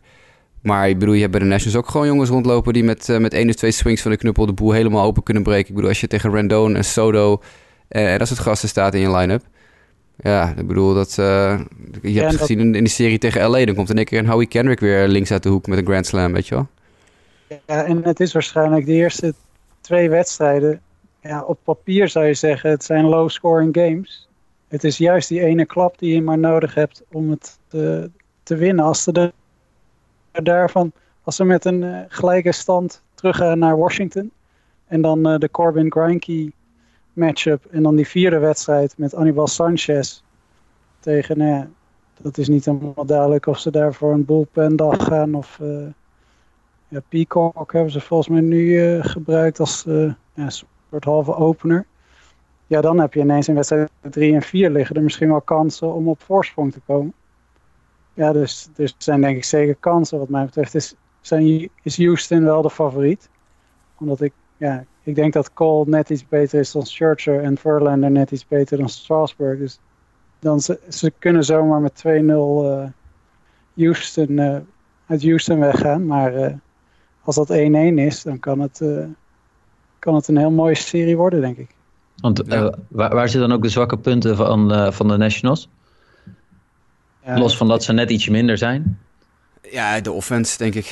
Maar 0.63 0.89
ik 0.89 0.99
bedoel, 0.99 1.15
je 1.15 1.21
hebt 1.21 1.33
bij 1.33 1.41
de 1.41 1.47
Nationals 1.47 1.77
ook 1.77 1.91
gewoon 1.91 2.07
jongens 2.07 2.31
rondlopen... 2.31 2.73
die 2.73 2.85
met, 2.85 3.09
met 3.19 3.35
één 3.35 3.49
of 3.49 3.55
twee 3.55 3.71
swings 3.71 4.03
van 4.03 4.11
de 4.11 4.17
knuppel 4.17 4.47
de 4.47 4.53
boel 4.53 4.73
helemaal 4.73 5.05
open 5.05 5.23
kunnen 5.23 5.43
breken. 5.43 5.69
Ik 5.69 5.75
bedoel, 5.75 5.89
als 5.89 6.01
je 6.01 6.07
tegen 6.07 6.31
Rendon 6.31 6.77
en 6.77 6.85
Soto 6.85 7.43
en 7.89 8.19
dat 8.19 8.29
soort 8.29 8.41
gasten 8.41 8.69
staat 8.69 8.95
in 8.95 9.01
je 9.01 9.11
line-up... 9.11 9.43
Ja, 10.23 10.55
ik 10.57 10.67
bedoel, 10.67 10.95
dat, 10.95 11.17
uh, 11.21 11.61
je 12.03 12.13
ja, 12.13 12.21
hebt 12.21 12.31
dat... 12.31 12.41
gezien 12.41 12.59
in, 12.59 12.75
in 12.75 12.85
die 12.85 12.93
serie 12.93 13.19
tegen 13.19 13.51
LA... 13.51 13.65
dan 13.65 13.75
komt 13.75 13.91
in 13.91 13.97
één 13.97 14.05
keer 14.05 14.19
een 14.19 14.27
Howie 14.27 14.49
Kendrick 14.49 14.81
weer 14.81 15.09
links 15.09 15.31
uit 15.31 15.43
de 15.43 15.49
hoek 15.49 15.67
met 15.67 15.79
een 15.79 15.87
Grand 15.87 16.07
Slam, 16.07 16.33
weet 16.33 16.49
je 16.49 16.55
wel? 16.55 16.67
Ja, 17.67 17.85
en 17.85 18.05
het 18.05 18.21
is 18.21 18.33
waarschijnlijk 18.33 18.87
de 18.87 18.93
eerste 18.93 19.35
twee 19.81 20.11
wedstrijden 20.11 20.81
ja, 21.21 21.43
op 21.43 21.59
papier 21.65 22.09
zou 22.09 22.27
je 22.27 22.35
zeggen, 22.35 22.71
het 22.71 22.85
zijn 22.85 23.05
low-scoring 23.05 23.77
games. 23.77 24.29
Het 24.69 24.85
is 24.85 24.99
juist 24.99 25.29
die 25.29 25.41
ene 25.41 25.67
klap 25.67 25.99
die 25.99 26.15
je 26.15 26.23
maar 26.23 26.39
nodig 26.39 26.75
hebt 26.75 27.03
om 27.13 27.31
het 27.31 27.59
te, 27.69 28.11
te 28.43 28.57
winnen. 28.57 28.85
Als 28.85 29.03
ze 29.03 29.13
de, 29.13 29.33
daarvan, 30.33 30.93
als 31.23 31.37
ze 31.37 31.45
met 31.45 31.65
een 31.65 31.83
uh, 31.83 31.99
gelijke 32.09 32.53
stand 32.53 33.03
teruggaan 33.15 33.59
naar 33.59 33.79
Washington 33.79 34.31
en 34.87 35.01
dan 35.01 35.23
de 35.23 35.51
Corbin 35.51 35.91
Greinke 35.91 36.53
matchup 37.19 37.65
en 37.71 37.83
dan 37.83 37.97
die 37.97 38.07
vierde 38.07 38.39
wedstrijd 38.39 38.95
met 38.99 39.15
Anibal 39.15 39.47
Sanchez 39.47 40.21
tegen, 41.01 41.47
ja, 41.47 41.69
dat 42.21 42.39
is 42.39 42.49
niet 42.49 42.65
helemaal 42.65 43.07
duidelijk 43.07 43.47
of 43.47 43.59
ze 43.59 43.71
daar 43.71 43.95
voor 43.95 44.13
een 44.13 44.25
bullpen 44.25 44.77
dag 44.77 45.05
gaan 45.05 45.35
of 45.35 45.59
uh, 45.63 45.87
ja, 46.89 47.01
Peacock 47.09 47.73
hebben 47.73 47.93
ze 47.93 48.01
volgens 48.01 48.29
mij 48.29 48.41
nu 48.41 49.03
gebruikt 49.03 49.61
als 49.61 49.85
ja, 50.35 50.51
soort 50.91 51.05
halve 51.05 51.35
opener. 51.35 51.87
Ja, 52.67 52.81
dan 52.81 52.99
heb 52.99 53.15
je 53.15 53.21
ineens 53.21 53.49
in 53.49 53.55
wedstrijd 53.55 53.91
3 54.01 54.35
en 54.35 54.43
4 54.43 54.71
liggen 54.71 54.97
er 54.97 55.03
misschien 55.03 55.29
wel 55.29 55.41
kansen 55.41 55.95
om 55.95 56.09
op 56.09 56.23
voorsprong 56.23 56.73
te 56.73 56.81
komen. 56.87 57.13
Ja, 58.15 58.33
dus, 58.33 58.69
dus 58.75 58.91
er 58.91 58.97
zijn 58.99 59.21
denk 59.21 59.37
ik 59.37 59.45
zeker 59.45 59.75
kansen 59.75 60.19
wat 60.19 60.29
mij 60.29 60.45
betreft. 60.45 60.75
Is, 60.75 60.95
zijn, 61.21 61.71
is 61.83 61.97
Houston 61.97 62.45
wel 62.45 62.63
de 62.63 62.71
favoriet? 62.71 63.29
Omdat 63.99 64.21
ik, 64.21 64.33
ja, 64.57 64.85
ik 65.09 65.15
denk 65.15 65.33
dat 65.33 65.53
Cole 65.53 65.85
net 65.87 66.11
iets 66.11 66.29
beter 66.29 66.61
is 66.61 66.73
dan 66.73 66.87
Scherzer 66.87 67.43
en 67.43 67.57
Verlander 67.57 68.11
net 68.11 68.31
iets 68.31 68.47
beter 68.47 68.79
dan 68.79 68.89
Strasburg. 68.89 69.59
Dus 69.59 69.79
dan 70.39 70.61
ze, 70.61 70.81
ze 70.89 71.13
kunnen 71.19 71.45
zomaar 71.45 71.81
met 71.81 72.05
2-0 72.07 72.11
uh, 72.11 72.85
Houston, 73.75 74.31
uh, 74.31 74.57
uit 75.07 75.23
Houston 75.23 75.59
weggaan. 75.59 76.07
Maar 76.07 76.35
uh, 76.35 76.53
als 77.23 77.37
dat 77.37 77.51
1-1 77.51 77.55
is, 77.95 78.23
dan 78.23 78.39
kan 78.39 78.61
het, 78.61 78.83
kan 79.99 80.15
het 80.15 80.29
een 80.29 80.37
heel 80.37 80.51
mooie 80.51 80.75
serie 80.75 81.17
worden, 81.17 81.41
denk 81.41 81.57
ik. 81.57 81.69
Want 82.17 82.49
uh, 82.49 82.69
waar, 82.89 83.15
waar 83.15 83.29
zitten 83.29 83.49
dan 83.49 83.57
ook 83.59 83.63
de 83.63 83.69
zwakke 83.69 83.99
punten 83.99 84.37
van, 84.37 84.73
uh, 84.73 84.91
van 84.91 85.09
de 85.09 85.17
Nationals? 85.17 85.69
Ja, 87.25 87.39
Los 87.39 87.57
van 87.57 87.69
dat 87.69 87.85
ze 87.85 87.93
net 87.93 88.11
iets 88.11 88.29
minder 88.29 88.59
zijn? 88.59 88.99
Ja, 89.63 90.01
de 90.01 90.13
offense, 90.13 90.59
denk 90.59 90.75
ik. 90.75 90.87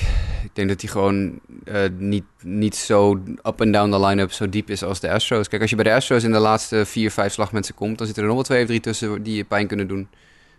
Ik 0.44 0.50
denk 0.52 0.68
dat 0.68 0.80
die 0.80 0.88
gewoon 0.88 1.40
uh, 1.64 1.80
niet, 1.98 2.24
niet 2.42 2.76
zo 2.76 3.22
up 3.42 3.60
en 3.60 3.72
down 3.72 3.90
de 3.90 4.00
line-up 4.00 4.32
zo 4.32 4.48
diep 4.48 4.70
is 4.70 4.82
als 4.82 5.00
de 5.00 5.10
Astros. 5.10 5.48
Kijk, 5.48 5.60
als 5.60 5.70
je 5.70 5.76
bij 5.76 5.84
de 5.84 5.94
Astros 5.94 6.24
in 6.24 6.32
de 6.32 6.38
laatste 6.38 6.86
vier, 6.86 7.10
vijf 7.10 7.32
slagmensen 7.32 7.74
komt... 7.74 7.98
dan 7.98 8.06
zitten 8.06 8.24
er 8.24 8.28
nog 8.28 8.38
wel 8.38 8.46
twee 8.46 8.60
of 8.60 8.66
drie 8.66 8.80
tussen 8.80 9.22
die 9.22 9.36
je 9.36 9.44
pijn 9.44 9.66
kunnen 9.66 9.88
doen. 9.88 10.08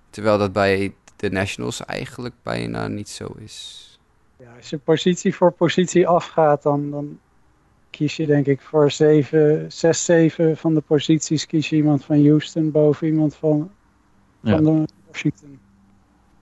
Terwijl 0.10 0.38
dat 0.38 0.54
bij 0.54 0.94
de 1.16 1.30
Nationals 1.30 1.86
eigenlijk 1.86 2.36
bijna 2.44 2.88
niet 2.88 3.10
zo 3.10 3.36
is. 3.40 3.84
Ja, 4.40 4.56
als 4.58 4.70
je 4.70 4.78
positie 4.78 5.36
voor 5.36 5.52
positie 5.52 6.08
afgaat, 6.08 6.64
dan, 6.64 6.92
dan 6.92 7.20
kies 7.90 8.16
je 8.16 8.26
denk 8.26 8.46
ik 8.46 8.62
voor 8.62 8.92
7, 8.92 9.72
6, 9.72 10.06
7 10.06 10.58
van 10.58 10.74
de 10.74 10.82
posities 10.82 11.46
kies 11.46 11.70
je 11.70 11.76
iemand 11.76 12.06
van 12.06 12.26
Houston 12.28 12.72
boven 12.72 13.08
iemand 13.08 13.36
van, 13.36 13.72
van 14.44 14.66
ja. 14.66 14.72
de 14.72 14.88
Washington. 15.08 15.57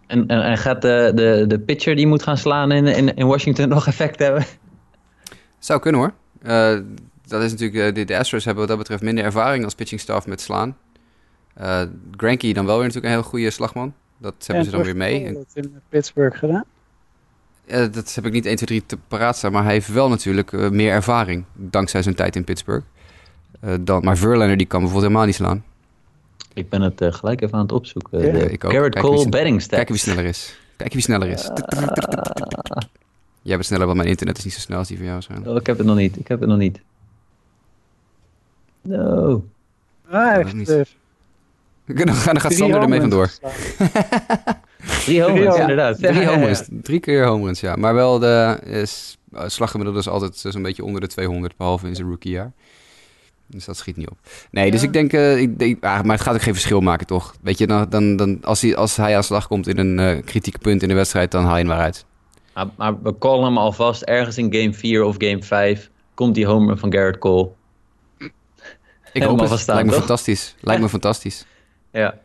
En, 0.08 0.28
en, 0.28 0.42
en, 0.42 0.58
gaat 0.58 0.82
de, 0.82 1.12
de, 1.16 1.46
de 1.48 1.60
pitcher 1.60 1.96
die 1.96 2.08
moet 2.08 2.24
gaan 2.24 2.38
slaan 2.38 2.72
in, 2.72 2.88
in, 2.88 3.16
in 3.16 3.28
Washington 3.28 3.70
nog 3.78 3.88
effect 3.88 4.20
hebben? 4.20 4.46
Zou 5.60 5.80
kunnen 5.80 6.02
hoor. 6.02 6.14
Uh, 6.44 6.80
dat 7.28 7.42
is 7.42 7.52
natuurlijk, 7.52 7.88
uh, 7.88 7.94
de, 7.94 8.06
de 8.06 8.18
Astros 8.18 8.46
hebben 8.46 8.62
wat 8.62 8.72
dat 8.72 8.82
betreft 8.82 9.04
minder 9.04 9.24
ervaring 9.24 9.64
als 9.64 9.76
pitching 9.76 10.02
staff 10.02 10.28
met 10.28 10.42
slaan. 10.42 10.78
Uh, 11.62 11.82
Granky 12.18 12.54
dan 12.54 12.66
wel 12.66 12.76
weer 12.76 12.86
natuurlijk 12.86 13.14
een 13.14 13.20
heel 13.20 13.30
goede 13.30 13.50
slagman. 13.50 13.94
Dat 14.18 14.34
hebben 14.38 14.66
ja, 14.66 14.70
ze 14.70 14.76
dan 14.76 14.86
weer 14.86 14.96
mee. 14.96 15.34
Dat 15.34 15.46
in 15.54 15.80
Pittsburgh 15.90 16.38
gedaan. 16.38 16.66
Uh, 17.68 17.86
dat 17.92 18.16
heb 18.16 18.26
ik 18.26 18.32
niet 18.32 18.46
1, 18.46 18.56
2, 18.56 18.68
3 18.68 18.86
te 18.86 18.98
paraat 19.08 19.38
staan. 19.38 19.52
Maar 19.52 19.64
hij 19.64 19.74
heeft 19.74 19.94
wel 19.94 20.10
natuurlijk 20.10 20.52
uh, 20.52 20.70
meer 20.70 20.92
ervaring. 20.92 21.46
Dankzij 21.54 22.02
zijn 22.02 22.16
tijd 22.16 22.36
in 22.36 22.44
Pittsburgh. 22.44 22.86
Uh, 23.64 23.74
dan, 23.82 24.04
maar 24.04 24.18
Verlander 24.18 24.58
die 24.58 24.68
kan 24.68 24.80
bijvoorbeeld 24.80 25.12
helemaal 25.12 25.28
niet 25.28 25.36
slaan. 25.36 25.64
Ik 26.56 26.70
ben 26.70 26.82
het 26.82 27.02
gelijk 27.16 27.42
even 27.42 27.54
aan 27.54 27.62
het 27.62 27.72
opzoeken. 27.72 28.26
Ja, 28.26 28.32
de 28.32 28.52
ik 28.52 28.64
ook. 28.64 28.72
Garrett 28.72 28.94
Kijk 28.94 29.06
Cole 29.06 29.18
wie, 29.18 29.30
betting 29.30 29.62
stats. 29.62 29.76
Kijken 29.76 29.94
wie 29.94 30.04
sneller 30.04 30.26
is. 30.26 30.60
Kijk 30.76 30.94
wie 30.94 31.02
sneller 31.02 31.28
is. 31.28 31.44
Jij 33.42 33.56
bent 33.56 33.66
sneller, 33.66 33.86
want 33.86 33.98
mijn 33.98 34.10
internet 34.10 34.38
is 34.38 34.44
niet 34.44 34.54
zo 34.54 34.60
snel 34.60 34.78
als 34.78 34.88
die 34.88 34.98
van 34.98 35.06
jou. 35.06 35.22
Zo. 35.22 35.34
Oh, 35.46 35.56
ik 35.56 35.66
heb 35.66 35.78
het 35.78 35.88
nog 35.88 35.96
niet. 35.96 36.18
Ik 36.18 36.28
heb 36.28 36.40
het 36.40 36.50
nog 36.50 36.58
niet. 36.58 36.80
No. 38.82 39.46
Ah, 40.10 40.36
echt. 40.36 40.54
niet. 40.54 40.70
eh, 40.70 40.82
Dan 41.96 42.08
gaat 42.08 42.26
dan 42.26 42.42
gaat 42.42 42.54
Sander 42.54 42.82
ermee 42.82 43.00
vandoor. 43.00 43.30
Drie 45.06 45.22
homeruns, 45.22 45.50
Drie 45.54 45.62
inderdaad. 45.62 45.98
Drie 45.98 46.26
homeruns. 46.28 46.64
Drie 46.70 47.00
keer 47.00 47.26
homeruns, 47.26 47.60
ja. 47.60 47.76
Maar 47.76 47.94
wel 47.94 48.20
de 48.20 48.60
is, 48.64 49.18
uh, 49.34 49.44
slaggemiddelde 49.48 50.00
is 50.00 50.08
altijd 50.08 50.38
zo'n 50.38 50.62
beetje 50.62 50.84
onder 50.84 51.02
de 51.02 51.08
200, 51.08 51.58
behalve 51.58 51.88
in 51.88 51.96
zijn 51.96 52.10
rookiejaar. 52.10 52.52
Dus 53.48 53.66
dat 53.66 53.78
schiet 53.78 53.98
niet 53.98 54.10
op. 54.10 54.18
Nee, 54.52 54.72
dus 54.72 54.84
ik 54.84 54.94
denk, 54.94 55.14
eh, 55.14 55.38
ik, 55.38 55.60
denk- 55.60 55.84
ah, 55.84 56.02
maar 56.02 56.16
het 56.16 56.26
gaat 56.26 56.34
ook 56.36 56.42
geen 56.42 56.54
verschil 56.54 56.82
maken, 56.82 57.08
toch? 57.08 57.36
Weet 57.42 57.58
je, 57.58 57.68
dan, 57.68 57.90
dan, 57.90 58.16
dan, 58.16 58.38
als, 58.44 58.62
hij, 58.62 58.76
als 58.76 58.96
hij 58.96 59.16
aan 59.16 59.24
slag 59.24 59.48
komt 59.48 59.68
in 59.68 59.78
een 59.78 60.00
eh 60.00 60.24
kritieke 60.26 60.60
punt 60.60 60.82
in 60.82 60.88
de 60.88 60.94
wedstrijd, 60.94 61.32
dan 61.32 61.44
haal 61.44 61.52
je 61.54 61.58
hem 61.60 61.68
maar 61.68 61.80
uit. 61.80 62.06
Maar, 62.54 62.68
maar 62.78 63.02
we 63.02 63.18
callen 63.18 63.46
hem 63.46 63.58
alvast 63.58 64.02
ergens 64.02 64.38
in 64.38 64.54
game 64.54 64.74
4 64.74 65.04
of 65.04 65.16
game 65.18 65.44
5. 65.44 65.90
Komt 66.14 66.36
die 66.36 66.46
homer 66.46 66.78
van 66.78 66.94
Garrett 66.94 67.18
Cole. 67.18 67.50
Ik 69.14 69.24
hoop 69.24 69.40
het. 69.40 69.60
staan, 69.60 69.76
Lijkt 69.76 69.90
me 69.90 69.96
toch? 69.96 70.06
fantastisch. 70.06 70.56
Lijkt 70.62 70.82
me 70.82 70.90
fantastisch. 70.90 71.46
Ja. 71.92 72.18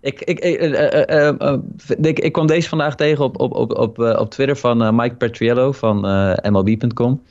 Ik, 0.00 0.20
ik, 0.20 0.38
ik, 0.40 0.60
eh, 0.60 0.92
eh, 0.92 1.28
eh, 1.28 1.34
eh, 1.40 1.58
ik, 2.00 2.18
ik 2.18 2.32
kwam 2.32 2.46
deze 2.46 2.68
vandaag 2.68 2.94
tegen 2.96 3.24
op, 3.24 3.40
op, 3.40 3.52
op, 3.54 3.72
op, 3.78 4.02
eh, 4.02 4.20
op 4.20 4.30
Twitter 4.30 4.56
van 4.56 4.82
eh, 4.82 4.90
Mike 4.92 5.14
Petriello 5.14 5.72
van 5.72 6.06
eh, 6.06 6.50
MLB.com. 6.50 7.22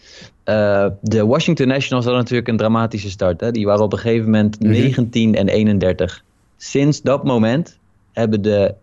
Eh, 0.43 0.87
de 1.01 1.25
Washington 1.25 1.67
Nationals 1.67 2.05
hadden 2.05 2.21
natuurlijk 2.21 2.47
een 2.49 2.57
dramatische 2.57 3.09
start. 3.09 3.41
Hè? 3.41 3.51
Die 3.51 3.65
waren 3.65 3.83
op 3.83 3.93
een 3.93 3.99
gegeven 3.99 4.25
moment 4.25 4.59
Mhm. 4.59 4.71
19 4.71 5.35
en 5.35 5.47
31. 5.47 6.23
Sinds 6.57 7.01
dat 7.01 7.23
moment 7.23 7.77
hebben 8.11 8.41
de 8.41 8.73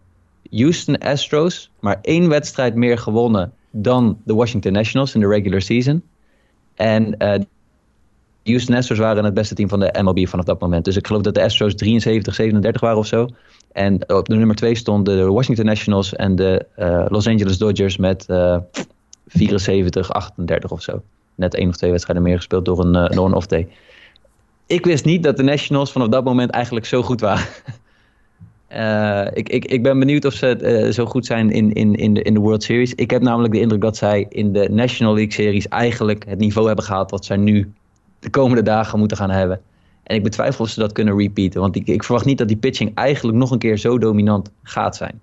Houston 0.51 0.99
Astros 0.99 1.71
maar 1.81 1.99
één 2.03 2.29
wedstrijd 2.29 2.75
meer 2.75 2.99
gewonnen 2.99 3.53
dan 3.71 4.19
de 4.25 4.35
Washington 4.35 4.73
Nationals 4.73 5.15
in 5.15 5.21
de 5.21 5.29
regular 5.29 5.61
season. 5.63 6.03
En 6.75 7.17
eh, 7.17 7.39
de 7.39 7.47
Houston 8.53 8.77
Astros 8.77 8.99
waren 8.99 9.25
het 9.25 9.35
beste 9.35 9.55
team 9.55 9.69
van 9.69 9.81
de 9.81 9.95
MLB 10.03 10.29
vanaf 10.29 10.45
dat 10.45 10.61
moment. 10.61 10.85
Dus 10.85 10.97
ik 10.97 11.07
geloof 11.07 11.23
dat 11.23 11.35
de 11.35 11.43
Astros 11.43 11.75
73, 11.75 12.35
37 12.35 12.81
waren 12.81 12.99
of 12.99 13.07
zo. 13.07 13.29
En 13.73 14.11
op 14.11 14.29
de 14.29 14.35
nummer 14.35 14.57
2 14.57 14.75
stonden 14.75 15.17
de 15.17 15.25
Washington 15.33 15.65
Nationals 15.65 16.15
en 16.15 16.37
de 16.37 16.67
eh, 16.75 17.05
Los 17.09 17.27
Angeles 17.27 17.59
Dodgers 17.59 17.97
met 17.97 18.27
eh 18.27 18.57
74, 19.27 20.11
38 20.13 20.71
of 20.71 20.83
zo. 20.83 21.03
Net 21.39 21.55
één 21.55 21.69
of 21.69 21.77
twee 21.77 21.91
wedstrijden 21.91 22.25
meer 22.25 22.37
gespeeld 22.37 22.65
door 22.65 22.85
een, 22.85 22.95
eh, 22.95 23.17
door 23.17 23.27
een 23.27 23.35
off-day. 23.35 23.69
Ik 24.67 24.85
wist 24.85 25.05
niet 25.05 25.23
dat 25.23 25.37
de 25.37 25.43
Nationals 25.43 25.93
vanaf 25.93 26.09
dat 26.09 26.25
moment 26.25 26.51
eigenlijk 26.51 26.87
zo 26.87 27.03
goed 27.03 27.21
waren. 27.21 27.47
Eh, 28.69 29.27
ik, 29.33 29.49
ik, 29.49 29.65
ik 29.65 29.83
ben 29.83 29.99
benieuwd 29.99 30.25
of 30.25 30.33
ze 30.33 30.57
eh, 30.57 30.93
zo 30.93 31.07
goed 31.07 31.27
zijn 31.27 31.51
in, 31.51 31.73
in, 31.73 31.95
in, 31.95 32.15
de, 32.15 32.23
in 32.23 32.35
de 32.35 32.41
World 32.41 32.63
Series. 32.63 32.95
Ik 32.95 33.11
heb 33.11 33.23
namelijk 33.23 33.53
de 33.53 33.61
indruk 33.61 33.81
dat 33.81 33.97
zij 33.97 34.27
in 34.29 34.53
de 34.53 34.69
National 34.71 35.15
League 35.15 35.33
Series 35.33 35.69
eigenlijk 35.69 36.25
het 36.29 36.39
niveau 36.39 36.67
hebben 36.67 36.85
gehaald 36.85 37.11
wat 37.11 37.25
zij 37.25 37.37
nu 37.37 37.73
de 38.19 38.31
komende 38.31 38.63
dagen 38.63 38.99
moeten 38.99 39.17
gaan 39.17 39.31
hebben. 39.31 39.61
En 40.03 40.17
ik 40.17 40.23
betwijfel 40.23 40.65
of 40.65 40.71
ze 40.71 40.81
dat 40.81 40.93
kunnen 40.93 41.19
repeaten. 41.19 41.61
Want 41.61 41.77
ik, 41.77 41.87
ik 41.87 42.05
verwacht 42.05 42.25
niet 42.25 42.39
dat 42.39 42.49
die 42.49 42.57
pitching 42.57 42.95
eigenlijk 42.95 43.37
nog 43.37 43.51
een 43.51 43.59
keer 43.59 43.77
zo 43.77 43.99
dominant 43.99 44.51
gaat 44.63 44.97
zijn. 44.97 45.21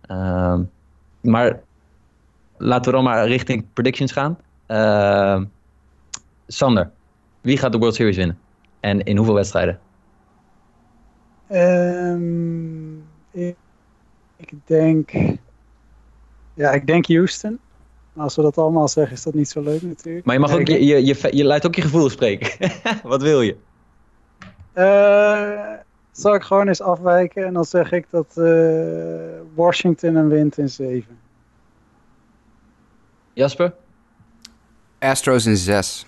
Ehm, 0.00 0.62
maar 1.20 1.60
laten 2.56 2.84
we 2.84 2.96
dan 2.96 3.04
maar 3.04 3.26
richting 3.26 3.64
predictions 3.72 4.12
gaan. 4.12 4.38
Ehm, 4.68 5.44
Sander, 6.46 6.90
wie 7.40 7.56
gaat 7.58 7.72
de 7.72 7.78
World 7.78 7.94
Series 7.94 8.16
winnen? 8.16 8.38
En 8.80 9.02
in 9.02 9.16
hoeveel 9.16 9.34
wedstrijden? 9.34 9.80
Ehm, 11.46 12.96
ik, 13.30 13.56
ik 14.36 14.52
denk. 14.64 15.10
Ja, 16.54 16.70
ik 16.70 16.86
denk 16.86 17.06
Houston. 17.06 17.58
Maar 18.12 18.24
Als 18.24 18.36
we 18.36 18.42
dat 18.42 18.58
allemaal 18.58 18.88
zeggen, 18.88 19.16
is 19.16 19.22
dat 19.22 19.34
niet 19.34 19.48
zo 19.48 19.60
leuk 19.60 19.82
natuurlijk. 19.82 20.26
Maar 20.26 20.34
je 20.34 20.40
mag 20.40 20.52
ook 20.52 20.66
je, 20.66 20.84
je, 20.84 21.04
je, 21.04 21.36
je 21.36 21.44
laat 21.44 21.66
ook 21.66 21.74
je 21.74 21.82
gevoel 21.82 22.10
spreken. 22.10 22.70
Wat 23.02 23.22
wil 23.22 23.40
je? 23.40 23.56
Eh, 24.72 25.72
zal 26.12 26.34
ik 26.34 26.42
gewoon 26.42 26.68
eens 26.68 26.82
afwijken 26.82 27.44
en 27.44 27.52
dan 27.52 27.64
zeg 27.64 27.92
ik 27.92 28.06
dat 28.10 28.36
eh, 28.36 29.40
Washington 29.54 30.14
een 30.14 30.28
wint 30.28 30.58
in 30.58 30.68
7. 30.68 31.18
Jasper? 33.32 33.74
Astros 34.98 35.46
in 35.46 35.56
6. 35.56 36.06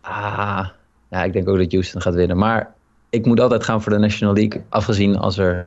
Ah, 0.00 0.68
ja, 1.10 1.24
ik 1.24 1.32
denk 1.32 1.48
ook 1.48 1.58
dat 1.58 1.72
Houston 1.72 2.02
gaat 2.02 2.14
winnen. 2.14 2.36
Maar 2.36 2.74
ik 3.10 3.26
moet 3.26 3.40
altijd 3.40 3.64
gaan 3.64 3.82
voor 3.82 3.92
de 3.92 3.98
National 3.98 4.34
League. 4.34 4.62
Afgezien 4.68 5.16
als 5.16 5.38
er 5.38 5.66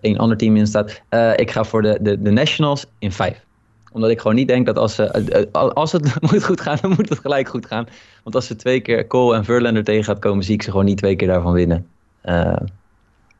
één 0.00 0.16
ander 0.16 0.36
team 0.36 0.56
in 0.56 0.66
staat. 0.66 1.02
Eh, 1.08 1.32
ik 1.36 1.50
ga 1.50 1.64
voor 1.64 1.82
de, 1.82 1.98
de, 2.00 2.22
de 2.22 2.30
Nationals 2.30 2.86
in 2.98 3.12
5. 3.12 3.44
Omdat 3.92 4.10
ik 4.10 4.20
gewoon 4.20 4.36
niet 4.36 4.48
denk 4.48 4.66
dat 4.66 4.78
als, 4.78 4.94
ze, 4.94 5.04
eh, 5.04 5.52
als 5.52 5.92
het 5.92 6.20
moet 6.30 6.44
goed 6.44 6.60
gaan, 6.60 6.78
dan 6.80 6.90
moet 6.90 7.08
het 7.08 7.18
gelijk 7.18 7.48
goed 7.48 7.66
gaan. 7.66 7.86
Want 8.22 8.34
als 8.34 8.46
ze 8.46 8.56
twee 8.56 8.80
keer 8.80 9.06
Cole 9.06 9.36
en 9.36 9.44
Verlander 9.44 9.84
tegen 9.84 10.04
gaat 10.04 10.18
komen, 10.18 10.44
zie 10.44 10.54
ik 10.54 10.62
ze 10.62 10.70
gewoon 10.70 10.84
niet 10.84 10.98
twee 10.98 11.16
keer 11.16 11.28
daarvan 11.28 11.52
winnen. 11.52 11.86
Eh, 12.20 12.56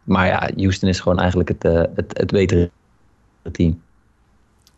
maar 0.03 0.27
ja, 0.27 0.51
Houston 0.57 0.89
is 0.89 1.01
gewoon 1.01 1.19
eigenlijk 1.19 1.49
het, 1.49 1.63
het, 1.95 2.19
het 2.19 2.31
betere 2.31 2.71
team. 3.53 3.81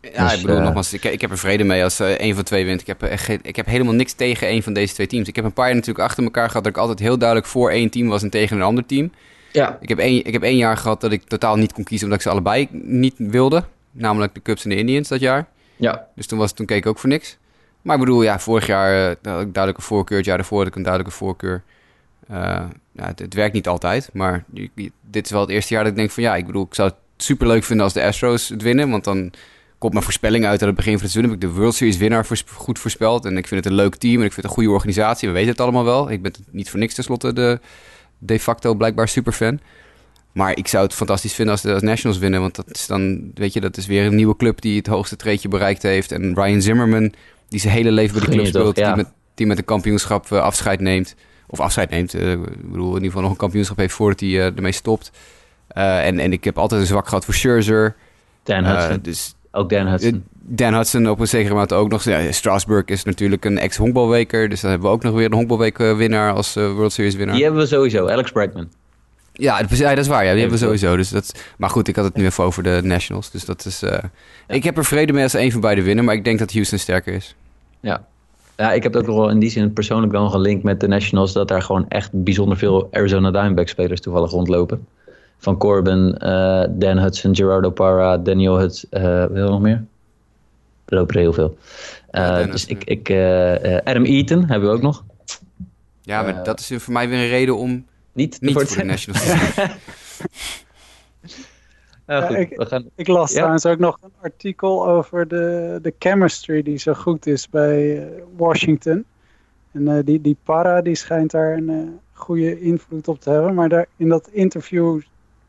Ja, 0.01 0.23
Dus, 0.23 0.33
ik 0.35 0.41
bedoel 0.41 0.57
eh, 0.57 0.63
nogmaals, 0.63 0.93
ik, 0.93 1.03
ik 1.03 1.21
heb 1.21 1.31
er 1.31 1.37
vrede 1.37 1.63
mee 1.63 1.83
als 1.83 1.99
eh 1.99 2.07
één 2.09 2.35
van 2.35 2.43
twee 2.43 2.65
wint. 2.65 2.81
Ik 2.81 2.87
heb, 2.87 3.03
echt 3.03 3.23
geen- 3.23 3.39
ik 3.43 3.55
heb 3.55 3.65
helemaal 3.65 3.93
niks 3.93 4.13
tegen 4.13 4.47
één 4.47 4.63
van 4.63 4.73
deze 4.73 4.93
twee 4.93 5.07
teams. 5.07 5.27
Ik 5.27 5.35
heb 5.35 5.45
een 5.45 5.53
paar 5.53 5.65
jaar 5.65 5.75
natuurlijk 5.75 6.05
achter 6.05 6.23
elkaar 6.23 6.47
gehad 6.47 6.63
dat 6.63 6.73
ik 6.73 6.79
altijd 6.79 6.99
heel 6.99 7.17
duidelijk 7.17 7.47
voor 7.49 7.71
één 7.71 7.89
team 7.89 8.07
was 8.07 8.23
en 8.23 8.29
tegen 8.29 8.57
een 8.57 8.63
ander 8.63 8.85
team. 8.85 9.11
Ja. 9.51 9.77
Ik 9.81 9.89
heb 9.89 9.97
één, 9.99 10.25
ik 10.25 10.33
heb 10.33 10.43
één 10.43 10.57
jaar 10.57 10.77
gehad 10.77 11.01
dat 11.01 11.11
ik 11.11 11.23
totaal 11.23 11.55
niet 11.55 11.73
kon 11.73 11.83
kiezen 11.83 12.05
omdat 12.07 12.19
ik 12.21 12.25
ze 12.27 12.31
allebei 12.31 12.67
niet 12.71 13.13
wilde. 13.17 13.63
Namelijk 13.91 14.33
de 14.33 14.41
Cubs 14.41 14.63
en 14.63 14.69
de 14.69 14.75
Indians 14.75 15.07
dat 15.07 15.19
jaar. 15.19 15.47
Ja, 15.75 16.07
Dus 16.15 16.27
toen, 16.27 16.39
was, 16.39 16.51
toen 16.53 16.65
keek 16.65 16.77
ik 16.77 16.85
ook 16.85 16.99
voor 16.99 17.09
niks. 17.09 17.37
Maar 17.81 17.95
ik 17.95 18.01
bedoel, 18.01 18.21
ja, 18.23 18.39
vorig 18.39 18.65
jaar 18.67 18.93
eh, 19.01 19.07
had 19.07 19.41
ik 19.41 19.53
duidelijke 19.53 19.81
voorkeur. 19.81 20.17
Het 20.17 20.25
jaar 20.25 20.37
daarvoor 20.37 20.57
had 20.57 20.67
ik 20.67 20.75
een 20.75 20.83
duidelijke 20.83 21.17
voorkeur. 21.17 21.63
Eh, 22.27 22.37
ja, 22.91 23.05
het, 23.05 23.19
het 23.19 23.33
werkt 23.33 23.53
niet 23.53 23.67
altijd. 23.67 24.09
Maar 24.13 24.43
dit 25.09 25.25
is 25.25 25.31
wel 25.31 25.41
het 25.41 25.49
eerste 25.49 25.73
jaar 25.73 25.83
dat 25.83 25.91
ik 25.91 25.97
denk 25.97 26.11
van... 26.11 26.23
Ja, 26.23 26.35
ik 26.35 26.45
bedoel, 26.45 26.65
ik 26.65 26.73
zou 26.75 26.89
het 26.89 26.97
super 27.17 27.47
leuk 27.47 27.63
vinden 27.63 27.85
als 27.85 27.93
de 27.93 28.03
Astros 28.03 28.49
het 28.49 28.61
winnen. 28.61 28.89
Want 28.89 29.03
dan 29.03 29.31
komt 29.81 29.93
mijn 29.93 30.05
voorspelling 30.05 30.45
uit 30.45 30.61
aan 30.61 30.67
het 30.67 30.75
begin 30.75 30.93
van 30.93 31.01
het 31.01 31.11
seizoen. 31.11 31.31
Heb 31.33 31.41
ik 31.43 31.49
de 31.49 31.55
World 31.59 31.75
Series 31.75 31.97
winnaar 31.97 32.25
voors- 32.25 32.43
goed 32.53 32.79
voorspeld. 32.79 33.25
En 33.25 33.37
ik 33.37 33.47
vind 33.47 33.63
het 33.63 33.73
een 33.73 33.79
leuk 33.79 33.95
team 33.95 34.19
en 34.19 34.25
ik 34.25 34.33
vind 34.33 34.35
het 34.35 34.45
een 34.45 34.51
goede 34.51 34.69
organisatie. 34.69 35.27
We 35.27 35.33
weten 35.33 35.49
het 35.51 35.59
allemaal 35.61 35.83
wel. 35.83 36.11
Ik 36.11 36.21
ben 36.21 36.33
niet 36.51 36.69
voor 36.69 36.79
niks 36.79 36.93
tenslotte 36.93 37.33
de 37.33 37.59
de 38.17 38.39
facto 38.39 38.73
blijkbaar 38.73 39.07
superfan. 39.07 39.59
Maar 40.31 40.57
ik 40.57 40.67
zou 40.67 40.83
het 40.83 40.93
fantastisch 40.93 41.33
vinden 41.33 41.53
als 41.53 41.63
de 41.63 41.73
als 41.73 41.81
Nationals 41.81 42.19
winnen. 42.19 42.41
Want 42.41 42.55
dat 42.55 42.65
is 42.71 42.87
dan, 42.87 43.31
weet 43.33 43.53
je, 43.53 43.61
dat 43.61 43.77
is 43.77 43.85
weer 43.85 44.05
een 44.05 44.15
nieuwe 44.15 44.35
club 44.35 44.61
die 44.61 44.77
het 44.77 44.87
hoogste 44.87 45.15
treedje 45.15 45.47
bereikt 45.47 45.81
heeft. 45.83 46.11
En 46.11 46.33
Ryan 46.35 46.61
Zimmerman, 46.61 47.13
die 47.49 47.59
zijn 47.59 47.73
hele 47.73 47.91
leven 47.91 48.17
bij 48.19 48.25
de 48.25 48.31
club 48.31 48.45
speelt. 48.45 48.77
ja. 48.77 48.87
Die, 48.87 48.95
met, 49.03 49.11
die 49.35 49.45
met 49.47 49.57
een 49.57 49.65
kampioenschap 49.65 50.31
eh, 50.31 50.39
afscheid 50.41 50.79
neemt. 50.79 51.15
Of 51.47 51.59
afscheid 51.59 51.89
neemt. 51.89 52.13
eh, 52.13 52.31
ik 52.31 52.71
bedoel, 52.71 52.87
in 52.87 52.93
ieder 52.93 53.05
geval 53.07 53.21
nog 53.21 53.31
een 53.31 53.37
kampioenschap 53.37 53.77
heeft 53.77 53.93
voordat 53.93 54.19
hij 54.19 54.29
eh, 54.29 54.45
ermee 54.45 54.71
stopt. 54.71 55.11
En, 55.67 56.19
en 56.19 56.33
ik 56.33 56.43
heb 56.43 56.57
altijd 56.57 56.81
een 56.81 56.87
zwak 56.87 57.07
gehad 57.07 57.25
voor 57.25 57.33
Scherzer. 57.33 57.95
Dan 58.43 58.63
Hudson. 58.65 58.99
dus 59.01 59.35
ook 59.51 59.69
Dan 59.69 59.87
Hudson. 59.87 60.23
Dan 60.33 60.73
Hudson 60.73 61.09
op 61.09 61.19
een 61.19 61.27
zekere 61.27 61.53
mate 61.53 61.75
ook 61.75 61.89
nog. 61.89 62.03
Ja, 62.03 62.31
Strasburg 62.31 62.85
is 62.85 63.03
natuurlijk 63.03 63.45
een 63.45 63.57
ex-honkbalweker. 63.57 64.49
Dus 64.49 64.61
dan 64.61 64.69
hebben 64.71 64.89
we 64.89 64.95
ook 64.95 65.03
nog 65.03 65.13
weer 65.13 65.25
een 65.25 65.33
honkbalweek 65.33 65.79
eh, 65.79 65.95
winnaar 65.97 66.33
als 66.33 66.55
eh, 66.55 66.71
World 66.73 66.91
Series 66.93 67.15
winnaar. 67.15 67.35
Die 67.35 67.43
hebben 67.43 67.61
we 67.61 67.67
sowieso, 67.67 68.07
Alex 68.07 68.31
Bregman. 68.31 68.69
Ja, 69.33 69.61
dat 69.61 69.71
is, 69.71 69.77
ja, 69.77 69.89
dat 69.89 69.97
is 69.97 70.07
waar. 70.07 70.25
Ja, 70.25 70.31
die 70.31 70.39
hebben 70.41 70.59
we 70.59 70.65
sowieso. 70.65 70.95
Dus 70.95 71.09
dat, 71.09 71.43
maar 71.57 71.69
goed, 71.69 71.87
ik 71.87 71.95
had 71.95 72.05
het 72.05 72.15
nu 72.15 72.25
even 72.25 72.43
over 72.43 72.63
de 72.63 72.79
Nationals. 72.83 73.31
Dus 73.31 73.45
dat 73.45 73.65
is. 73.65 73.81
eh, 73.83 73.97
Ik 74.47 74.63
heb 74.63 74.77
er 74.77 74.85
vrede 74.85 75.13
mee 75.13 75.23
als 75.23 75.33
één 75.33 75.51
van 75.51 75.61
beiden 75.61 75.83
winnen. 75.83 76.05
Maar 76.05 76.15
ik 76.15 76.23
denk 76.23 76.39
dat 76.39 76.51
Houston 76.53 76.79
sterker 76.79 77.13
is. 77.13 77.35
Ja. 77.79 78.05
ja, 78.57 78.71
ik 78.71 78.83
heb 78.83 78.93
het 78.93 79.01
ook 79.01 79.07
nog 79.07 79.17
wel 79.17 79.29
in 79.29 79.39
die 79.39 79.49
zin 79.49 79.73
persoonlijk 79.73 80.13
dan 80.13 80.29
gelinkt 80.31 80.63
met 80.63 80.79
de 80.79 80.87
Nationals. 80.87 81.33
Dat 81.33 81.47
daar 81.47 81.61
gewoon 81.61 81.85
echt 81.89 82.09
bijzonder 82.13 82.57
veel 82.57 82.87
Arizona 82.91 83.31
Diamondbacks 83.31 83.71
spelers 83.71 84.01
toevallig 84.01 84.31
rondlopen. 84.31 84.87
Van 85.41 85.57
Corbin, 85.57 86.17
eh, 86.17 86.63
Dan 86.69 86.97
Hudson, 86.97 87.35
Gerardo 87.35 87.69
Parra, 87.69 88.17
Daniel 88.17 88.57
Hudson. 88.59 88.89
eh 88.91 89.25
wil 89.25 89.49
nog 89.49 89.61
meer? 89.61 89.83
Er 90.85 90.95
lopen 90.97 91.15
er 91.15 91.21
heel 91.21 91.33
veel. 91.33 91.57
Eh, 92.09 92.21
Ja, 92.21 92.43
dus 92.43 92.65
ik, 92.65 92.83
ik, 92.83 93.09
eh, 93.09 93.75
eh, 93.75 93.85
Adam 93.85 94.03
Eaton 94.05 94.45
hebben 94.45 94.69
we 94.69 94.75
ook 94.75 94.81
nog. 94.81 95.03
Ja, 96.01 96.21
maar 96.21 96.43
dat 96.43 96.59
is 96.59 96.71
voor 96.75 96.93
mij 96.93 97.09
weer 97.09 97.17
een 97.19 97.27
reden 97.29 97.57
om 97.57 97.85
Niet, 98.13 98.41
niet 98.41 98.53
voor 98.53 98.77
de 98.77 98.83
Nationals 98.83 99.25
te. 99.25 99.35
Ja, 102.07 102.21
goed, 102.21 102.35
Ja, 102.35 102.41
ik- 102.41 102.55
we 102.57 102.65
gaan... 102.65 102.89
Ik 102.95 103.07
las 103.07 103.29
Ja? 103.29 103.35
trouwens 103.35 103.65
ook 103.65 103.79
nog 103.79 103.97
een 104.03 104.11
artikel 104.21 104.87
over 104.87 105.27
de, 105.27 105.79
de 105.81 105.93
chemistry 105.99 106.61
die 106.63 106.77
zo 106.77 106.93
goed 106.93 107.25
is 107.27 107.49
bij 107.49 108.07
Washington. 108.37 109.05
En 109.71 109.87
eh, 109.87 110.03
die, 110.05 110.21
die 110.21 110.37
Para 110.43 110.81
die 110.81 110.95
schijnt 110.95 111.31
daar 111.31 111.53
een 111.53 111.69
eh, 111.69 111.77
goede 112.13 112.61
invloed 112.61 113.07
op 113.07 113.19
te 113.21 113.29
hebben. 113.29 113.53
Maar 113.53 113.69
daar, 113.69 113.85
in 113.97 114.09
dat 114.09 114.29
interview 114.31 115.01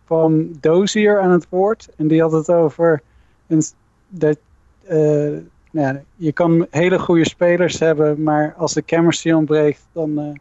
kwam 0.04 0.60
Dozier 0.60 1.20
aan 1.20 1.30
het 1.30 1.46
woord. 1.48 1.88
En 1.96 2.08
die 2.08 2.20
had 2.20 2.32
het 2.32 2.50
over 2.50 3.02
een, 3.46 3.62
dat 4.08 4.38
eh, 4.84 5.36
nou 5.70 5.98
je 6.16 6.32
kan 6.32 6.66
hele 6.70 6.98
goede 6.98 7.28
spelers 7.28 7.78
hebben, 7.78 8.22
maar 8.22 8.54
als 8.56 8.72
de 8.72 8.82
chemistry 8.86 9.32
ontbreekt, 9.32 9.86
dan, 9.92 10.18
eh, 10.18 10.32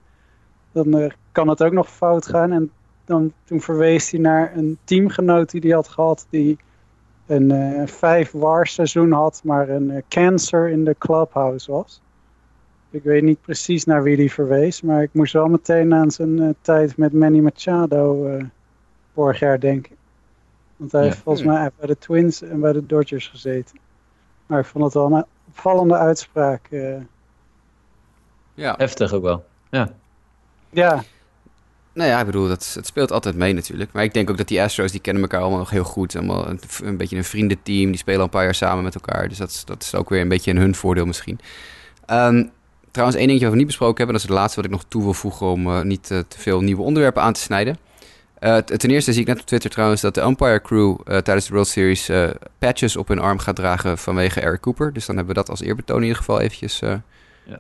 dan 0.72 0.98
eh, 0.98 1.12
kan 1.32 1.48
het 1.48 1.64
ook 1.64 1.72
nog 1.72 1.90
fout 1.90 2.28
gaan. 2.28 2.52
En 2.52 2.72
dan, 3.06 3.34
toen 3.44 3.62
verwees 3.62 4.12
hij 4.12 4.20
naar 4.20 4.58
een 4.58 4.78
teamgenoot 4.84 5.52
die 5.52 5.62
hij 5.62 5.72
had 5.72 5.88
gehad, 5.88 6.28
die 6.30 6.58
een 7.28 7.88
vijf 7.88 8.32
war 8.32 8.68
seizoen 8.68 9.12
had, 9.12 9.42
maar 9.44 9.70
een 9.70 10.04
cancer 10.08 10.70
in 10.70 10.84
de 10.84 10.96
clubhouse 11.00 11.72
was. 11.72 12.02
Ik 12.90 13.04
weet 13.04 13.24
niet 13.24 13.42
precies 13.42 13.86
naar 13.86 14.04
wie 14.04 14.16
die 14.16 14.32
verwees, 14.32 14.82
maar 14.82 15.02
ik 15.02 15.10
moest 15.14 15.34
wel 15.34 15.48
meteen 15.48 15.94
aan 15.94 16.12
zijn 16.12 16.56
tijd 16.62 16.98
met 16.98 17.14
Manny 17.14 17.40
Machado 17.40 18.28
vorig 19.14 19.40
jaar 19.40 19.60
denken. 19.60 19.96
Want 20.76 20.92
hij 20.92 21.02
ja. 21.02 21.08
heeft 21.08 21.22
volgens 21.22 21.46
mij 21.46 21.70
bij 21.78 21.88
de 21.88 21.98
Twins 21.98 22.42
en 22.42 22.60
bij 22.60 22.74
de 22.74 22.86
Dodgers 22.86 23.28
gezeten. 23.28 23.80
Maar 24.46 24.60
ik 24.60 24.66
vond 24.66 24.84
het 24.84 24.94
wel 24.94 25.12
een 25.12 25.26
opvallende 25.48 25.98
uitspraak. 25.98 26.68
Ja. 28.54 28.76
Heftig 28.78 29.14
ook 29.14 29.24
wel. 29.24 29.46
Ja. 29.70 29.90
Ja. 30.70 31.04
Nou 31.94 32.10
ja, 32.10 32.20
ik 32.20 32.26
bedoel, 32.26 32.48
dat, 32.48 32.74
het 32.74 32.86
speelt 32.86 33.12
altijd 33.12 33.36
mee 33.36 33.54
natuurlijk. 33.54 33.92
Maar 33.92 34.04
ik 34.04 34.14
denk 34.14 34.30
ook 34.30 34.38
dat 34.38 34.48
die 34.48 34.62
Astros, 34.62 34.92
die 34.92 35.02
kennen 35.02 35.24
elkaar 35.24 35.42
allemaal 35.42 35.60
nog 35.60 35.70
heel 35.70 35.84
goed. 35.84 36.16
Allemaal 36.16 36.48
een, 36.48 36.60
een 36.84 36.98
beetje 36.98 37.18
een 37.18 37.24
vriendenteam. 37.24 37.90
Die 37.90 37.98
spelen 37.98 38.20
al 38.20 38.26
een 38.26 38.32
paar 38.32 38.44
jaar 38.44 38.56
samen 38.56 38.84
met 38.84 38.96
elkaar. 38.96 39.28
Dus 39.28 39.38
dat, 39.38 39.50
is, 39.50 39.66
dat 39.66 39.82
is 39.82 39.96
ook 39.96 40.10
weer 40.10 40.22
een 40.22 40.28
beetje 40.28 40.52
in 40.52 40.58
hun 40.58 40.76
voordeel 40.76 41.06
misschien. 41.06 41.40
Um, 42.08 42.52
trouwens, 42.92 43.18
één 43.18 43.28
dingetje 43.28 43.46
wat 43.46 43.52
we 43.52 43.58
niet 43.58 43.68
besproken 43.68 43.98
hebben. 43.98 44.16
Dat 44.16 44.24
is 44.24 44.30
het 44.30 44.40
laatste 44.40 44.62
wat 44.62 44.66
ik 44.66 44.76
nog 44.76 44.86
toe 44.88 45.04
wil 45.04 45.14
voegen 45.14 45.48
om 45.48 45.68
uh, 45.68 45.82
niet 45.82 46.10
uh, 46.10 46.20
te 46.28 46.40
veel 46.40 46.62
nieuwe 46.62 46.82
onderwerpen 46.82 47.22
aan 47.22 47.34
te 47.34 47.42
snijden. 47.42 47.78
Uh, 48.42 48.58
ten 48.58 48.90
eerste 48.90 49.12
zie 49.14 49.22
ik 49.22 49.28
net 49.28 49.40
op 49.40 49.46
Twitter 49.46 49.70
trouwens 49.70 50.02
dat 50.02 50.14
de 50.14 50.22
umpire 50.22 50.62
crew 50.62 50.98
tijdens 51.04 51.46
de 51.46 51.54
World 51.54 51.68
Series 51.68 52.10
patches 52.60 52.96
op 52.96 53.08
hun 53.08 53.20
arm 53.20 53.40
gaat 53.40 53.56
dragen 53.56 53.98
vanwege 53.98 54.42
Eric 54.42 54.60
Cooper. 54.60 54.94
Dus 54.94 55.06
dan 55.06 55.16
hebben 55.16 55.36
we 55.36 55.42
dat 55.42 55.50
als 55.50 55.62
eerbetoon 55.62 55.98
in 55.98 56.04
ieder 56.04 56.18
geval 56.18 56.40
eventjes 56.40 56.80
ja. 56.80 57.02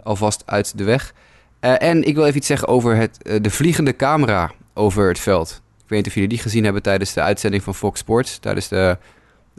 alvast 0.03 0.43
uit 0.45 0.77
de 0.77 0.83
weg. 0.83 1.13
En 1.59 2.03
ik 2.03 2.15
wil 2.15 2.25
even 2.25 2.37
iets 2.37 2.47
zeggen 2.47 2.67
over 2.67 2.95
het, 2.95 3.17
de 3.41 3.49
vliegende 3.49 3.95
camera 3.95 4.51
over 4.73 5.07
het 5.07 5.19
veld. 5.19 5.61
Ik 5.77 5.89
weet 5.89 5.97
niet 5.97 6.07
of 6.07 6.13
jullie 6.13 6.29
die 6.29 6.39
gezien 6.39 6.63
hebben 6.63 6.81
tijdens 6.81 7.13
de 7.13 7.21
uitzending 7.21 7.63
van 7.63 7.75
Fox 7.75 7.99
Sports. 7.99 8.37
Tijdens 8.37 8.67
de, 8.67 8.97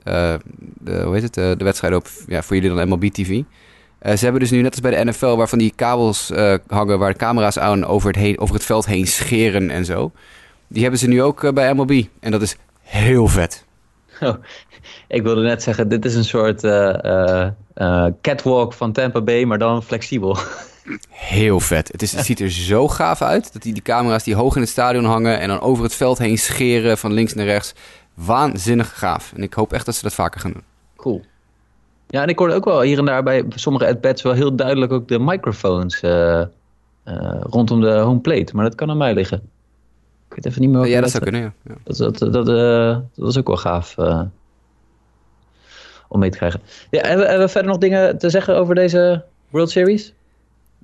de 0.05 1.03
hoe 1.05 1.15
heet 1.15 1.23
het, 1.23 1.35
de 1.35 1.65
wedstrijd 1.65 1.95
op, 1.95 2.09
ja, 2.27 2.43
voor 2.43 2.57
jullie 2.57 2.77
dan 2.77 2.89
MLB 2.89 3.05
TV. 3.05 3.43
ze 4.01 4.19
hebben 4.25 4.41
dus 4.41 4.51
nu 4.51 4.63
net 4.63 4.71
als 4.71 4.81
bij 4.81 4.91
de 4.91 5.11
NFL, 5.11 5.37
waarvan 5.37 5.59
die 5.59 5.73
kabels 5.77 6.31
hangen 6.67 6.99
waar 6.99 7.13
de 7.13 7.19
camera's 7.19 7.59
aan 7.59 7.85
over 7.85 8.09
het, 8.09 8.17
heen, 8.17 8.39
over 8.39 8.55
het 8.55 8.65
veld 8.65 8.87
heen 8.87 9.07
scheren 9.07 9.71
en 9.71 9.85
zo. 9.85 10.13
Die 10.73 10.83
hebben 10.83 11.01
ze 11.01 11.09
nu 11.09 11.23
ook 11.23 11.55
bij 11.55 11.75
MLB. 11.75 12.05
En 12.21 12.31
dat 12.31 12.43
is 12.43 12.57
heel 12.81 13.29
vet. 13.29 13.65
Oh, 14.21 14.35
ik 15.09 15.23
wilde 15.23 15.43
net 15.43 15.63
zeggen, 15.63 15.89
dit 15.89 16.05
is 16.05 16.15
een 16.15 16.25
soort 16.25 16.61
catwalk 18.21 18.73
van 18.73 18.93
Tampa 18.93 19.21
Bay, 19.21 19.45
maar 19.45 19.59
dan 19.59 19.83
flexibel. 19.83 20.37
Heel 21.09 21.61
vet. 21.61 21.89
Het, 21.93 22.03
is, 22.03 22.13
het 22.13 22.25
ziet 22.25 22.41
er 22.41 22.51
zo 22.51 22.89
gaaf 22.89 23.23
uit. 23.23 23.53
Dat 23.53 23.63
die, 23.63 23.73
die 23.73 23.83
camera's 23.83 24.25
die 24.25 24.35
hoog 24.35 24.55
in 24.55 24.61
het 24.61 24.71
stadion 24.71 25.05
hangen 25.05 25.41
en 25.41 25.49
dan 25.49 25.61
over 25.61 25.85
het 25.85 25.95
veld 25.95 26.19
heen 26.19 26.39
scheren 26.39 26.99
van 26.99 27.13
links 27.13 27.35
naar 27.35 27.45
rechts. 27.45 27.75
Waanzinnig 28.15 28.99
gaaf. 28.99 29.33
En 29.37 29.43
ik 29.43 29.55
hoop 29.55 29.73
echt 29.73 29.87
dat 29.87 29.95
ze 29.95 30.03
dat 30.03 30.15
vaker 30.15 30.41
gaan 30.41 30.53
doen. 30.53 30.63
Cool. 30.97 31.23
Ja, 32.09 32.23
en 32.23 32.29
ik 32.29 32.39
hoorde 32.39 32.55
ook 32.55 32.65
wel 32.65 32.81
hier 32.81 32.99
en 32.99 33.05
daar 33.05 33.23
bij 33.23 33.45
sommige 33.49 33.87
at-bats 33.87 34.23
wel 34.23 34.33
heel 34.33 34.57
duidelijk 34.57 34.93
ook 34.93 35.09
de 35.09 35.19
microfoons 35.19 36.03
uh, 36.03 36.43
rondom 37.41 37.81
de 37.81 37.99
home 37.99 38.21
plate. 38.21 38.57
Maar 38.57 38.65
dat 38.65 38.75
kan 38.75 38.91
aan 38.91 38.97
mij 38.97 39.15
liggen. 39.15 39.51
Ik 40.35 40.43
weet 40.43 40.47
even 40.47 40.61
niet 40.61 40.71
meer. 40.71 40.87
Ja, 40.87 41.01
dat 41.01 41.11
zou 41.11 41.23
kunnen, 41.23 41.41
ja. 41.41 41.53
ja. 41.63 41.75
Dat, 41.85 41.97
dat, 41.97 42.33
dat, 42.33 42.47
dat, 42.47 43.03
was 43.15 43.39
ook 43.39 43.47
wel 43.47 43.57
gaaf 43.57 43.97
om 46.09 46.21
mee 46.21 46.31
te 46.31 46.37
krijgen. 46.37 46.61
Ja, 46.91 47.07
hebben, 47.07 47.27
hebben 47.27 47.47
we 47.47 47.53
verder 47.53 47.71
nog 47.71 47.81
dingen 47.81 48.19
te 48.19 48.31
zeggen 48.31 48.57
over 48.57 48.75
deze 48.75 49.25
World 49.51 49.71
Series? 49.71 50.13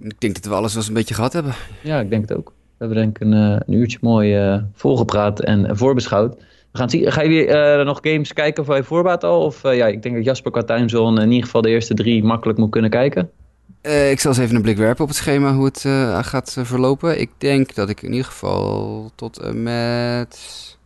Ik 0.00 0.20
denk 0.20 0.34
dat 0.34 0.44
we 0.44 0.54
alles 0.54 0.70
wel 0.72 0.78
eens 0.78 0.88
een 0.88 0.94
beetje 0.94 1.14
gehad 1.14 1.32
hebben. 1.32 1.52
Ja, 1.82 2.00
ik 2.00 2.10
denk 2.10 2.28
het 2.28 2.38
ook. 2.38 2.46
We 2.46 2.84
hebben 2.84 2.96
denk 2.96 3.16
ik 3.16 3.22
een, 3.22 3.32
een 3.32 3.72
uurtje 3.72 3.98
mooi 4.00 4.52
uh, 4.52 4.62
volgepraat 4.72 5.40
en 5.40 5.76
voorbeschouwd. 5.76 6.36
We 6.72 6.78
gaan 6.78 6.90
zien. 6.90 7.12
Ga 7.12 7.22
je 7.22 7.46
uh, 7.78 7.84
nog 7.84 7.98
games 8.02 8.32
kijken 8.32 8.64
voor 8.64 8.76
je 8.76 8.84
voorbaat 8.84 9.24
al? 9.24 9.44
Of 9.44 9.64
uh, 9.64 9.76
ja, 9.76 9.86
ik 9.86 10.02
denk 10.02 10.14
dat 10.14 10.24
Jasper 10.24 10.50
qua 10.50 10.62
timezone 10.62 11.22
in 11.22 11.30
ieder 11.30 11.44
geval 11.44 11.62
de 11.62 11.68
eerste 11.68 11.94
drie 11.94 12.24
makkelijk 12.24 12.58
moet 12.58 12.70
kunnen 12.70 12.90
kijken. 12.90 13.30
Ik 13.82 14.20
zal 14.20 14.30
eens 14.30 14.40
even 14.40 14.56
een 14.56 14.62
blik 14.62 14.76
werpen 14.76 15.02
op 15.02 15.08
het 15.08 15.16
schema 15.16 15.52
hoe 15.52 15.64
het 15.64 15.80
gaat 16.26 16.56
verlopen. 16.62 17.20
Ik 17.20 17.30
denk 17.38 17.74
dat 17.74 17.88
ik 17.88 18.02
in 18.02 18.10
ieder 18.10 18.26
geval 18.26 19.10
tot 19.14 19.38
en 19.38 19.62
met... 19.62 20.76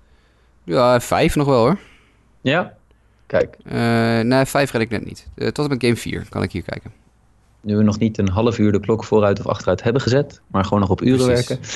Ja, 0.65 1.01
vijf 1.01 1.37
nog 1.37 1.47
wel 1.47 1.59
hoor. 1.59 1.79
Ja? 2.41 2.75
Kijk. 3.27 3.57
nee, 4.25 4.45
vijf 4.45 4.73
red 4.73 4.81
ik 4.81 4.91
net 4.91 5.05
niet. 5.05 5.27
tot 5.35 5.65
en 5.65 5.69
met 5.69 5.83
game 5.83 5.97
4 5.97 6.27
kan 6.29 6.43
ik 6.43 6.53
hier 6.53 6.63
kijken 6.63 6.93
nu 7.63 7.77
we 7.77 7.83
nog 7.83 7.99
niet 7.99 8.19
een 8.19 8.29
half 8.29 8.59
uur 8.59 8.73
de 8.73 8.81
klok 8.81 9.05
vooruit 9.05 9.39
of 9.39 9.47
achteruit 9.47 9.83
hebben 9.83 10.03
gezet, 10.03 10.41
maar 10.47 10.65
gewoon 10.65 10.81
nog 10.81 10.91
op 10.91 11.03
uren 11.03 11.27
Precies. 11.27 11.49
werken. 11.49 11.67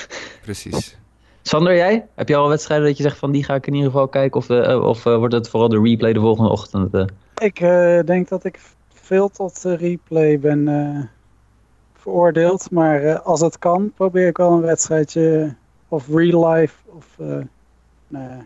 Precies. 0.42 0.96
Sander, 1.42 1.76
jij? 1.76 2.06
Heb 2.14 2.28
je 2.28 2.36
al 2.36 2.48
wedstrijden 2.48 2.86
dat 2.86 2.96
je 2.96 3.02
zegt 3.02 3.18
van 3.18 3.30
die 3.30 3.44
ga 3.44 3.54
ik 3.54 3.66
in 3.66 3.74
ieder 3.74 3.90
geval 3.90 4.08
kijken? 4.08 4.40
Of, 4.40 4.48
uh, 4.48 4.82
of 4.82 5.04
uh, 5.04 5.16
wordt 5.16 5.34
het 5.34 5.48
vooral 5.48 5.68
de 5.68 5.80
replay 5.80 6.12
de 6.12 6.20
volgende 6.20 6.50
ochtend? 6.50 6.94
Uh? 6.94 7.04
Ik 7.36 7.58
denk 8.06 8.28
dat 8.28 8.44
ik 8.44 8.60
veel 9.06 9.28
tot 9.28 9.62
replay 9.62 10.38
ben 10.38 11.10
veroordeeld. 11.94 12.70
Maar 12.70 13.20
als 13.20 13.40
het 13.40 13.58
kan, 13.58 13.92
probeer 13.94 14.26
ik 14.26 14.36
wel 14.36 14.52
een 14.52 14.60
wedstrijdje 14.60 15.54
of 15.88 16.08
real 16.08 16.48
life. 16.48 16.74
Of 16.86 17.18
nou 18.08 18.42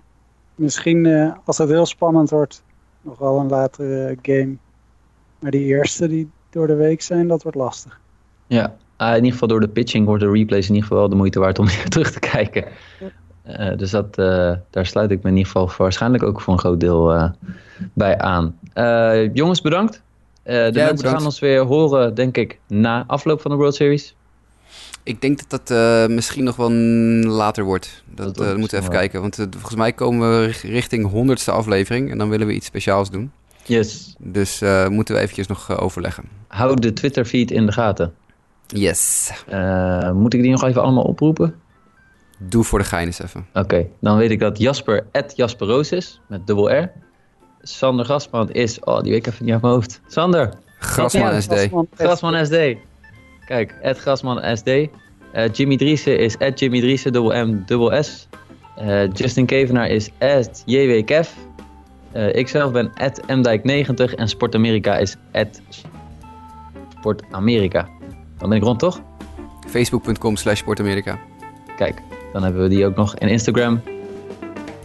misschien 0.54 1.32
als 1.44 1.58
het 1.58 1.68
heel 1.68 1.86
spannend 1.86 2.30
wordt, 2.30 2.62
nog 3.00 3.18
wel 3.18 3.38
een 3.38 3.48
latere 3.48 4.18
game. 4.22 4.56
Maar 5.38 5.50
die 5.50 5.64
eerste, 5.64 6.08
die, 6.08 6.30
door 6.50 6.66
de 6.66 6.74
week 6.74 7.02
zijn, 7.02 7.28
dat 7.28 7.42
wordt 7.42 7.58
lastig. 7.58 8.00
Ja, 8.46 8.76
uh, 8.98 9.08
in 9.08 9.14
ieder 9.14 9.32
geval 9.32 9.48
door 9.48 9.60
de 9.60 9.68
pitching 9.68 10.06
wordt 10.06 10.22
de 10.22 10.30
replays 10.30 10.68
in 10.68 10.74
ieder 10.74 10.82
geval 10.82 10.98
wel 10.98 11.08
de 11.08 11.16
moeite 11.16 11.38
waard 11.38 11.58
om 11.58 11.66
weer 11.76 11.88
terug 11.88 12.10
te 12.10 12.20
kijken. 12.20 12.64
Uh, 13.46 13.76
dus 13.76 13.90
dat, 13.90 14.18
uh, 14.18 14.52
daar 14.70 14.86
sluit 14.86 15.10
ik 15.10 15.22
me 15.22 15.28
in 15.28 15.36
ieder 15.36 15.52
geval 15.52 15.70
waarschijnlijk 15.78 16.22
ook 16.22 16.40
voor 16.40 16.52
een 16.52 16.58
groot 16.58 16.80
deel 16.80 17.32
bij 17.92 18.18
aan. 18.18 18.58
jongens, 19.32 19.60
bedankt. 19.60 20.02
De 20.42 20.52
ja, 20.52 20.60
mensen 20.60 20.74
bedankt. 20.74 21.08
gaan 21.08 21.24
ons 21.24 21.38
weer 21.38 21.64
horen, 21.64 22.14
denk 22.14 22.36
ik, 22.36 22.58
na 22.66 23.04
afloop 23.06 23.40
van 23.40 23.50
de 23.50 23.56
World 23.56 23.74
Series. 23.74 24.14
Ik 25.02 25.20
denk 25.20 25.48
dat 25.48 25.66
dat 25.66 26.08
misschien 26.08 26.44
nog 26.44 26.56
wel 26.56 26.70
later 26.70 27.64
wordt. 27.64 28.02
Dat, 28.14 28.36
dat 28.36 28.56
moeten 28.56 28.76
we 28.76 28.82
even 28.84 28.98
kijken. 28.98 29.20
Want 29.20 29.36
volgens 29.50 29.74
mij 29.74 29.92
komen 29.92 30.30
we 30.30 30.46
richting 30.62 31.10
honderdste 31.10 31.50
aflevering. 31.50 32.10
En 32.10 32.18
dan 32.18 32.28
willen 32.28 32.46
we 32.46 32.52
iets 32.52 32.66
speciaals 32.66 33.10
doen. 33.10 33.32
Yes. 33.64 34.14
Dus 34.18 34.60
moeten 34.88 35.14
we 35.14 35.20
eventjes 35.20 35.46
nog 35.46 35.80
overleggen. 35.80 36.24
Hou 36.48 36.80
de 36.80 36.92
Twitter 36.92 37.24
feed 37.24 37.50
in 37.50 37.66
de 37.66 37.72
gaten. 37.72 38.14
Yes. 38.66 39.30
Moet 40.12 40.34
ik 40.34 40.42
die 40.42 40.50
nog 40.50 40.64
even 40.64 40.82
allemaal 40.82 41.04
oproepen? 41.04 41.54
Doe 42.38 42.64
voor 42.64 42.78
de 42.78 42.84
gein 42.84 43.06
eens 43.06 43.22
even. 43.22 43.46
Oké, 43.48 43.58
okay. 43.60 43.90
dan 44.00 44.16
weet 44.16 44.30
ik 44.30 44.40
dat 44.40 44.58
Jasper 44.58 45.06
Jasper 45.34 45.66
Roos 45.66 45.92
is, 45.92 46.20
met 46.28 46.46
dubbel 46.46 46.72
R. 46.72 46.92
Sander 47.62 48.04
Grasman 48.04 48.50
is, 48.50 48.80
oh 48.80 49.00
die 49.00 49.12
weet 49.12 49.26
ik 49.26 49.32
even 49.32 49.44
niet 49.44 49.52
uit 49.52 49.62
mijn 49.62 49.74
hoofd. 49.74 50.00
Sander. 50.06 50.52
Grasman 50.78 51.32
ja, 51.32 51.40
SD. 51.40 51.52
Grasman, 51.52 51.88
Grasman 51.94 52.46
SD. 52.46 52.76
Kijk, 53.46 53.74
Ed 53.82 53.98
Grasman 53.98 54.56
SD. 54.56 54.70
Jimmy 55.52 55.76
Driessen 55.76 56.18
is 56.18 56.38
at 56.38 56.58
Jimmy 56.58 56.80
Driessen, 56.80 57.12
dubbel 57.12 57.46
M, 57.46 57.62
dubbel 57.66 58.02
S. 58.02 58.28
Justin 59.12 59.46
Kevenaar 59.46 59.88
is 59.88 60.10
at 60.18 60.62
JW 60.66 61.04
Kev. 61.04 61.28
Uh, 62.16 62.34
ik 62.34 62.48
zelf 62.48 62.72
ben 62.72 62.92
mdijk90 63.26 64.14
en 64.14 64.28
Sportamerika 64.28 64.96
is 64.96 65.16
Sportamerika. 66.98 67.88
Dan 68.38 68.48
ben 68.48 68.58
ik 68.58 68.64
rond, 68.64 68.78
toch? 68.78 69.00
Facebook.com 69.68 70.36
slash 70.36 70.58
Sportamerika. 70.58 71.18
Kijk, 71.76 72.02
dan 72.32 72.42
hebben 72.42 72.62
we 72.62 72.68
die 72.68 72.86
ook 72.86 72.96
nog. 72.96 73.14
En 73.14 73.28
Instagram? 73.28 73.80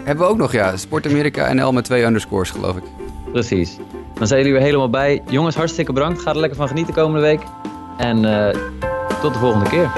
Hebben 0.05 0.25
we 0.25 0.31
ook 0.31 0.37
nog, 0.37 0.51
ja. 0.51 0.77
Sportamerika 0.77 1.53
NL 1.53 1.71
met 1.71 1.83
twee 1.83 2.03
underscores, 2.03 2.49
geloof 2.49 2.75
ik. 2.77 2.83
Precies. 3.31 3.77
Dan 4.13 4.27
zijn 4.27 4.39
jullie 4.39 4.55
weer 4.55 4.65
helemaal 4.65 4.89
bij. 4.89 5.21
Jongens, 5.29 5.55
hartstikke 5.55 5.93
bedankt. 5.93 6.21
Ga 6.21 6.29
er 6.29 6.39
lekker 6.39 6.57
van 6.57 6.67
genieten 6.67 6.93
komende 6.93 7.21
week. 7.21 7.41
En 7.97 8.23
uh, 8.23 8.49
tot 9.21 9.33
de 9.33 9.39
volgende 9.39 9.69
keer. 9.69 9.91